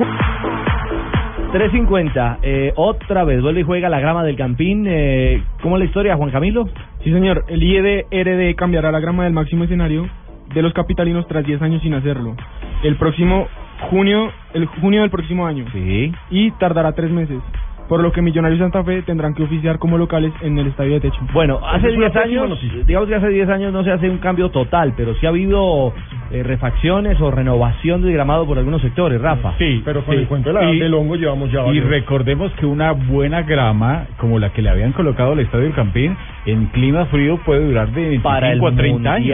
350, 1.52 2.40
eh, 2.44 2.74
otra 2.76 3.24
vez 3.24 3.42
vuelve 3.42 3.62
y 3.62 3.64
juega 3.64 3.90
la 3.90 4.00
grama 4.00 4.24
del 4.24 4.36
Campín. 4.36 4.86
Eh, 4.88 5.42
¿Cómo 5.64 5.78
es 5.78 5.80
la 5.80 5.86
historia, 5.86 6.16
Juan 6.16 6.30
Camilo? 6.30 6.70
Sí, 7.04 7.12
señor. 7.12 7.46
El 7.48 7.64
IED 7.64 8.06
RD 8.12 8.56
cambiará 8.56 8.92
la 8.92 9.00
grama 9.00 9.24
del 9.24 9.34
máximo 9.34 9.64
escenario 9.64 10.08
de 10.54 10.62
los 10.62 10.74
capitalinos 10.74 11.28
tras 11.28 11.44
10 11.46 11.62
años 11.62 11.82
sin 11.82 11.96
hacerlo. 11.96 12.36
El 12.84 12.98
próximo 12.98 13.48
junio, 13.90 14.32
el 14.54 14.68
junio 14.68 15.02
del 15.02 15.10
próximo 15.10 15.48
año. 15.48 15.66
Sí. 15.74 16.12
Y 16.30 16.52
tardará 16.52 16.92
tres 16.94 17.10
meses. 17.10 17.40
Por 17.90 18.02
lo 18.02 18.12
que 18.12 18.22
Millonarios 18.22 18.60
Santa 18.60 18.84
Fe 18.84 19.02
tendrán 19.02 19.34
que 19.34 19.44
oficiar 19.44 19.80
como 19.80 19.98
locales 19.98 20.32
en 20.42 20.58
el 20.60 20.68
estadio 20.68 20.94
de 20.94 21.00
techo. 21.02 21.20
Bueno, 21.34 21.60
hace 21.66 21.80
Esa 21.80 21.88
es 21.90 21.96
una 21.98 22.06
10 22.10 22.14
pésima 22.24 22.42
años, 22.44 22.50
noticia. 22.52 22.84
digamos 22.86 23.10
que 23.10 23.16
hace 23.16 23.28
10 23.30 23.50
años 23.50 23.74
no 23.74 23.84
se 23.84 23.92
hace 23.92 24.10
un 24.10 24.20
cambio 24.20 24.50
total, 24.50 24.94
pero 24.96 25.16
sí 25.16 25.26
ha 25.26 25.30
habido 25.30 25.92
eh, 26.32 26.44
refacciones 26.44 27.20
o 27.20 27.32
renovación 27.32 28.04
del 28.04 28.14
gramado 28.14 28.46
por 28.46 28.60
algunos 28.60 28.82
sectores, 28.84 29.20
Rafa. 29.20 29.54
Sí, 29.58 29.82
Pero 29.84 30.04
con 30.06 30.14
sí. 30.14 30.22
el 30.22 30.28
cuento 30.28 30.50
de 30.54 30.54
la- 30.62 30.72
Y- 30.72 30.78
del 30.80 30.94
hongo 30.94 31.16
llevamos 31.16 31.52
ya 31.52 31.62
Y 31.62 31.66
varios. 31.66 31.90
recordemos 31.90 32.52
que 32.54 32.68
una 32.68 32.92
buena 32.92 33.42
grama, 33.42 34.06
como 34.18 34.38
la 34.38 34.52
que 34.54 34.62
le 34.62 34.70
habían 34.70 34.92
colocado 34.92 35.32
al 35.32 35.40
Estadio 35.40 35.64
del 35.66 35.74
Campín, 35.74 36.16
en 36.46 36.68
clima 36.68 37.06
frío 37.08 37.40
puede 37.44 37.66
durar 37.66 37.88
de 37.90 38.02
25 38.02 38.24
Para 38.30 38.52
el 38.54 38.64
a 38.64 38.72
30 38.76 39.14
años. 39.14 39.26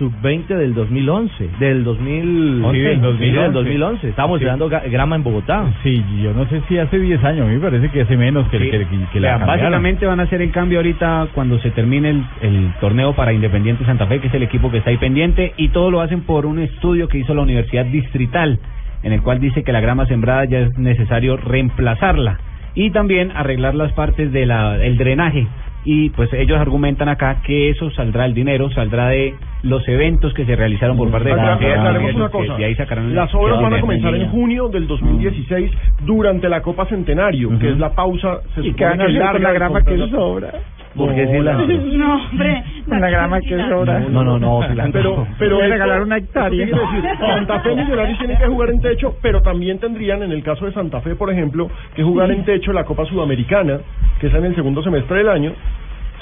Mundial 0.00 0.46
Sub-20 0.46 0.46
del 0.56 0.74
2011, 0.74 1.50
del 1.58 1.84
2011, 1.84 2.76
Sí, 2.78 2.82
del 2.84 3.00
2011. 3.00 3.24
Sí, 3.24 3.32
del 3.42 3.52
2011. 3.52 4.08
Estábamos 4.08 4.38
Sí. 4.40 4.44
dando 4.44 4.68
grama 4.68 5.16
en 5.16 5.22
Bogotá. 5.22 5.64
Sí, 5.82 6.04
yo 6.22 6.32
no 6.32 6.46
sé 6.48 6.62
si 6.68 6.78
hace 6.78 6.98
10 6.98 7.22
años, 7.24 7.46
a 7.46 7.48
mí 7.48 7.54
me 7.56 7.60
parece 7.60 7.88
que 7.90 8.02
hace 8.02 8.16
menos 8.16 8.48
que, 8.48 8.58
que, 8.58 8.70
que- 8.70 8.86
que 9.12 9.20
la 9.20 9.38
cambiaron. 9.38 9.46
básicamente 9.46 10.06
van 10.06 10.20
a 10.20 10.24
hacer 10.24 10.42
el 10.42 10.50
cambio 10.50 10.78
ahorita 10.78 11.28
cuando 11.34 11.58
se 11.60 11.70
termine 11.70 12.10
el, 12.10 12.24
el 12.42 12.74
torneo 12.80 13.14
para 13.14 13.32
Independiente 13.32 13.84
Santa 13.84 14.06
Fe, 14.06 14.20
que 14.20 14.28
es 14.28 14.34
el 14.34 14.42
equipo 14.42 14.70
que 14.70 14.78
está 14.78 14.90
ahí 14.90 14.96
pendiente, 14.98 15.52
y 15.56 15.68
todo 15.68 15.90
lo 15.90 16.00
hacen 16.00 16.22
por 16.22 16.46
un 16.46 16.58
estudio 16.58 17.08
que 17.08 17.18
hizo 17.18 17.34
la 17.34 17.42
Universidad 17.42 17.84
Distrital, 17.86 18.58
en 19.02 19.12
el 19.12 19.22
cual 19.22 19.38
dice 19.38 19.62
que 19.62 19.72
la 19.72 19.80
grama 19.80 20.06
sembrada 20.06 20.44
ya 20.46 20.60
es 20.60 20.78
necesario 20.78 21.36
reemplazarla 21.36 22.38
y 22.74 22.90
también 22.90 23.30
arreglar 23.34 23.74
las 23.74 23.92
partes 23.92 24.32
del 24.32 24.50
el 24.50 24.96
drenaje. 24.96 25.46
Y 25.86 26.08
pues 26.10 26.32
ellos 26.32 26.58
argumentan 26.58 27.08
acá 27.10 27.42
que 27.44 27.68
eso 27.68 27.90
saldrá 27.90 28.24
el 28.24 28.32
dinero, 28.32 28.70
saldrá 28.70 29.08
de 29.08 29.34
los 29.64 29.86
eventos 29.88 30.32
que 30.34 30.44
se 30.44 30.54
realizaron 30.56 30.96
por 30.96 31.10
parte 31.10 31.28
de 31.30 31.34
que- 31.34 31.40
una 31.40 31.58
que 31.58 32.30
cosa. 32.30 32.56
de 32.56 32.64
ahí 32.64 32.74
sacarán 32.74 33.14
Las 33.14 33.34
obras 33.34 33.56
que 33.58 33.62
van 33.64 33.74
a 33.74 33.80
comenzar 33.80 34.14
en 34.14 34.28
junio 34.30 34.68
del 34.68 34.86
2016 34.86 35.70
durante 36.04 36.48
la 36.48 36.60
Copa 36.62 36.86
Centenario, 36.86 37.58
que 37.58 37.70
es 37.70 37.78
la 37.78 37.90
pausa. 37.94 38.38
Se 38.54 38.60
¿Y 38.60 38.70
supone 38.70 38.74
qué 38.76 38.84
van 38.84 39.00
a 39.00 39.06
que 39.06 39.18
hacer 39.22 39.40
la 39.40 39.52
grama 39.52 39.82
que 39.82 40.08
sobra? 40.08 40.48
Porque 40.96 41.26
si 41.26 41.38
la... 41.40 41.54
No, 41.54 42.14
hombre. 42.30 42.62
La 42.86 43.10
grama 43.10 43.40
que 43.40 43.56
sobra. 43.68 43.98
No, 43.98 44.22
no, 44.22 44.38
no, 44.38 44.60
si 44.68 44.74
la- 44.76 44.88
Pero, 44.92 45.26
pero 45.40 45.58
regalar 45.60 46.02
una 46.02 46.18
esto 46.18 46.28
¿qué 46.32 46.38
hectárea. 46.38 46.66
quiere 46.66 46.80
decir? 46.80 47.18
Santa 47.18 47.60
Fe 47.60 47.72
y 47.72 47.76
Millonarios 47.76 48.18
tienen 48.18 48.38
que 48.38 48.46
jugar 48.46 48.70
en 48.70 48.80
techo, 48.80 49.16
pero 49.20 49.40
también 49.42 49.78
tendrían, 49.80 50.22
en 50.22 50.30
el 50.30 50.42
caso 50.44 50.66
de 50.66 50.72
Santa 50.72 51.00
Fe, 51.00 51.16
por 51.16 51.32
ejemplo, 51.32 51.68
que 51.96 52.04
jugar 52.04 52.30
en 52.30 52.44
techo 52.44 52.72
la 52.72 52.84
Copa 52.84 53.04
Sudamericana, 53.06 53.78
que 54.20 54.28
es 54.28 54.34
en 54.34 54.44
el 54.44 54.54
segundo 54.54 54.82
semestre 54.84 55.18
del 55.18 55.28
año. 55.30 55.52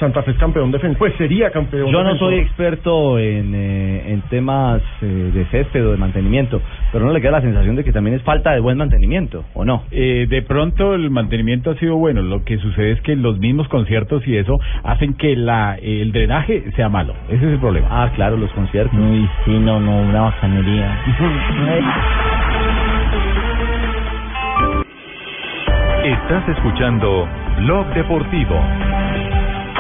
Santa 0.03 0.25
Fe 0.25 0.33
es 0.33 0.37
campeón 0.39 0.73
defensor, 0.73 0.99
pues 0.99 1.15
sería 1.15 1.53
campeón 1.53 1.93
Yo 1.93 2.03
no 2.03 2.17
soy 2.17 2.41
experto 2.41 3.21
en, 3.21 3.55
eh, 3.55 4.13
en 4.13 4.23
temas 4.23 4.83
eh, 5.01 5.07
de 5.07 5.45
césped 5.47 5.87
o 5.87 5.93
de 5.93 5.97
mantenimiento, 5.97 6.61
pero 6.91 7.07
no 7.07 7.13
le 7.13 7.21
queda 7.21 7.31
la 7.31 7.41
sensación 7.41 7.77
de 7.77 7.85
que 7.85 7.93
también 7.93 8.17
es 8.17 8.23
falta 8.23 8.51
de 8.51 8.59
buen 8.59 8.77
mantenimiento, 8.77 9.45
¿o 9.55 9.65
no? 9.65 9.85
Eh, 9.93 10.27
de 10.29 10.43
pronto 10.43 10.95
el 10.95 11.09
mantenimiento 11.11 11.71
ha 11.71 11.77
sido 11.77 11.97
bueno. 11.99 12.21
Lo 12.21 12.43
que 12.43 12.59
sucede 12.59 12.91
es 12.91 13.01
que 13.03 13.15
los 13.15 13.39
mismos 13.39 13.69
conciertos 13.69 14.27
y 14.27 14.37
eso 14.37 14.59
hacen 14.83 15.15
que 15.15 15.37
la 15.37 15.77
el 15.81 16.11
drenaje 16.11 16.65
sea 16.75 16.89
malo. 16.89 17.15
Ese 17.29 17.47
es 17.47 17.53
el 17.53 17.61
problema. 17.61 17.87
Ah, 17.89 18.11
claro, 18.17 18.37
los 18.37 18.51
conciertos. 18.55 18.99
Uy, 18.99 19.29
sí, 19.45 19.53
no, 19.53 19.79
no, 19.79 20.03
una 20.03 20.23
bacanería. 20.23 20.99
Estás 26.05 26.49
escuchando 26.49 27.29
Blog 27.59 27.87
Deportivo. 27.95 28.61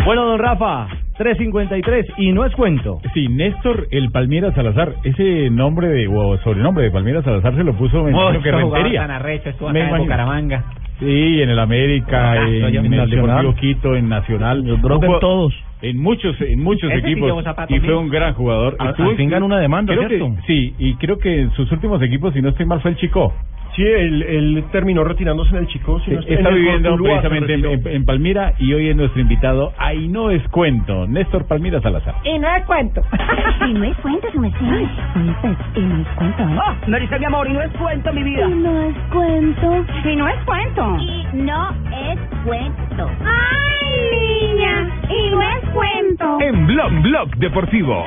Bueno, 0.04 0.24
don 0.26 0.38
Rafa, 0.38 0.88
353 1.16 2.06
y 2.18 2.32
no 2.32 2.44
es 2.44 2.52
cuento. 2.54 3.00
Sí, 3.14 3.28
Néstor 3.28 3.86
el 3.92 4.10
Palmiera 4.10 4.52
Salazar, 4.52 4.94
ese 5.04 5.48
nombre 5.50 5.88
de, 5.88 6.08
o 6.08 6.36
sobrenombre 6.38 6.84
de 6.84 6.90
Palmiera 6.90 7.22
Salazar 7.22 7.54
se 7.54 7.62
lo 7.62 7.72
puso 7.74 8.02
me 8.02 8.12
Oh, 8.14 8.32
que 8.42 8.50
Rentería. 8.50 9.02
tan 9.02 9.10
arrecho, 9.12 9.50
estuvo 9.50 9.68
acá 9.68 9.78
en. 9.78 9.98
Bucaramanga. 9.98 10.64
Sí, 10.98 11.42
en 11.42 11.50
el 11.50 11.58
América, 11.58 12.32
Ah, 12.32 12.36
en, 12.48 12.64
en 12.64 12.84
en 12.86 12.94
el. 12.94 13.10
Deportivo 13.10 13.54
Quito, 13.54 13.94
en 13.96 14.08
Nacional. 14.08 14.64
Yo 14.64 14.76
creo 14.80 15.00
que 15.00 15.06
en 15.06 15.18
todos. 15.20 15.54
En 15.82 15.98
muchos, 16.00 16.40
en 16.40 16.62
muchos 16.62 16.90
Ese 16.90 17.00
equipos. 17.00 17.44
y 17.68 17.80
fue 17.80 17.96
un 17.96 18.08
gran 18.08 18.34
jugador. 18.34 18.76
Estuvo- 18.80 19.10
al 19.10 19.16
fin 19.16 19.28
ganó 19.28 19.46
una 19.46 19.58
demanda, 19.58 19.94
que- 19.94 20.06
¿cierto? 20.08 20.34
sí, 20.46 20.74
y 20.78 20.94
creo 20.94 21.18
que 21.18 21.40
en 21.42 21.50
sus 21.52 21.70
últimos 21.72 22.00
equipos, 22.02 22.32
si 22.34 22.40
no 22.40 22.50
estoy 22.50 22.66
mal, 22.66 22.80
fue 22.80 22.92
el 22.92 22.96
Chico. 22.96 23.32
Sí, 23.74 23.82
él, 23.82 24.22
él 24.22 24.64
terminó 24.70 25.02
retirándose 25.02 25.50
en 25.52 25.62
el 25.62 25.66
Chico. 25.66 25.98
si 26.00 26.10
no 26.10 26.20
estoy- 26.20 26.34
Está 26.36 26.50
viviendo 26.50 26.94
precisamente 26.98 27.54
en, 27.54 27.62
retiró. 27.62 27.88
en- 27.90 27.96
en 27.96 28.04
Palmira 28.04 28.52
y 28.58 28.74
hoy 28.74 28.90
es 28.90 28.94
nuestro 28.96 29.20
invitado. 29.22 29.72
Ahí 29.78 30.08
no 30.08 30.30
es 30.30 30.46
cuento, 30.48 31.06
Néstor 31.08 31.46
Palmira 31.48 31.80
Salazar. 31.80 32.16
Y 32.22 32.38
no 32.38 32.54
es 32.54 32.64
cuento. 32.66 33.00
Y 33.70 33.72
no 33.72 33.84
es 33.84 33.96
cuento, 33.96 34.28
su 34.30 34.40
merced. 34.40 34.58
Y 34.60 35.80
no 35.80 35.96
es 36.02 36.08
cuento, 36.16 36.42
¿eh? 36.42 36.58
Oh, 36.66 36.90
me 36.90 37.00
dice 37.00 37.18
mi 37.18 37.24
amor, 37.24 37.48
y 37.48 37.52
no 37.54 37.62
es 37.62 37.70
cuento, 37.72 38.12
mi 38.12 38.22
vida. 38.22 38.46
Y 38.46 38.54
no 38.54 38.82
es 38.88 38.96
cuento. 39.10 39.84
Y 40.04 40.16
no 40.16 40.28
es 40.28 40.44
cuento. 40.44 40.96
Y 41.00 41.36
no 41.38 41.70
es 42.10 42.18
cuento. 42.44 43.10
¡Ay, 43.24 44.21
niña! 44.52 44.88
Y 45.08 45.30
no 45.30 45.42
es 45.42 45.68
cuento. 45.70 46.38
En 46.40 46.66
Blog 46.66 46.92
Blog 47.02 47.36
Deportivo. 47.36 48.04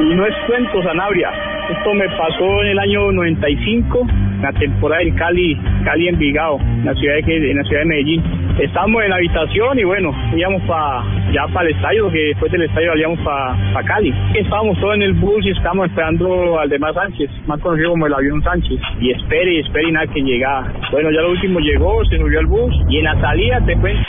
Y 0.00 0.14
no 0.14 0.26
es 0.26 0.34
cuento, 0.46 0.82
Sanabria. 0.82 1.30
Esto 1.70 1.94
me 1.94 2.08
pasó 2.10 2.62
en 2.62 2.68
el 2.68 2.78
año 2.78 3.12
95, 3.12 4.06
la 4.40 4.52
temporada 4.52 5.02
en 5.02 5.14
Cali, 5.16 5.58
Cali 5.84 6.08
Envigado, 6.08 6.58
en 6.60 6.84
la 6.84 6.94
ciudad 6.94 7.14
de, 7.16 7.50
en 7.50 7.56
la 7.56 7.64
ciudad 7.64 7.80
de 7.80 7.86
Medellín. 7.86 8.45
Estábamos 8.58 9.02
en 9.02 9.10
la 9.10 9.16
habitación 9.16 9.78
y 9.78 9.84
bueno, 9.84 10.14
íbamos 10.34 10.62
para 10.62 11.04
ya 11.32 11.46
para 11.48 11.68
el 11.68 11.74
estadio, 11.74 12.04
porque 12.04 12.18
después 12.28 12.52
del 12.52 12.62
estadio 12.62 12.90
salíamos 12.90 13.20
para 13.20 13.84
Cali. 13.84 14.14
Estábamos 14.34 14.78
todos 14.80 14.94
en 14.94 15.02
el 15.02 15.12
bus 15.12 15.44
y 15.44 15.50
estábamos 15.50 15.88
esperando 15.88 16.58
al 16.58 16.68
demás 16.68 16.94
Sánchez, 16.94 17.30
más 17.46 17.60
conocido 17.60 17.90
como 17.90 18.06
el 18.06 18.14
avión 18.14 18.42
Sánchez. 18.42 18.80
Y 19.00 19.10
espere 19.10 19.52
y 19.52 19.58
espere 19.60 19.88
y 19.88 19.92
nada 19.92 20.06
que 20.06 20.22
llegaba. 20.22 20.72
Bueno, 20.90 21.10
ya 21.10 21.20
lo 21.20 21.32
último 21.32 21.60
llegó, 21.60 22.02
se 22.06 22.16
subió 22.16 22.38
al 22.38 22.46
bus 22.46 22.74
y 22.88 22.98
en 22.98 23.04
la 23.04 23.20
salida 23.20 23.60
te 23.66 23.76
cuento 23.76 24.08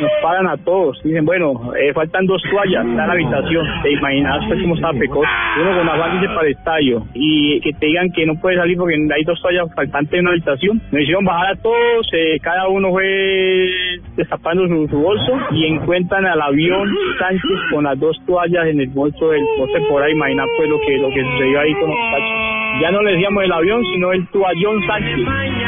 nos 0.00 0.10
pagan 0.22 0.48
a 0.48 0.56
todos. 0.56 1.00
Dicen, 1.02 1.24
bueno, 1.24 1.72
eh, 1.74 1.92
faltan 1.92 2.26
dos 2.26 2.42
toallas 2.50 2.84
en 2.84 2.96
la 2.96 3.04
habitación. 3.04 3.66
Te 3.82 3.92
imaginas 3.92 4.44
pues 4.46 4.60
cómo 4.62 4.74
estaba 4.74 4.98
Pecos. 4.98 5.26
Uno 5.60 5.78
con 5.78 5.88
afán 5.88 6.20
dice 6.20 6.32
para 6.34 6.46
el 6.46 6.54
estadio 6.54 7.02
y 7.14 7.60
que 7.60 7.72
te 7.72 7.86
digan 7.86 8.10
que 8.12 8.26
no 8.26 8.34
puede 8.40 8.56
salir 8.56 8.76
porque 8.76 8.94
hay 9.14 9.24
dos 9.24 9.40
toallas 9.40 9.72
faltantes 9.74 10.14
en 10.14 10.20
una 10.20 10.30
habitación. 10.30 10.80
Nos 10.90 11.02
hicieron 11.02 11.24
bajar 11.24 11.52
a 11.52 11.56
todos, 11.56 12.08
eh, 12.12 12.38
cada 12.40 12.68
uno 12.68 12.90
fue 12.90 13.68
destapando 14.16 14.66
su, 14.66 14.98
bolso 14.98 15.32
y 15.52 15.66
encuentran 15.66 16.26
al 16.26 16.40
avión 16.40 16.92
Sánchez 17.18 17.58
con 17.70 17.84
las 17.84 17.98
dos 17.98 18.16
toallas 18.26 18.66
en 18.66 18.80
el 18.80 18.88
bolso 18.88 19.30
del 19.30 19.44
poste 19.56 19.80
por 19.88 20.02
ahí. 20.02 20.12
Imagina 20.12 20.44
pues 20.56 20.68
lo 20.68 20.80
que, 20.80 20.98
lo 20.98 21.08
que 21.08 21.22
sucedió 21.22 21.60
ahí 21.60 21.72
con 21.74 21.90
los 21.90 21.98
muchachos. 21.98 22.57
Ya 22.80 22.90
no 22.92 23.02
le 23.02 23.12
decíamos 23.12 23.42
el 23.44 23.52
avión, 23.52 23.82
sino 23.92 24.12
el 24.12 24.26
toallón 24.28 24.80
Sánchez. 24.86 25.18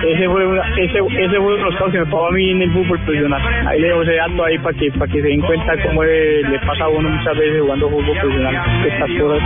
Ese 0.07 0.29
fue, 0.29 0.47
una- 0.47 0.63
ese, 0.77 0.99
ese 0.99 1.29
fue 1.29 1.39
uno 1.41 1.57
de 1.57 1.63
los 1.65 1.75
casos 1.75 1.93
que 1.93 1.99
me 1.99 2.05
pasó 2.07 2.27
a 2.27 2.31
mí 2.31 2.51
en 2.51 2.63
el 2.63 2.71
fútbol 2.71 2.99
profesional. 3.01 3.43
Ahí 3.67 3.81
le 3.81 3.89
dejo 3.89 4.03
ese 4.03 4.15
dato 4.15 4.45
ahí 4.45 4.59
para 4.59 4.79
que, 4.79 4.91
para 4.93 5.13
que 5.13 5.21
se 5.21 5.29
den 5.29 5.41
cuenta 5.41 5.73
cómo 5.87 6.05
eh, 6.05 6.43
le 6.49 6.59
pasa 6.61 6.85
a 6.85 6.89
uno 6.89 7.09
muchas 7.09 7.37
veces 7.37 7.61
jugando 7.63 7.89
fútbol 7.91 8.17
profesional. 8.21 8.55
Estas 8.87 9.11
cosas 9.21 9.43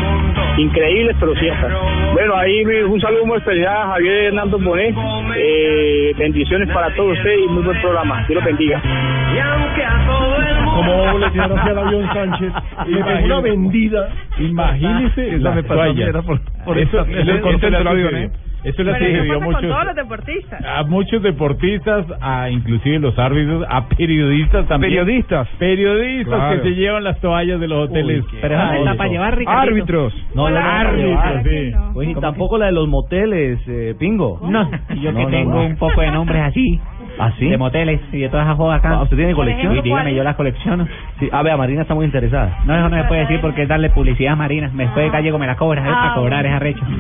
increíbles, 0.59 1.17
pero 1.19 1.35
ciertas. 1.37 1.73
Bueno, 2.13 2.35
ahí 2.37 2.65
un 2.65 3.01
saludo 3.01 3.27
muy 3.27 3.39
especial 3.39 3.77
a 3.77 3.87
Javier 3.95 4.25
Hernando 4.27 4.59
Bonet. 4.59 4.95
Eh, 5.37 6.13
bendiciones 6.19 6.69
para 6.71 6.95
todos 6.95 7.17
ustedes 7.17 7.41
y 7.45 7.49
muy 7.49 7.63
buen 7.63 7.81
programa. 7.81 8.19
Dios 8.29 8.35
los 8.37 8.45
bendiga. 8.45 8.81
Como 10.75 11.19
le 11.19 11.31
tiraron 11.31 11.59
hacia 11.59 11.73
el 11.73 11.79
avión 11.79 12.07
Sánchez, 12.13 12.53
le 12.87 13.05
pegó 13.05 13.25
una 13.27 13.41
vendida. 13.41 14.09
Imagínese 14.39 15.29
Esa 15.29 15.39
la 15.39 15.51
me 15.53 15.63
pasó 15.63 15.81
por- 16.23 16.41
por 16.65 16.79
eso 16.79 17.05
le 17.61 17.79
del 17.79 17.87
avión. 17.87 18.17
¿eh? 18.17 18.31
Eso 18.65 18.83
le 18.83 18.93
Pero 18.95 19.05
sucedió 19.05 19.29
pasa 19.35 19.45
con 19.45 19.55
mucho 19.55 19.69
todos 19.69 19.85
los 19.85 19.95
deportistas. 19.95 20.65
a 20.65 20.83
muchos 20.85 21.23
deportistas, 21.23 22.07
a 22.23 22.49
inclusive 22.49 22.99
los 22.99 23.19
árbitros, 23.19 23.63
a 23.69 23.87
periodistas 23.91 24.67
también. 24.69 24.93
Periodistas. 24.95 25.49
Periodistas 25.59 26.35
Claro. 26.35 26.63
que 26.63 26.69
se 26.71 26.75
llevan 26.75 27.05
las 27.05 27.21
toallas 27.21 27.61
de 27.61 27.69
los 27.69 27.91
hoteles. 27.91 28.25
Pero 28.41 28.55
esa 28.55 28.79
está 28.79 28.95
para 28.95 29.11
llevar. 29.11 29.39
Árbitros. 29.47 30.15
No, 30.35 30.49
no, 30.49 30.57
Árbitros, 30.57 31.43
sí. 31.45 31.73
Y 32.11 32.15
tampoco 32.15 32.57
la 32.57 32.67
de 32.67 32.73
los 32.73 32.89
moteles, 32.89 33.59
eh, 33.69 33.95
Pingo. 33.99 34.41
No, 34.49 34.71
y 34.95 35.01
yo 35.01 35.13
No, 35.13 35.19
que 35.19 35.25
no, 35.25 35.31
tengo 35.31 35.51
no. 35.57 35.67
un 35.67 35.77
poco 35.77 36.01
de 36.01 36.11
nombres 36.11 36.43
así, 36.45 36.81
¿Ah, 37.19 37.33
sí? 37.39 37.49
de 37.49 37.57
moteles 37.57 38.01
y 38.13 38.19
de 38.19 38.29
todas 38.29 38.47
esas 38.47 38.57
jodas 38.57 38.79
acá. 38.79 38.91
Ah, 38.91 39.03
¿usted 39.03 39.17
tiene 39.17 39.35
colección? 39.35 39.75
Sí, 39.75 39.81
dígame, 39.83 40.15
yo 40.15 40.25
las 40.25 40.37
colecciono. 40.37 40.87
Sí. 41.19 41.29
A 41.31 41.43
ver, 41.43 41.53
a 41.53 41.57
Marina 41.57 41.83
está 41.83 41.95
muy 41.95 42.05
interesada. 42.07 42.59
No, 42.65 42.75
eso 42.77 42.89
no 42.89 42.97
se 43.01 43.05
puede 43.09 43.21
decir 43.23 43.41
porque 43.41 43.63
es 43.63 43.69
darle 43.69 43.91
publicidad 43.91 44.33
a 44.33 44.37
Marina. 44.37 44.71
Después 44.75 45.05
de 45.07 45.11
Gallego 45.11 45.39
me 45.39 45.47
la 45.47 45.57
cobras, 45.57 45.85
es 45.85 45.93
Ah, 45.95 46.01
para 46.03 46.15
cobrar, 46.15 46.47
es 46.47 46.53
arrecho. 46.53 46.85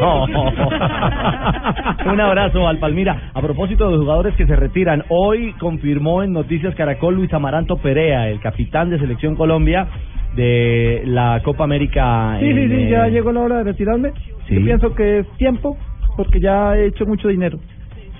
No. 0.00 0.24
Un 2.12 2.20
abrazo 2.20 2.66
al 2.68 2.78
Palmira. 2.78 3.30
A 3.34 3.40
propósito 3.40 3.90
de 3.90 3.98
jugadores 3.98 4.34
que 4.36 4.46
se 4.46 4.56
retiran, 4.56 5.04
hoy 5.08 5.52
confirmó 5.58 6.22
en 6.22 6.32
Noticias 6.32 6.74
Caracol 6.74 7.14
Luis 7.14 7.32
Amaranto 7.32 7.76
Perea, 7.76 8.28
el 8.28 8.40
capitán 8.40 8.90
de 8.90 8.98
Selección 8.98 9.36
Colombia 9.36 9.86
de 10.34 11.02
la 11.06 11.40
Copa 11.44 11.64
América. 11.64 12.36
Sí, 12.40 12.52
sí, 12.52 12.60
en, 12.60 12.68
sí, 12.70 12.74
eh, 12.84 12.88
ya 12.90 13.06
llegó 13.08 13.32
la 13.32 13.40
hora 13.40 13.56
de 13.58 13.64
retirarme. 13.64 14.12
Sí. 14.48 14.54
Yo 14.56 14.64
pienso 14.64 14.94
que 14.94 15.20
es 15.20 15.28
tiempo, 15.36 15.76
porque 16.16 16.40
ya 16.40 16.76
he 16.76 16.86
hecho 16.86 17.06
mucho 17.06 17.28
dinero. 17.28 17.58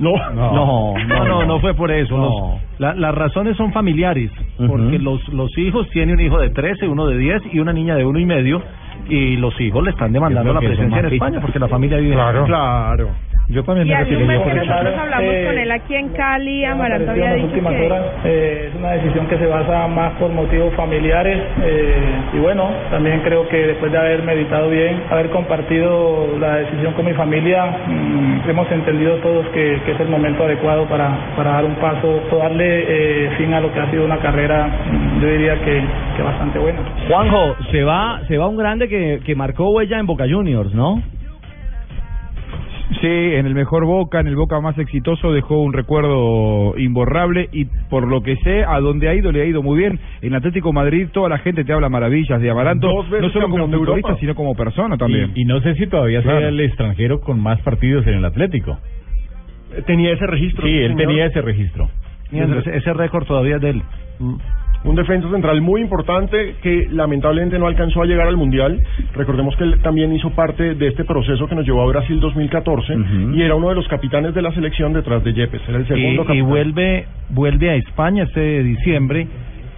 No, 0.01 0.13
No, 0.33 0.95
No, 1.07 1.25
no, 1.25 1.45
no 1.47 1.61
fue 1.61 1.75
por 1.75 1.91
eso. 1.91 2.17
No. 2.17 2.23
Los- 2.23 2.81
la- 2.81 2.95
las 2.95 3.15
razones 3.15 3.57
son 3.57 3.73
familiares, 3.73 4.31
porque 4.57 4.99
los, 4.99 5.27
los 5.29 5.57
hijos 5.59 5.89
tiene 5.91 6.15
un 6.15 6.21
hijo 6.21 6.39
de 6.39 6.51
13, 6.51 6.89
uno 6.89 7.07
de 7.07 7.19
10 7.19 7.43
y 7.53 7.59
una 7.61 7.73
niña 7.73 7.95
de 7.95 8.05
uno 8.05 8.19
y 8.19 8.25
medio, 8.27 8.63
y 9.09 9.37
los 9.37 9.59
hijos 9.61 9.85
le 9.85 9.91
están 9.91 10.13
demandando 10.13 10.53
la 10.55 10.61
presencia 10.69 10.99
en 10.99 11.05
España 11.15 11.41
porque 11.43 11.59
la 11.59 11.69
familia 11.69 11.99
vive 11.99 12.15
Claro. 12.15 12.45
Claro. 12.47 13.09
Yo 13.51 13.65
también 13.65 13.89
Y 13.89 13.91
me 13.91 13.97
retiré 13.99 14.25
mes 14.25 14.41
que 14.43 14.55
nosotros 14.55 14.95
hablamos 14.97 15.35
Eh, 15.35 15.45
con 15.47 15.59
él 15.59 15.71
aquí 15.73 15.95
en 15.97 16.09
Cali, 16.11 16.65
Amaranto 16.65 17.11
había 17.11 17.35
dicho 17.35 17.47
últimas 17.49 17.73
que... 17.75 17.87
horas. 17.87 18.03
Eh, 18.25 18.69
es 18.69 18.75
una 18.77 18.93
decisión 18.93 19.27
que 19.27 19.39
se 19.39 19.47
basa 19.47 19.89
más 19.89 20.13
por 20.15 20.31
motivos 20.31 20.73
familiares 20.75 21.39
eh, 21.63 21.95
y 22.35 22.39
bueno, 22.39 22.71
también 22.91 23.21
creo 23.21 23.49
que 23.49 23.57
después 23.67 23.91
de 23.91 23.99
haber 23.99 24.23
meditado 24.23 24.71
bien, 24.71 25.03
haber 25.11 25.31
compartido 25.31 26.29
la 26.39 26.57
decisión 26.57 26.93
con 26.95 27.07
mi 27.07 27.13
familia, 27.15 27.67
mm, 27.89 28.49
hemos 28.49 28.71
entendido 28.71 29.17
todos 29.17 29.47
que, 29.49 29.81
que 29.85 29.93
es 29.93 30.01
el 30.01 30.09
momento 30.09 30.45
adecuado 30.45 30.87
para, 30.87 31.35
para 31.37 31.53
dar 31.53 31.65
un 31.65 31.75
paso, 31.77 32.23
o 32.31 32.37
darle 32.37 32.85
eh, 32.89 33.31
fin 33.37 33.53
a 33.53 33.61
lo 33.61 33.73
que 33.73 33.81
ha 33.81 33.91
sido 33.91 34.05
una 34.05 34.19
carrera, 34.19 34.69
mm, 34.69 35.21
yo 35.21 35.29
diría 35.29 35.57
que, 35.65 35.83
que 36.17 36.23
bastante 36.23 36.59
buena. 36.59 36.81
Juanjo, 37.09 37.57
se 37.73 37.83
va, 37.83 38.21
se 38.29 38.39
va 38.39 38.47
un 38.47 38.57
grande 38.57 38.89
que, 38.89 39.21
que 39.25 39.35
marcó 39.35 39.71
huella 39.71 39.99
en 39.99 40.07
Boca 40.07 40.25
Juniors, 40.29 40.73
¿no? 40.73 41.03
Sí, 43.01 43.07
en 43.07 43.47
el 43.47 43.55
mejor 43.55 43.85
Boca, 43.85 44.19
en 44.21 44.27
el 44.27 44.35
Boca 44.37 44.61
más 44.61 44.77
exitoso, 44.77 45.33
dejó 45.33 45.63
un 45.63 45.73
recuerdo 45.73 46.77
imborrable 46.77 47.49
y 47.53 47.67
por 47.89 48.07
lo 48.09 48.21
que 48.23 48.37
sé, 48.39 48.65
a 48.65 48.81
donde 48.81 49.09
ha 49.09 49.15
ido 49.15 49.31
le 49.31 49.43
ha 49.43 49.45
ido 49.45 49.63
muy 49.63 49.79
bien. 49.79 50.01
En 50.23 50.35
Atlético 50.35 50.73
Madrid 50.73 51.09
toda 51.13 51.29
la 51.29 51.39
gente 51.39 51.65
te 51.65 51.73
habla 51.73 51.89
maravillas 51.89 52.41
de 52.41 52.51
Amaranto, 52.51 52.89
no 52.89 53.31
solo 53.31 53.49
como 53.49 53.69
futbolista, 53.69 54.17
sino 54.17 54.35
como 54.35 54.55
persona 54.57 54.97
también. 54.97 55.33
Y, 55.37 55.43
y 55.43 55.45
no 55.45 55.61
sé 55.61 55.75
si 55.77 55.87
todavía 55.87 56.21
Claro. 56.23 56.41
sea 56.41 56.49
el 56.49 56.61
extranjero 56.61 57.21
con 57.21 57.41
más 57.41 57.61
partidos 57.63 58.07
en 58.09 58.15
el 58.15 58.25
Atlético. 58.25 58.79
Tenía 59.87 60.13
ese 60.13 60.27
registro. 60.27 60.67
Sí, 60.67 60.77
él 60.79 60.89
señor. 60.93 61.07
tenía 61.07 61.27
ese 61.27 61.43
registro. 61.43 61.89
Ese, 62.33 62.77
ese 62.77 62.93
récord 62.93 63.25
todavía 63.25 63.57
es 63.57 63.63
de 63.63 63.71
él. 63.71 63.83
Un 64.83 64.97
defensa 64.97 65.29
central 65.31 65.61
muy 65.61 65.83
importante 65.83 66.57
que 66.63 66.89
lamentablemente 66.91 67.59
no 67.59 67.67
alcanzó 67.67 68.03
a 68.03 68.07
llegar 68.07 68.27
al 68.27 68.37
Mundial. 68.37 68.81
Recordemos 69.15 69.55
que 69.57 69.65
él 69.65 69.81
también 69.83 70.13
hizo 70.15 70.31
parte 70.31 70.75
de 70.75 70.89
este 70.89 71.05
proceso 71.05 71.47
que 71.47 71.55
nos 71.55 71.67
llevó 71.67 71.83
a 71.83 71.87
Brasil 71.87 72.19
2014 72.19 72.97
y 73.35 73.43
era 73.43 73.55
uno 73.57 73.69
de 73.69 73.75
los 73.75 73.87
capitanes 73.89 74.35
de 74.35 74.43
la 74.43 74.53
selección 74.53 74.93
detrás 74.93 75.23
de 75.23 75.35
Yepes. 75.35 75.61
Era 75.69 75.79
el 75.79 75.85
y, 75.85 75.87
segundo 75.87 76.23
y 76.23 76.27
capitán. 76.27 76.49
vuelve 76.49 77.07
vuelve 77.29 77.71
a 77.71 77.75
España 77.77 78.25
este 78.25 78.63
diciembre 78.63 79.27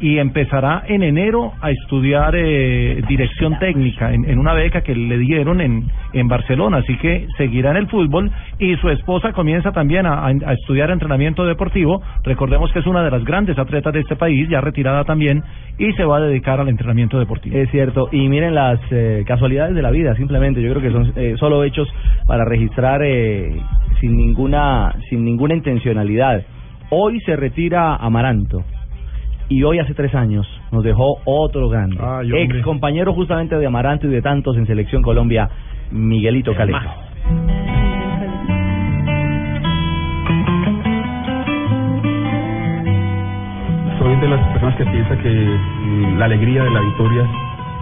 y 0.02 0.18
empezará 0.18 0.82
en 0.88 1.02
enero 1.02 1.52
a 1.62 1.70
estudiar 1.70 2.34
eh, 2.36 3.00
dirección 3.08 3.58
técnica 3.60 4.12
en, 4.12 4.28
en 4.28 4.38
una 4.38 4.52
beca 4.52 4.82
que 4.82 4.94
le 4.94 5.16
dieron 5.16 5.60
en, 5.60 5.84
en 6.12 6.28
Barcelona, 6.28 6.78
así 6.78 6.96
que 6.98 7.26
seguirá 7.38 7.70
en 7.70 7.76
el 7.78 7.86
fútbol 7.88 8.30
y 8.58 8.74
su 8.76 8.90
esposa 8.90 9.32
comienza 9.32 9.72
también 9.72 10.04
a, 10.04 10.26
a- 10.26 10.32
a 10.46 10.52
estudiar 10.54 10.90
entrenamiento 10.90 11.46
deportivo, 11.46 12.02
recordemos 12.24 12.70
que 12.72 12.80
es 12.80 12.86
una 12.86 13.02
de 13.04 13.10
las 13.12 13.24
grandes 13.24 13.56
atletas 13.58 13.92
de 13.94 14.00
este 14.00 14.16
país, 14.16 14.48
ya 14.50 14.60
retirada 14.60 15.04
también, 15.04 15.42
y 15.78 15.92
se 15.92 16.04
va 16.04 16.16
a 16.18 16.20
dedicar 16.20 16.60
al 16.60 16.68
entrenamiento 16.68 17.18
deportivo. 17.18 17.56
Es 17.56 17.70
cierto, 17.70 18.08
y 18.10 18.28
miren 18.28 18.54
las 18.56 18.80
eh, 18.90 19.22
casualidades 19.26 19.74
de 19.76 19.82
la 19.82 19.90
vida, 19.92 20.14
simplemente, 20.16 20.60
yo 20.60 20.70
creo 20.74 20.82
que 20.82 20.90
son 20.90 21.12
eh, 21.16 21.36
solo 21.38 21.62
hechos 21.64 21.88
para 22.26 22.44
registrar 22.44 23.02
eh, 23.04 23.56
sin 24.00 24.16
ninguna 24.16 24.94
sin 25.08 25.24
ninguna 25.24 25.54
intencionalidad. 25.54 26.42
Hoy 26.90 27.20
se 27.20 27.36
retira 27.36 27.94
Amaranto 27.96 28.64
y 29.52 29.62
hoy 29.64 29.78
hace 29.80 29.92
tres 29.92 30.14
años 30.14 30.46
nos 30.70 30.82
dejó 30.82 31.18
otro 31.26 31.68
grande, 31.68 31.96
Ay, 32.00 32.32
hombre. 32.32 32.44
ex 32.44 32.62
compañero 32.64 33.12
justamente 33.12 33.56
de 33.58 33.66
Amaranto 33.66 34.06
y 34.06 34.10
de 34.10 34.22
tantos 34.22 34.56
en 34.56 34.66
Selección 34.66 35.02
Colombia, 35.02 35.48
Miguelito 35.90 36.54
Calero. 36.54 36.80
Soy 43.98 44.16
de 44.16 44.28
las 44.28 44.40
personas 44.52 44.76
que 44.76 44.84
piensa 44.86 45.16
que 45.18 45.28
mm, 45.30 46.18
la 46.18 46.24
alegría 46.24 46.64
de 46.64 46.70
la 46.70 46.80
victoria 46.80 47.24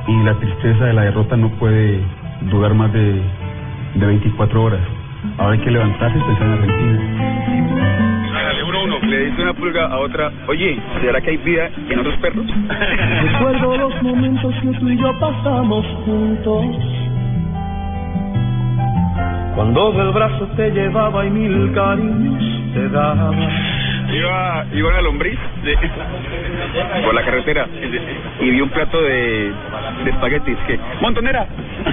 y 0.09 0.23
la 0.25 0.35
tristeza 0.39 0.85
de 0.87 0.93
la 0.93 1.03
derrota 1.03 1.37
no 1.37 1.49
puede 1.59 2.01
durar 2.51 2.75
más 2.75 2.93
de, 2.93 3.23
de 3.95 4.07
24 4.07 4.63
horas. 4.63 4.81
Ahora 5.39 5.55
hay 5.55 5.61
que 5.61 5.71
levantarse 5.71 6.19
y 6.19 6.23
pensar 6.23 6.47
en 6.47 6.53
Argentina. 6.53 8.10
Hágale 8.81 8.85
uno 8.85 8.95
a 8.95 8.99
uno, 8.99 9.07
le 9.11 9.25
dice 9.27 9.43
una 9.43 9.53
pulga 9.55 9.87
a 9.87 9.99
otra, 9.99 10.31
oye, 10.49 10.79
¿será 11.01 11.21
que 11.21 11.31
hay 11.31 11.37
vida 11.39 11.69
en 11.89 11.99
otros 11.99 12.17
perros? 12.17 12.47
Recuerdo 13.33 13.77
los 13.77 14.03
momentos 14.03 14.55
que 14.63 14.69
tú 14.79 14.89
y 14.89 14.97
yo 14.99 15.13
pasamos 15.19 15.87
juntos. 16.05 16.65
Cuando 19.55 19.93
del 19.93 20.11
brazo 20.13 20.47
te 20.57 20.71
llevaba 20.71 21.27
y 21.27 21.31
mil 21.31 21.73
cariños 21.75 22.43
te 22.75 22.89
daba. 22.89 23.31
Iba, 24.13 24.65
iba 24.75 24.89
una 24.89 25.01
lombriz 25.03 25.39
de- 25.65 25.77
por 27.05 27.15
la 27.15 27.23
carretera 27.25 27.67
y 28.41 28.51
vi 28.51 28.61
un 28.61 28.71
plato 28.71 29.01
de, 29.03 29.53
de 30.05 30.11
espaguetis 30.11 30.57
que, 30.67 30.79
montonera. 31.01 31.47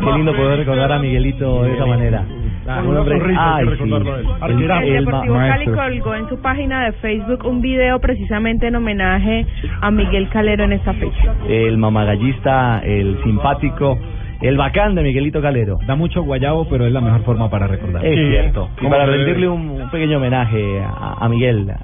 Qué 0.00 0.12
lindo 0.16 0.32
poder 0.34 0.58
recordar 0.58 0.92
a 0.92 0.98
Miguelito 0.98 1.64
de 1.64 1.74
esa 1.74 1.86
manera. 1.86 2.24
Un 2.68 2.96
hombre- 2.96 3.18
ay, 3.38 3.66
que 3.66 3.76
sí. 3.76 3.82
El- 3.82 4.70
El 4.70 5.04
Deportivo 5.04 5.34
Cali 5.34 5.64
colgó 6.00 6.14
en 6.14 6.28
su 6.28 6.40
página 6.42 6.84
de 6.84 6.92
Facebook 6.92 7.44
un 7.46 7.60
video 7.60 7.98
precisamente 8.00 8.66
en 8.66 8.76
homenaje 8.76 9.46
a 9.80 9.90
Miguel 9.90 10.28
Calero 10.28 10.64
en 10.64 10.72
esta 10.72 10.92
fecha. 10.92 11.34
el 11.48 11.78
mamagallista, 11.78 12.80
el 12.84 13.18
simpático, 13.24 13.98
el 14.42 14.56
bacán 14.56 14.94
de 14.94 15.02
Miguelito 15.02 15.40
Calero. 15.40 15.78
Da 15.86 15.96
mucho 15.96 16.22
guayabo, 16.22 16.68
pero 16.68 16.84
es 16.86 16.92
la 16.92 17.00
mejor 17.00 17.22
forma 17.24 17.48
para 17.50 17.66
recordar. 17.66 18.04
Es 18.04 18.28
cierto. 18.30 18.68
Y 18.76 18.78
¿Cómo 18.80 18.90
para 18.90 19.06
rendirle 19.06 19.48
un, 19.48 19.70
un 19.70 19.90
pequeño 19.90 20.18
homenaje 20.18 20.80
a, 20.82 21.16
a 21.24 21.28
Miguel, 21.28 21.70
a- 21.70 21.78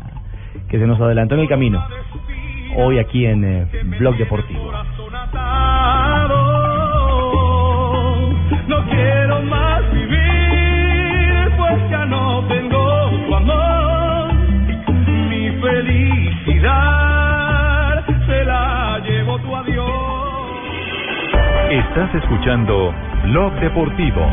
que 0.69 0.79
se 0.79 0.87
nos 0.87 1.01
adelantó 1.01 1.35
en 1.35 1.41
el 1.43 1.49
camino, 1.49 1.83
hoy 2.77 2.99
aquí 2.99 3.25
en 3.27 3.45
eh, 3.45 3.67
Blog 3.99 4.17
Deportivo. 4.19 4.71
No 8.69 8.83
quiero 8.89 9.43
más 9.43 9.83
vivir, 9.93 10.24
Estás 21.75 22.15
escuchando 22.15 22.95
Blog 23.25 23.53
Deportivo. 23.55 24.25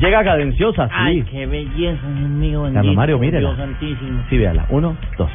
Llega 0.00 0.24
cadenciosa, 0.24 0.88
sí. 0.88 0.94
Ay, 0.96 1.22
qué 1.30 1.44
belleza, 1.44 2.00
Dios 2.16 2.30
mío. 2.30 2.70
Carlos 2.72 2.94
Mario, 2.94 3.18
mírela. 3.18 3.50
Dios 3.50 3.58
santísimo. 3.58 4.22
Sí, 4.30 4.38
véala. 4.38 4.64
Uno, 4.70 4.96
dos. 5.18 5.30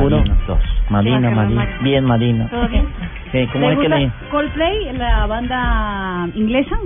Uno, 0.00 0.24
dos. 0.46 0.58
Marina. 0.90 1.30
Mario. 1.30 1.60
Bien, 1.82 2.04
Marina. 2.04 2.48
¿Todo 2.50 2.68
bien? 2.68 2.84
Eh, 3.32 3.48
¿Cómo 3.52 3.66
¿Le 3.68 3.74
es 3.74 3.80
que 3.80 3.88
le...? 3.88 4.10
Coldplay, 4.30 4.92
la 4.98 5.26
banda 5.26 6.28
inglesa? 6.34 6.76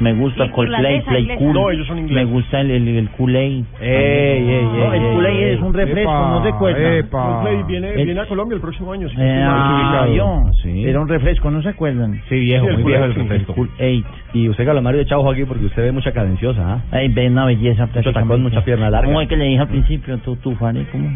Me 0.00 0.12
gusta 0.12 0.44
Sí, 0.44 0.50
Coldplay, 0.50 1.00
Play 1.02 1.22
inglesa. 1.22 1.38
Cool. 1.40 1.52
No, 1.54 1.70
ellos 1.70 1.86
son 1.88 1.96
Me 1.96 2.02
ingleses. 2.02 2.30
gusta 2.30 2.60
el, 2.60 2.70
el, 2.70 2.88
el 2.88 3.10
Kool-Aid. 3.10 3.64
Ey, 3.80 3.88
ey, 3.90 4.48
ey, 4.48 4.64
No, 4.64 4.92
el 4.92 5.00
Kool-Aid 5.02 5.42
es 5.54 5.60
un 5.60 5.74
refresco, 5.74 6.10
Epa, 6.12 6.28
no 6.30 6.44
se 6.44 6.52
cuesta. 6.52 6.94
epa. 6.94 7.26
Coldplay 7.42 7.62
viene, 7.64 7.88
El- 7.94 8.04
viene 8.04 8.20
a 8.20 8.26
Colombia 8.26 8.54
el 8.54 8.60
próximo 8.60 8.92
año. 8.92 9.08
si 9.08 9.16
Eh, 9.18 9.44
ah, 9.48 10.06
yo. 10.14 10.42
Sí. 10.62 10.84
Era 10.84 11.00
un 11.00 11.08
refresco, 11.08 11.50
¿no 11.50 11.62
se 11.62 11.70
acuerdan? 11.70 12.20
Sí, 12.28 12.38
viejo, 12.38 12.66
Sí, 12.68 12.72
muy 12.74 12.82
viejo 12.84 13.04
el 13.06 13.14
sí. 13.14 13.18
refresco. 13.20 13.54
Kool-Aid. 13.54 14.04
Y 14.34 14.48
usted, 14.48 14.66
Carlos 14.66 14.84
Mario, 14.84 14.98
de 15.00 15.06
chaujo 15.06 15.30
aquí 15.32 15.44
porque 15.46 15.64
usted 15.64 15.82
ve 15.82 15.90
mucha 15.92 16.12
cadenciosa, 16.12 16.74
¿ah? 16.74 16.80
Ay, 16.92 17.08
ve 17.08 17.28
una 17.28 17.46
belleza 17.46 17.86
Mucho 17.92 18.12
tacón, 18.12 18.42
mucha 18.42 18.62
pierna 18.64 18.90
larga. 18.90 19.06
¿Cómo 19.06 19.20
es 19.20 19.28
que 19.28 19.36
le 19.36 19.46
dije 19.46 19.60
al 19.60 19.68
principio? 19.68 20.18
Tú, 20.18 20.36
tú, 20.36 20.54
Fari, 20.54 20.84
¿cómo? 20.92 21.08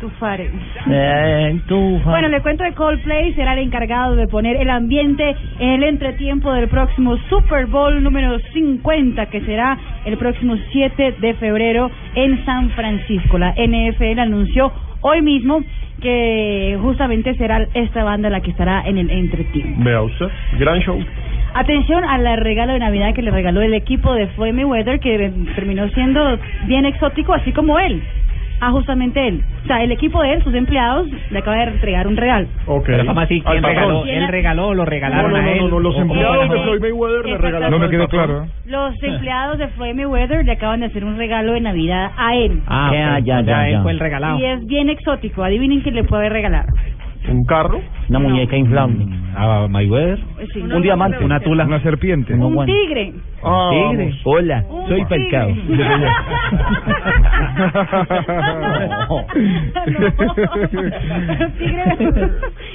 Tufare. 0.00 0.50
Eh. 0.90 1.60
Bueno, 2.04 2.28
le 2.28 2.40
cuento 2.40 2.64
de 2.64 2.72
Coldplay 2.72 3.32
será 3.34 3.54
el 3.54 3.60
encargado 3.60 4.16
de 4.16 4.26
poner 4.28 4.56
el 4.56 4.70
ambiente 4.70 5.34
en 5.58 5.70
el 5.70 5.84
entretiempo 5.84 6.52
del 6.52 6.68
próximo 6.68 7.16
Super 7.28 7.66
Bowl 7.66 8.02
número 8.02 8.38
50, 8.52 9.26
que 9.26 9.40
será 9.42 9.78
el 10.04 10.16
próximo 10.16 10.56
7 10.72 11.16
de 11.20 11.34
febrero 11.34 11.90
en 12.14 12.44
San 12.44 12.70
Francisco. 12.70 13.38
La 13.38 13.54
NFL 13.56 14.18
anunció 14.18 14.72
hoy 15.00 15.22
mismo 15.22 15.60
que 16.00 16.76
justamente 16.82 17.34
será 17.36 17.66
esta 17.74 18.04
banda 18.04 18.28
la 18.28 18.40
que 18.40 18.50
estará 18.50 18.82
en 18.86 18.98
el 18.98 19.10
entretiempo. 19.10 19.82
Vea 19.84 20.02
usted, 20.02 20.28
gran 20.58 20.80
show. 20.80 20.98
Atención 21.54 22.04
al 22.04 22.40
regalo 22.40 22.72
de 22.72 22.80
Navidad 22.80 23.14
que 23.14 23.22
le 23.22 23.30
regaló 23.30 23.62
el 23.62 23.74
equipo 23.74 24.12
de 24.12 24.26
Floyd 24.28 24.52
Mayweather, 24.52 24.98
que 24.98 25.32
terminó 25.54 25.88
siendo 25.90 26.38
bien 26.66 26.84
exótico, 26.84 27.32
así 27.32 27.52
como 27.52 27.78
él. 27.78 28.02
Ah, 28.66 28.70
justamente 28.70 29.28
él. 29.28 29.42
O 29.64 29.66
sea, 29.66 29.82
el 29.82 29.92
equipo 29.92 30.22
de 30.22 30.32
él, 30.34 30.42
sus 30.44 30.54
empleados, 30.54 31.06
le 31.30 31.38
acaba 31.38 31.56
de 31.56 31.64
entregar 31.64 32.06
un 32.06 32.16
regalo. 32.16 32.46
Ok. 32.66 32.84
Pero 32.86 33.04
¿cómo 33.06 33.20
así? 33.20 33.40
¿Quién 33.42 33.58
Al 33.58 33.62
regaló? 33.62 33.94
patrón. 34.00 34.08
¿Él 34.08 34.28
regaló 34.28 34.66
o 34.68 34.74
lo 34.74 34.84
regalaron 34.84 35.32
No, 35.32 35.38
no, 35.38 35.44
a 35.44 35.50
él? 35.52 35.58
no, 35.60 35.68
no, 35.68 35.80
los 35.80 35.94
¿O 35.94 35.98
cómo 35.98 36.14
empleados 36.14 36.48
de 36.50 36.58
Floyd 36.62 36.80
Mayweather 36.80 37.26
le 37.26 37.38
regalaron 37.38 37.70
No 37.70 37.78
me 37.78 37.90
quedó 37.90 38.02
al 38.02 38.08
patrón. 38.08 38.26
claro. 38.26 38.44
¿eh? 38.44 38.48
Los 38.66 39.02
empleados 39.02 39.58
de 39.58 39.68
Floyd 39.68 39.94
Mayweather 39.94 40.44
le 40.44 40.52
acaban 40.52 40.80
de 40.80 40.86
hacer 40.86 41.04
un 41.04 41.16
regalo 41.18 41.52
de 41.52 41.60
Navidad 41.60 42.10
a 42.16 42.34
él. 42.36 42.60
Ah, 42.66 42.90
Ya, 42.92 43.16
ok. 43.18 43.24
ya, 43.24 43.34
sea, 43.34 43.42
ya, 43.44 43.66
él 43.68 43.72
ya. 43.74 43.82
fue 43.82 43.92
el 43.92 44.00
regalado. 44.00 44.38
Y 44.38 44.44
es 44.46 44.66
bien 44.66 44.88
exótico. 44.88 45.44
Adivinen 45.44 45.80
quién 45.82 45.94
le 45.94 46.04
puede 46.04 46.28
regalar. 46.30 46.66
¿Un 47.28 47.44
carro? 47.44 47.80
Una 48.08 48.18
muñeca 48.18 48.56
inflable. 48.56 49.06
¿A 49.36 49.66
Mayweather? 49.68 50.18
Sí. 50.52 50.60
Un 50.60 50.82
diamante. 50.82 51.24
Una 51.24 51.40
tula. 51.40 51.64
Una 51.64 51.80
serpiente. 51.80 52.34
Un 52.34 52.66
tigre. 52.66 53.12
Ah, 53.42 53.70
Tigre. 53.72 54.04
vamos. 54.06 54.20
Hola, 54.24 54.64
Un 54.68 54.88
soy 54.88 55.04
tigre. 55.06 55.54
Tigre, 61.58 62.30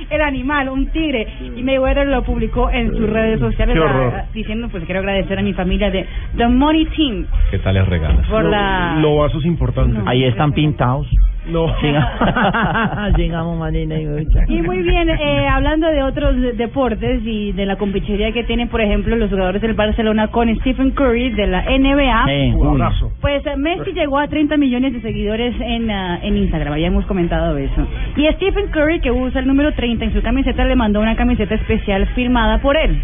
el 0.09 0.21
animal, 0.21 0.69
un 0.69 0.87
tigre. 0.87 1.27
Y 1.55 1.63
Mayweather 1.63 2.07
lo 2.07 2.23
publicó 2.23 2.69
en 2.69 2.91
sus 2.91 3.09
redes 3.09 3.39
sociales 3.39 3.73
Qué 3.75 3.79
horror. 3.79 4.13
ah, 4.15 4.25
diciendo, 4.33 4.67
pues 4.69 4.83
quiero 4.85 4.99
agradecer 4.99 5.39
a 5.39 5.41
mi 5.41 5.53
familia 5.53 5.89
de 5.91 6.05
The 6.37 6.47
Money 6.47 6.85
Team 6.95 7.25
¿Qué 7.51 7.59
tal 7.59 7.75
les 7.75 7.87
regalas? 7.87 8.27
por 8.27 8.43
la... 8.43 8.97
Lo 8.99 9.17
vasos 9.17 9.45
importantes. 9.45 10.01
Ahí 10.05 10.23
están 10.25 10.51
pintados. 10.53 11.07
No. 11.51 11.67
Llega- 11.81 13.11
Llegamos, 13.17 13.57
Marina 13.57 13.99
y 13.99 14.05
mucha. 14.05 14.43
Y 14.47 14.61
muy 14.61 14.81
bien, 14.83 15.09
eh, 15.09 15.47
hablando 15.47 15.87
de 15.87 16.03
otros 16.03 16.35
de- 16.39 16.53
deportes 16.53 17.21
y 17.25 17.51
de 17.53 17.65
la 17.65 17.75
competitividad 17.77 18.33
que 18.33 18.43
tienen, 18.43 18.67
por 18.69 18.81
ejemplo, 18.81 19.15
los 19.15 19.29
jugadores 19.29 19.61
del 19.61 19.73
Barcelona 19.73 20.27
con 20.27 20.53
Stephen 20.59 20.91
Curry 20.91 21.31
de 21.31 21.47
la 21.47 21.63
NBA. 21.63 22.25
Sí. 22.27 22.51
Un 22.55 22.67
abrazo. 22.81 23.11
Pues 23.21 23.45
eh, 23.45 23.55
Messi 23.57 23.91
llegó 23.93 24.19
a 24.19 24.27
30 24.27 24.57
millones 24.57 24.93
de 24.93 25.01
seguidores 25.01 25.55
en, 25.59 25.89
ah, 25.91 26.19
en 26.21 26.37
Instagram, 26.37 26.77
ya 26.77 26.87
hemos 26.87 27.05
comentado 27.05 27.57
eso. 27.57 27.87
Y 28.15 28.27
Stephen 28.33 28.67
Curry, 28.71 28.99
que 28.99 29.11
usa 29.11 29.41
el 29.41 29.47
número 29.47 29.73
30 29.73 30.05
en 30.05 30.13
su 30.13 30.21
camiseta, 30.21 30.63
le 30.65 30.75
mandó 30.75 30.99
una 31.01 31.15
camiseta 31.15 31.55
especial 31.55 32.05
firmada 32.15 32.59
por 32.59 32.77
él. 32.77 33.01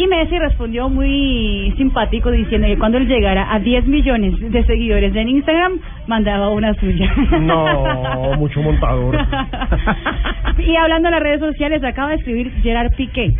Y 0.00 0.06
Messi 0.06 0.38
respondió 0.38 0.88
muy 0.88 1.74
simpático 1.76 2.30
diciendo 2.30 2.66
que 2.66 2.78
cuando 2.78 2.96
él 2.96 3.06
llegara 3.06 3.52
a 3.52 3.58
10 3.58 3.86
millones 3.86 4.32
de 4.40 4.64
seguidores 4.64 5.14
en 5.14 5.28
Instagram, 5.28 5.78
mandaba 6.06 6.48
una 6.48 6.72
suya. 6.72 7.12
No, 7.38 8.34
mucho 8.38 8.62
montador. 8.62 9.14
y 10.58 10.74
hablando 10.74 11.08
de 11.08 11.14
las 11.16 11.22
redes 11.22 11.40
sociales, 11.40 11.84
acaba 11.84 12.12
de 12.12 12.16
escribir 12.16 12.50
Gerard 12.62 12.92
Piqué. 12.96 13.34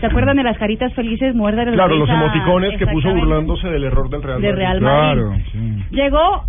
¿Se 0.00 0.06
acuerdan 0.06 0.36
de 0.36 0.42
las 0.42 0.58
caritas 0.58 0.92
felices 0.92 1.34
muertas? 1.34 1.64
de 1.64 1.72
Claro, 1.72 1.96
los 1.96 2.10
emoticones 2.10 2.76
que 2.76 2.86
puso 2.86 3.14
burlándose 3.14 3.68
del 3.68 3.84
error 3.84 4.10
del 4.10 4.22
Real 4.22 4.42
De 4.42 4.48
Madrid. 4.48 4.58
Real 4.58 4.80
Madrid. 4.82 5.22
Claro. 5.22 5.36
sí. 5.50 5.84
Llegó 5.92 6.44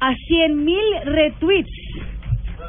a 0.00 0.14
100 0.16 0.64
mil 0.64 0.84
retweets 1.04 1.83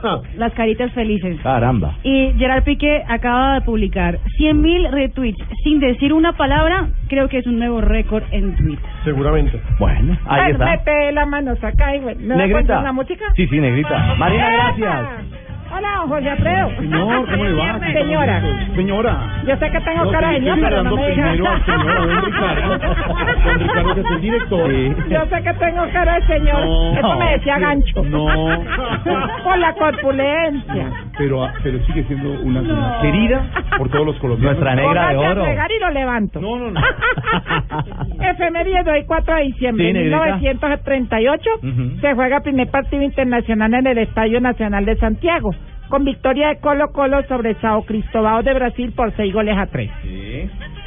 las 0.38 0.53
caritas 0.53 0.91
felices. 0.94 1.40
Caramba. 1.41 1.95
Y 2.03 2.34
Gerard 2.38 2.64
Piqué 2.64 3.03
acaba 3.07 3.56
de 3.56 3.61
publicar 3.61 4.19
100 4.38 4.61
mil 4.61 4.91
retweets 4.91 5.38
sin 5.64 5.80
decir 5.80 6.14
una 6.14 6.34
palabra. 6.34 6.88
Creo 7.07 7.27
que 7.30 7.40
es 7.40 7.48
un 7.48 7.60
nuevo 7.60 7.82
récord 7.82 8.23
en 8.32 8.56
Twitter. 8.56 8.86
seguramente. 9.03 9.60
Bueno, 9.80 10.18
ahí 10.26 10.52
está. 10.52 10.65
Mete 10.65 11.11
la 11.11 11.26
mano, 11.26 11.56
saca 11.57 11.95
y. 11.95 12.02
¿Me 12.02 12.36
Negrita. 12.36 12.80
una 12.80 12.91
música? 12.91 13.26
Sí, 13.36 13.48
sí, 13.48 13.60
negrita. 13.60 14.15
Marina, 14.15 14.49
gracias. 14.49 15.35
Hola, 15.72 16.06
José 16.08 16.30
Alfredo. 16.30 16.70
Señor, 16.78 17.30
¿cómo 17.30 17.44
le 17.44 17.54
va? 17.54 17.80
Señora. 17.94 18.42
Señora. 18.76 19.42
Yo 19.46 19.58
sé 19.58 19.72
que 19.72 19.80
tengo 19.82 20.06
No, 20.06 20.12
cara 20.12 20.30
de 20.30 20.40
ño, 20.40 20.56
pero 20.62 20.84
no 20.84 20.96
me 20.96 21.10
digas. 21.10 21.30
primero 21.32 21.52
al 21.52 21.66
señor, 21.66 22.08
don 22.08 22.26
Ricardo. 22.26 22.78
Don 23.46 23.60
Ricardo, 23.60 23.96
que 23.96 24.02
es 24.02 24.12
el 24.12 24.22
director. 24.22 24.72
Yo 25.10 25.26
sé 25.26 25.44
que 25.44 25.54
tengo 25.54 25.90
cara 25.92 26.16
de 26.20 26.28
señor. 26.28 26.66
No. 26.66 26.98
Eso 26.98 27.16
me 27.20 27.32
decía 27.32 27.60
gancho. 27.60 28.04
No. 28.04 28.26
Por 29.44 29.58
la 29.58 29.74
corpulencia. 29.74 30.92
Pero, 31.18 31.48
pero 31.64 31.80
sigue 31.86 32.04
siendo 32.06 32.30
una 32.42 32.62
señora 32.62 33.00
querida 33.02 33.46
por 33.78 33.90
todos 33.90 34.06
los 34.06 34.16
colombianos. 34.20 34.60
Nuestra 34.60 34.76
negra 34.76 35.10
de 35.14 35.16
a 35.26 35.32
oro. 35.32 35.44
fregar 35.46 35.72
y 35.72 35.80
lo 35.80 35.90
levanto. 35.92 36.42
No, 36.42 36.58
no, 36.58 36.72
no. 36.72 36.82
Efemérides 38.32 38.86
de 38.86 38.92
hoy 38.92 39.04
4 39.06 39.36
de 39.36 39.42
diciembre 39.44 39.86
Sí, 39.88 39.94
de 39.94 40.00
negrita. 40.00 40.26
1938 40.38 41.50
Ujú. 41.64 42.00
se 42.02 42.14
juega 42.14 42.38
el 42.38 42.44
primer 42.44 42.70
partido 42.70 43.04
internacional 43.04 43.74
en 43.74 43.88
el 43.88 43.98
Estadio 44.00 44.42
Nacional 44.42 44.86
de 44.86 44.96
Santiago 44.98 45.52
con 45.90 46.04
victoria 46.04 46.50
de 46.50 46.60
Colo 46.60 46.92
Colo 46.92 47.22
sobre 47.28 47.54
Sao 47.62 47.84
Cristóbal 47.84 48.44
de 48.44 48.54
Brasil 48.56 48.92
por 48.96 49.16
6 49.16 49.32
goles 49.34 49.56
a 49.56 49.68
3. 49.68 49.92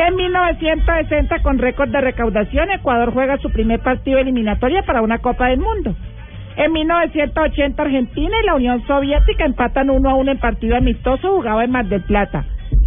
En 0.00 0.16
1960 0.16 1.40
con 1.42 1.58
récord 1.58 1.88
de 1.90 2.00
recaudación 2.00 2.70
Ecuador 2.72 3.12
juega 3.12 3.36
su 3.38 3.50
primer 3.50 3.78
partido 3.80 4.18
eliminatoria 4.18 4.82
para 4.82 5.00
una 5.02 5.18
Copa 5.18 5.48
del 5.48 5.60
Mundo. 5.60 5.94
En 6.58 6.72
1980 6.72 7.80
Argentina 7.82 8.36
y 8.42 8.46
la 8.46 8.54
Unión 8.56 8.84
Soviética 8.86 9.44
empatan 9.44 9.90
1 9.90 10.10
a 10.10 10.14
1 10.14 10.32
en 10.32 10.38
partido 10.38 10.76
amistoso 10.76 11.36
jugado 11.36 11.62
en 11.62 11.70
Mar 11.70 11.86
del 11.86 12.02
Plata. 12.02 12.44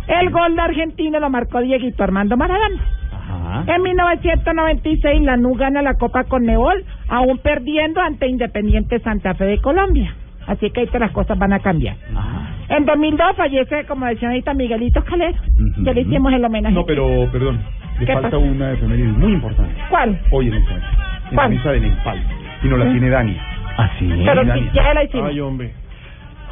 El 0.08 0.30
gol 0.30 0.56
de 0.56 0.62
Argentina 0.62 1.20
lo 1.20 1.30
marcó 1.30 1.62
Dieguito 1.62 2.04
Armando 2.04 2.36
Maradona. 2.36 2.82
Ajá. 3.14 3.64
En 3.74 3.82
1996 3.82 5.22
Lanús 5.22 5.58
gana 5.58 5.82
la 5.82 5.94
Copa 5.94 6.26
Conmebol, 6.26 6.84
aún 7.08 7.38
perdiendo 7.38 8.02
ante 8.02 8.28
Independiente 8.28 9.00
Santa 9.00 9.36
Fe 9.36 9.46
de 9.46 9.62
Colombia. 9.62 10.16
Así 10.48 10.70
que 10.72 10.82
ahí 10.82 10.88
te 10.88 11.00
las 11.00 11.12
cosas 11.12 11.38
van 11.40 11.54
a 11.54 11.60
cambiar. 11.60 11.96
Ajá. 12.14 12.50
En 12.76 12.86
2002 12.86 13.36
fallece, 13.38 13.86
como 13.86 14.06
decía 14.06 14.28
ahorita, 14.30 14.54
Miguelito 14.54 15.02
Calero. 15.06 15.38
Ya 15.84 15.94
le 15.94 16.02
hicimos 16.02 16.34
el 16.34 16.44
homenaje. 16.44 16.76
No, 16.76 16.86
pero, 16.86 17.06
perdón. 17.32 17.60
Le 18.00 18.06
¿Qué 18.06 18.14
falta 18.14 18.32
pasa? 18.32 18.38
una 18.38 18.72
efeméride 18.74 19.08
muy 19.14 19.34
importante. 19.34 19.74
¿Cuál? 19.90 20.20
Hoy 20.32 20.48
en 20.48 20.56
noche. 20.56 20.74
En 20.74 20.82
la 20.82 21.36
¿Cuál? 21.36 21.50
misa 21.52 21.72
de 21.72 21.80
Nepal. 21.82 22.24
Y 22.64 22.68
no 22.68 22.78
la 22.78 22.86
¿Mm? 22.86 22.92
tiene 22.92 23.10
Dani. 23.10 23.38
¿Ah, 23.84 23.90
sí? 24.00 24.24
Pero 24.26 24.54
si 24.54 24.70
ya 24.74 24.94
la 24.94 25.04
hicimos. 25.04 25.30
Ay, 25.30 25.40
hombre. 25.40 25.72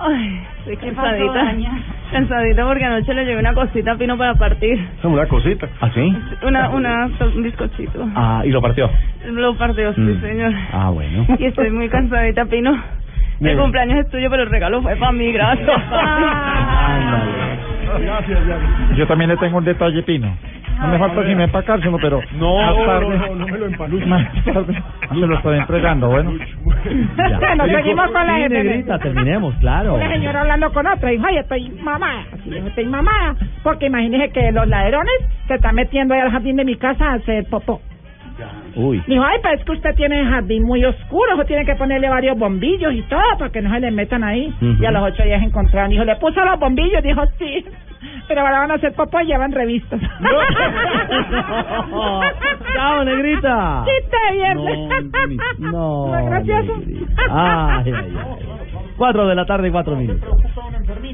Ay, 0.01 0.41
estoy 0.60 0.77
¿Qué 0.77 0.91
pasó, 0.93 1.10
cansadita. 1.10 1.73
Cansadita 2.11 2.65
porque 2.65 2.85
anoche 2.85 3.14
le 3.14 3.26
llevé 3.26 3.39
una 3.41 3.53
cosita 3.53 3.91
a 3.91 3.95
Pino 3.97 4.18
para 4.18 4.34
partir. 4.35 4.80
Una 5.03 5.26
cosita. 5.27 5.68
¿Ah, 5.81 5.89
sí? 5.93 6.18
Una, 6.41 6.69
una, 6.69 7.10
un 7.35 7.43
bizcochito. 7.43 8.07
Ah, 8.15 8.41
y 8.45 8.49
lo 8.49 8.61
partió. 8.61 8.89
Lo 9.27 9.56
partió, 9.57 9.93
sí, 9.93 9.99
Mm. 10.01 10.22
señor. 10.22 10.53
Ah, 10.72 10.89
bueno. 10.89 11.26
Y 11.38 11.45
estoy 11.45 11.69
muy 11.72 11.89
cansadita, 11.89 12.45
Pino. 12.45 12.72
El 12.72 13.45
Bien. 13.45 13.57
cumpleaños 13.57 13.99
es 13.99 14.10
tuyo, 14.10 14.30
pero 14.30 14.43
el 14.43 14.49
regalo 14.49 14.81
fue 14.81 14.95
para 14.95 15.11
mí, 15.11 15.31
gracias. 15.31 15.68
Gracias, 18.01 18.47
Dani. 18.47 18.97
Yo 18.97 19.07
también 19.07 19.30
le 19.30 19.38
tengo 19.38 19.57
un 19.57 19.65
detalle, 19.65 20.03
Pino. 20.03 20.27
No 20.80 20.88
me 20.88 20.97
falta 20.99 21.26
sin 21.26 21.41
empacárselo, 21.41 21.97
pero 22.01 22.22
No, 22.34 22.57
más 22.57 22.76
no, 22.77 22.85
tarde, 22.85 23.18
no, 23.18 23.35
no 23.35 23.45
me 23.47 23.57
lo 23.57 23.65
empaluches. 23.68 24.07
más 24.07 24.43
tarde 24.45 24.84
se 25.10 25.15
lo 25.15 25.35
estoy 25.35 25.57
entregando, 25.57 26.10
bueno. 26.10 26.31
Bueno, 26.34 27.65
seguimos 27.65 28.11
con 28.11 28.27
la 28.27 28.35
Sí, 28.38 28.49
negrita, 28.49 28.99
terminemos, 28.99 29.56
claro. 29.56 29.95
Una 29.95 30.10
señora 30.10 30.41
hablando 30.41 30.72
con 30.72 30.88
otra, 30.88 31.10
dijo, 31.10 31.26
ay, 31.27 31.38
estoy 31.38 31.69
mamada. 31.81 32.23
Así 32.34 32.49
dijo, 32.49 32.68
estoy 32.68 32.85
mamada. 32.85 33.35
Porque 33.64 33.88
imagínese 33.88 34.31
que 34.31 34.51
los 34.51 34.68
ladrones 34.68 35.14
se 35.47 35.56
están 35.56 35.76
metiendo 35.76 36.14
ahí 36.14 36.22
al 36.22 36.31
jardín 36.31 36.56
de 36.56 36.65
mi 36.65 36.76
casa 36.77 37.11
a 37.11 37.14
hacer 37.15 37.45
popó. 37.49 37.81
Uy. 38.76 39.03
Dijo, 39.07 39.24
ay, 39.24 39.38
pero 39.41 39.56
es 39.56 39.64
que 39.66 39.72
usted 39.72 39.95
tiene 39.95 40.20
el 40.22 40.28
jardín 40.30 40.64
muy 40.64 40.84
oscuro, 40.86 41.34
eso 41.34 41.45
tiene 41.45 41.66
que 41.66 41.76
ponerle 41.76 42.10
varios 42.10 42.38
bombillos 42.38 42.94
y 42.94 43.02
todo 43.03 43.22
para 43.38 43.52
que 43.52 43.61
no 43.61 43.72
se 43.74 43.80
le 43.80 43.91
metan 43.91 44.24
ahí. 44.24 44.53
Ujú. 44.61 44.82
Y 44.82 44.86
a 44.86 44.91
los 44.91 45.03
ocho 45.03 45.24
días 45.24 45.41
encontraron, 45.44 45.90
dijo, 45.91 46.03
le 46.03 46.16
puso 46.18 46.44
los 46.44 46.60
bombillos, 46.60 47.03
dijo, 47.03 47.22
sí. 47.38 47.66
Pero 48.28 48.41
ahora 48.41 48.60
van 48.60 48.72
a 48.72 48.76
hacer 48.76 48.94
popó 48.94 49.20
y 49.22 49.26
llevan 49.26 49.52
revistas. 49.52 49.99
Chao, 52.76 53.03
negrita. 53.03 53.84
Chiste 53.86 54.18
viernes. 54.34 54.80
No. 55.60 56.07
¿No 56.07 56.26
gracioso? 56.30 56.74
Ay, 57.30 57.91
ay, 57.91 57.94
ay. 57.94 58.14
Cuatro 58.98 59.28
de 59.28 59.36
la 59.36 59.45
tarde 59.45 59.68
y 59.70 59.72
cuatro 59.72 59.95
minutos. 59.95 60.30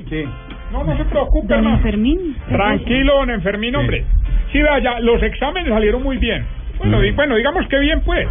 Sí. 0.10 0.24
No, 0.72 0.84
no 0.84 0.98
se 0.98 1.06
preocupe, 1.06 1.48
Don 1.48 1.60
hermano. 1.60 1.80
Fermín. 1.84 2.36
Tranquilo, 2.50 3.16
don 3.16 3.30
Enfermín, 3.30 3.76
hombre. 3.76 4.06
Sí, 4.52 4.62
vea, 4.62 4.80
ya, 4.80 5.00
los 5.00 5.22
exámenes 5.24 5.70
salieron 5.70 6.04
muy 6.04 6.18
bien. 6.18 6.46
Bueno, 6.80 7.02
di- 7.02 7.12
bueno, 7.12 7.36
digamos 7.36 7.68
que 7.68 7.80
bien, 7.80 8.02
pues. 8.02 8.28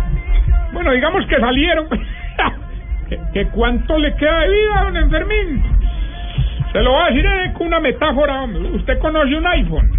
Bueno, 0.72 0.92
digamos 0.92 1.26
que 1.26 1.36
salieron. 1.38 1.86
¿Que, 3.08 3.18
que 3.32 3.46
cuánto 3.48 3.98
le 3.98 4.14
queda 4.16 4.40
de 4.40 4.48
vida, 4.48 4.82
don 4.84 4.96
Enfermín? 4.96 5.62
Se 6.72 6.82
lo 6.82 6.90
voy 6.92 7.02
a 7.02 7.06
decir 7.10 7.26
con 7.54 7.66
una 7.68 7.80
metáfora, 7.80 8.42
hombre. 8.42 8.62
Usted 8.72 8.98
conoce 8.98 9.36
un 9.36 9.46
iPhone. 9.46 9.90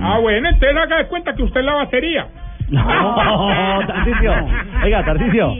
Ah, 0.00 0.18
bueno, 0.18 0.48
entonces 0.48 0.76
haga 0.76 0.96
de 0.98 1.06
cuenta 1.06 1.34
que 1.34 1.42
usted 1.42 1.60
es 1.60 1.66
la 1.66 1.74
batería. 1.74 2.26
No, 2.70 3.80
Tarcicio. 3.86 4.32
Oiga, 4.82 5.04
Tarcicio. 5.04 5.54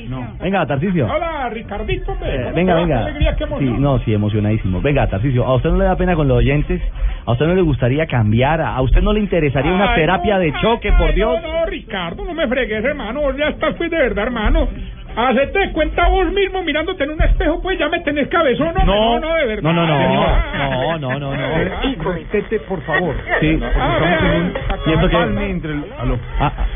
Venga, 0.45 0.67
Tarcicio. 0.67 1.07
Hola, 1.07 1.49
Ricardito. 1.49 2.13
Eh, 2.23 2.41
¿Cómo 2.43 2.55
venga, 2.55 2.75
venga. 2.75 2.99
Alegría, 2.99 3.35
qué 3.35 3.47
Sí, 3.47 3.65
no, 3.65 3.99
sí, 4.01 4.13
emocionadísimo. 4.13 4.83
Venga, 4.83 5.07
Tarcicio, 5.07 5.43
¿a 5.43 5.55
usted 5.55 5.71
no 5.71 5.79
le 5.79 5.87
da 5.87 5.97
pena 5.97 6.15
con 6.15 6.29
los 6.29 6.37
oyentes? 6.37 6.83
¿A 7.25 7.33
usted 7.33 7.47
no 7.47 7.55
le 7.55 7.63
gustaría 7.63 8.07
cambiar? 8.07 8.61
¿A 8.61 8.79
usted 8.83 9.01
no 9.01 9.15
le 9.15 9.21
interesaría 9.21 9.73
una 9.73 9.95
terapia 9.95 10.35
no, 10.35 10.41
de 10.41 10.53
choque, 10.61 10.93
por 10.93 11.15
Dios? 11.15 11.41
No, 11.41 11.61
no, 11.61 11.65
Ricardo, 11.65 12.27
no 12.27 12.35
me 12.35 12.47
fregues, 12.47 12.85
hermano. 12.85 13.35
Ya 13.39 13.49
estás, 13.49 13.75
pues, 13.77 13.91
de 13.91 13.97
verdad, 13.97 14.25
hermano. 14.25 14.69
Hacete 15.17 15.73
cuenta 15.73 16.09
vos 16.09 16.31
mismo 16.33 16.63
mirándote 16.63 17.05
en 17.05 17.11
un 17.11 17.23
espejo, 17.23 17.61
pues 17.63 17.79
ya 17.79 17.89
me 17.89 18.01
tenés 18.01 18.29
cabezón. 18.29 18.69
hombre. 18.69 18.85
No, 18.85 19.21
no, 19.21 19.35
de 19.35 19.47
verdad. 19.47 19.63
No, 19.63 19.73
no, 19.73 19.87
no, 19.87 20.99
no, 20.99 20.99
no, 20.99 21.19
no, 21.19 21.37
no. 21.37 21.45
Por 22.69 22.83
favor. 22.83 23.15
Sí. 23.41 23.61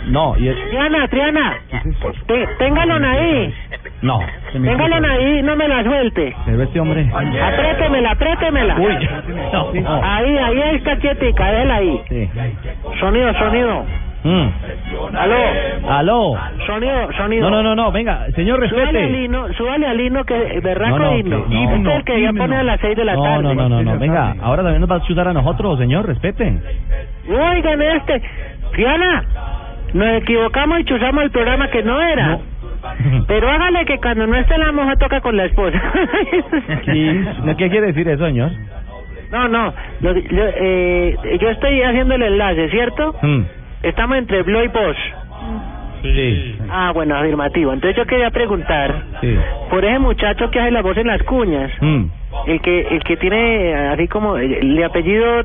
No, 0.06 0.36
y 0.38 0.48
es... 0.48 0.56
Triana, 0.68 1.08
Triana, 1.08 1.58
téngalo 2.58 2.94
ahí, 3.08 3.54
No. 4.02 4.20
téngalo 4.52 5.08
ahí, 5.08 5.42
no 5.42 5.56
me 5.56 5.68
la 5.68 5.82
suelte. 5.82 6.34
Pero 6.46 6.62
este 6.62 6.80
hombre... 6.80 7.10
Apriétemela, 7.12 8.10
apriétemela. 8.12 8.76
Uy, 8.78 9.08
no, 9.52 9.72
no. 9.72 10.00
Ahí, 10.04 10.36
ahí 10.38 10.76
está 10.76 10.96
quietica, 10.98 11.50
déjala 11.50 11.76
ahí. 11.76 12.02
Sí. 12.08 12.30
Sonido, 13.00 13.34
sonido. 13.34 13.84
Mm. 14.24 15.16
Aló, 15.16 15.36
Aló. 15.88 16.34
sonido, 16.66 17.12
sonido. 17.12 17.48
No, 17.50 17.62
no, 17.62 17.62
no, 17.62 17.74
no, 17.76 17.92
venga, 17.92 18.26
señor, 18.34 18.68
Súbale 18.68 18.88
al 18.88 18.92
respete. 18.94 19.24
himno, 19.24 19.52
súbale 19.54 19.86
al 19.86 20.00
himno 20.00 20.24
que 20.24 20.60
berraco 20.60 20.98
No, 20.98 21.04
no, 21.12 21.16
himno. 21.18 21.44
que- 21.48 21.78
no. 21.78 21.90
Es 21.90 21.96
el 21.98 22.04
que 22.04 22.20
ya 22.22 22.32
pone 22.32 22.56
a 22.56 22.62
las 22.64 22.80
seis 22.80 22.96
de 22.96 23.04
la 23.04 23.14
No, 23.14 23.22
tarde. 23.22 23.42
no, 23.44 23.54
no, 23.54 23.68
no, 23.68 23.82
no, 23.82 23.98
venga, 23.98 24.34
ahora 24.42 24.62
también 24.64 24.80
nos 24.80 24.90
va 24.90 24.96
a 24.96 25.02
chutar 25.02 25.28
a 25.28 25.32
nosotros, 25.32 25.78
señor, 25.78 26.06
respeten. 26.06 26.60
Oigan 27.28 27.80
este, 27.82 28.22
Triana, 28.72 29.24
nos 29.94 30.08
equivocamos 30.22 30.80
y 30.80 30.84
chuzamos 30.84 31.22
el 31.24 31.30
programa 31.30 31.68
que 31.68 31.82
no 31.84 32.00
era. 32.00 32.38
Pero 33.28 33.48
hágale 33.50 33.84
que 33.84 33.98
cuando 33.98 34.26
no 34.26 34.34
esté 34.36 34.56
la 34.58 34.72
mujer 34.72 34.98
toca 34.98 35.20
con 35.20 35.36
la 35.36 35.44
esposa. 35.44 35.80
¿Y 36.92 37.54
qué 37.56 37.70
quiere 37.70 37.88
decir 37.88 38.08
eso, 38.08 38.24
señor? 38.26 38.50
No, 39.30 39.46
no, 39.48 39.74
lo- 40.00 40.12
lo- 40.14 40.20
eh, 40.56 41.14
yo 41.40 41.50
estoy 41.50 41.82
haciendo 41.82 42.14
el 42.14 42.22
enlace, 42.22 42.68
¿cierto? 42.70 43.14
Mm. 43.22 43.42
Estamos 43.82 44.18
entre 44.18 44.42
Blo 44.42 44.62
y 44.64 44.68
Bosch. 44.68 44.98
Sí. 46.02 46.56
Ah, 46.70 46.92
bueno, 46.94 47.16
afirmativo. 47.16 47.72
Entonces 47.72 47.96
yo 47.96 48.06
quería 48.06 48.30
preguntar, 48.30 49.02
Sí. 49.20 49.36
por 49.70 49.84
ese 49.84 49.98
muchacho 49.98 50.50
que 50.50 50.60
hace 50.60 50.70
la 50.70 50.80
voz 50.82 50.96
en 50.96 51.08
las 51.08 51.22
cuñas, 51.24 51.72
Mm. 51.80 52.04
el 52.46 52.60
que 52.60 52.80
el 52.82 53.02
que 53.02 53.16
tiene 53.16 53.74
así 53.74 54.06
como 54.08 54.36
el 54.36 54.82
apellido 54.84 55.42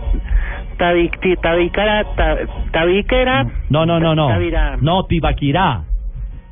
Tabicara, 1.41 2.03
Ta- 2.15 2.37
Tabiquera, 2.71 3.45
No, 3.69 3.85
no, 3.85 3.99
no, 3.99 4.15
no. 4.15 4.29
No, 4.81 5.05
Tibaquirá. 5.05 5.81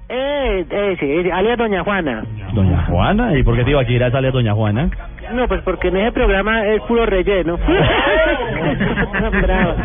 eh, 0.09 0.65
eh, 0.69 1.29
alias 1.33 1.57
Doña 1.57 1.83
Juana. 1.83 2.23
Doña 2.53 2.85
Juana, 2.87 3.37
¿y 3.37 3.43
por 3.43 3.55
qué 3.55 3.63
Tibaquirá 3.63 4.11
sale 4.11 4.27
a 4.29 4.31
Doña 4.31 4.53
Juana? 4.53 4.89
No, 5.33 5.47
pues 5.47 5.61
porque 5.61 5.87
en 5.89 5.97
ese 5.97 6.11
programa 6.11 6.65
es 6.65 6.81
puro 6.83 7.05
relleno. 7.05 7.57
Bravo. 9.41 9.75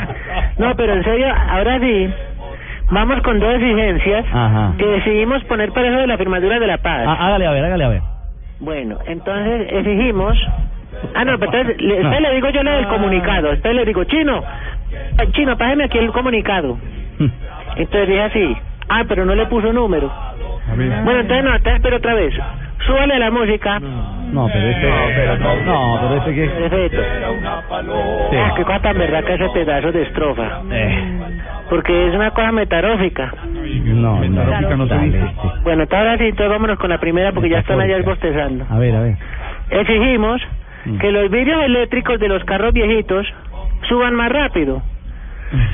No, 0.59 0.74
pero 0.77 0.94
en 0.94 1.05
serio, 1.05 1.27
ahora 1.51 1.78
sí, 1.81 2.09
vamos 2.90 3.20
con 3.23 3.39
dos 3.39 3.55
exigencias 3.55 4.24
Ajá. 4.32 4.73
que 4.78 4.86
decidimos 4.86 5.43
poner 5.44 5.73
para 5.73 5.89
eso 5.89 5.98
de 5.98 6.06
la 6.06 6.16
firmadura 6.18 6.59
de 6.59 6.66
la 6.66 6.78
paz. 6.78 7.05
Ah, 7.06 7.27
hágale 7.27 7.47
a 7.47 7.51
ver, 7.51 7.64
hágale 7.64 7.85
a 7.85 7.89
ver. 7.89 8.02
Bueno, 8.60 8.98
entonces 9.06 9.68
exigimos... 9.70 10.36
Ah, 11.14 11.24
no, 11.27 11.39
pero 11.39 11.52
entonces 11.52 11.82
le, 11.82 12.20
le 12.20 12.35
digo 12.35 12.48
yo 12.48 12.62
lo 12.62 12.70
del 12.73 12.89
comunicado. 12.89 13.51
Después 13.51 13.74
le 13.74 13.85
digo, 13.85 14.05
Chino, 14.05 14.43
Chino, 15.32 15.59
pásame 15.59 15.85
aquí 15.85 15.98
el 15.98 16.10
comunicado. 16.10 16.78
Entonces 17.77 18.09
dije 18.09 18.23
así, 18.23 18.56
ah, 18.89 19.05
pero 19.06 19.27
no 19.27 19.35
le 19.35 19.44
puso 19.47 19.73
número. 19.74 20.10
Bueno, 20.74 21.20
entonces 21.20 21.44
no, 21.44 21.55
entonces 21.55 21.81
pero 21.82 21.97
otra 21.98 22.14
vez. 22.14 22.32
Súbale 22.86 23.18
la 23.18 23.31
música. 23.31 23.78
No, 23.78 24.16
pero 24.53 24.69
este... 24.69 24.89
No, 24.89 24.97
pero 25.15 25.39
no, 25.39 25.57
no, 25.65 25.98
pero 26.03 26.16
este 26.20 26.35
que... 26.35 26.47
Perfecto. 26.48 27.03
Sí. 28.31 28.36
Ah, 28.36 28.53
qué 28.57 28.62
cosa 28.65 28.81
tan 28.81 28.98
verdad 28.98 29.24
que 29.24 29.35
ese 29.35 29.48
pedazo 29.51 29.93
de 29.93 30.03
estrofa. 30.03 30.61
Eh, 30.70 31.19
Porque 31.70 32.09
es 32.09 32.15
una 32.15 32.31
cosa 32.32 32.53
metarófica. 32.53 33.32
no, 33.85 34.16
Metarófica 34.19 34.77
no 34.77 34.89
se 34.89 34.98
dice. 34.98 35.20
sí. 35.20 35.48
Bueno, 35.62 35.82
entonces 35.85 35.98
ahora 35.98 36.19
sí, 36.19 36.24
entonces 36.24 36.51
vámonos 36.51 36.78
con 36.78 36.90
la 36.90 36.98
primera 36.98 37.32
porque 37.32 37.48
ya 37.51 37.59
están 37.61 37.81
allá 37.81 37.98
bostezando. 38.03 38.65
A 38.70 38.78
ver, 38.78 38.94
a 38.97 39.01
ver. 39.01 39.16
Exigimos 39.70 40.40
Mm. 40.85 40.98
que 40.98 41.11
los 41.11 41.28
vidrios 41.31 41.65
eléctricos 41.65 42.20
de 42.20 42.28
los 42.28 42.44
carros 42.44 42.73
viejitos 42.73 43.27
suban 43.89 44.15
más 44.15 44.31
rápido. 44.31 44.82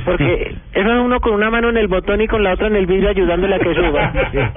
Porque 0.04 0.54
eso 0.74 0.92
es 0.92 1.00
uno 1.00 1.20
con 1.20 1.32
una 1.34 1.50
mano 1.50 1.70
en 1.70 1.76
el 1.78 1.88
botón 1.88 2.20
y 2.20 2.26
con 2.28 2.42
la 2.42 2.52
otra 2.52 2.66
en 2.66 2.76
el 2.76 2.86
vidrio 2.86 3.10
ayudándole 3.10 3.54
a 3.54 3.58
que 3.58 3.74
suba. 3.74 4.12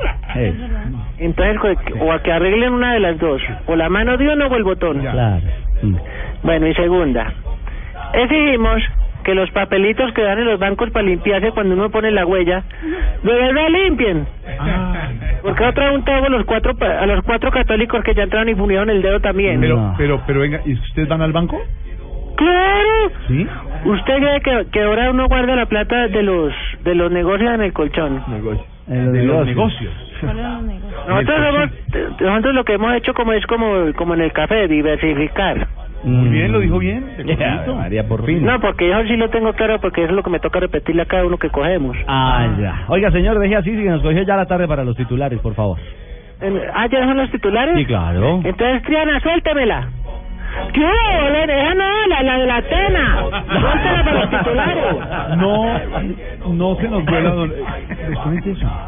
Entonces, 1.19 1.57
o 1.99 2.11
a 2.11 2.21
que 2.21 2.31
arreglen 2.31 2.73
una 2.73 2.93
de 2.93 2.99
las 2.99 3.17
dos, 3.19 3.41
o 3.67 3.75
la 3.75 3.89
mano 3.89 4.17
de 4.17 4.27
uno 4.27 4.47
o 4.47 4.55
el 4.55 4.63
botón. 4.63 4.99
claro. 4.99 5.41
Mm. 5.81 5.95
Bueno, 6.43 6.67
y 6.67 6.73
segunda, 6.75 7.33
exigimos 8.13 8.81
que 9.23 9.33
los 9.33 9.49
papelitos 9.51 10.11
que 10.13 10.21
dan 10.21 10.37
en 10.39 10.45
los 10.45 10.59
bancos 10.59 10.91
para 10.91 11.05
limpiarse 11.05 11.51
cuando 11.51 11.73
uno 11.73 11.89
pone 11.89 12.11
la 12.11 12.25
huella, 12.25 12.63
de 13.23 13.33
verdad 13.33 13.69
limpien. 13.69 14.27
Porque 15.41 15.63
otra 15.63 15.91
un 15.91 16.07
a 16.07 16.29
los 16.29 16.45
cuatro 16.45 16.75
pa- 16.75 16.99
a 16.99 17.05
los 17.07 17.23
cuatro 17.23 17.51
católicos 17.51 18.03
que 18.03 18.13
ya 18.13 18.23
entraron 18.23 18.49
y 18.49 18.55
fundieron 18.55 18.89
el 18.89 19.01
dedo 19.01 19.19
también. 19.19 19.59
Pero, 19.61 19.93
pero, 19.97 20.21
pero 20.27 20.39
venga, 20.41 20.61
¿y 20.65 20.73
ustedes 20.73 21.07
van 21.07 21.21
al 21.21 21.31
banco? 21.31 21.59
Claro. 22.35 23.11
Sí. 23.27 23.47
¿Usted 23.85 24.17
cree 24.17 24.41
que, 24.41 24.65
que 24.71 24.81
ahora 24.83 25.09
uno 25.11 25.27
guarda 25.27 25.55
la 25.55 25.65
plata 25.67 26.07
de 26.07 26.23
los 26.23 26.53
de 26.83 26.95
los 26.95 27.11
negocios 27.11 27.51
en 27.53 27.61
el 27.61 27.73
colchón? 27.73 28.23
De 28.87 29.23
los 29.23 29.45
negocios. 29.45 29.93
Nosotros, 31.07 31.37
somos- 31.45 32.21
nosotros 32.21 32.55
lo 32.55 32.63
que 32.63 32.73
hemos 32.73 32.93
hecho 32.95 33.13
como 33.13 33.33
es 33.33 33.45
como 33.47 33.91
como 33.95 34.13
en 34.15 34.21
el 34.21 34.31
café, 34.31 34.67
diversificar. 34.67 35.67
Muy 36.03 36.29
bien, 36.29 36.51
lo 36.51 36.59
dijo 36.59 36.77
bien. 36.77 37.03
cortito. 37.17 37.75
María, 37.75 38.07
por 38.07 38.25
fin. 38.25 38.45
No, 38.45 38.59
porque 38.59 38.87
yo 38.89 39.03
sí 39.07 39.17
lo 39.17 39.29
tengo 39.29 39.53
claro 39.53 39.79
porque 39.81 40.01
eso 40.03 40.11
es 40.11 40.15
lo 40.15 40.21
que 40.23 40.29
me 40.29 40.39
toca 40.39 40.59
repetirle 40.59 41.01
a 41.01 41.05
cada 41.05 41.25
uno 41.25 41.37
que 41.37 41.49
cogemos. 41.49 41.97
Ah, 42.07 42.47
ya. 42.59 42.85
Oiga, 42.89 43.11
señor, 43.11 43.39
deje 43.39 43.55
así, 43.55 43.71
que 43.71 43.89
nos 43.89 44.01
cogió 44.03 44.21
ya 44.21 44.35
la 44.35 44.45
tarde 44.45 44.67
para 44.67 44.83
los 44.83 44.95
titulares, 44.95 45.39
por 45.39 45.55
favor. 45.55 45.79
En- 46.41 46.61
Ah, 46.73 46.87
¿ya 46.91 46.99
son 47.05 47.17
los 47.17 47.31
titulares? 47.31 47.75
Sí, 47.77 47.85
claro. 47.85 48.39
Entonces, 48.43 48.83
Triana, 48.83 49.19
suéltemela. 49.19 49.87
¿Qué? 50.73 50.81
Esa 50.81 51.73
no, 51.75 52.07
la, 52.09 52.23
la 52.23 52.37
de 52.39 52.45
la 52.47 52.61
cena. 52.63 53.23
Suéltela 53.47 54.03
para 54.03 54.19
los 54.19 54.29
titulares. 54.29 54.85
No, 55.37 56.53
no 56.53 56.75
se 56.77 56.87
nos 56.89 57.05
vuela, 57.05 57.29
don, 57.31 57.53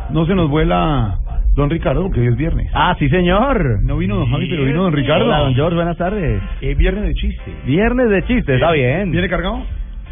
no 0.09 0.25
se 0.25 0.35
nos 0.35 0.49
vuela 0.49 1.19
don 1.55 1.69
Ricardo, 1.69 2.09
que 2.11 2.19
hoy 2.21 2.27
es 2.27 2.35
viernes. 2.37 2.69
Ah, 2.73 2.95
sí, 2.99 3.09
señor. 3.09 3.81
No 3.83 3.97
vino 3.97 4.15
don 4.15 4.29
Javi, 4.31 4.47
pero 4.49 4.63
vino 4.65 4.83
don 4.83 4.93
Ricardo. 4.93 5.25
Hola, 5.25 5.39
don 5.39 5.55
George, 5.55 5.75
buenas 5.75 5.97
tardes. 5.97 6.41
Eh, 6.61 6.75
viernes 6.75 7.03
de 7.03 7.13
chiste. 7.15 7.51
Viernes 7.65 8.09
de 8.09 8.23
chistes, 8.25 8.55
está 8.55 8.71
bien. 8.71 9.11
¿Viene 9.11 9.27
cargado? 9.29 9.63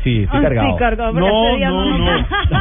Sí, 0.04 0.24
estoy 0.24 0.42
cargado. 0.42 0.68
Sí, 0.70 0.76
cargado, 0.78 1.14
No, 1.14 1.26
este 1.46 1.58
día 1.58 1.70
no, 1.70 1.86
no. 1.86 1.98
no. 1.98 2.18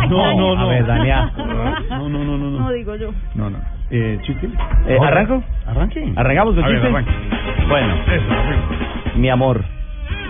No, 0.09 0.37
no, 0.37 0.55
no. 0.57 0.61
A 0.63 0.67
ver, 0.69 0.87
Dania. 0.87 1.31
No, 1.37 2.09
no, 2.09 2.25
no, 2.25 2.25
no. 2.25 2.51
No 2.51 2.61
No, 2.61 2.71
digo 2.73 2.97
yo. 2.97 3.11
no. 3.35 3.51
no. 3.51 3.59
Eh, 3.97 4.19
¿Chiste? 4.23 4.49
Eh, 4.89 4.99
¿Arranco? 5.01 5.41
Arranque. 5.67 6.13
¿Arrancamos 6.17 6.55
con 6.57 6.65
A 6.65 6.67
ver, 6.67 6.77
chistes? 6.77 6.91
arranque. 6.93 7.13
Bueno, 7.69 7.95
Eso, 7.95 8.33
arranque. 8.33 9.19
mi 9.19 9.29
amor. 9.29 9.65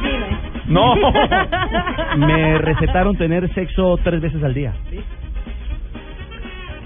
Dime. 0.02 0.26
No. 0.66 0.94
Me 2.18 2.58
recetaron 2.58 3.16
tener 3.16 3.52
sexo 3.54 3.98
tres 4.04 4.20
veces 4.20 4.42
al 4.44 4.52
día. 4.52 4.72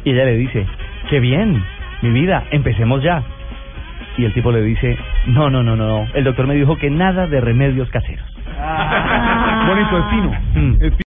Y 0.05 0.11
ella 0.13 0.25
le 0.25 0.37
dice, 0.37 0.67
qué 1.11 1.19
bien, 1.19 1.63
mi 2.03 2.11
vida, 2.11 2.45
empecemos 2.53 3.03
ya. 3.03 3.23
Y 4.17 4.25
el 4.25 4.33
tipo 4.33 4.53
le 4.53 4.63
dice, 4.63 4.97
no, 5.27 5.51
no, 5.51 5.63
no, 5.65 5.75
no, 5.75 5.87
no. 5.87 6.07
El 6.15 6.23
doctor 6.25 6.47
me 6.47 6.55
dijo 6.55 6.77
que 6.77 6.91
nada 6.91 7.27
de 7.27 7.41
remedios 7.41 7.91
caseros. 7.91 8.25
Bonito, 9.67 9.99
es 9.99 10.05
fino. 10.11 10.31
Mm. 10.55 10.77
Es 10.83 10.95